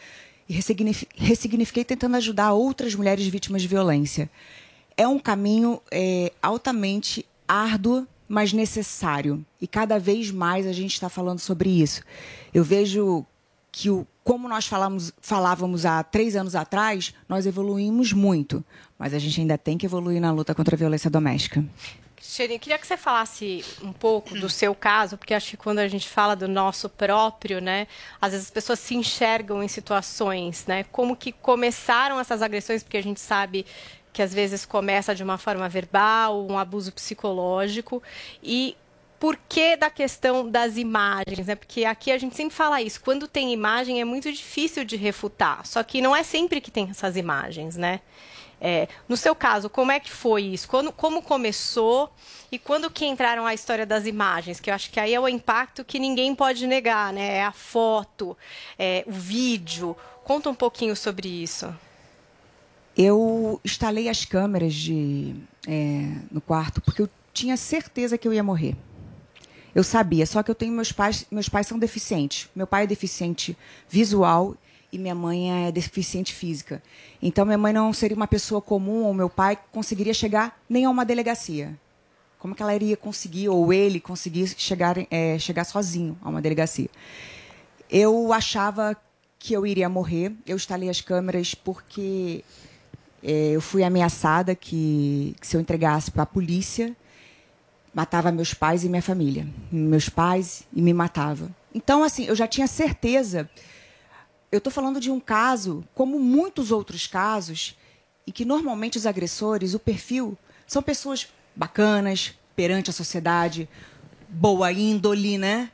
E 0.48 0.52
ressignifi- 0.52 1.08
ressignifiquei 1.16 1.84
tentando 1.84 2.16
ajudar 2.16 2.52
outras 2.52 2.94
mulheres 2.94 3.26
vítimas 3.26 3.62
de 3.62 3.68
violência. 3.68 4.28
É 4.96 5.06
um 5.06 5.18
caminho 5.18 5.80
é, 5.90 6.32
altamente 6.42 7.26
árduo, 7.46 8.06
mas 8.28 8.52
necessário. 8.52 9.44
E 9.60 9.66
cada 9.66 9.98
vez 9.98 10.30
mais 10.30 10.66
a 10.66 10.72
gente 10.72 10.94
está 10.94 11.08
falando 11.08 11.38
sobre 11.38 11.68
isso. 11.68 12.02
Eu 12.52 12.64
vejo 12.64 13.24
que 13.70 13.90
o, 13.90 14.06
como 14.22 14.48
nós 14.48 14.66
falamos, 14.66 15.12
falávamos 15.20 15.84
há 15.84 16.02
três 16.02 16.36
anos 16.36 16.54
atrás, 16.54 17.12
nós 17.28 17.44
evoluímos 17.44 18.12
muito, 18.12 18.64
mas 18.98 19.12
a 19.12 19.18
gente 19.18 19.40
ainda 19.40 19.58
tem 19.58 19.76
que 19.76 19.84
evoluir 19.84 20.20
na 20.20 20.32
luta 20.32 20.54
contra 20.54 20.76
a 20.76 20.78
violência 20.78 21.10
doméstica. 21.10 21.64
Cristiane, 22.16 22.58
queria 22.58 22.78
que 22.78 22.86
você 22.86 22.96
falasse 22.96 23.62
um 23.82 23.92
pouco 23.92 24.34
do 24.34 24.48
seu 24.48 24.74
caso, 24.74 25.18
porque 25.18 25.34
acho 25.34 25.50
que 25.50 25.56
quando 25.58 25.80
a 25.80 25.88
gente 25.88 26.08
fala 26.08 26.34
do 26.34 26.48
nosso 26.48 26.88
próprio, 26.88 27.60
né, 27.60 27.86
às 28.18 28.32
vezes 28.32 28.46
as 28.46 28.50
pessoas 28.50 28.78
se 28.78 28.94
enxergam 28.94 29.62
em 29.62 29.68
situações, 29.68 30.64
né, 30.66 30.84
como 30.84 31.14
que 31.14 31.30
começaram 31.30 32.18
essas 32.18 32.40
agressões, 32.40 32.82
porque 32.82 32.96
a 32.96 33.02
gente 33.02 33.20
sabe 33.20 33.66
que 34.14 34.22
às 34.22 34.32
vezes 34.32 34.64
começa 34.64 35.14
de 35.14 35.24
uma 35.24 35.36
forma 35.36 35.68
verbal, 35.68 36.46
um 36.48 36.56
abuso 36.56 36.92
psicológico, 36.92 38.00
e 38.40 38.76
por 39.18 39.36
que 39.48 39.76
da 39.76 39.90
questão 39.90 40.48
das 40.48 40.76
imagens, 40.76 41.46
né? 41.46 41.56
Porque 41.56 41.84
aqui 41.84 42.12
a 42.12 42.16
gente 42.16 42.36
sempre 42.36 42.54
fala 42.54 42.80
isso, 42.80 43.00
quando 43.00 43.26
tem 43.26 43.52
imagem 43.52 44.00
é 44.00 44.04
muito 44.04 44.32
difícil 44.32 44.84
de 44.84 44.96
refutar, 44.96 45.66
só 45.66 45.82
que 45.82 46.00
não 46.00 46.14
é 46.14 46.22
sempre 46.22 46.60
que 46.60 46.70
tem 46.70 46.88
essas 46.88 47.16
imagens, 47.16 47.76
né? 47.76 48.00
É, 48.60 48.86
no 49.08 49.16
seu 49.16 49.34
caso, 49.34 49.68
como 49.68 49.90
é 49.90 49.98
que 49.98 50.12
foi 50.12 50.42
isso? 50.42 50.68
Quando, 50.68 50.92
como 50.92 51.20
começou 51.20 52.10
e 52.52 52.58
quando 52.58 52.88
que 52.88 53.04
entraram 53.04 53.44
a 53.44 53.52
história 53.52 53.84
das 53.84 54.06
imagens? 54.06 54.60
Que 54.60 54.70
eu 54.70 54.74
acho 54.74 54.90
que 54.90 55.00
aí 55.00 55.12
é 55.12 55.20
o 55.20 55.28
impacto 55.28 55.84
que 55.84 55.98
ninguém 55.98 56.34
pode 56.34 56.66
negar, 56.66 57.12
né? 57.12 57.38
É 57.38 57.44
a 57.44 57.52
foto, 57.52 58.36
é 58.78 59.04
o 59.06 59.12
vídeo. 59.12 59.96
Conta 60.22 60.48
um 60.48 60.54
pouquinho 60.54 60.94
sobre 60.94 61.28
isso. 61.28 61.74
Eu 62.96 63.60
instalei 63.64 64.08
as 64.08 64.24
câmeras 64.24 64.72
de, 64.72 65.34
é, 65.66 66.12
no 66.30 66.40
quarto 66.40 66.80
porque 66.80 67.02
eu 67.02 67.08
tinha 67.32 67.56
certeza 67.56 68.16
que 68.16 68.26
eu 68.26 68.32
ia 68.32 68.42
morrer. 68.42 68.76
Eu 69.74 69.82
sabia, 69.82 70.24
só 70.24 70.40
que 70.42 70.50
eu 70.50 70.54
tenho 70.54 70.72
meus 70.72 70.92
pais, 70.92 71.26
meus 71.30 71.48
pais 71.48 71.66
são 71.66 71.78
deficientes. 71.78 72.48
Meu 72.54 72.66
pai 72.66 72.84
é 72.84 72.86
deficiente 72.86 73.56
visual 73.88 74.56
e 74.92 74.98
minha 74.98 75.14
mãe 75.14 75.66
é 75.66 75.72
deficiente 75.72 76.32
física. 76.32 76.80
Então 77.20 77.44
minha 77.44 77.58
mãe 77.58 77.72
não 77.72 77.92
seria 77.92 78.16
uma 78.16 78.28
pessoa 78.28 78.62
comum 78.62 79.02
ou 79.02 79.12
meu 79.12 79.28
pai 79.28 79.58
conseguiria 79.72 80.14
chegar 80.14 80.60
nem 80.68 80.84
a 80.84 80.90
uma 80.90 81.04
delegacia. 81.04 81.76
Como 82.38 82.54
que 82.54 82.62
ela 82.62 82.74
iria 82.74 82.96
conseguir 82.96 83.48
ou 83.48 83.72
ele 83.72 83.98
conseguir 83.98 84.46
chegar, 84.56 84.96
é, 85.10 85.36
chegar 85.40 85.64
sozinho 85.64 86.16
a 86.22 86.28
uma 86.28 86.40
delegacia? 86.40 86.88
Eu 87.90 88.32
achava 88.32 88.96
que 89.38 89.52
eu 89.52 89.66
iria 89.66 89.88
morrer. 89.88 90.32
Eu 90.46 90.54
instalei 90.54 90.88
as 90.88 91.00
câmeras 91.00 91.54
porque 91.54 92.44
eu 93.24 93.60
fui 93.60 93.82
ameaçada 93.82 94.54
que, 94.54 95.34
que 95.40 95.46
se 95.46 95.56
eu 95.56 95.60
entregasse 95.60 96.10
para 96.10 96.24
a 96.24 96.26
polícia, 96.26 96.94
matava 97.94 98.30
meus 98.30 98.52
pais 98.52 98.84
e 98.84 98.88
minha 98.88 99.00
família. 99.00 99.46
Meus 99.72 100.10
pais 100.10 100.64
e 100.70 100.82
me 100.82 100.92
matava. 100.92 101.50
Então, 101.74 102.04
assim, 102.04 102.24
eu 102.24 102.36
já 102.36 102.46
tinha 102.46 102.66
certeza. 102.66 103.48
Eu 104.52 104.58
estou 104.58 104.70
falando 104.70 105.00
de 105.00 105.10
um 105.10 105.18
caso, 105.18 105.82
como 105.94 106.20
muitos 106.20 106.70
outros 106.70 107.06
casos, 107.06 107.78
e 108.26 108.32
que 108.32 108.44
normalmente 108.44 108.98
os 108.98 109.06
agressores, 109.06 109.72
o 109.72 109.78
perfil, 109.78 110.36
são 110.66 110.82
pessoas 110.82 111.28
bacanas, 111.56 112.34
perante 112.54 112.90
a 112.90 112.92
sociedade, 112.92 113.68
boa 114.28 114.70
índole, 114.70 115.38
né? 115.38 115.70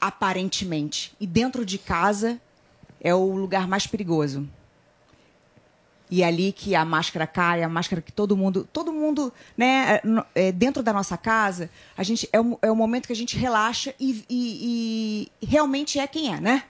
Aparentemente. 0.00 1.12
E 1.18 1.26
dentro 1.26 1.64
de 1.64 1.76
casa 1.76 2.40
é 3.00 3.12
o 3.14 3.36
lugar 3.36 3.66
mais 3.66 3.86
perigoso. 3.86 4.48
E 6.14 6.22
é 6.22 6.26
ali 6.26 6.52
que 6.52 6.76
a 6.76 6.84
máscara 6.84 7.26
cai, 7.26 7.64
a 7.64 7.68
máscara 7.68 8.00
que 8.00 8.12
todo 8.12 8.36
mundo, 8.36 8.68
todo 8.72 8.92
mundo, 8.92 9.32
né, 9.56 9.98
é, 10.36 10.48
é, 10.48 10.52
dentro 10.52 10.80
da 10.80 10.92
nossa 10.92 11.16
casa, 11.16 11.68
a 11.96 12.04
gente 12.04 12.28
é 12.32 12.40
o, 12.40 12.56
é 12.62 12.70
o 12.70 12.76
momento 12.76 13.08
que 13.08 13.12
a 13.12 13.16
gente 13.16 13.36
relaxa 13.36 13.92
e, 13.98 14.24
e- 14.30 15.28
e 15.42 15.46
realmente 15.46 15.98
é 15.98 16.06
quem 16.06 16.32
é, 16.32 16.40
né? 16.40 16.62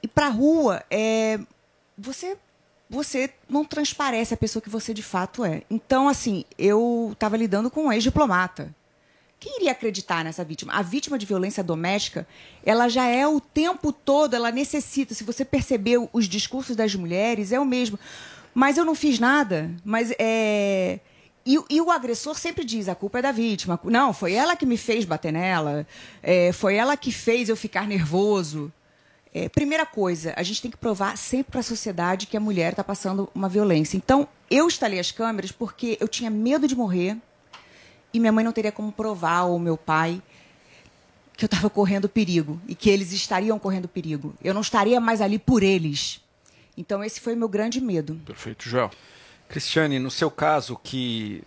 E 0.00 0.06
pra 0.06 0.28
rua, 0.28 0.84
é, 0.88 1.40
você 1.98 2.38
você 2.88 3.30
não 3.48 3.64
transparece 3.64 4.34
a 4.34 4.36
pessoa 4.36 4.62
que 4.62 4.70
você 4.70 4.94
de 4.94 5.02
fato 5.02 5.44
é. 5.44 5.62
Então, 5.68 6.08
assim, 6.08 6.44
eu 6.56 7.10
estava 7.12 7.36
lidando 7.36 7.70
com 7.72 7.86
um 7.86 7.92
ex-diplomata. 7.92 8.72
Quem 9.40 9.56
iria 9.56 9.72
acreditar 9.72 10.22
nessa 10.22 10.44
vítima? 10.44 10.74
A 10.74 10.82
vítima 10.82 11.18
de 11.18 11.24
violência 11.24 11.64
doméstica, 11.64 12.28
ela 12.64 12.88
já 12.90 13.06
é 13.06 13.26
o 13.26 13.40
tempo 13.40 13.90
todo, 13.90 14.34
ela 14.34 14.52
necessita. 14.52 15.14
Se 15.14 15.24
você 15.24 15.46
percebeu 15.46 16.10
os 16.12 16.28
discursos 16.28 16.76
das 16.76 16.94
mulheres, 16.94 17.50
é 17.50 17.58
o 17.58 17.64
mesmo. 17.64 17.98
Mas 18.52 18.76
eu 18.76 18.84
não 18.84 18.94
fiz 18.94 19.18
nada. 19.18 19.70
Mas 19.82 20.12
é. 20.18 21.00
E, 21.46 21.56
o- 21.56 21.64
e 21.70 21.80
o 21.80 21.90
agressor 21.90 22.38
sempre 22.38 22.64
diz: 22.66 22.86
a 22.86 22.94
culpa 22.94 23.20
é 23.20 23.22
da 23.22 23.32
vítima. 23.32 23.80
Não, 23.84 24.12
foi 24.12 24.34
ela 24.34 24.54
que 24.54 24.66
me 24.66 24.76
fez 24.76 25.06
bater 25.06 25.32
nela. 25.32 25.86
É, 26.22 26.52
foi 26.52 26.74
ela 26.74 26.94
que 26.94 27.10
fez 27.10 27.48
eu 27.48 27.56
ficar 27.56 27.86
nervoso. 27.88 28.70
É, 29.32 29.48
primeira 29.48 29.86
coisa, 29.86 30.34
a 30.36 30.42
gente 30.42 30.60
tem 30.60 30.70
que 30.70 30.76
provar 30.76 31.16
sempre 31.16 31.52
para 31.52 31.60
a 31.60 31.62
sociedade 31.62 32.26
que 32.26 32.36
a 32.36 32.40
mulher 32.40 32.72
está 32.72 32.84
passando 32.84 33.30
uma 33.34 33.48
violência. 33.48 33.96
Então, 33.96 34.28
eu 34.50 34.66
instalei 34.66 34.98
as 34.98 35.12
câmeras 35.12 35.50
porque 35.52 35.96
eu 36.00 36.08
tinha 36.08 36.28
medo 36.28 36.66
de 36.68 36.74
morrer 36.76 37.16
e 38.12 38.20
minha 38.20 38.32
mãe 38.32 38.44
não 38.44 38.52
teria 38.52 38.72
como 38.72 38.92
provar, 38.92 39.44
ou 39.44 39.58
meu 39.58 39.76
pai, 39.76 40.22
que 41.36 41.44
eu 41.44 41.46
estava 41.46 41.70
correndo 41.70 42.08
perigo 42.08 42.60
e 42.68 42.74
que 42.74 42.90
eles 42.90 43.12
estariam 43.12 43.58
correndo 43.58 43.88
perigo. 43.88 44.34
Eu 44.42 44.52
não 44.52 44.60
estaria 44.60 45.00
mais 45.00 45.20
ali 45.20 45.38
por 45.38 45.62
eles. 45.62 46.20
Então, 46.76 47.02
esse 47.02 47.20
foi 47.20 47.34
meu 47.34 47.48
grande 47.48 47.80
medo. 47.80 48.20
Perfeito, 48.26 48.68
Joel. 48.68 48.90
Cristiane, 49.48 49.98
no 49.98 50.10
seu 50.10 50.30
caso, 50.30 50.74
o 50.74 50.76
que, 50.76 51.42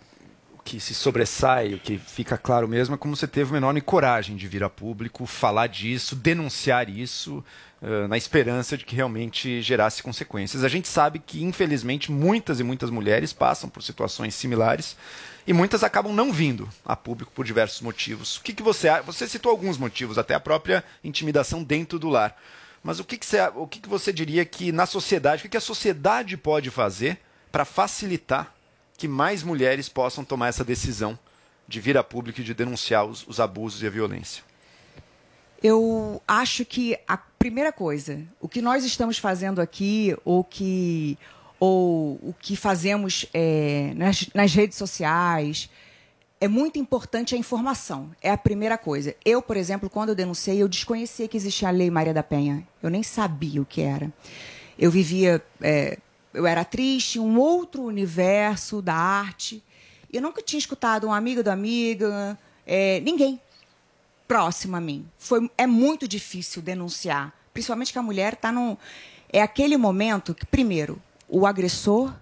que 0.64 0.80
se 0.80 0.94
sobressai, 0.94 1.74
o 1.74 1.78
que 1.78 1.96
fica 1.96 2.36
claro 2.36 2.66
mesmo, 2.66 2.94
é 2.94 2.98
como 2.98 3.14
você 3.16 3.26
teve 3.26 3.52
uma 3.52 3.56
enorme 3.58 3.80
coragem 3.80 4.36
de 4.36 4.46
vir 4.48 4.64
a 4.64 4.68
público, 4.68 5.26
falar 5.26 5.68
disso, 5.68 6.16
denunciar 6.16 6.88
isso, 6.88 7.44
eh, 7.80 8.06
na 8.08 8.16
esperança 8.16 8.76
de 8.76 8.84
que 8.84 8.96
realmente 8.96 9.62
gerasse 9.62 10.02
consequências. 10.02 10.64
A 10.64 10.68
gente 10.68 10.88
sabe 10.88 11.18
que, 11.18 11.42
infelizmente, 11.42 12.10
muitas 12.10 12.60
e 12.60 12.64
muitas 12.64 12.90
mulheres 12.90 13.32
passam 13.32 13.70
por 13.70 13.82
situações 13.82 14.34
similares 14.34 14.96
e 15.46 15.52
muitas 15.52 15.84
acabam 15.84 16.12
não 16.12 16.32
vindo 16.32 16.68
a 16.84 16.96
público 16.96 17.32
por 17.32 17.44
diversos 17.44 17.80
motivos. 17.80 18.38
O 18.38 18.42
que, 18.42 18.52
que 18.52 18.62
você? 18.62 18.88
Você 19.02 19.28
citou 19.28 19.50
alguns 19.50 19.76
motivos, 19.76 20.16
até 20.16 20.34
a 20.34 20.40
própria 20.40 20.82
intimidação 21.02 21.62
dentro 21.62 21.98
do 21.98 22.08
lar. 22.08 22.36
Mas 22.82 23.00
o 23.00 23.04
que, 23.04 23.16
que, 23.16 23.26
você, 23.26 23.40
o 23.54 23.66
que, 23.66 23.80
que 23.80 23.88
você 23.88 24.12
diria 24.12 24.44
que 24.44 24.70
na 24.70 24.86
sociedade, 24.86 25.40
o 25.40 25.42
que, 25.42 25.50
que 25.50 25.56
a 25.56 25.60
sociedade 25.60 26.36
pode 26.36 26.70
fazer 26.70 27.18
para 27.50 27.64
facilitar 27.64 28.54
que 28.96 29.08
mais 29.08 29.42
mulheres 29.42 29.88
possam 29.88 30.24
tomar 30.24 30.48
essa 30.48 30.64
decisão 30.64 31.18
de 31.66 31.80
vir 31.80 31.96
a 31.96 32.04
público 32.04 32.40
e 32.40 32.44
de 32.44 32.54
denunciar 32.54 33.04
os, 33.04 33.26
os 33.26 33.40
abusos 33.40 33.82
e 33.82 33.86
a 33.86 33.90
violência? 33.90 34.42
Eu 35.62 36.22
acho 36.28 36.64
que 36.64 36.98
a 37.08 37.16
primeira 37.16 37.72
coisa, 37.72 38.20
o 38.38 38.48
que 38.48 38.60
nós 38.60 38.84
estamos 38.84 39.18
fazendo 39.18 39.60
aqui, 39.60 40.14
ou 40.24 40.44
que 40.44 41.18
ou 41.64 42.18
o 42.22 42.34
que 42.38 42.56
fazemos 42.56 43.24
é, 43.32 43.94
nas, 43.96 44.28
nas 44.34 44.52
redes 44.52 44.76
sociais, 44.76 45.70
é 46.38 46.46
muito 46.46 46.78
importante 46.78 47.34
a 47.34 47.38
informação. 47.38 48.10
É 48.20 48.30
a 48.30 48.36
primeira 48.36 48.76
coisa. 48.76 49.16
Eu, 49.24 49.40
por 49.40 49.56
exemplo, 49.56 49.88
quando 49.88 50.10
eu 50.10 50.14
denunciei, 50.14 50.62
eu 50.62 50.68
desconhecia 50.68 51.26
que 51.26 51.38
existia 51.38 51.68
a 51.68 51.70
Lei 51.70 51.90
Maria 51.90 52.12
da 52.12 52.22
Penha. 52.22 52.68
Eu 52.82 52.90
nem 52.90 53.02
sabia 53.02 53.62
o 53.62 53.64
que 53.64 53.80
era. 53.80 54.12
Eu 54.78 54.90
vivia, 54.90 55.42
é, 55.62 55.96
eu 56.34 56.46
era 56.46 56.62
tinha 56.64 57.22
um 57.22 57.38
outro 57.38 57.82
universo 57.82 58.82
da 58.82 58.94
arte 58.94 59.62
Eu 60.12 60.20
nunca 60.20 60.42
tinha 60.42 60.58
escutado 60.58 61.06
um 61.06 61.14
amigo 61.14 61.42
da 61.42 61.52
amiga, 61.54 62.38
é, 62.66 63.00
ninguém 63.00 63.40
próximo 64.28 64.76
a 64.76 64.80
mim. 64.82 65.08
Foi, 65.16 65.50
é 65.56 65.66
muito 65.66 66.06
difícil 66.06 66.60
denunciar, 66.60 67.32
principalmente 67.54 67.90
que 67.90 67.98
a 67.98 68.02
mulher 68.02 68.34
está 68.34 68.52
num. 68.52 68.76
É 69.32 69.40
aquele 69.40 69.78
momento 69.78 70.34
que, 70.34 70.44
primeiro, 70.44 71.00
o 71.34 71.46
agressor 71.46 72.14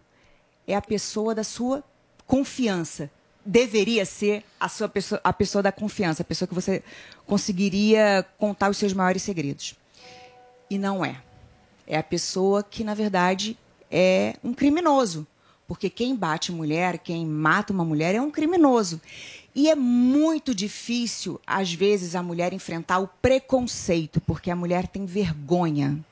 é 0.66 0.74
a 0.74 0.80
pessoa 0.80 1.34
da 1.34 1.44
sua 1.44 1.84
confiança. 2.26 3.10
Deveria 3.44 4.06
ser 4.06 4.42
a 4.58 4.70
sua 4.70 4.88
pessoa, 4.88 5.20
a 5.22 5.32
pessoa 5.34 5.62
da 5.62 5.70
confiança, 5.70 6.22
a 6.22 6.24
pessoa 6.24 6.48
que 6.48 6.54
você 6.54 6.82
conseguiria 7.26 8.24
contar 8.38 8.70
os 8.70 8.78
seus 8.78 8.94
maiores 8.94 9.20
segredos. 9.22 9.74
E 10.70 10.78
não 10.78 11.04
é. 11.04 11.20
É 11.86 11.98
a 11.98 12.02
pessoa 12.02 12.62
que, 12.62 12.82
na 12.82 12.94
verdade, 12.94 13.58
é 13.90 14.34
um 14.42 14.54
criminoso. 14.54 15.26
Porque 15.68 15.90
quem 15.90 16.16
bate 16.16 16.50
mulher, 16.50 16.96
quem 16.96 17.26
mata 17.26 17.70
uma 17.70 17.84
mulher, 17.84 18.14
é 18.14 18.20
um 18.20 18.30
criminoso. 18.30 18.98
E 19.54 19.68
é 19.68 19.74
muito 19.74 20.54
difícil, 20.54 21.38
às 21.46 21.70
vezes, 21.70 22.14
a 22.14 22.22
mulher 22.22 22.54
enfrentar 22.54 22.98
o 22.98 23.08
preconceito, 23.20 24.22
porque 24.22 24.50
a 24.50 24.56
mulher 24.56 24.86
tem 24.86 25.04
vergonha. 25.04 26.02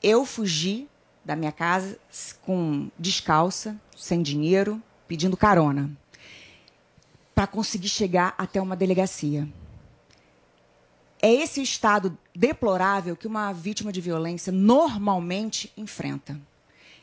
Eu 0.00 0.24
fugi 0.24 0.86
da 1.24 1.36
minha 1.36 1.52
casa 1.52 1.98
com 2.42 2.90
descalça, 2.98 3.76
sem 3.96 4.22
dinheiro, 4.22 4.82
pedindo 5.06 5.36
carona, 5.36 5.90
para 7.34 7.46
conseguir 7.46 7.88
chegar 7.88 8.34
até 8.36 8.60
uma 8.60 8.76
delegacia. 8.76 9.48
É 11.20 11.32
esse 11.32 11.60
o 11.60 11.62
estado 11.62 12.18
deplorável 12.34 13.14
que 13.14 13.26
uma 13.26 13.52
vítima 13.52 13.92
de 13.92 14.00
violência 14.00 14.52
normalmente 14.52 15.72
enfrenta. 15.76 16.40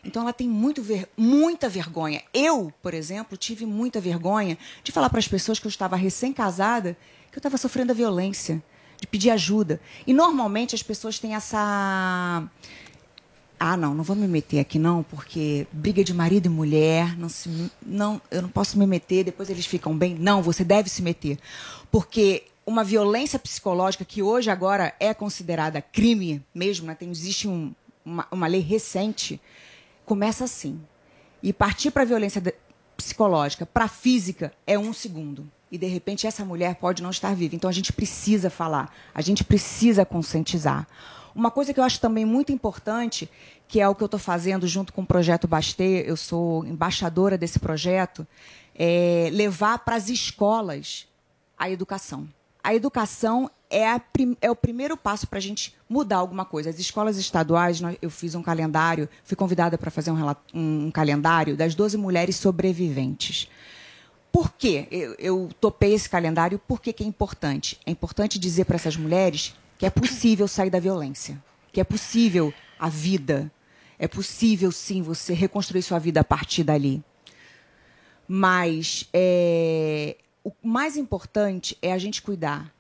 Então 0.04 0.24
ela 0.24 0.34
tem 0.34 0.48
muito 0.48 0.82
ver, 0.82 1.10
muita 1.18 1.70
vergonha. 1.70 2.22
Eu, 2.34 2.74
por 2.82 2.94
exemplo, 2.94 3.38
tive 3.38 3.66
muita 3.66 4.00
vergonha 4.00 4.58
de 4.84 4.92
falar 4.92 5.10
para 5.10 5.20
as 5.20 5.28
pessoas 5.28 5.60
que 5.60 5.68
eu 5.68 5.70
estava 5.70 5.96
recém-casada 5.96 6.98
que 7.32 7.38
eu 7.38 7.40
estava 7.40 7.58
sofrendo 7.58 7.92
a 7.92 7.96
violência, 7.96 8.62
de 9.00 9.08
pedir 9.08 9.30
ajuda. 9.30 9.80
E 10.06 10.14
normalmente 10.14 10.76
as 10.76 10.84
pessoas 10.84 11.20
têm 11.20 11.36
essa 11.36 12.44
ah, 13.60 13.76
não, 13.76 13.94
não 13.94 14.04
vou 14.04 14.16
me 14.16 14.28
meter 14.28 14.60
aqui 14.60 14.80
não, 14.80 15.04
porque 15.04 15.68
briga 15.72 16.04
de 16.04 16.14
marido 16.14 16.46
e 16.46 16.50
mulher, 16.50 17.18
não 17.18 17.28
se, 17.28 17.50
não, 17.86 18.22
eu 18.32 18.42
não 18.42 18.50
posso 18.50 18.80
me 18.80 18.88
meter, 18.88 19.26
depois 19.26 19.50
eles 19.50 19.66
ficam 19.66 19.98
bem. 19.98 20.16
Não, 20.16 20.42
você 20.42 20.64
deve 20.64 20.90
se 20.90 21.02
meter. 21.02 21.38
Porque 21.92 22.44
uma 22.66 22.84
violência 22.84 23.38
psicológica 23.38 24.06
que 24.06 24.22
hoje 24.24 24.50
agora 24.50 24.94
é 25.00 25.14
considerada 25.14 25.82
crime 25.82 26.44
mesmo, 26.54 26.88
né? 26.88 26.96
Tem, 26.96 27.10
existe 27.10 27.48
um, 27.48 27.74
uma, 28.06 28.28
uma 28.32 28.48
lei 28.48 28.62
recente 28.62 29.42
começa 30.10 30.44
assim. 30.44 30.82
E 31.44 31.54
partir 31.54 31.92
para 31.92 32.02
a 32.02 32.06
violência 32.06 32.42
psicológica, 32.98 33.64
para 33.64 33.86
a 33.86 33.88
física, 33.88 34.52
é 34.66 34.78
um 34.78 34.92
segundo. 34.92 35.48
E, 35.72 35.78
de 35.78 35.86
repente, 35.86 36.26
essa 36.26 36.44
mulher 36.44 36.76
pode 36.76 37.04
não 37.04 37.12
estar 37.12 37.36
viva. 37.36 37.56
Então, 37.56 37.70
a 37.70 37.74
gente 37.74 37.94
precisa 37.94 38.50
falar, 38.50 38.92
a 39.14 39.22
gente 39.22 39.44
precisa 39.44 40.04
conscientizar. 40.04 40.88
Uma 41.36 41.52
coisa 41.52 41.74
que 41.74 41.80
eu 41.80 41.84
acho 41.84 42.00
também 42.00 42.26
muito 42.26 42.52
importante, 42.52 43.30
que 43.68 43.80
é 43.80 43.88
o 43.88 43.96
que 43.96 44.02
eu 44.02 44.06
estou 44.06 44.20
fazendo 44.20 44.68
junto 44.68 44.92
com 44.92 45.02
o 45.02 45.06
Projeto 45.06 45.48
Bastê, 45.48 46.04
eu 46.08 46.18
sou 46.18 46.66
embaixadora 46.66 47.38
desse 47.38 47.60
projeto, 47.60 48.26
é 48.76 49.30
levar 49.32 49.80
para 49.80 49.96
as 49.96 50.10
escolas 50.10 51.08
a 51.58 51.70
educação. 51.70 52.28
A 52.64 52.74
educação 52.74 53.50
é, 53.70 53.88
a, 53.88 54.02
é 54.42 54.50
o 54.50 54.56
primeiro 54.56 54.98
passo 54.98 55.28
para 55.28 55.38
a 55.38 55.42
gente 55.42 55.76
mudar 55.88 56.18
alguma 56.18 56.46
coisa. 56.46 56.70
As 56.70 56.80
escolas 56.80 57.18
estaduais, 57.18 57.80
eu 58.02 58.10
fiz 58.10 58.36
um 58.36 58.42
calendário, 58.42 59.08
fui 59.24 59.36
convidada 59.38 59.78
para 59.78 59.92
fazer 59.92 60.12
um, 60.12 60.36
um, 60.54 60.92
calendário 60.92 61.56
das 61.56 61.76
12 61.76 61.98
mulheres 61.98 62.36
sobreviventes. 62.36 63.50
Por 64.32 64.52
quê? 64.54 64.88
Eu, 64.92 65.16
eu 65.20 65.50
topei 65.60 65.94
esse 65.94 66.10
calendário 66.10 66.60
porque 66.68 66.94
que 66.94 67.04
é 67.04 67.08
importante. 67.08 67.80
É 67.86 67.92
importante 67.92 68.40
dizer 68.40 68.66
para 68.66 68.76
essas 68.76 68.96
mulheres 68.96 69.56
que 69.80 69.86
é 69.86 69.90
possível 69.90 70.46
sair 70.46 70.70
da 70.70 70.80
violência, 70.80 71.42
que 71.72 71.80
é 71.80 71.86
possível 71.86 72.54
a 72.78 72.90
vida, 72.90 73.50
é 73.98 74.10
possível 74.10 74.74
sim 74.74 75.02
você 75.02 75.34
reconstruir 75.34 75.82
sua 75.82 75.98
vida 75.98 76.20
a 76.20 76.24
partir 76.24 76.66
dali. 76.66 77.02
Mas 78.28 79.08
é, 79.14 80.18
o 80.44 80.52
mais 80.62 80.98
importante 80.98 81.78
é 81.82 81.94
a 81.94 81.98
gente 81.98 82.22
cuidar 82.22 82.72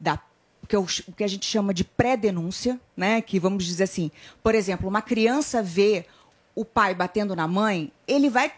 da 0.00 0.20
que 0.66 0.76
o 0.76 0.84
que 1.16 1.24
a 1.24 1.28
gente 1.28 1.46
chama 1.46 1.72
de 1.72 1.82
pré-denúncia, 1.82 2.78
né? 2.94 3.22
Que 3.22 3.38
vamos 3.38 3.64
dizer 3.64 3.84
assim, 3.84 4.10
por 4.42 4.54
exemplo, 4.54 4.86
uma 4.86 5.00
criança 5.00 5.62
vê 5.62 6.04
o 6.54 6.64
pai 6.64 6.92
batendo 6.92 7.34
na 7.36 7.46
mãe, 7.46 7.90
ele 8.06 8.28
vai, 8.28 8.52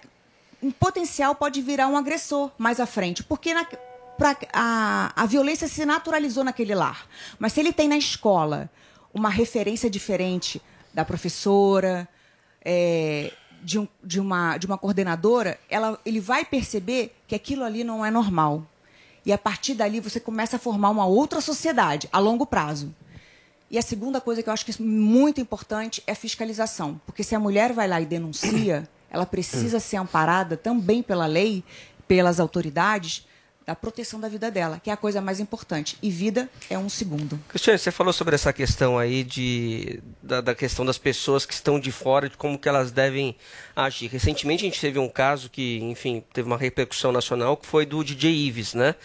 em 0.62 0.70
potencial, 0.70 1.34
pode 1.34 1.60
virar 1.60 1.86
um 1.86 1.96
agressor 1.96 2.50
mais 2.58 2.80
à 2.80 2.86
frente, 2.86 3.22
porque 3.22 3.54
na, 3.54 3.64
pra, 4.20 4.36
a, 4.52 5.12
a 5.16 5.24
violência 5.24 5.66
se 5.66 5.86
naturalizou 5.86 6.44
naquele 6.44 6.74
lar. 6.74 7.06
Mas 7.38 7.54
se 7.54 7.60
ele 7.60 7.72
tem 7.72 7.88
na 7.88 7.96
escola 7.96 8.70
uma 9.14 9.30
referência 9.30 9.88
diferente 9.88 10.60
da 10.92 11.06
professora, 11.06 12.06
é, 12.62 13.32
de, 13.62 13.78
um, 13.78 13.88
de, 14.04 14.20
uma, 14.20 14.58
de 14.58 14.66
uma 14.66 14.76
coordenadora, 14.76 15.58
ela, 15.70 15.98
ele 16.04 16.20
vai 16.20 16.44
perceber 16.44 17.16
que 17.26 17.34
aquilo 17.34 17.64
ali 17.64 17.82
não 17.82 18.04
é 18.04 18.10
normal. 18.10 18.66
E 19.24 19.32
a 19.32 19.38
partir 19.38 19.72
dali 19.72 20.00
você 20.00 20.20
começa 20.20 20.56
a 20.56 20.58
formar 20.58 20.90
uma 20.90 21.06
outra 21.06 21.40
sociedade 21.40 22.06
a 22.12 22.18
longo 22.18 22.44
prazo. 22.44 22.94
E 23.70 23.78
a 23.78 23.82
segunda 23.82 24.20
coisa 24.20 24.42
que 24.42 24.50
eu 24.50 24.52
acho 24.52 24.66
que 24.66 24.72
é 24.72 24.84
muito 24.84 25.40
importante 25.40 26.02
é 26.06 26.12
a 26.12 26.16
fiscalização. 26.16 27.00
Porque 27.06 27.22
se 27.24 27.34
a 27.34 27.40
mulher 27.40 27.72
vai 27.72 27.88
lá 27.88 27.98
e 27.98 28.04
denuncia, 28.04 28.86
ela 29.10 29.24
precisa 29.24 29.80
ser 29.80 29.96
amparada 29.96 30.58
também 30.58 31.02
pela 31.02 31.24
lei, 31.26 31.64
pelas 32.06 32.38
autoridades, 32.38 33.26
da 33.70 33.76
proteção 33.76 34.18
da 34.18 34.28
vida 34.28 34.50
dela, 34.50 34.80
que 34.82 34.90
é 34.90 34.92
a 34.92 34.96
coisa 34.96 35.20
mais 35.20 35.38
importante. 35.38 35.96
E 36.02 36.10
vida 36.10 36.50
é 36.68 36.76
um 36.76 36.88
segundo. 36.88 37.38
Cristiane, 37.48 37.78
você 37.78 37.92
falou 37.92 38.12
sobre 38.12 38.34
essa 38.34 38.52
questão 38.52 38.98
aí 38.98 39.22
de, 39.22 40.02
da, 40.20 40.40
da, 40.40 40.56
questão 40.56 40.84
das 40.84 40.98
pessoas 40.98 41.46
que 41.46 41.54
estão 41.54 41.78
de 41.78 41.92
fora, 41.92 42.28
de 42.28 42.36
como 42.36 42.58
que 42.58 42.68
elas 42.68 42.90
devem 42.90 43.36
agir. 43.76 44.08
Recentemente 44.08 44.64
a 44.64 44.68
gente 44.68 44.80
teve 44.80 44.98
um 44.98 45.08
caso 45.08 45.48
que, 45.48 45.78
enfim, 45.82 46.24
teve 46.32 46.48
uma 46.48 46.58
repercussão 46.58 47.12
nacional, 47.12 47.56
que 47.56 47.64
foi 47.64 47.86
do 47.86 48.02
DJ 48.02 48.48
Ives, 48.48 48.74
né? 48.74 48.96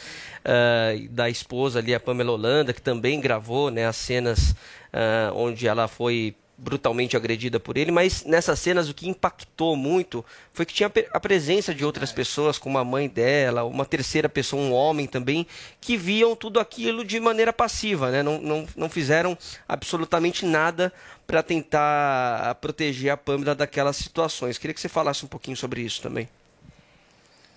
Uh, 0.43 1.09
da 1.09 1.29
esposa 1.29 1.77
ali, 1.77 1.93
a 1.93 1.99
Pamela 1.99 2.31
Holanda, 2.31 2.73
que 2.73 2.81
também 2.81 3.21
gravou 3.21 3.69
né, 3.69 3.85
as 3.85 3.95
cenas 3.95 4.49
uh, 4.49 5.35
onde 5.35 5.67
ela 5.67 5.87
foi 5.87 6.35
brutalmente 6.57 7.17
agredida 7.17 7.59
por 7.59 7.77
ele, 7.77 7.91
mas 7.91 8.23
nessas 8.23 8.59
cenas 8.59 8.89
o 8.89 8.93
que 8.93 9.09
impactou 9.09 9.75
muito 9.75 10.23
foi 10.53 10.65
que 10.65 10.73
tinha 10.73 10.91
a 11.11 11.19
presença 11.19 11.75
de 11.75 11.83
outras 11.83 12.11
pessoas, 12.11 12.57
como 12.57 12.77
a 12.77 12.83
mãe 12.83 13.09
dela, 13.09 13.65
uma 13.65 13.85
terceira 13.85 14.29
pessoa, 14.29 14.61
um 14.61 14.71
homem 14.71 15.05
também, 15.05 15.45
que 15.81 15.97
viam 15.97 16.35
tudo 16.35 16.59
aquilo 16.59 17.03
de 17.03 17.19
maneira 17.19 17.51
passiva, 17.51 18.09
né? 18.09 18.23
não, 18.23 18.39
não, 18.39 18.67
não 18.75 18.89
fizeram 18.89 19.37
absolutamente 19.67 20.45
nada 20.45 20.93
para 21.27 21.43
tentar 21.43 22.55
proteger 22.55 23.11
a 23.11 23.17
Pâmela 23.17 23.53
daquelas 23.53 23.97
situações. 23.97 24.57
Queria 24.57 24.73
que 24.73 24.79
você 24.79 24.89
falasse 24.89 25.25
um 25.25 25.27
pouquinho 25.27 25.57
sobre 25.57 25.81
isso 25.81 26.01
também. 26.01 26.29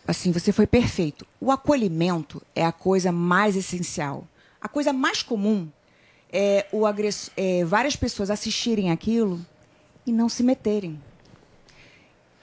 Assim, 0.06 0.32
você 0.32 0.52
foi 0.52 0.66
perfeito. 0.66 1.26
O 1.38 1.52
acolhimento 1.52 2.42
é 2.54 2.64
a 2.64 2.72
coisa 2.72 3.12
mais 3.12 3.56
essencial. 3.56 4.26
A 4.60 4.66
coisa 4.66 4.92
mais 4.92 5.22
comum 5.22 5.68
é, 6.32 6.66
o 6.72 6.82
é, 7.36 7.64
várias 7.64 7.96
pessoas 7.96 8.30
assistirem 8.30 8.90
aquilo 8.90 9.44
e 10.06 10.12
não 10.12 10.28
se 10.28 10.42
meterem. 10.42 11.00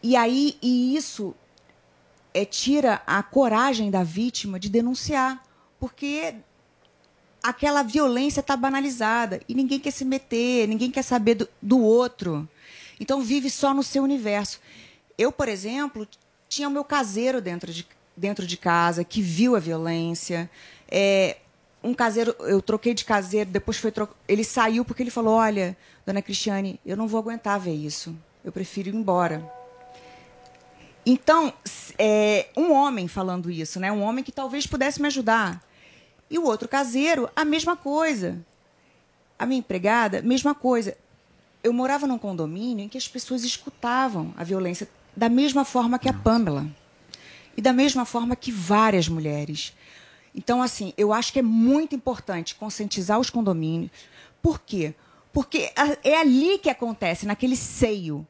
E 0.01 0.15
aí, 0.15 0.57
e 0.61 0.95
isso 0.95 1.33
é, 2.33 2.45
tira 2.45 3.01
a 3.07 3.23
coragem 3.23 3.89
da 3.89 4.03
vítima 4.03 4.59
de 4.59 4.69
denunciar, 4.69 5.43
porque 5.79 6.35
aquela 7.41 7.83
violência 7.83 8.39
está 8.39 8.57
banalizada 8.57 9.39
e 9.47 9.53
ninguém 9.53 9.79
quer 9.79 9.91
se 9.91 10.03
meter, 10.03 10.67
ninguém 10.67 10.91
quer 10.91 11.03
saber 11.03 11.35
do, 11.35 11.49
do 11.61 11.79
outro. 11.79 12.47
Então 12.99 13.21
vive 13.21 13.49
só 13.49 13.73
no 13.73 13.83
seu 13.83 14.03
universo. 14.03 14.59
Eu, 15.17 15.31
por 15.31 15.47
exemplo, 15.47 16.07
tinha 16.49 16.67
o 16.67 16.71
meu 16.71 16.83
caseiro 16.83 17.41
dentro 17.41 17.71
de, 17.71 17.87
dentro 18.15 18.45
de 18.45 18.57
casa 18.57 19.03
que 19.03 19.21
viu 19.21 19.55
a 19.55 19.59
violência. 19.59 20.49
É, 20.89 21.37
um 21.85 21.93
caseiro, 21.93 22.35
eu 22.39 22.61
troquei 22.61 22.93
de 22.93 23.05
caseiro, 23.05 23.49
depois 23.49 23.77
foi 23.77 23.91
tro... 23.91 24.09
ele 24.27 24.43
saiu 24.43 24.83
porque 24.83 25.03
ele 25.03 25.11
falou: 25.11 25.35
"Olha, 25.35 25.77
dona 26.05 26.21
Cristiane, 26.21 26.79
eu 26.85 26.97
não 26.97 27.07
vou 27.07 27.19
aguentar 27.19 27.59
ver 27.59 27.75
isso. 27.75 28.15
Eu 28.43 28.51
prefiro 28.51 28.89
ir 28.89 28.95
embora". 28.95 29.47
Então, 31.05 31.53
é, 31.99 32.47
um 32.57 32.71
homem 32.71 33.07
falando 33.07 33.51
isso, 33.51 33.79
né? 33.79 33.91
Um 33.91 34.01
homem 34.01 34.23
que 34.23 34.31
talvez 34.31 34.65
pudesse 34.65 34.99
me 34.99 35.05
ajudar. 35.07 35.63
E 36.29 36.39
o 36.39 36.45
outro 36.45 36.67
caseiro, 36.67 37.29
a 37.35 37.45
mesma 37.45 37.77
coisa. 37.77 38.43
A 39.37 39.45
minha 39.45 39.59
empregada, 39.59 40.23
mesma 40.23 40.55
coisa. 40.55 40.97
Eu 41.63 41.71
morava 41.71 42.07
num 42.07 42.17
condomínio 42.17 42.85
em 42.85 42.89
que 42.89 42.97
as 42.97 43.07
pessoas 43.07 43.43
escutavam 43.43 44.33
a 44.35 44.43
violência 44.43 44.89
da 45.15 45.29
mesma 45.29 45.63
forma 45.63 45.99
que 45.99 46.09
a 46.09 46.13
Pamela. 46.13 46.65
E 47.55 47.61
da 47.61 47.71
mesma 47.71 48.03
forma 48.03 48.35
que 48.35 48.51
várias 48.51 49.07
mulheres. 49.07 49.73
Então, 50.35 50.61
assim, 50.61 50.93
eu 50.97 51.13
acho 51.13 51.31
que 51.31 51.39
é 51.39 51.41
muito 51.41 51.95
importante 51.95 52.55
conscientizar 52.55 53.17
os 53.19 53.29
condomínios. 53.29 53.89
Por 54.41 54.59
quê? 54.59 54.93
Porque 55.31 55.71
é 56.03 56.19
ali 56.19 56.57
que 56.57 56.69
acontece, 56.69 57.25
naquele 57.25 57.55
seio. 57.55 58.27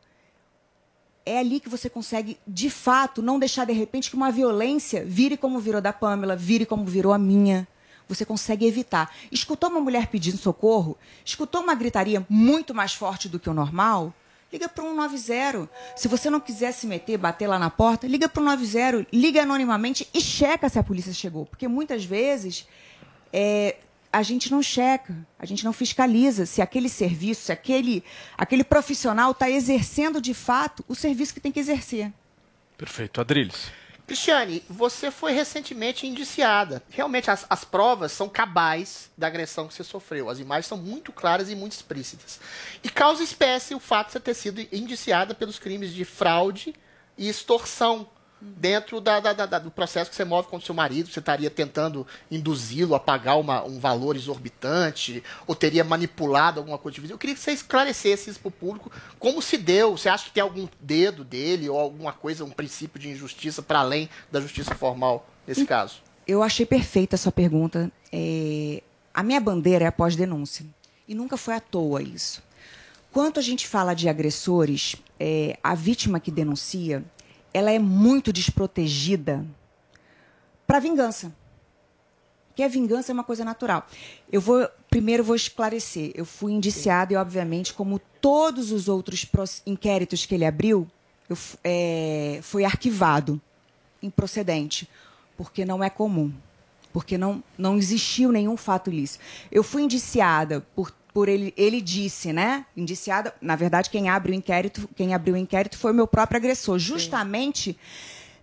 é 1.25 1.39
ali 1.39 1.59
que 1.59 1.67
você 1.67 1.89
consegue, 1.89 2.37
de 2.47 2.69
fato, 2.69 3.21
não 3.21 3.39
deixar 3.39 3.65
de 3.65 3.73
repente 3.73 4.09
que 4.09 4.15
uma 4.15 4.31
violência 4.31 5.03
vire 5.03 5.35
como 5.35 5.59
virou 5.59 5.81
da 5.81 5.91
Pamela, 5.91 6.35
vire 6.35 6.65
como 6.65 6.85
virou 6.85 7.11
a 7.11 7.17
minha. 7.17 7.67
Você 8.07 8.23
consegue 8.23 8.67
evitar. 8.67 9.11
Escutou 9.31 9.71
uma 9.71 9.79
mulher 9.79 10.07
pedindo 10.07 10.37
socorro? 10.37 10.95
Escutou 11.25 11.61
uma 11.61 11.73
gritaria 11.73 12.23
muito 12.29 12.75
mais 12.75 12.93
forte 12.93 13.27
do 13.27 13.39
que 13.39 13.49
o 13.49 13.53
normal? 13.53 14.13
Liga 14.55 14.69
para 14.69 14.85
o 14.85 14.95
190. 14.95 15.69
Se 15.97 16.07
você 16.07 16.29
não 16.29 16.39
quiser 16.39 16.71
se 16.71 16.87
meter, 16.87 17.17
bater 17.17 17.45
lá 17.45 17.59
na 17.59 17.69
porta, 17.69 18.07
liga 18.07 18.29
para 18.29 18.41
o 18.41 18.45
190, 18.45 19.05
liga 19.11 19.41
anonimamente 19.41 20.07
e 20.13 20.21
checa 20.21 20.69
se 20.69 20.79
a 20.79 20.83
polícia 20.83 21.11
chegou. 21.11 21.45
Porque 21.45 21.67
muitas 21.67 22.05
vezes 22.05 22.65
é, 23.33 23.75
a 24.13 24.23
gente 24.23 24.49
não 24.49 24.63
checa, 24.63 25.13
a 25.37 25.45
gente 25.45 25.65
não 25.65 25.73
fiscaliza 25.73 26.45
se 26.45 26.61
aquele 26.61 26.87
serviço, 26.87 27.41
se 27.41 27.51
aquele, 27.51 28.01
aquele 28.37 28.63
profissional 28.63 29.31
está 29.31 29.49
exercendo 29.49 30.21
de 30.21 30.33
fato 30.33 30.85
o 30.87 30.95
serviço 30.95 31.33
que 31.33 31.41
tem 31.41 31.51
que 31.51 31.59
exercer. 31.59 32.13
Perfeito. 32.77 33.19
Adriles. 33.19 33.73
Cristiane, 34.07 34.63
você 34.69 35.09
foi 35.09 35.31
recentemente 35.31 36.05
indiciada. 36.05 36.83
Realmente, 36.89 37.31
as, 37.31 37.45
as 37.49 37.65
provas 37.65 38.11
são 38.11 38.29
cabais 38.29 39.09
da 39.17 39.25
agressão 39.27 39.67
que 39.67 39.73
você 39.73 39.83
sofreu. 39.83 40.29
As 40.29 40.39
imagens 40.39 40.67
são 40.67 40.77
muito 40.77 41.11
claras 41.11 41.49
e 41.49 41.55
muito 41.55 41.71
explícitas. 41.71 42.39
E 42.83 42.89
causa 42.89 43.23
espécie 43.23 43.73
o 43.73 43.79
fato 43.79 44.07
de 44.07 44.13
você 44.13 44.19
ter 44.19 44.33
sido 44.35 44.61
indiciada 44.71 45.33
pelos 45.33 45.57
crimes 45.57 45.91
de 45.91 46.05
fraude 46.05 46.75
e 47.17 47.27
extorsão 47.27 48.07
dentro 48.41 48.99
da, 49.01 49.19
da- 49.19 49.33
da- 49.33 49.59
do 49.59 49.71
processo 49.71 50.09
que 50.09 50.15
você 50.15 50.25
move 50.25 50.47
contra 50.47 50.63
o 50.63 50.65
seu 50.65 50.75
marido. 50.75 51.09
Você 51.09 51.19
estaria 51.19 51.49
tentando 51.49 52.05
induzi-lo 52.29 52.93
a 52.93 52.99
pagar 52.99 53.37
uma- 53.37 53.63
um 53.63 53.79
valor 53.79 54.15
exorbitante 54.15 55.23
ou 55.47 55.55
teria 55.55 55.83
manipulado 55.83 56.59
alguma 56.59 56.77
coisa 56.77 56.95
de 56.95 57.01
vida. 57.01 57.13
Eu 57.13 57.17
queria 57.17 57.35
que 57.35 57.41
você 57.41 57.51
esclarecesse 57.51 58.29
isso 58.29 58.39
para 58.39 58.49
o 58.49 58.51
público. 58.51 58.91
Como 59.17 59.41
se 59.41 59.57
deu? 59.57 59.97
Você 59.97 60.09
acha 60.09 60.25
que 60.25 60.31
tem 60.31 60.43
algum 60.43 60.67
dedo 60.79 61.23
dele 61.23 61.69
ou 61.69 61.79
alguma 61.79 62.13
coisa, 62.13 62.43
um 62.45 62.49
princípio 62.51 62.99
de 62.99 63.09
injustiça 63.09 63.61
para 63.61 63.79
além 63.79 64.09
da 64.31 64.39
justiça 64.41 64.75
formal 64.75 65.27
nesse 65.47 65.65
caso? 65.65 65.95
Eu 66.27 66.43
achei 66.43 66.65
perfeita 66.65 67.15
a 67.15 67.19
sua 67.19 67.31
pergunta. 67.31 67.91
É, 68.11 68.81
a 69.13 69.23
minha 69.23 69.39
bandeira 69.39 69.85
é 69.85 69.87
a 69.87 69.91
pós-denúncia. 69.91 70.65
E 71.07 71.13
nunca 71.15 71.37
foi 71.37 71.53
à 71.55 71.59
toa 71.59 72.01
isso. 72.01 72.43
Quando 73.11 73.37
a 73.39 73.41
gente 73.41 73.67
fala 73.67 73.93
de 73.93 74.09
agressores, 74.09 74.95
é, 75.19 75.57
a 75.63 75.73
vítima 75.73 76.19
que 76.19 76.29
denuncia, 76.31 77.03
ela 77.55 77.71
é 77.71 77.79
muito 77.79 78.33
desprotegida 78.33 79.45
para 80.67 80.79
vingança. 80.79 81.33
Porque 82.49 82.63
a 82.63 82.67
vingança 82.67 83.11
é 83.11 83.13
uma 83.13 83.23
coisa 83.23 83.45
natural. 83.45 83.87
Eu 84.29 84.41
vou 84.41 84.67
primeiro 84.89 85.23
vou 85.23 85.35
esclarecer. 85.35 86.11
Eu 86.15 86.25
fui 86.25 86.51
indiciada 86.51 87.13
e, 87.13 87.15
obviamente, 87.15 87.73
como 87.73 87.99
todos 88.19 88.71
os 88.71 88.89
outros 88.89 89.27
inquéritos 89.65 90.25
que 90.25 90.35
ele 90.35 90.45
abriu, 90.45 90.85
eu, 91.29 91.37
é, 91.63 92.39
foi 92.41 92.65
arquivado, 92.65 93.41
improcedente, 94.01 94.89
porque 95.37 95.65
não 95.65 95.83
é 95.83 95.89
comum, 95.89 96.33
porque 96.91 97.17
não, 97.17 97.43
não 97.57 97.77
existiu 97.77 98.31
nenhum 98.31 98.55
fato 98.55 98.89
ilícito. 98.89 99.23
Eu 99.51 99.63
fui 99.63 99.81
indiciada 99.81 100.61
por, 100.75 100.93
por 101.15 101.29
ele, 101.29 101.53
ele 101.55 101.79
disse, 101.79 102.33
né? 102.33 102.65
Indiciada, 102.75 103.33
na 103.39 103.55
verdade, 103.55 103.89
quem 103.89 104.09
abre 104.09 104.33
o 104.33 104.35
inquérito, 104.35 104.85
quem 104.97 105.13
abriu 105.13 105.35
o 105.35 105.37
inquérito 105.37 105.77
foi 105.77 105.93
o 105.93 105.95
meu 105.95 106.05
próprio 106.05 106.35
agressor, 106.35 106.77
justamente 106.77 107.79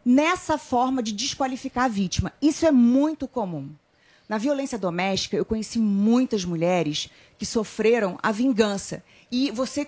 nessa 0.02 0.56
forma 0.56 1.02
de 1.02 1.12
desqualificar 1.12 1.84
a 1.84 1.88
vítima. 1.88 2.32
Isso 2.40 2.64
é 2.64 2.72
muito 2.72 3.28
comum. 3.28 3.70
Na 4.26 4.38
violência 4.38 4.78
doméstica, 4.78 5.36
eu 5.36 5.44
conheci 5.44 5.78
muitas 5.78 6.46
mulheres 6.46 7.10
que 7.38 7.44
sofreram 7.44 8.18
a 8.22 8.32
vingança. 8.32 9.04
E 9.30 9.50
você. 9.50 9.86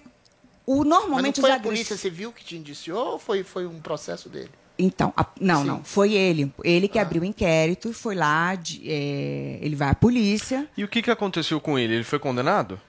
O, 0.66 0.80
Mas 0.80 0.86
normalmente 0.86 1.40
não 1.40 1.48
foi 1.48 1.56
os 1.56 1.56
a 1.56 1.62
Polícia. 1.62 1.96
Civil 1.96 2.32
que 2.32 2.44
te 2.44 2.54
indiciou 2.54 3.12
ou 3.12 3.18
foi, 3.18 3.42
foi 3.42 3.64
um 3.66 3.80
processo 3.80 4.28
dele? 4.28 4.50
Então, 4.78 5.12
a- 5.16 5.26
não, 5.40 5.60
Sim. 5.60 5.66
não. 5.68 5.84
Foi 5.84 6.12
ele. 6.12 6.52
Ele 6.64 6.88
que 6.88 6.98
abriu 6.98 7.22
o 7.22 7.24
inquérito, 7.24 7.92
foi 7.92 8.14
lá, 8.16 8.54
de- 8.56 8.82
é, 8.84 9.58
ele 9.62 9.76
vai 9.76 9.88
à 9.90 9.94
polícia. 9.94 10.68
E 10.76 10.82
o 10.82 10.88
que, 10.88 11.00
que 11.00 11.10
aconteceu 11.10 11.60
com 11.60 11.78
ele? 11.78 11.94
Ele 11.94 12.04
foi 12.04 12.18
condenado? 12.18 12.80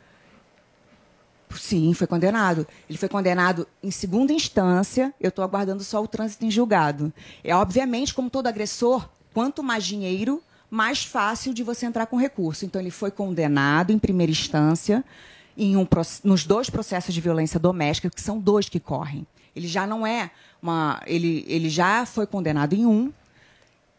Sim, 1.55 1.93
foi 1.93 2.07
condenado. 2.07 2.67
Ele 2.89 2.97
foi 2.97 3.07
condenado 3.07 3.67
em 3.81 3.91
segunda 3.91 4.33
instância. 4.33 5.13
Eu 5.21 5.29
estou 5.29 5.43
aguardando 5.43 5.83
só 5.83 6.01
o 6.03 6.07
trânsito 6.07 6.43
em 6.45 6.51
julgado. 6.51 7.13
É 7.43 7.55
obviamente, 7.55 8.13
como 8.13 8.29
todo 8.29 8.47
agressor, 8.47 9.07
quanto 9.33 9.63
mais 9.63 9.85
dinheiro, 9.85 10.41
mais 10.69 11.03
fácil 11.05 11.53
de 11.53 11.63
você 11.63 11.85
entrar 11.85 12.07
com 12.07 12.17
recurso. 12.17 12.65
Então, 12.65 12.81
ele 12.81 12.91
foi 12.91 13.11
condenado 13.11 13.91
em 13.91 13.99
primeira 13.99 14.31
instância 14.31 15.03
em 15.57 15.77
um, 15.77 15.87
nos 16.23 16.43
dois 16.43 16.69
processos 16.69 17.13
de 17.13 17.21
violência 17.21 17.59
doméstica, 17.59 18.09
que 18.09 18.19
são 18.21 18.37
dois 18.39 18.67
que 18.67 18.79
correm. 18.79 19.25
Ele 19.55 19.67
já 19.67 19.87
não 19.87 20.05
é 20.05 20.31
uma. 20.65 21.01
Ele, 21.05 21.45
ele 21.47 21.69
já 21.69 22.05
foi 22.05 22.25
condenado 22.27 22.73
em 22.73 22.85
um, 22.85 23.11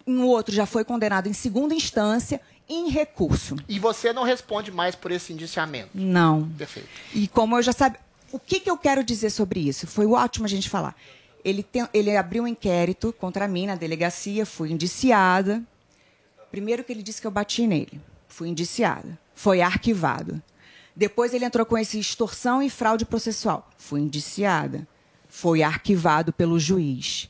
em 0.07 0.19
outro 0.21 0.55
já 0.55 0.67
foi 0.67 0.85
condenado 0.85 1.29
em 1.29 1.33
segunda 1.33 1.75
instância 1.75 2.41
em 2.69 2.91
recurso. 2.91 3.57
E 3.69 3.79
você 3.79 4.13
não 4.13 4.25
responde 4.25 4.71
mais 4.73 4.95
por 4.95 5.11
esse 5.13 5.33
indiciamento? 5.33 5.91
Não. 5.95 6.49
Perfeito. 6.59 6.89
E 7.15 7.29
como 7.29 7.57
eu 7.57 7.63
já 7.63 7.73
sabia. 7.73 8.01
O 8.33 8.39
que, 8.41 8.59
que 8.61 8.69
eu 8.71 8.77
quero 8.77 9.05
dizer 9.05 9.31
sobre 9.31 9.61
isso? 9.61 9.87
Foi 9.87 10.05
ótimo 10.07 10.47
a 10.47 10.49
gente 10.49 10.69
falar. 10.69 10.95
Ele, 11.45 11.63
tem- 11.63 11.89
ele 11.95 12.17
abriu 12.17 12.43
um 12.43 12.47
inquérito 12.49 13.13
contra 13.13 13.47
mim 13.47 13.67
na 13.67 13.77
delegacia, 13.77 14.45
fui 14.45 14.73
indiciada. 14.73 15.63
Primeiro 16.51 16.83
que 16.83 16.93
ele 16.93 17.03
disse 17.05 17.21
que 17.21 17.27
eu 17.27 17.31
bati 17.31 17.67
nele. 17.69 18.01
Fui 18.27 18.49
indiciada. 18.49 19.17
Foi 19.35 19.61
arquivado. 19.61 20.43
Depois 20.95 21.33
ele 21.33 21.45
entrou 21.45 21.65
com 21.65 21.79
esse 21.79 21.99
extorsão 22.01 22.61
e 22.63 22.69
fraude 22.69 23.05
processual. 23.05 23.71
Fui 23.79 24.01
indiciada. 24.01 24.87
Foi 25.37 25.63
arquivado 25.63 26.33
pelo 26.33 26.59
juiz. 26.59 27.29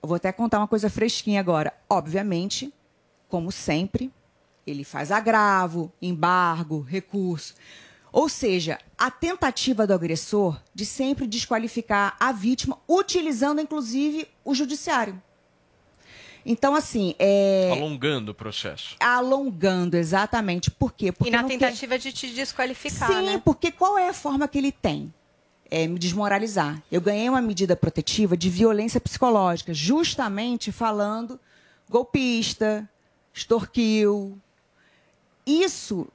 Eu 0.00 0.08
vou 0.08 0.14
até 0.14 0.30
contar 0.30 0.58
uma 0.58 0.68
coisa 0.68 0.88
fresquinha 0.88 1.40
agora. 1.40 1.74
Obviamente, 1.88 2.72
como 3.28 3.50
sempre, 3.50 4.12
ele 4.64 4.84
faz 4.84 5.10
agravo, 5.10 5.92
embargo, 6.00 6.80
recurso. 6.80 7.54
Ou 8.12 8.28
seja, 8.28 8.78
a 8.96 9.10
tentativa 9.10 9.88
do 9.88 9.92
agressor 9.92 10.60
de 10.72 10.86
sempre 10.86 11.26
desqualificar 11.26 12.16
a 12.20 12.30
vítima, 12.30 12.78
utilizando 12.88 13.60
inclusive 13.60 14.28
o 14.44 14.54
judiciário. 14.54 15.20
Então, 16.46 16.76
assim, 16.76 17.16
é. 17.18 17.70
Alongando 17.72 18.30
o 18.30 18.34
processo. 18.36 18.94
Alongando, 19.00 19.96
exatamente. 19.96 20.70
Por 20.70 20.92
quê? 20.92 21.10
Porque 21.10 21.28
E 21.28 21.32
na 21.32 21.42
tentativa 21.42 21.98
de 21.98 22.12
te 22.12 22.28
desqualificar, 22.28 23.08
Sim, 23.08 23.26
né? 23.26 23.42
porque 23.44 23.72
qual 23.72 23.98
é 23.98 24.08
a 24.08 24.14
forma 24.14 24.46
que 24.46 24.56
ele 24.56 24.70
tem? 24.70 25.12
É 25.70 25.86
me 25.86 25.98
desmoralizar. 25.98 26.82
Eu 26.90 27.00
ganhei 27.00 27.28
uma 27.28 27.40
medida 27.40 27.76
protetiva 27.76 28.36
de 28.36 28.50
violência 28.50 29.00
psicológica, 29.00 29.72
justamente 29.72 30.72
falando 30.72 31.38
golpista, 31.88 32.88
extorquiu. 33.32 34.38
Isso 35.46 36.06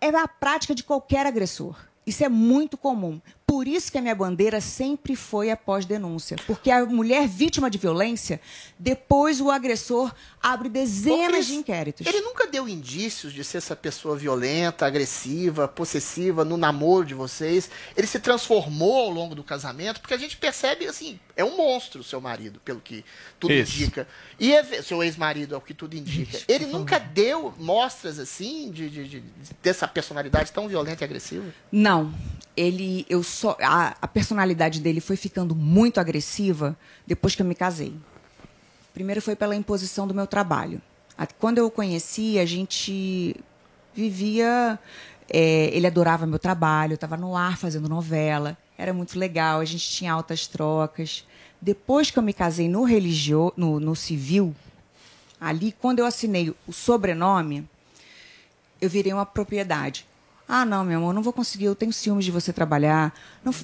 é 0.00 0.08
a 0.08 0.28
prática 0.28 0.74
de 0.74 0.82
qualquer 0.82 1.26
agressor. 1.26 1.76
Isso 2.06 2.24
é 2.24 2.28
muito 2.28 2.76
comum. 2.76 3.20
Por 3.52 3.68
isso 3.68 3.92
que 3.92 3.98
a 3.98 4.00
minha 4.00 4.14
bandeira 4.14 4.62
sempre 4.62 5.14
foi 5.14 5.50
a 5.50 5.56
pós-denúncia. 5.58 6.38
Porque 6.46 6.70
a 6.70 6.86
mulher 6.86 7.28
vítima 7.28 7.68
de 7.68 7.76
violência, 7.76 8.40
depois 8.78 9.42
o 9.42 9.50
agressor 9.50 10.10
abre 10.42 10.70
dezenas 10.70 11.26
Cris, 11.32 11.46
de 11.48 11.54
inquéritos. 11.56 12.06
Ele 12.06 12.22
nunca 12.22 12.46
deu 12.46 12.66
indícios 12.66 13.30
de 13.30 13.44
ser 13.44 13.58
essa 13.58 13.76
pessoa 13.76 14.16
violenta, 14.16 14.86
agressiva, 14.86 15.68
possessiva 15.68 16.46
no 16.46 16.56
namoro 16.56 17.04
de 17.04 17.12
vocês. 17.12 17.68
Ele 17.94 18.06
se 18.06 18.18
transformou 18.20 19.00
ao 19.04 19.10
longo 19.10 19.34
do 19.34 19.44
casamento, 19.44 20.00
porque 20.00 20.14
a 20.14 20.18
gente 20.18 20.38
percebe 20.38 20.86
assim, 20.86 21.20
é 21.36 21.44
um 21.44 21.54
monstro 21.54 22.00
o 22.00 22.04
seu 22.04 22.22
marido, 22.22 22.58
pelo 22.64 22.80
que 22.80 23.04
tudo 23.38 23.52
Esse. 23.52 23.82
indica. 23.82 24.08
E 24.40 24.50
é- 24.54 24.80
seu 24.82 25.02
ex-marido, 25.04 25.54
é 25.54 25.58
o 25.58 25.60
que 25.60 25.74
tudo 25.74 25.94
indica. 25.94 26.38
Ele 26.48 26.64
nunca 26.64 26.98
deu 26.98 27.52
mostras 27.58 28.18
assim 28.18 28.70
de, 28.70 28.88
de- 28.88 29.08
de- 29.08 29.22
dessa 29.62 29.86
personalidade 29.86 30.50
tão 30.50 30.66
violenta 30.66 31.04
e 31.04 31.06
agressiva? 31.06 31.44
Não. 31.70 32.14
Ele, 32.54 33.06
eu 33.08 33.22
só, 33.42 33.56
a, 33.60 33.96
a 34.00 34.06
personalidade 34.06 34.80
dele 34.80 35.00
foi 35.00 35.16
ficando 35.16 35.52
muito 35.52 35.98
agressiva 35.98 36.76
depois 37.04 37.34
que 37.34 37.42
eu 37.42 37.46
me 37.46 37.56
casei. 37.56 37.92
Primeiro 38.94 39.20
foi 39.20 39.34
pela 39.34 39.56
imposição 39.56 40.06
do 40.06 40.14
meu 40.14 40.28
trabalho. 40.28 40.80
Quando 41.40 41.58
eu 41.58 41.66
o 41.66 41.70
conheci, 41.70 42.38
a 42.38 42.46
gente 42.46 43.34
vivia. 43.92 44.78
é, 45.28 45.70
ele 45.72 45.88
adorava 45.88 46.24
meu 46.24 46.38
trabalho, 46.38 46.94
estava 46.94 47.16
no 47.16 47.36
ar 47.36 47.58
fazendo 47.58 47.88
novela, 47.88 48.56
era 48.78 48.92
muito 48.92 49.18
legal, 49.18 49.58
a 49.58 49.64
gente 49.64 49.88
tinha 49.90 50.12
altas 50.12 50.46
trocas. 50.46 51.26
Depois 51.60 52.10
que 52.10 52.18
eu 52.18 52.22
me 52.22 52.32
casei 52.32 52.68
no 52.68 52.84
religio, 52.84 53.52
no, 53.56 53.80
no 53.80 53.96
civil, 53.96 54.54
ali, 55.40 55.72
quando 55.72 55.98
eu 55.98 56.06
assinei 56.06 56.54
o 56.66 56.72
sobrenome, 56.72 57.68
eu 58.80 58.88
virei 58.88 59.12
uma 59.12 59.26
propriedade. 59.26 60.06
Ah, 60.54 60.66
não, 60.66 60.84
meu 60.84 60.98
amor, 60.98 61.14
não 61.14 61.22
vou 61.22 61.32
conseguir, 61.32 61.64
eu 61.64 61.74
tenho 61.74 61.90
ciúmes 61.94 62.26
de 62.26 62.30
você 62.30 62.52
trabalhar. 62.52 63.14
Não 63.42 63.54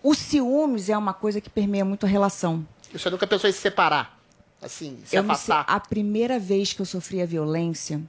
o 0.00 0.14
ciúmes 0.14 0.88
é 0.88 0.96
uma 0.96 1.12
coisa 1.12 1.40
que 1.40 1.50
permeia 1.50 1.84
muito 1.84 2.06
a 2.06 2.08
relação. 2.08 2.64
Você 2.92 3.10
nunca 3.10 3.26
pensou 3.26 3.50
em 3.50 3.52
se 3.52 3.58
separar? 3.58 4.16
Assim, 4.62 4.96
se 5.04 5.16
Eu 5.16 5.24
me 5.24 5.32
afastar? 5.32 5.64
a 5.66 5.80
primeira 5.80 6.38
vez 6.38 6.72
que 6.72 6.80
eu 6.80 6.86
sofri 6.86 7.20
a 7.20 7.26
violência, 7.26 8.00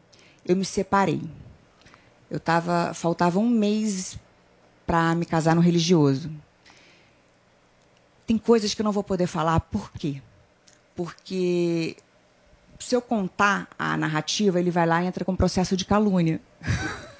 eu 0.45 0.55
me 0.55 0.63
separei. 0.63 1.19
Eu 2.29 2.39
tava, 2.39 2.93
faltava 2.93 3.39
um 3.39 3.49
mês 3.49 4.19
para 4.85 5.15
me 5.15 5.25
casar 5.25 5.55
no 5.55 5.61
religioso. 5.61 6.29
tem 8.27 8.37
coisas 8.37 8.75
que 8.75 8.81
eu 8.81 8.85
não 8.85 8.91
vou 8.91 9.03
poder 9.03 9.25
falar. 9.25 9.59
Por 9.61 9.91
quê? 9.93 10.21
Porque 10.95 11.97
se 12.77 12.95
eu 12.95 13.01
contar 13.01 13.67
a 13.79 13.97
narrativa, 13.97 14.59
ele 14.59 14.69
vai 14.69 14.85
lá 14.85 15.03
e 15.03 15.07
entra 15.07 15.25
com 15.25 15.35
processo 15.35 15.75
de 15.75 15.85
calúnia. 15.85 16.39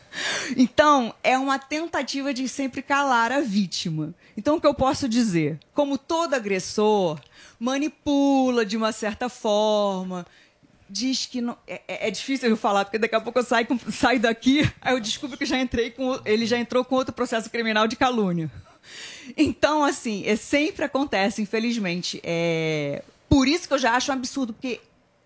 Então, 0.56 1.14
é 1.24 1.38
uma 1.38 1.60
tentativa 1.60 2.34
de 2.34 2.48
sempre 2.48 2.82
calar 2.82 3.32
a 3.32 3.42
vítima. 3.42 4.14
Então, 4.36 4.58
o 4.58 4.62
que 4.62 4.68
eu 4.68 4.74
posso 4.74 5.08
dizer? 5.08 5.60
Como 5.74 5.98
todo 5.98 6.34
agressor 6.34 7.20
manipula 7.60 8.66
de 8.66 8.78
uma 8.78 8.92
certa 8.92 9.30
forma, 9.30 10.26
diz 10.90 11.26
que 11.26 11.42
não. 11.42 11.58
É, 11.68 11.82
é- 11.88 12.08
é 12.08 12.12
difícil 12.12 12.50
eu 12.50 12.58
falar, 12.58 12.86
porque 12.86 12.98
daqui 13.00 13.16
a 13.16 13.22
pouco 13.22 13.40
eu 13.40 13.44
saio, 13.44 13.68
saio 13.92 14.20
daqui, 14.20 14.62
aí 14.82 14.94
eu 14.94 15.00
descubro 15.00 15.38
que 15.38 15.46
já 15.46 15.60
entrei 15.60 15.92
com. 15.92 16.20
Ele 16.26 16.46
já 16.46 16.58
entrou 16.58 16.84
com 16.86 16.96
outro 16.96 17.14
processo 17.14 17.50
criminal 17.50 17.88
de 17.88 17.96
calúnia. 17.96 18.50
Então, 19.36 19.84
assim, 19.84 20.24
é, 20.26 20.36
sempre 20.36 20.86
acontece, 20.86 21.42
infelizmente. 21.42 22.22
É, 22.24 23.04
por 23.28 23.48
isso 23.48 23.68
que 23.68 23.74
eu 23.74 23.78
já 23.78 23.94
acho 23.94 24.12
um 24.12 24.14
absurdo, 24.14 24.54
porque 24.54 24.80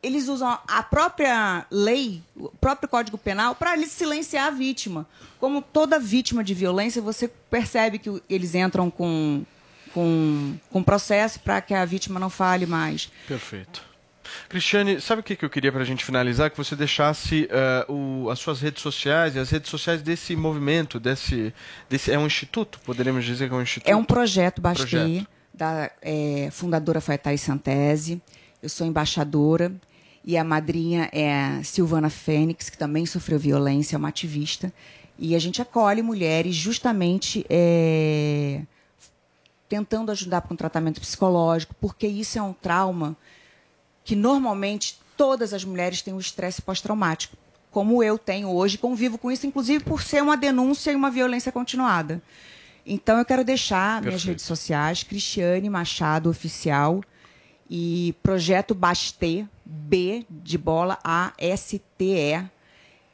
eles 0.04 0.28
usam 0.28 0.58
a 0.68 0.84
própria 0.84 1.66
lei, 1.70 2.22
o 2.36 2.50
próprio 2.50 2.90
Código 2.90 3.18
Penal, 3.18 3.54
para 3.56 3.78
silenciar 3.86 4.48
a 4.48 4.52
vítima. 4.52 5.06
Como 5.40 5.62
toda 5.62 6.00
vítima 6.00 6.44
de 6.44 6.54
violência, 6.54 7.02
você 7.02 7.28
percebe 7.28 8.00
que 8.00 8.22
eles 8.30 8.56
entram 8.56 8.90
com, 8.90 9.44
com, 9.94 10.56
com 10.70 10.84
processo 10.84 11.40
para 11.40 11.62
que 11.62 11.74
a 11.74 11.86
vítima 11.86 12.20
não 12.20 12.30
fale 12.30 12.66
mais. 12.66 13.12
Perfeito. 13.28 13.84
Cristiane, 14.48 15.02
sabe 15.02 15.20
o 15.20 15.24
que 15.24 15.36
que 15.36 15.44
eu 15.44 15.50
queria 15.50 15.72
para 15.72 15.82
a 15.82 15.86
gente 15.86 16.06
finalizar? 16.06 16.50
Que 16.50 16.58
você 16.58 16.76
deixasse 16.76 17.48
eh, 17.52 17.86
o- 17.90 18.30
as 18.30 18.40
suas 18.40 18.62
redes 18.62 18.82
sociais 18.82 19.36
e 19.36 19.40
as 19.40 19.50
redes 19.50 19.70
sociais 19.70 20.02
desse 20.02 20.36
movimento, 20.38 21.00
desse, 21.02 21.54
desse. 21.90 22.12
É 22.12 22.18
um 22.18 22.26
instituto? 22.28 22.80
Poderíamos 22.86 23.26
dizer 23.26 23.50
que 23.50 23.54
é 23.54 23.58
um 23.58 23.62
instituto? 23.62 23.90
É 23.90 23.96
um 23.96 24.06
projeto 24.06 24.62
Bastei, 24.62 24.86
Projeto. 24.88 25.28
da 25.54 25.92
é, 26.02 26.50
fundadora 26.52 27.02
Thais 27.02 27.42
Santese. 27.42 28.22
Eu 28.64 28.70
sou 28.70 28.88
embaixadora 28.88 29.74
e 30.24 30.38
a 30.38 30.44
madrinha 30.44 31.10
é 31.12 31.34
a 31.34 31.64
Silvana 31.64 32.10
Fênix, 32.10 32.70
que 32.70 32.78
também 32.78 33.06
sofreu 33.06 33.40
violência, 33.40 33.96
é 33.96 33.98
uma 33.98 34.10
ativista. 34.10 34.72
E 35.18 35.36
a 35.36 35.40
gente 35.40 35.62
acolhe 35.62 36.02
mulheres 36.02 36.56
justamente 36.56 37.46
é, 37.50 38.62
tentando 39.68 40.12
ajudar 40.12 40.42
com 40.42 40.56
tratamento 40.56 41.02
psicológico, 41.02 41.76
porque 41.80 42.08
isso 42.08 42.38
é 42.38 42.42
um 42.42 42.54
trauma 42.54 43.16
que 44.04 44.16
normalmente 44.16 45.00
todas 45.18 45.54
as 45.54 45.64
mulheres 45.64 46.02
têm 46.02 46.14
o 46.14 46.20
estresse 46.20 46.62
pós-traumático, 46.62 47.38
como 47.70 48.04
eu 48.04 48.18
tenho 48.18 48.50
hoje, 48.50 48.78
convivo 48.78 49.18
com 49.18 49.32
isso, 49.32 49.48
inclusive 49.48 49.84
por 49.84 50.02
ser 50.02 50.22
uma 50.22 50.36
denúncia 50.36 50.92
e 50.92 50.96
uma 50.96 51.10
violência 51.10 51.52
continuada. 51.52 52.22
Então 52.86 53.18
eu 53.18 53.26
quero 53.26 53.44
deixar 53.44 54.02
minhas 54.02 54.16
Perfeito. 54.16 54.28
redes 54.28 54.46
sociais, 54.46 55.04
Cristiane 55.04 55.70
Machado 55.70 56.30
Oficial 56.30 57.02
e 57.74 58.14
Projeto 58.22 58.76
Bastê, 58.76 59.46
B 59.64 60.26
de 60.30 60.58
bola, 60.58 61.00
A-S-T-E. 61.02 62.44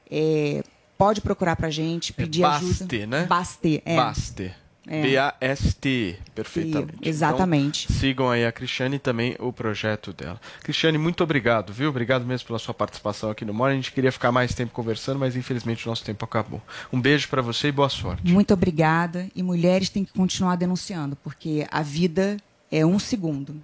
É, 0.10 0.64
pode 0.98 1.22
procurar 1.22 1.56
pra 1.56 1.70
gente, 1.70 2.12
pedir 2.12 2.42
Baste, 2.42 2.66
ajuda. 2.66 3.06
né? 3.06 3.26
Bastê, 3.28 3.84
é. 3.86 3.96
Baste. 3.96 4.52
É. 4.90 5.02
B-A-S-T, 5.02 6.18
perfeitamente. 6.34 6.94
Sim, 6.94 7.10
exatamente. 7.10 7.86
Então, 7.86 7.98
sigam 7.98 8.32
aí 8.32 8.46
a 8.46 8.52
Cristiane 8.52 8.96
e 8.96 9.00
também 9.00 9.36
o 9.38 9.52
projeto 9.54 10.14
dela. 10.14 10.40
Cristiane, 10.64 10.98
muito 10.98 11.22
obrigado, 11.24 11.72
viu? 11.74 11.90
Obrigado 11.90 12.26
mesmo 12.26 12.48
pela 12.48 12.58
sua 12.58 12.74
participação 12.74 13.30
aqui 13.30 13.44
no 13.44 13.54
Mora. 13.54 13.74
A 13.74 13.76
gente 13.76 13.92
queria 13.92 14.12
ficar 14.14 14.32
mais 14.32 14.56
tempo 14.56 14.72
conversando, 14.72 15.20
mas 15.20 15.36
infelizmente 15.36 15.86
o 15.86 15.90
nosso 15.90 16.06
tempo 16.06 16.24
acabou. 16.26 16.62
Um 16.92 17.00
beijo 17.02 17.28
para 17.28 17.42
você 17.42 17.68
e 17.68 17.72
boa 17.72 17.90
sorte. 17.90 18.24
Muito 18.32 18.54
obrigada. 18.54 19.28
E 19.36 19.44
mulheres 19.44 19.90
têm 19.90 20.06
que 20.06 20.14
continuar 20.14 20.56
denunciando, 20.56 21.18
porque 21.18 21.68
a 21.70 21.84
vida 21.84 22.38
é 22.72 22.86
um 22.86 22.98
segundo. 22.98 23.62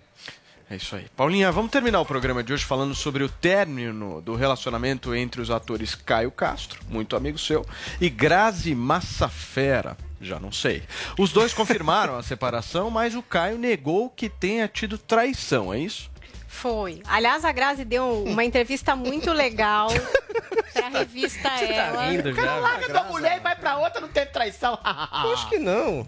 É 0.74 0.76
isso 0.76 0.95
aí. 0.95 1.06
Paulinha, 1.16 1.52
vamos 1.52 1.70
terminar 1.70 2.02
o 2.02 2.06
programa 2.06 2.44
de 2.44 2.52
hoje 2.52 2.66
falando 2.66 2.95
sobre 2.95 3.24
o 3.24 3.30
término 3.30 4.20
do 4.22 4.34
relacionamento 4.34 5.14
entre 5.14 5.40
os 5.40 5.52
atores 5.52 5.94
Caio 5.94 6.32
Castro, 6.32 6.82
muito 6.90 7.16
amigo 7.16 7.38
seu, 7.38 7.64
e 8.02 8.10
Grazi 8.10 8.74
Massafera. 8.74 9.95
Já 10.20 10.40
não 10.40 10.52
sei. 10.52 10.82
Os 11.16 11.32
dois 11.32 11.54
confirmaram 11.54 12.18
a 12.18 12.24
separação, 12.24 12.90
mas 12.90 13.14
o 13.14 13.22
Caio 13.22 13.60
negou 13.60 14.10
que 14.10 14.28
tenha 14.28 14.68
tido 14.68 14.98
traição, 14.98 15.72
é 15.72 15.78
isso? 15.78 16.10
Foi. 16.48 17.04
Aliás, 17.06 17.45
a 17.45 17.52
Grazi 17.52 17.86
deu 17.86 18.24
uma 18.24 18.44
entrevista 18.44 18.95
muito 18.95 19.32
legal 19.32 19.90
pra 20.74 20.90
revista 20.90 21.50
Ela. 21.50 22.10
rindo 22.10 22.32
O 22.32 22.36
cara 22.36 22.56
larga 22.56 22.88
da 22.90 23.04
mulher 23.04 23.38
e 23.38 23.41
vai 23.41 23.56
pra 23.56 23.78
outra, 23.78 24.02
não 24.02 24.08
teve 24.08 24.32
traição. 24.32 24.80
Acho 24.84 25.50
que 25.50 25.60
não. 25.60 26.08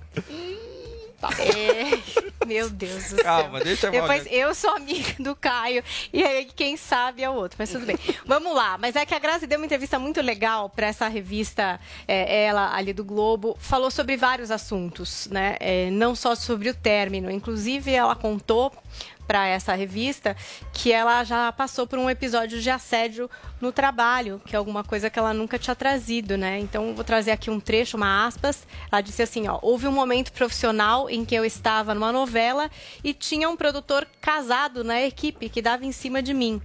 É, 1.39 2.45
meu 2.45 2.69
Deus 2.69 3.11
do 3.11 3.23
Calma, 3.23 3.57
céu. 3.57 3.63
deixa 3.65 3.87
eu 3.87 3.91
Depois, 3.91 4.27
eu 4.29 4.53
sou 4.53 4.75
amiga 4.75 5.15
do 5.19 5.35
Caio, 5.35 5.83
e 6.11 6.23
aí 6.23 6.45
quem 6.45 6.77
sabe 6.77 7.23
é 7.23 7.29
o 7.29 7.33
outro, 7.33 7.55
mas 7.59 7.71
tudo 7.71 7.85
bem. 7.85 7.97
Vamos 8.25 8.53
lá, 8.53 8.77
mas 8.77 8.95
é 8.95 9.05
que 9.05 9.13
a 9.13 9.19
Grazi 9.19 9.47
deu 9.47 9.57
uma 9.57 9.65
entrevista 9.65 9.97
muito 9.97 10.21
legal 10.21 10.69
para 10.69 10.87
essa 10.87 11.07
revista, 11.07 11.79
é, 12.07 12.45
ela 12.45 12.75
ali 12.75 12.93
do 12.93 13.03
Globo, 13.03 13.55
falou 13.59 13.89
sobre 13.89 14.17
vários 14.17 14.51
assuntos, 14.51 15.27
né? 15.31 15.57
É, 15.59 15.89
não 15.89 16.15
só 16.15 16.35
sobre 16.35 16.69
o 16.69 16.73
término, 16.73 17.31
inclusive 17.31 17.91
ela 17.91 18.15
contou 18.15 18.71
para 19.27 19.47
essa 19.47 19.73
revista 19.73 20.35
que 20.73 20.91
ela 20.91 21.23
já 21.23 21.51
passou 21.51 21.87
por 21.87 21.99
um 21.99 22.09
episódio 22.09 22.61
de 22.61 22.69
assédio 22.69 23.29
no 23.59 23.71
trabalho, 23.71 24.41
que 24.45 24.55
é 24.55 24.57
alguma 24.57 24.83
coisa 24.83 25.09
que 25.09 25.17
ela 25.17 25.33
nunca 25.33 25.57
tinha 25.57 25.75
trazido, 25.75 26.37
né? 26.37 26.59
Então 26.59 26.93
vou 26.93 27.03
trazer 27.03 27.31
aqui 27.31 27.49
um 27.49 27.59
trecho, 27.59 27.97
uma 27.97 28.25
aspas. 28.25 28.67
Ela 28.91 29.01
disse 29.01 29.21
assim, 29.21 29.47
ó: 29.47 29.59
"Houve 29.61 29.87
um 29.87 29.91
momento 29.91 30.31
profissional 30.31 31.09
em 31.09 31.25
que 31.25 31.35
eu 31.35 31.45
estava 31.45 31.93
numa 31.93 32.11
novela 32.11 32.69
e 33.03 33.13
tinha 33.13 33.49
um 33.49 33.55
produtor 33.55 34.07
casado 34.21 34.83
na 34.83 35.01
equipe 35.01 35.49
que 35.49 35.61
dava 35.61 35.85
em 35.85 35.91
cima 35.91 36.21
de 36.21 36.33
mim. 36.33 36.61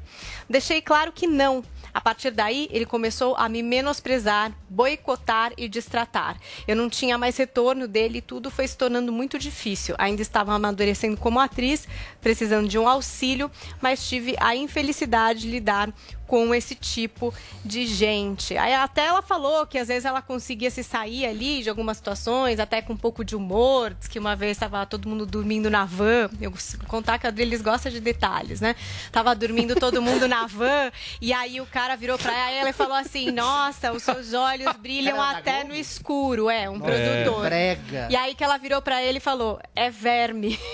Deixei 0.48 0.82
claro 0.82 1.12
que 1.12 1.26
não. 1.26 1.62
A 1.92 2.00
partir 2.00 2.30
daí, 2.30 2.68
ele 2.70 2.86
começou 2.86 3.34
a 3.36 3.48
me 3.48 3.62
menosprezar, 3.62 4.52
boicotar 4.70 5.52
e 5.58 5.68
distratar. 5.68 6.38
Eu 6.66 6.76
não 6.76 6.88
tinha 6.88 7.18
mais 7.18 7.36
retorno 7.36 7.88
dele 7.88 8.18
e 8.18 8.22
tudo 8.22 8.50
foi 8.50 8.66
se 8.68 8.76
tornando 8.76 9.12
muito 9.12 9.38
difícil. 9.38 9.96
Ainda 9.98 10.22
estava 10.22 10.54
amadurecendo 10.54 11.16
como 11.16 11.40
atriz, 11.40 11.88
precisando 12.20 12.68
de 12.68 12.78
um 12.78 12.88
auxílio, 12.88 13.50
mas 13.82 14.08
tive 14.08 14.36
a 14.38 14.54
infelicidade 14.54 15.40
de 15.40 15.50
lidar 15.50 15.92
com 16.30 16.54
esse 16.54 16.76
tipo 16.76 17.34
de 17.64 17.84
gente. 17.84 18.56
Aí 18.56 18.72
até 18.72 19.06
ela 19.06 19.20
falou 19.20 19.66
que 19.66 19.76
às 19.76 19.88
vezes 19.88 20.04
ela 20.04 20.22
conseguia 20.22 20.70
se 20.70 20.84
sair 20.84 21.26
ali 21.26 21.60
de 21.60 21.68
algumas 21.68 21.96
situações, 21.96 22.60
até 22.60 22.80
com 22.80 22.92
um 22.92 22.96
pouco 22.96 23.24
de 23.24 23.34
humor. 23.34 23.92
Diz 23.98 24.06
que 24.06 24.16
uma 24.16 24.36
vez 24.36 24.52
estava 24.52 24.86
todo 24.86 25.08
mundo 25.08 25.26
dormindo 25.26 25.68
na 25.68 25.84
van. 25.84 26.30
Eu 26.40 26.52
contar 26.86 27.18
que 27.18 27.26
a 27.26 27.30
Adriles 27.30 27.60
gosta 27.60 27.90
de 27.90 27.98
detalhes, 27.98 28.60
né? 28.60 28.76
Tava 29.10 29.34
dormindo 29.34 29.74
todo 29.74 30.00
mundo 30.00 30.28
na 30.28 30.46
van 30.46 30.92
e 31.20 31.32
aí 31.32 31.60
o 31.60 31.66
cara 31.66 31.96
virou 31.96 32.16
pra 32.16 32.48
ela 32.48 32.70
e 32.70 32.72
falou 32.72 32.94
assim: 32.94 33.32
Nossa, 33.32 33.90
os 33.90 34.04
seus 34.04 34.32
olhos 34.32 34.59
brilham 34.78 35.16
Era 35.16 35.32
da 35.32 35.38
até 35.38 35.64
no 35.64 35.74
escuro. 35.74 36.48
É, 36.50 36.68
um 36.68 36.78
produtor. 36.80 37.42
Brega. 37.44 38.08
E 38.10 38.16
aí 38.16 38.34
que 38.34 38.42
ela 38.44 38.56
virou 38.58 38.80
pra 38.82 39.02
ele 39.02 39.18
e 39.18 39.20
falou: 39.20 39.60
É 39.74 39.90
verme. 39.90 40.58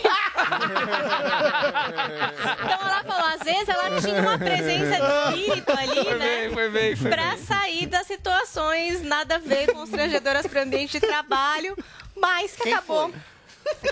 Então 2.64 2.88
ela 2.88 3.04
falou, 3.04 3.26
às 3.34 3.42
vezes 3.42 3.68
ela 3.68 4.00
tinha 4.00 4.20
uma 4.20 4.38
presença 4.38 4.96
de 5.32 5.40
espírito 5.40 5.72
ali, 5.72 6.04
né? 6.18 6.50
foi 6.52 6.70
bem, 6.70 6.96
foi 6.96 7.10
Pra 7.10 7.30
bem. 7.30 7.38
sair 7.38 7.86
das 7.86 8.06
situações 8.06 9.02
nada 9.02 9.36
a 9.36 9.38
ver 9.38 9.72
constrangedoras 9.72 10.46
para 10.46 10.60
o 10.60 10.62
ambiente 10.64 11.00
de 11.00 11.06
trabalho, 11.06 11.76
mas 12.16 12.54
que 12.56 12.68
acabou. 12.72 13.12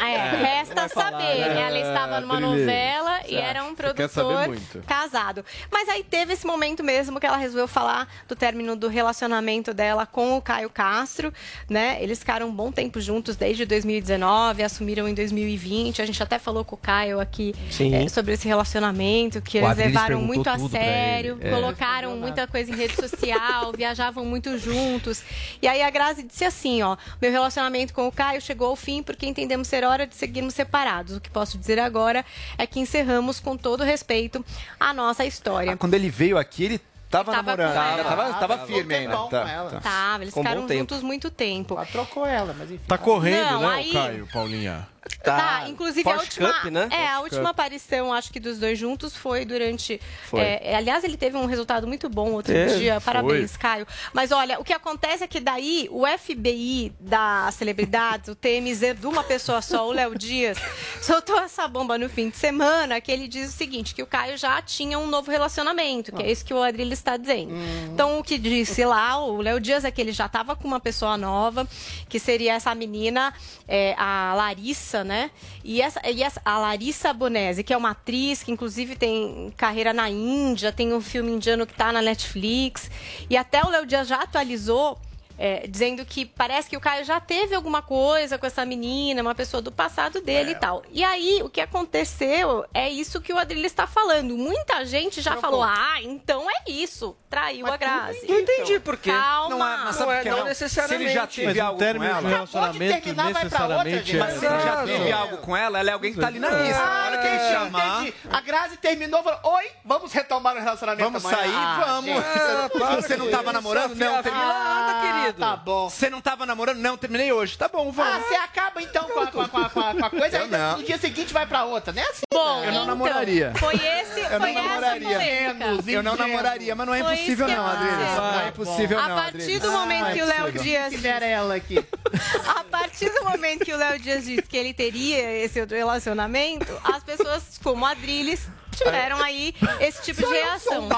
É, 0.01 0.37
resta 0.37 0.75
vai 0.75 0.89
falar, 0.89 1.11
saber. 1.13 1.39
né? 1.39 1.63
Ela 1.63 1.79
estava 1.79 2.21
numa 2.21 2.41
novela 2.41 3.21
e 3.27 3.37
era 3.37 3.65
um 3.65 3.75
produtor 3.75 4.57
casado. 4.87 5.45
Mas 5.71 5.89
aí 5.89 6.03
teve 6.03 6.33
esse 6.33 6.47
momento 6.47 6.83
mesmo 6.83 7.19
que 7.19 7.27
ela 7.27 7.37
resolveu 7.37 7.67
falar 7.67 8.09
do 8.29 8.37
término 8.37 8.77
do 8.77 8.89
relacionamento 8.89 9.73
dela 9.73 10.07
com 10.07 10.37
o 10.37 10.43
Caio 10.43 10.71
Castro, 10.71 11.33
né? 11.69 11.99
Eles 12.01 12.19
ficaram 12.19 12.49
um 12.49 12.53
bom 12.53 12.71
tempo 12.71 13.01
juntos 13.01 13.37
desde 13.37 13.65
2019, 13.65 14.63
assumiram 14.63 15.09
em 15.09 15.15
2020. 15.15 16.03
A 16.03 16.07
gente 16.07 16.23
até 16.23 16.39
falou 16.39 16.65
com 16.65 16.75
o 16.75 16.79
Caio 16.79 17.21
aqui 17.21 17.55
eh, 17.81 18.09
sobre 18.09 18.35
esse 18.35 18.47
relacionamento 18.47 19.41
que 19.41 19.59
O 19.59 19.61
eles 19.61 19.71
Adriles 19.71 19.95
levaram 19.95 20.21
muito 20.21 20.49
a 20.49 20.59
sério, 20.69 21.39
é. 21.41 21.51
colocaram 21.51 22.17
muita 22.17 22.47
coisa 22.47 22.71
em 22.71 22.77
rede 22.77 22.95
social, 22.95 23.73
viajavam 23.77 24.25
muito 24.25 24.59
juntos. 24.59 25.23
E 25.61 25.69
aí 25.69 25.83
a 25.83 25.91
Grazi 25.91 26.23
disse 26.23 26.45
assim, 26.45 26.83
ó, 26.83 26.97
meu 27.21 27.31
relacionamento 27.31 27.93
com 27.93 28.07
o 28.07 28.13
Caio 28.13 28.41
chegou 28.41 28.69
ao 28.69 28.77
fim 28.77 29.03
porque 29.03 29.27
entendemos 29.27 29.64
ser 29.65 29.85
hora 29.85 30.07
de 30.07 30.15
seguirmos 30.15 30.55
separados. 30.55 31.17
O 31.17 31.21
que 31.21 31.31
posso 31.31 31.59
dizer 31.59 31.79
agora 31.79 32.25
é 32.59 32.67
que 32.67 32.81
encerramos 32.81 33.41
com 33.41 33.57
todo 33.57 33.83
respeito 33.85 34.45
a 34.79 34.93
nossa 34.93 35.25
história. 35.25 35.77
Quando 35.77 35.95
ele 35.95 36.11
veio 36.11 36.39
aqui, 36.39 36.65
ele 36.65 36.81
tava, 37.11 37.33
tava 37.33 37.43
namorando. 37.57 37.77
Ainda 37.79 38.05
tava, 38.05 38.23
tava 38.33 38.57
Tava 38.57 38.67
firme 38.67 38.95
ainda. 38.95 39.17
Tá, 39.17 39.47
tá. 39.71 39.81
Tava, 39.81 40.25
eles 40.25 40.35
Com 40.35 40.43
bom 40.43 40.49
ficaram 40.51 40.69
juntos 40.69 41.03
muito 41.03 41.31
tempo. 41.31 41.75
Ela 41.75 41.87
trocou 41.87 42.27
ela, 42.27 42.55
mas 42.59 42.71
enfim. 42.71 42.85
Tá 42.87 42.99
correndo, 42.99 43.51
Não, 43.51 43.61
né, 43.63 43.75
aí- 43.75 43.91
o 43.91 43.93
Caio, 43.93 44.29
Paulinha? 44.33 44.94
Tá, 45.23 45.67
inclusive 45.69 46.09
a 46.09 46.15
Porsche 46.15 46.41
última, 46.43 46.53
Cup, 46.53 46.65
né? 46.71 46.89
é, 46.91 47.09
a 47.09 47.21
última 47.21 47.41
Cup. 47.43 47.51
aparição, 47.51 48.13
acho 48.13 48.33
que 48.33 48.41
dos 48.41 48.59
dois 48.59 48.79
juntos 48.79 49.17
foi 49.17 49.45
durante. 49.45 50.01
Foi. 50.29 50.41
é, 50.41 50.77
aliás, 50.77 51.05
ele 51.05 51.17
teve 51.17 51.37
um 51.37 51.47
resultado 51.47 51.87
muito 51.87 52.09
bom 52.09 52.33
outro 52.33 52.53
Teve, 52.53 52.79
dia. 52.79 53.01
Parabéns, 53.01 53.53
foi. 53.53 53.61
Caio. 53.61 53.87
Mas 54.13 54.33
olha, 54.33 54.59
o 54.61 54.65
que 54.65 54.73
acontece 54.73 55.25
é 55.25 55.27
que 55.27 55.41
daí 55.41 55.89
o 55.91 56.05
FBI 56.07 56.93
das 57.01 57.55
celebridades, 57.55 58.29
o 58.29 58.35
TMZ 58.35 59.01
de 59.01 59.07
uma 59.07 59.25
pessoa 59.25 59.61
só, 59.63 59.89
o 59.89 59.93
Léo 59.93 60.17
Dias, 60.17 60.59
soltou 61.01 61.39
essa 61.41 61.67
bomba 61.69 61.97
no 61.99 62.09
fim 62.09 62.29
de 62.31 62.37
semana 62.37 63.01
que 63.01 63.11
ele 63.11 63.27
diz 63.27 63.49
o 63.49 63.53
seguinte: 63.53 63.95
que 63.95 64.03
o 64.03 64.07
Caio 64.07 64.37
já 64.37 64.61
tinha 64.63 64.99
um 64.99 65.07
novo 65.07 65.31
relacionamento, 65.31 66.13
que 66.13 66.23
é 66.23 66.31
isso 66.31 66.45
que 66.45 66.53
o 66.55 66.63
Adrilho 66.63 66.93
está 66.93 67.17
dizendo. 67.17 67.53
Então, 67.93 68.19
o 68.19 68.25
que 68.25 68.39
disse 68.39 68.85
lá, 68.85 69.19
o 69.19 69.41
Léo 69.41 69.61
Dias 69.61 69.85
é 69.85 69.91
que 69.91 70.01
ele 70.01 70.13
já 70.13 70.27
estava 70.27 70.55
com 70.55 70.67
uma 70.69 70.81
pessoa 70.81 71.17
nova, 71.17 71.67
que 72.09 72.19
seria 72.19 72.55
essa 72.55 72.75
menina, 72.75 73.33
é, 73.67 73.95
a 73.97 74.35
Larissa, 74.37 74.94
né? 75.03 75.31
E, 75.65 75.81
essa, 75.81 76.01
e 76.09 76.23
essa- 76.23 76.41
a 76.45 76.59
Larissa 76.59 77.13
Bonese, 77.13 77.65
que 77.65 77.73
é 77.73 77.77
uma 77.77 77.91
atriz 77.91 78.43
que, 78.43 78.53
inclusive, 78.53 78.95
tem 78.95 79.53
carreira 79.57 79.93
na 79.93 80.09
Índia, 80.11 80.71
tem 80.71 80.93
um 80.93 81.01
filme 81.01 81.33
indiano 81.33 81.67
que 81.67 81.73
está 81.73 81.91
na 81.91 82.03
Netflix. 82.03 82.91
E 83.29 83.37
até 83.37 83.63
o 83.65 83.71
Léo 83.71 83.87
Dias 83.87 84.07
já 84.07 84.23
atualizou. 84.23 84.99
É, 85.39 85.67
dizendo 85.67 86.05
que 86.05 86.25
parece 86.25 86.69
que 86.71 86.77
o 86.77 86.81
Caio 86.81 87.05
já 87.05 87.21
teve 87.21 87.55
alguma 87.55 87.83
coisa 87.83 88.39
com 88.39 88.47
essa 88.47 88.65
menina, 88.65 89.21
uma 89.23 89.35
pessoa 89.35 89.61
do 89.61 89.73
passado 89.73 90.21
dele 90.21 90.53
e 90.53 90.55
tal. 90.55 90.83
E 90.91 91.03
aí, 91.03 91.41
o 91.43 91.49
que 91.51 91.61
aconteceu 91.61 92.65
é 92.73 92.89
isso 92.89 93.21
que 93.21 93.33
o 93.33 93.39
Adrilho 93.39 93.67
está 93.67 93.87
falando. 93.87 94.37
Muita 94.37 94.85
gente 94.85 95.21
já 95.21 95.37
falou: 95.37 95.63
ah, 95.63 95.97
então 96.03 96.47
é 96.51 96.71
isso. 96.71 97.17
Traiu 97.29 97.67
a 97.67 97.77
Grazi. 97.77 98.27
Não 98.29 98.39
entendi 98.41 98.79
por 98.79 98.97
quê. 98.97 99.11
Calma. 99.11 99.51
Não 99.57 99.67
é, 99.67 99.77
mas 99.85 99.99
Não 99.99 100.13
é- 100.13 100.25
não 100.25 100.37
não 100.39 100.45
necessariamente. 100.45 101.03
Se 101.03 101.05
ele 101.11 101.15
já 101.15 101.27
teve 101.27 101.47
Mas 101.47 101.57
um 101.59 101.65
algo 101.67 101.79
com 101.79 102.05
ela... 102.05 102.29
relacionamento 102.29 102.93
terminar, 103.03 103.33
vai 103.33 103.49
pra 103.49 103.63
outra, 103.63 103.85
necessariamente 103.85 104.07
gente. 104.07 104.17
é... 104.17 104.19
Mas 104.21 104.35
se 104.39 104.47
ele 104.47 104.61
já 104.61 104.83
teve 104.85 105.13
algo 105.13 105.37
com 105.39 105.57
ela, 105.57 105.79
ela 105.81 105.91
é 105.91 105.93
alguém 105.93 106.15
que 106.15 106.21
tá 106.21 106.27
ali 106.29 106.39
na 106.39 106.51
lista. 106.51 106.81
Ah, 106.81 106.87
Na 106.87 107.07
hora 107.07 107.19
que 107.19 107.27
ele 107.27 107.37
entendi, 107.37 107.53
chamar... 107.53 108.07
A 108.31 108.41
Grazi 108.41 108.77
terminou, 108.77 109.23
falou, 109.25 109.41
oi, 109.57 109.65
vamos 109.85 110.13
retomar 110.13 110.55
o 110.57 110.61
relacionamento 110.61 111.05
Vamos 111.11 111.25
amanhã." 111.25 111.39
sair? 111.43 111.55
Ah, 111.57 111.85
vamos. 111.87 113.05
Você 113.05 113.17
não 113.17 113.31
tava 113.31 113.53
namorando? 113.53 113.95
Não, 113.97 114.23
terminei. 114.23 114.49
Ah, 114.49 115.01
querido. 115.03 115.24
Tá 115.33 115.57
bom. 115.57 115.89
Você 115.89 116.11
não 116.11 116.21
tava 116.21 116.45
namorando? 116.47 116.79
Não, 116.79 116.97
terminei 116.97 117.33
hoje. 117.33 117.57
Tá 117.59 117.69
bom, 117.69 117.89
Ah, 117.89 117.93
vamos. 117.93 118.27
você 118.29 118.35
acaba 118.35 118.83
então 118.83 119.05
com 119.05 119.21
a, 119.21 119.27
com 119.29 119.41
a- 119.41 119.49
com 119.49 119.59
a- 119.59 119.71
com 119.71 119.81
a- 119.81 119.95
com 119.95 120.05
a 120.07 120.11
coisa, 120.11 120.39
aí 120.41 120.49
não. 120.49 120.79
no 120.79 120.83
dia 120.85 120.99
seguinte 120.99 121.33
vai 121.33 121.47
pra 121.47 121.65
outra, 121.65 121.93
né? 121.93 122.03
Assim, 122.03 122.23
Bom, 122.33 122.61
né? 122.61 122.69
Eu 122.69 122.73
não 122.73 122.83
então, 122.83 122.87
namoraria. 122.87 123.53
Foi 123.57 123.75
esse, 123.75 124.21
Eu 124.21 124.41
foi 124.41 124.53
não 124.53 124.61
essa 124.75 125.01
polêmica. 125.01 125.91
Eu 125.93 126.03
não 126.03 126.17
namoraria, 126.17 126.75
mas 126.75 126.87
não 126.87 126.95
é 126.95 127.03
Foi 127.03 127.15
impossível 127.15 127.49
não, 127.49 127.67
aconteceu. 127.67 127.97
Não 128.17 128.41
é 128.41 128.49
impossível 128.49 128.99
A 128.99 129.09
não, 129.09 129.17
partir 129.17 129.37
Adriles. 129.37 129.61
do 129.61 129.73
momento 129.73 130.07
é 130.07 130.13
que 130.15 130.23
o 130.23 130.27
Léo. 130.27 130.53
Dias 130.53 131.05
ela 131.05 131.55
aqui. 131.55 131.85
A 132.57 132.65
partir 132.65 133.11
do 133.11 133.25
momento 133.25 133.65
que 133.65 133.73
o 133.73 133.77
Léo 133.77 133.99
Dias 133.99 134.25
disse 134.25 134.43
que 134.43 134.57
ele 134.57 134.73
teria 134.75 135.45
esse 135.45 135.61
outro 135.61 135.77
relacionamento, 135.77 136.67
as 136.85 137.03
pessoas, 137.03 137.59
como 137.63 137.85
a 137.87 137.91
Adriles, 137.91 138.49
tiveram 138.75 139.23
aí 139.23 139.55
esse 139.81 140.03
tipo 140.03 140.21
de 140.27 140.33
reação. 140.33 140.89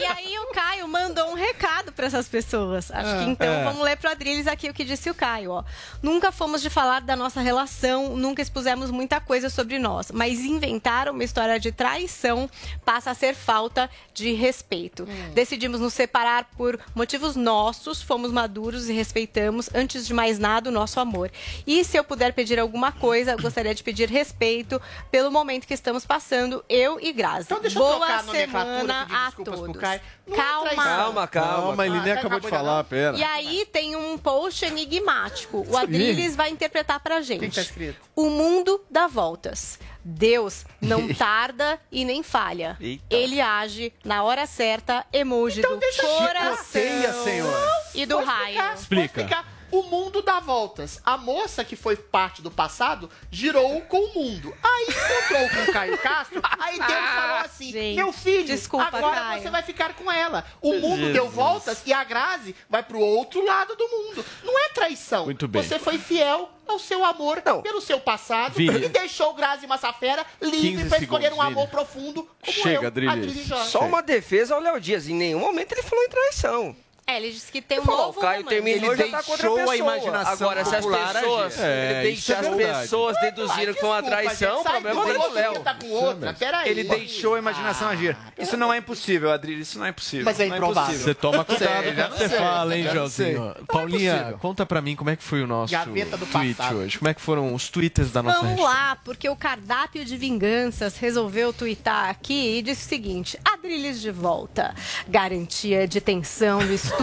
E 0.00 0.04
aí 0.04 0.38
o 0.38 0.52
Caio 0.52 0.88
mandou 0.88 1.30
um 1.30 1.34
recado 1.34 1.92
para 1.92 2.06
essas 2.06 2.28
pessoas. 2.28 2.90
Acho 2.90 3.18
que 3.18 3.24
É. 3.24 3.28
então 3.28 3.46
É. 3.52 3.64
vamos 3.64 3.82
ler 3.82 3.96
pro 3.96 4.10
Adriles 4.10 4.46
aqui 4.46 4.68
o 4.68 4.74
que 4.74 4.84
disse 4.84 5.10
o 5.10 5.14
Caio, 5.14 5.50
ó. 5.52 5.64
Nunca 6.02 6.30
fomos 6.32 6.62
de 6.62 6.70
falar 6.70 7.00
da 7.00 7.16
nossa 7.16 7.40
relação, 7.40 8.16
nunca 8.16 8.40
expusemos 8.42 8.90
muita 8.90 9.20
coisa 9.20 9.48
sobre 9.50 9.78
nós, 9.78 10.10
mas 10.12 10.40
inventar 10.40 11.08
uma 11.08 11.24
história 11.24 11.58
de 11.58 11.72
traição 11.72 12.48
passa 12.84 13.10
a 13.10 13.14
ser 13.14 13.34
falta 13.34 13.90
de 14.14 14.32
respeito. 14.32 15.06
Decidimos 15.34 15.80
nos 15.80 15.94
separar 15.94 16.44
por 16.56 16.78
motivos 16.94 17.36
nossos, 17.36 18.02
fomos 18.02 18.30
maduros 18.32 18.88
e 18.88 18.92
respeitamos, 18.92 19.68
antes 19.74 20.06
de 20.06 20.14
mais 20.14 20.38
nada, 20.38 20.68
o 20.68 20.72
nosso 20.72 20.98
amor. 21.00 21.30
E 21.66 21.84
se 21.84 21.96
eu 21.96 22.04
puder 22.04 22.32
pedir 22.32 22.58
alguma 22.58 22.92
coisa, 22.92 23.36
gostaria 23.36 23.74
de 23.74 23.82
pedir 23.82 24.08
respeito 24.08 24.80
pelo 25.10 25.30
momento 25.30 25.66
que 25.66 25.74
estamos 25.74 26.04
passando, 26.06 26.64
eu 26.68 26.98
e 27.00 27.07
Grazi. 27.12 27.42
Então 27.46 27.60
deixa 27.60 27.78
eu 27.78 27.82
Boa 27.82 27.96
trocar 27.96 28.18
a 28.18 28.22
nomenclatura, 28.22 28.76
semana 28.76 29.00
pedir 29.06 29.14
a 29.16 29.26
desculpas 29.26 29.54
pro 29.54 29.66
todos. 29.66 29.80
Caio. 29.80 30.00
Não 30.26 30.36
Calma. 30.36 30.70
Calma, 30.84 31.26
calma. 31.28 31.28
Calma, 31.28 31.86
ele 31.86 32.00
nem 32.00 32.12
Ah, 32.12 32.14
acabou 32.14 32.40
de 32.40 32.46
acabou 32.46 32.50
de 32.50 32.56
falar, 32.66 32.84
pera. 32.84 33.16
E 33.16 33.22
aí 33.24 33.66
tem 33.72 33.96
um 33.96 34.16
post 34.18 34.64
enigmático. 34.64 35.66
O 35.68 35.76
Adriles 35.76 36.36
vai 36.36 36.50
interpretar 36.50 37.00
pra 37.00 37.20
gente. 37.20 37.40
que 37.48 37.54
tá 37.54 37.62
escrito? 37.62 38.00
O 38.14 38.28
mundo 38.30 38.84
dá 38.90 39.06
voltas. 39.06 39.78
Deus 40.04 40.64
não 40.80 41.08
tarda 41.14 41.78
e 41.92 42.04
nem 42.04 42.22
falha. 42.22 42.76
Eita. 42.80 43.04
Ele 43.10 43.40
age 43.40 43.92
na 44.04 44.22
hora 44.22 44.46
certa, 44.46 45.04
emoji 45.12 45.60
do 45.60 45.68
coração 45.68 46.56
Chicoteia, 46.64 47.12
senhor. 47.24 47.68
e 47.94 48.06
do 48.06 48.18
raio. 48.18 48.74
Explica. 48.74 49.44
O 49.70 49.82
mundo 49.82 50.22
dá 50.22 50.40
voltas. 50.40 51.00
A 51.04 51.16
moça 51.18 51.64
que 51.64 51.76
foi 51.76 51.94
parte 51.96 52.40
do 52.40 52.50
passado 52.50 53.10
girou 53.30 53.80
com 53.82 53.98
o 53.98 54.14
mundo. 54.14 54.54
Aí 54.62 54.86
encontrou 54.88 55.48
com 55.64 55.70
o 55.70 55.72
Caio 55.72 55.98
Castro. 55.98 56.40
Aí 56.58 56.78
Deus 56.80 56.88
falou 57.10 57.36
assim: 57.44 57.70
Gente, 57.72 57.96
Meu 57.96 58.12
filho, 58.12 58.44
desculpa, 58.44 58.96
agora 58.96 59.20
Caio. 59.20 59.42
você 59.42 59.50
vai 59.50 59.62
ficar 59.62 59.94
com 59.94 60.10
ela. 60.10 60.44
O 60.62 60.74
mundo 60.74 61.12
deu 61.12 61.28
voltas 61.28 61.82
e 61.84 61.92
a 61.92 62.02
Grazi 62.04 62.54
vai 62.68 62.82
pro 62.82 62.98
outro 62.98 63.44
lado 63.44 63.76
do 63.76 63.88
mundo. 63.88 64.24
Não 64.42 64.58
é 64.58 64.68
traição. 64.70 65.24
Muito 65.26 65.46
bem. 65.46 65.62
Você 65.62 65.78
foi 65.78 65.98
fiel 65.98 66.50
ao 66.66 66.78
seu 66.78 67.04
amor 67.04 67.42
Não. 67.44 67.62
pelo 67.62 67.80
seu 67.80 67.98
passado 67.98 68.52
Vini. 68.54 68.84
e 68.84 68.88
deixou 68.88 69.32
Grazi 69.34 69.66
Massafera 69.66 70.24
15 70.40 70.56
livre 70.56 70.88
pra 70.88 70.98
escolher 70.98 71.32
um 71.32 71.40
amor 71.40 71.62
Vini. 71.66 71.70
profundo 71.70 72.28
como 72.44 72.52
Chega, 72.52 72.82
eu, 72.84 72.86
Adriles. 72.88 73.12
Adriles. 73.12 73.68
Só 73.70 73.80
uma 73.80 74.02
defesa 74.02 74.54
ao 74.54 74.60
Léo 74.60 74.80
Dias. 74.80 75.08
Em 75.08 75.14
nenhum 75.14 75.40
momento 75.40 75.72
ele 75.72 75.82
falou 75.82 76.04
em 76.04 76.08
traição. 76.08 76.76
É, 77.08 77.16
ele 77.16 77.30
disse 77.30 77.50
que 77.50 77.62
tem 77.62 77.80
um 77.80 77.84
falou, 77.84 78.06
novo 78.08 78.18
o 78.18 78.20
Caio 78.20 78.44
romance. 78.44 78.54
terminou 78.54 78.92
Ele 78.92 79.02
já 79.02 79.10
tá 79.10 79.22
deixou 79.22 79.34
a 79.34 79.60
pessoa. 79.60 79.76
imaginação 79.76 80.32
Agora, 80.34 80.62
se 80.62 80.76
as 80.76 80.84
popular 80.84 81.14
pessoas, 81.14 81.58
agir. 81.58 81.64
É, 81.64 82.16
se 82.16 82.32
é 82.32 82.36
as 82.36 82.48
pessoas 82.48 83.20
deduziram 83.22 83.72
que 83.72 83.80
foi 83.80 83.88
uma 83.88 84.02
traição, 84.02 84.60
o 84.60 84.64
problema 84.64 85.04
do 85.04 85.12
do 85.28 85.32
Léo. 85.32 85.60
tá 85.60 85.74
com 85.74 85.88
outra. 85.88 86.34
Peraí. 86.34 86.68
Ele 86.68 86.84
deixou 86.84 87.34
a 87.34 87.38
imaginação 87.38 87.88
agir. 87.88 88.14
Isso 88.38 88.58
não 88.58 88.70
é 88.70 88.76
impossível, 88.76 89.32
Adriles. 89.32 89.68
Isso 89.68 89.78
não 89.78 89.86
é 89.86 89.88
impossível. 89.88 90.26
Mas 90.26 90.38
é 90.38 90.48
Não 90.48 90.56
improvável. 90.56 90.98
Você 90.98 91.14
toma 91.14 91.46
cuidado 91.46 91.82
Sei, 91.82 91.90
com 91.92 91.96
já 91.96 92.08
o 92.08 92.10
que 92.10 92.18
você 92.18 92.28
fala, 92.28 92.76
hein, 92.76 92.88
Joãozinho? 92.92 93.54
sei. 93.54 93.64
Paulinha, 93.66 94.34
conta 94.38 94.66
pra 94.66 94.82
mim 94.82 94.94
como 94.94 95.08
é 95.08 95.16
que 95.16 95.24
foi 95.24 95.42
o 95.42 95.46
nosso 95.46 95.74
do 96.18 96.26
tweet 96.26 96.60
hoje. 96.74 96.98
Como 96.98 97.08
é 97.08 97.14
que 97.14 97.22
foram 97.22 97.54
os 97.54 97.70
tweets 97.70 98.10
da 98.12 98.22
nossa 98.22 98.40
Vamos 98.40 98.60
lá, 98.62 98.98
porque 99.02 99.30
o 99.30 99.36
cardápio 99.36 100.04
de 100.04 100.14
vinganças 100.14 100.98
resolveu 100.98 101.54
twittar 101.54 102.10
aqui 102.10 102.58
e 102.58 102.62
disse 102.62 102.84
o 102.84 102.88
seguinte: 102.88 103.38
Adriles 103.44 103.98
de 103.98 104.10
volta. 104.10 104.74
Garantia 105.08 105.88
de 105.88 106.02
tensão 106.02 106.60
no 106.60 106.74
estúdio. 106.74 106.97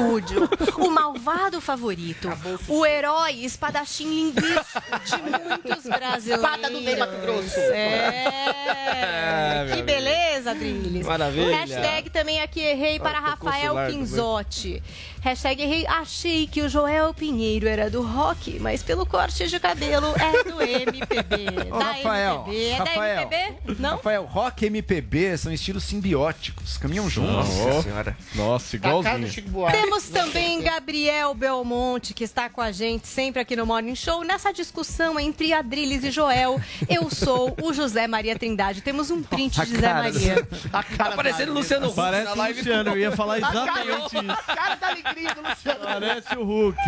O 0.77 0.89
malvado 0.89 1.61
favorito. 1.61 2.29
O 2.67 2.85
herói 2.85 3.45
espadachim 3.45 4.07
linguístico 4.07 4.99
de 5.05 5.17
muitos 5.23 5.83
brasileiros. 5.83 6.25
Espada 6.45 6.69
do 6.69 6.81
Ney 6.81 6.95
Mato 6.95 7.17
Grosso. 7.21 7.59
É. 7.59 9.65
Meu 9.67 9.75
que 9.75 9.83
beleza, 9.83 10.51
Adriles. 10.51 11.05
Maravilha. 11.05 11.57
Hashtag 11.57 12.09
também 12.09 12.41
aqui 12.41 12.59
errei 12.59 12.99
para 12.99 13.21
tocou 13.21 13.49
o 13.49 13.51
Rafael 13.51 13.89
Quinzotti. 13.89 14.81
Hashtag 15.25 15.87
achei 15.87 16.45
que 16.45 16.61
o 16.61 16.69
Joel 16.69 17.11
Pinheiro 17.11 17.67
era 17.67 17.89
do 17.89 18.03
rock, 18.03 18.59
mas 18.59 18.83
pelo 18.83 19.07
corte 19.07 19.47
de 19.47 19.59
cabelo 19.59 20.13
é 20.19 20.43
do 20.43 20.61
MPB. 20.61 21.71
Ô, 21.71 21.79
da 21.79 21.85
Rafael, 21.93 22.45
MPB. 22.47 22.65
É 22.67 22.75
Rafael, 22.75 23.15
da 23.29 23.35
MPB? 23.37 23.75
Não? 23.79 23.89
Rafael, 23.95 24.23
rock 24.25 24.63
e 24.63 24.67
MPB 24.67 25.35
são 25.39 25.51
estilos 25.51 25.83
simbióticos, 25.83 26.77
caminham 26.77 27.09
juntos. 27.09 27.49
Nossa 27.57 27.81
senhora. 27.81 28.17
Nossa, 28.35 28.77
Tá 28.77 28.87
igualzinho. 28.89 29.31
Temos 29.71 30.09
também 30.09 30.61
Gabriel 30.61 31.33
Belmonte, 31.33 32.13
que 32.13 32.23
está 32.23 32.47
com 32.47 32.61
a 32.61 32.71
gente 32.71 33.07
sempre 33.07 33.41
aqui 33.41 33.55
no 33.55 33.65
Morning 33.65 33.95
Show, 33.95 34.23
nessa 34.23 34.53
discussão 34.53 35.19
entre 35.19 35.53
Adriles 35.53 36.03
e 36.03 36.11
Joel. 36.11 36.61
Eu 36.87 37.09
sou 37.09 37.55
o 37.63 37.73
José 37.73 38.05
Maria 38.05 38.37
Trindade. 38.37 38.81
Temos 38.81 39.09
um 39.09 39.23
print 39.23 39.59
de 39.65 39.77
Zé 39.77 39.91
Maria. 39.91 40.47
A 40.71 40.83
cara 40.83 41.09
Tá 41.09 41.15
parecendo 41.15 41.51
Luciano 41.51 41.87
Huck 41.87 41.95
Parece 41.95 42.25
na 42.25 42.33
o 42.33 42.37
live. 42.37 42.59
Luciano, 42.59 42.89
eu 42.91 42.97
ia 42.99 43.11
falar 43.11 43.37
exatamente 43.39 44.17
isso. 44.17 44.31
a 44.31 44.55
cara 44.55 44.75
da 44.75 44.93
Luciano. 45.23 45.79
Parece 45.83 46.37
o 46.37 46.43
Hulk. 46.43 46.79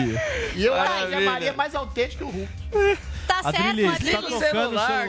E 0.56 0.66
eu 0.66 0.74
acho 0.74 1.08
que 1.08 1.16
a. 1.16 1.22
Maria 1.22 1.49
é 1.49 1.54
mais 1.54 1.74
autêntica 1.76 2.18
que 2.18 2.24
o 2.24 2.30
Hulk. 2.30 2.49
Tá 3.28 3.44
certo, 3.44 3.56
tá 3.58 3.70
Adriles? 3.70 3.98
tocando 4.12 4.36
o 4.36 4.40
celular. 4.40 5.08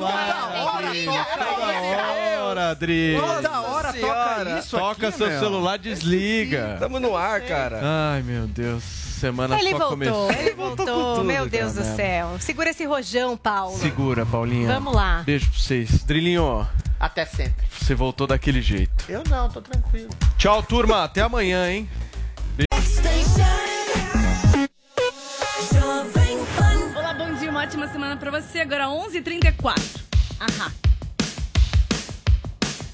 Adriles, 0.77 1.05
Toda 1.07 2.43
hora, 2.43 2.71
Adriles. 2.71 3.21
Toda 3.21 3.61
hora 3.61 3.93
toca 3.93 4.59
isso 4.59 4.77
Toca 4.79 5.09
aqui, 5.09 5.19
seu 5.19 5.29
meu. 5.29 5.39
celular, 5.41 5.79
desliga. 5.79 6.77
Tamo 6.81 6.99
no 7.01 7.17
ar, 7.17 7.41
cara. 7.43 7.81
Ai, 7.83 8.23
meu 8.23 8.47
Deus. 8.47 8.83
Semana 8.83 9.59
Ele 9.59 9.71
só 9.71 9.79
voltou, 9.79 9.91
começou. 9.91 10.31
ele 10.33 10.55
voltou. 10.55 10.87
tudo, 10.87 11.25
Meu 11.25 11.49
Deus 11.49 11.73
do 11.75 11.83
cara. 11.83 11.97
céu. 11.97 12.37
Segura 12.39 12.71
esse 12.71 12.85
rojão, 12.85 13.37
Paulo. 13.37 13.77
Segura, 13.77 14.25
Paulinha. 14.25 14.73
Vamos 14.75 14.95
lá. 14.95 15.23
Beijo 15.27 15.51
pra 15.51 15.59
vocês. 15.59 16.05
Drilinho, 16.05 16.65
Até 17.01 17.25
sempre. 17.25 17.67
você 17.69 17.95
voltou 17.97 18.29
daquele 18.29 18.63
jeito. 18.63 19.05
Eu 19.09 19.25
não, 19.29 19.49
tô 19.49 19.61
tranquilo. 19.61 20.11
Tchau, 20.37 20.63
turma. 20.63 21.03
Até 21.03 21.23
amanhã, 21.23 21.69
hein? 21.69 21.89
Ótima 27.79 27.93
semana 27.93 28.17
pra 28.17 28.31
você. 28.31 28.59
Agora 28.61 28.87
11h34. 28.89 30.01
Ahá. 30.41 30.73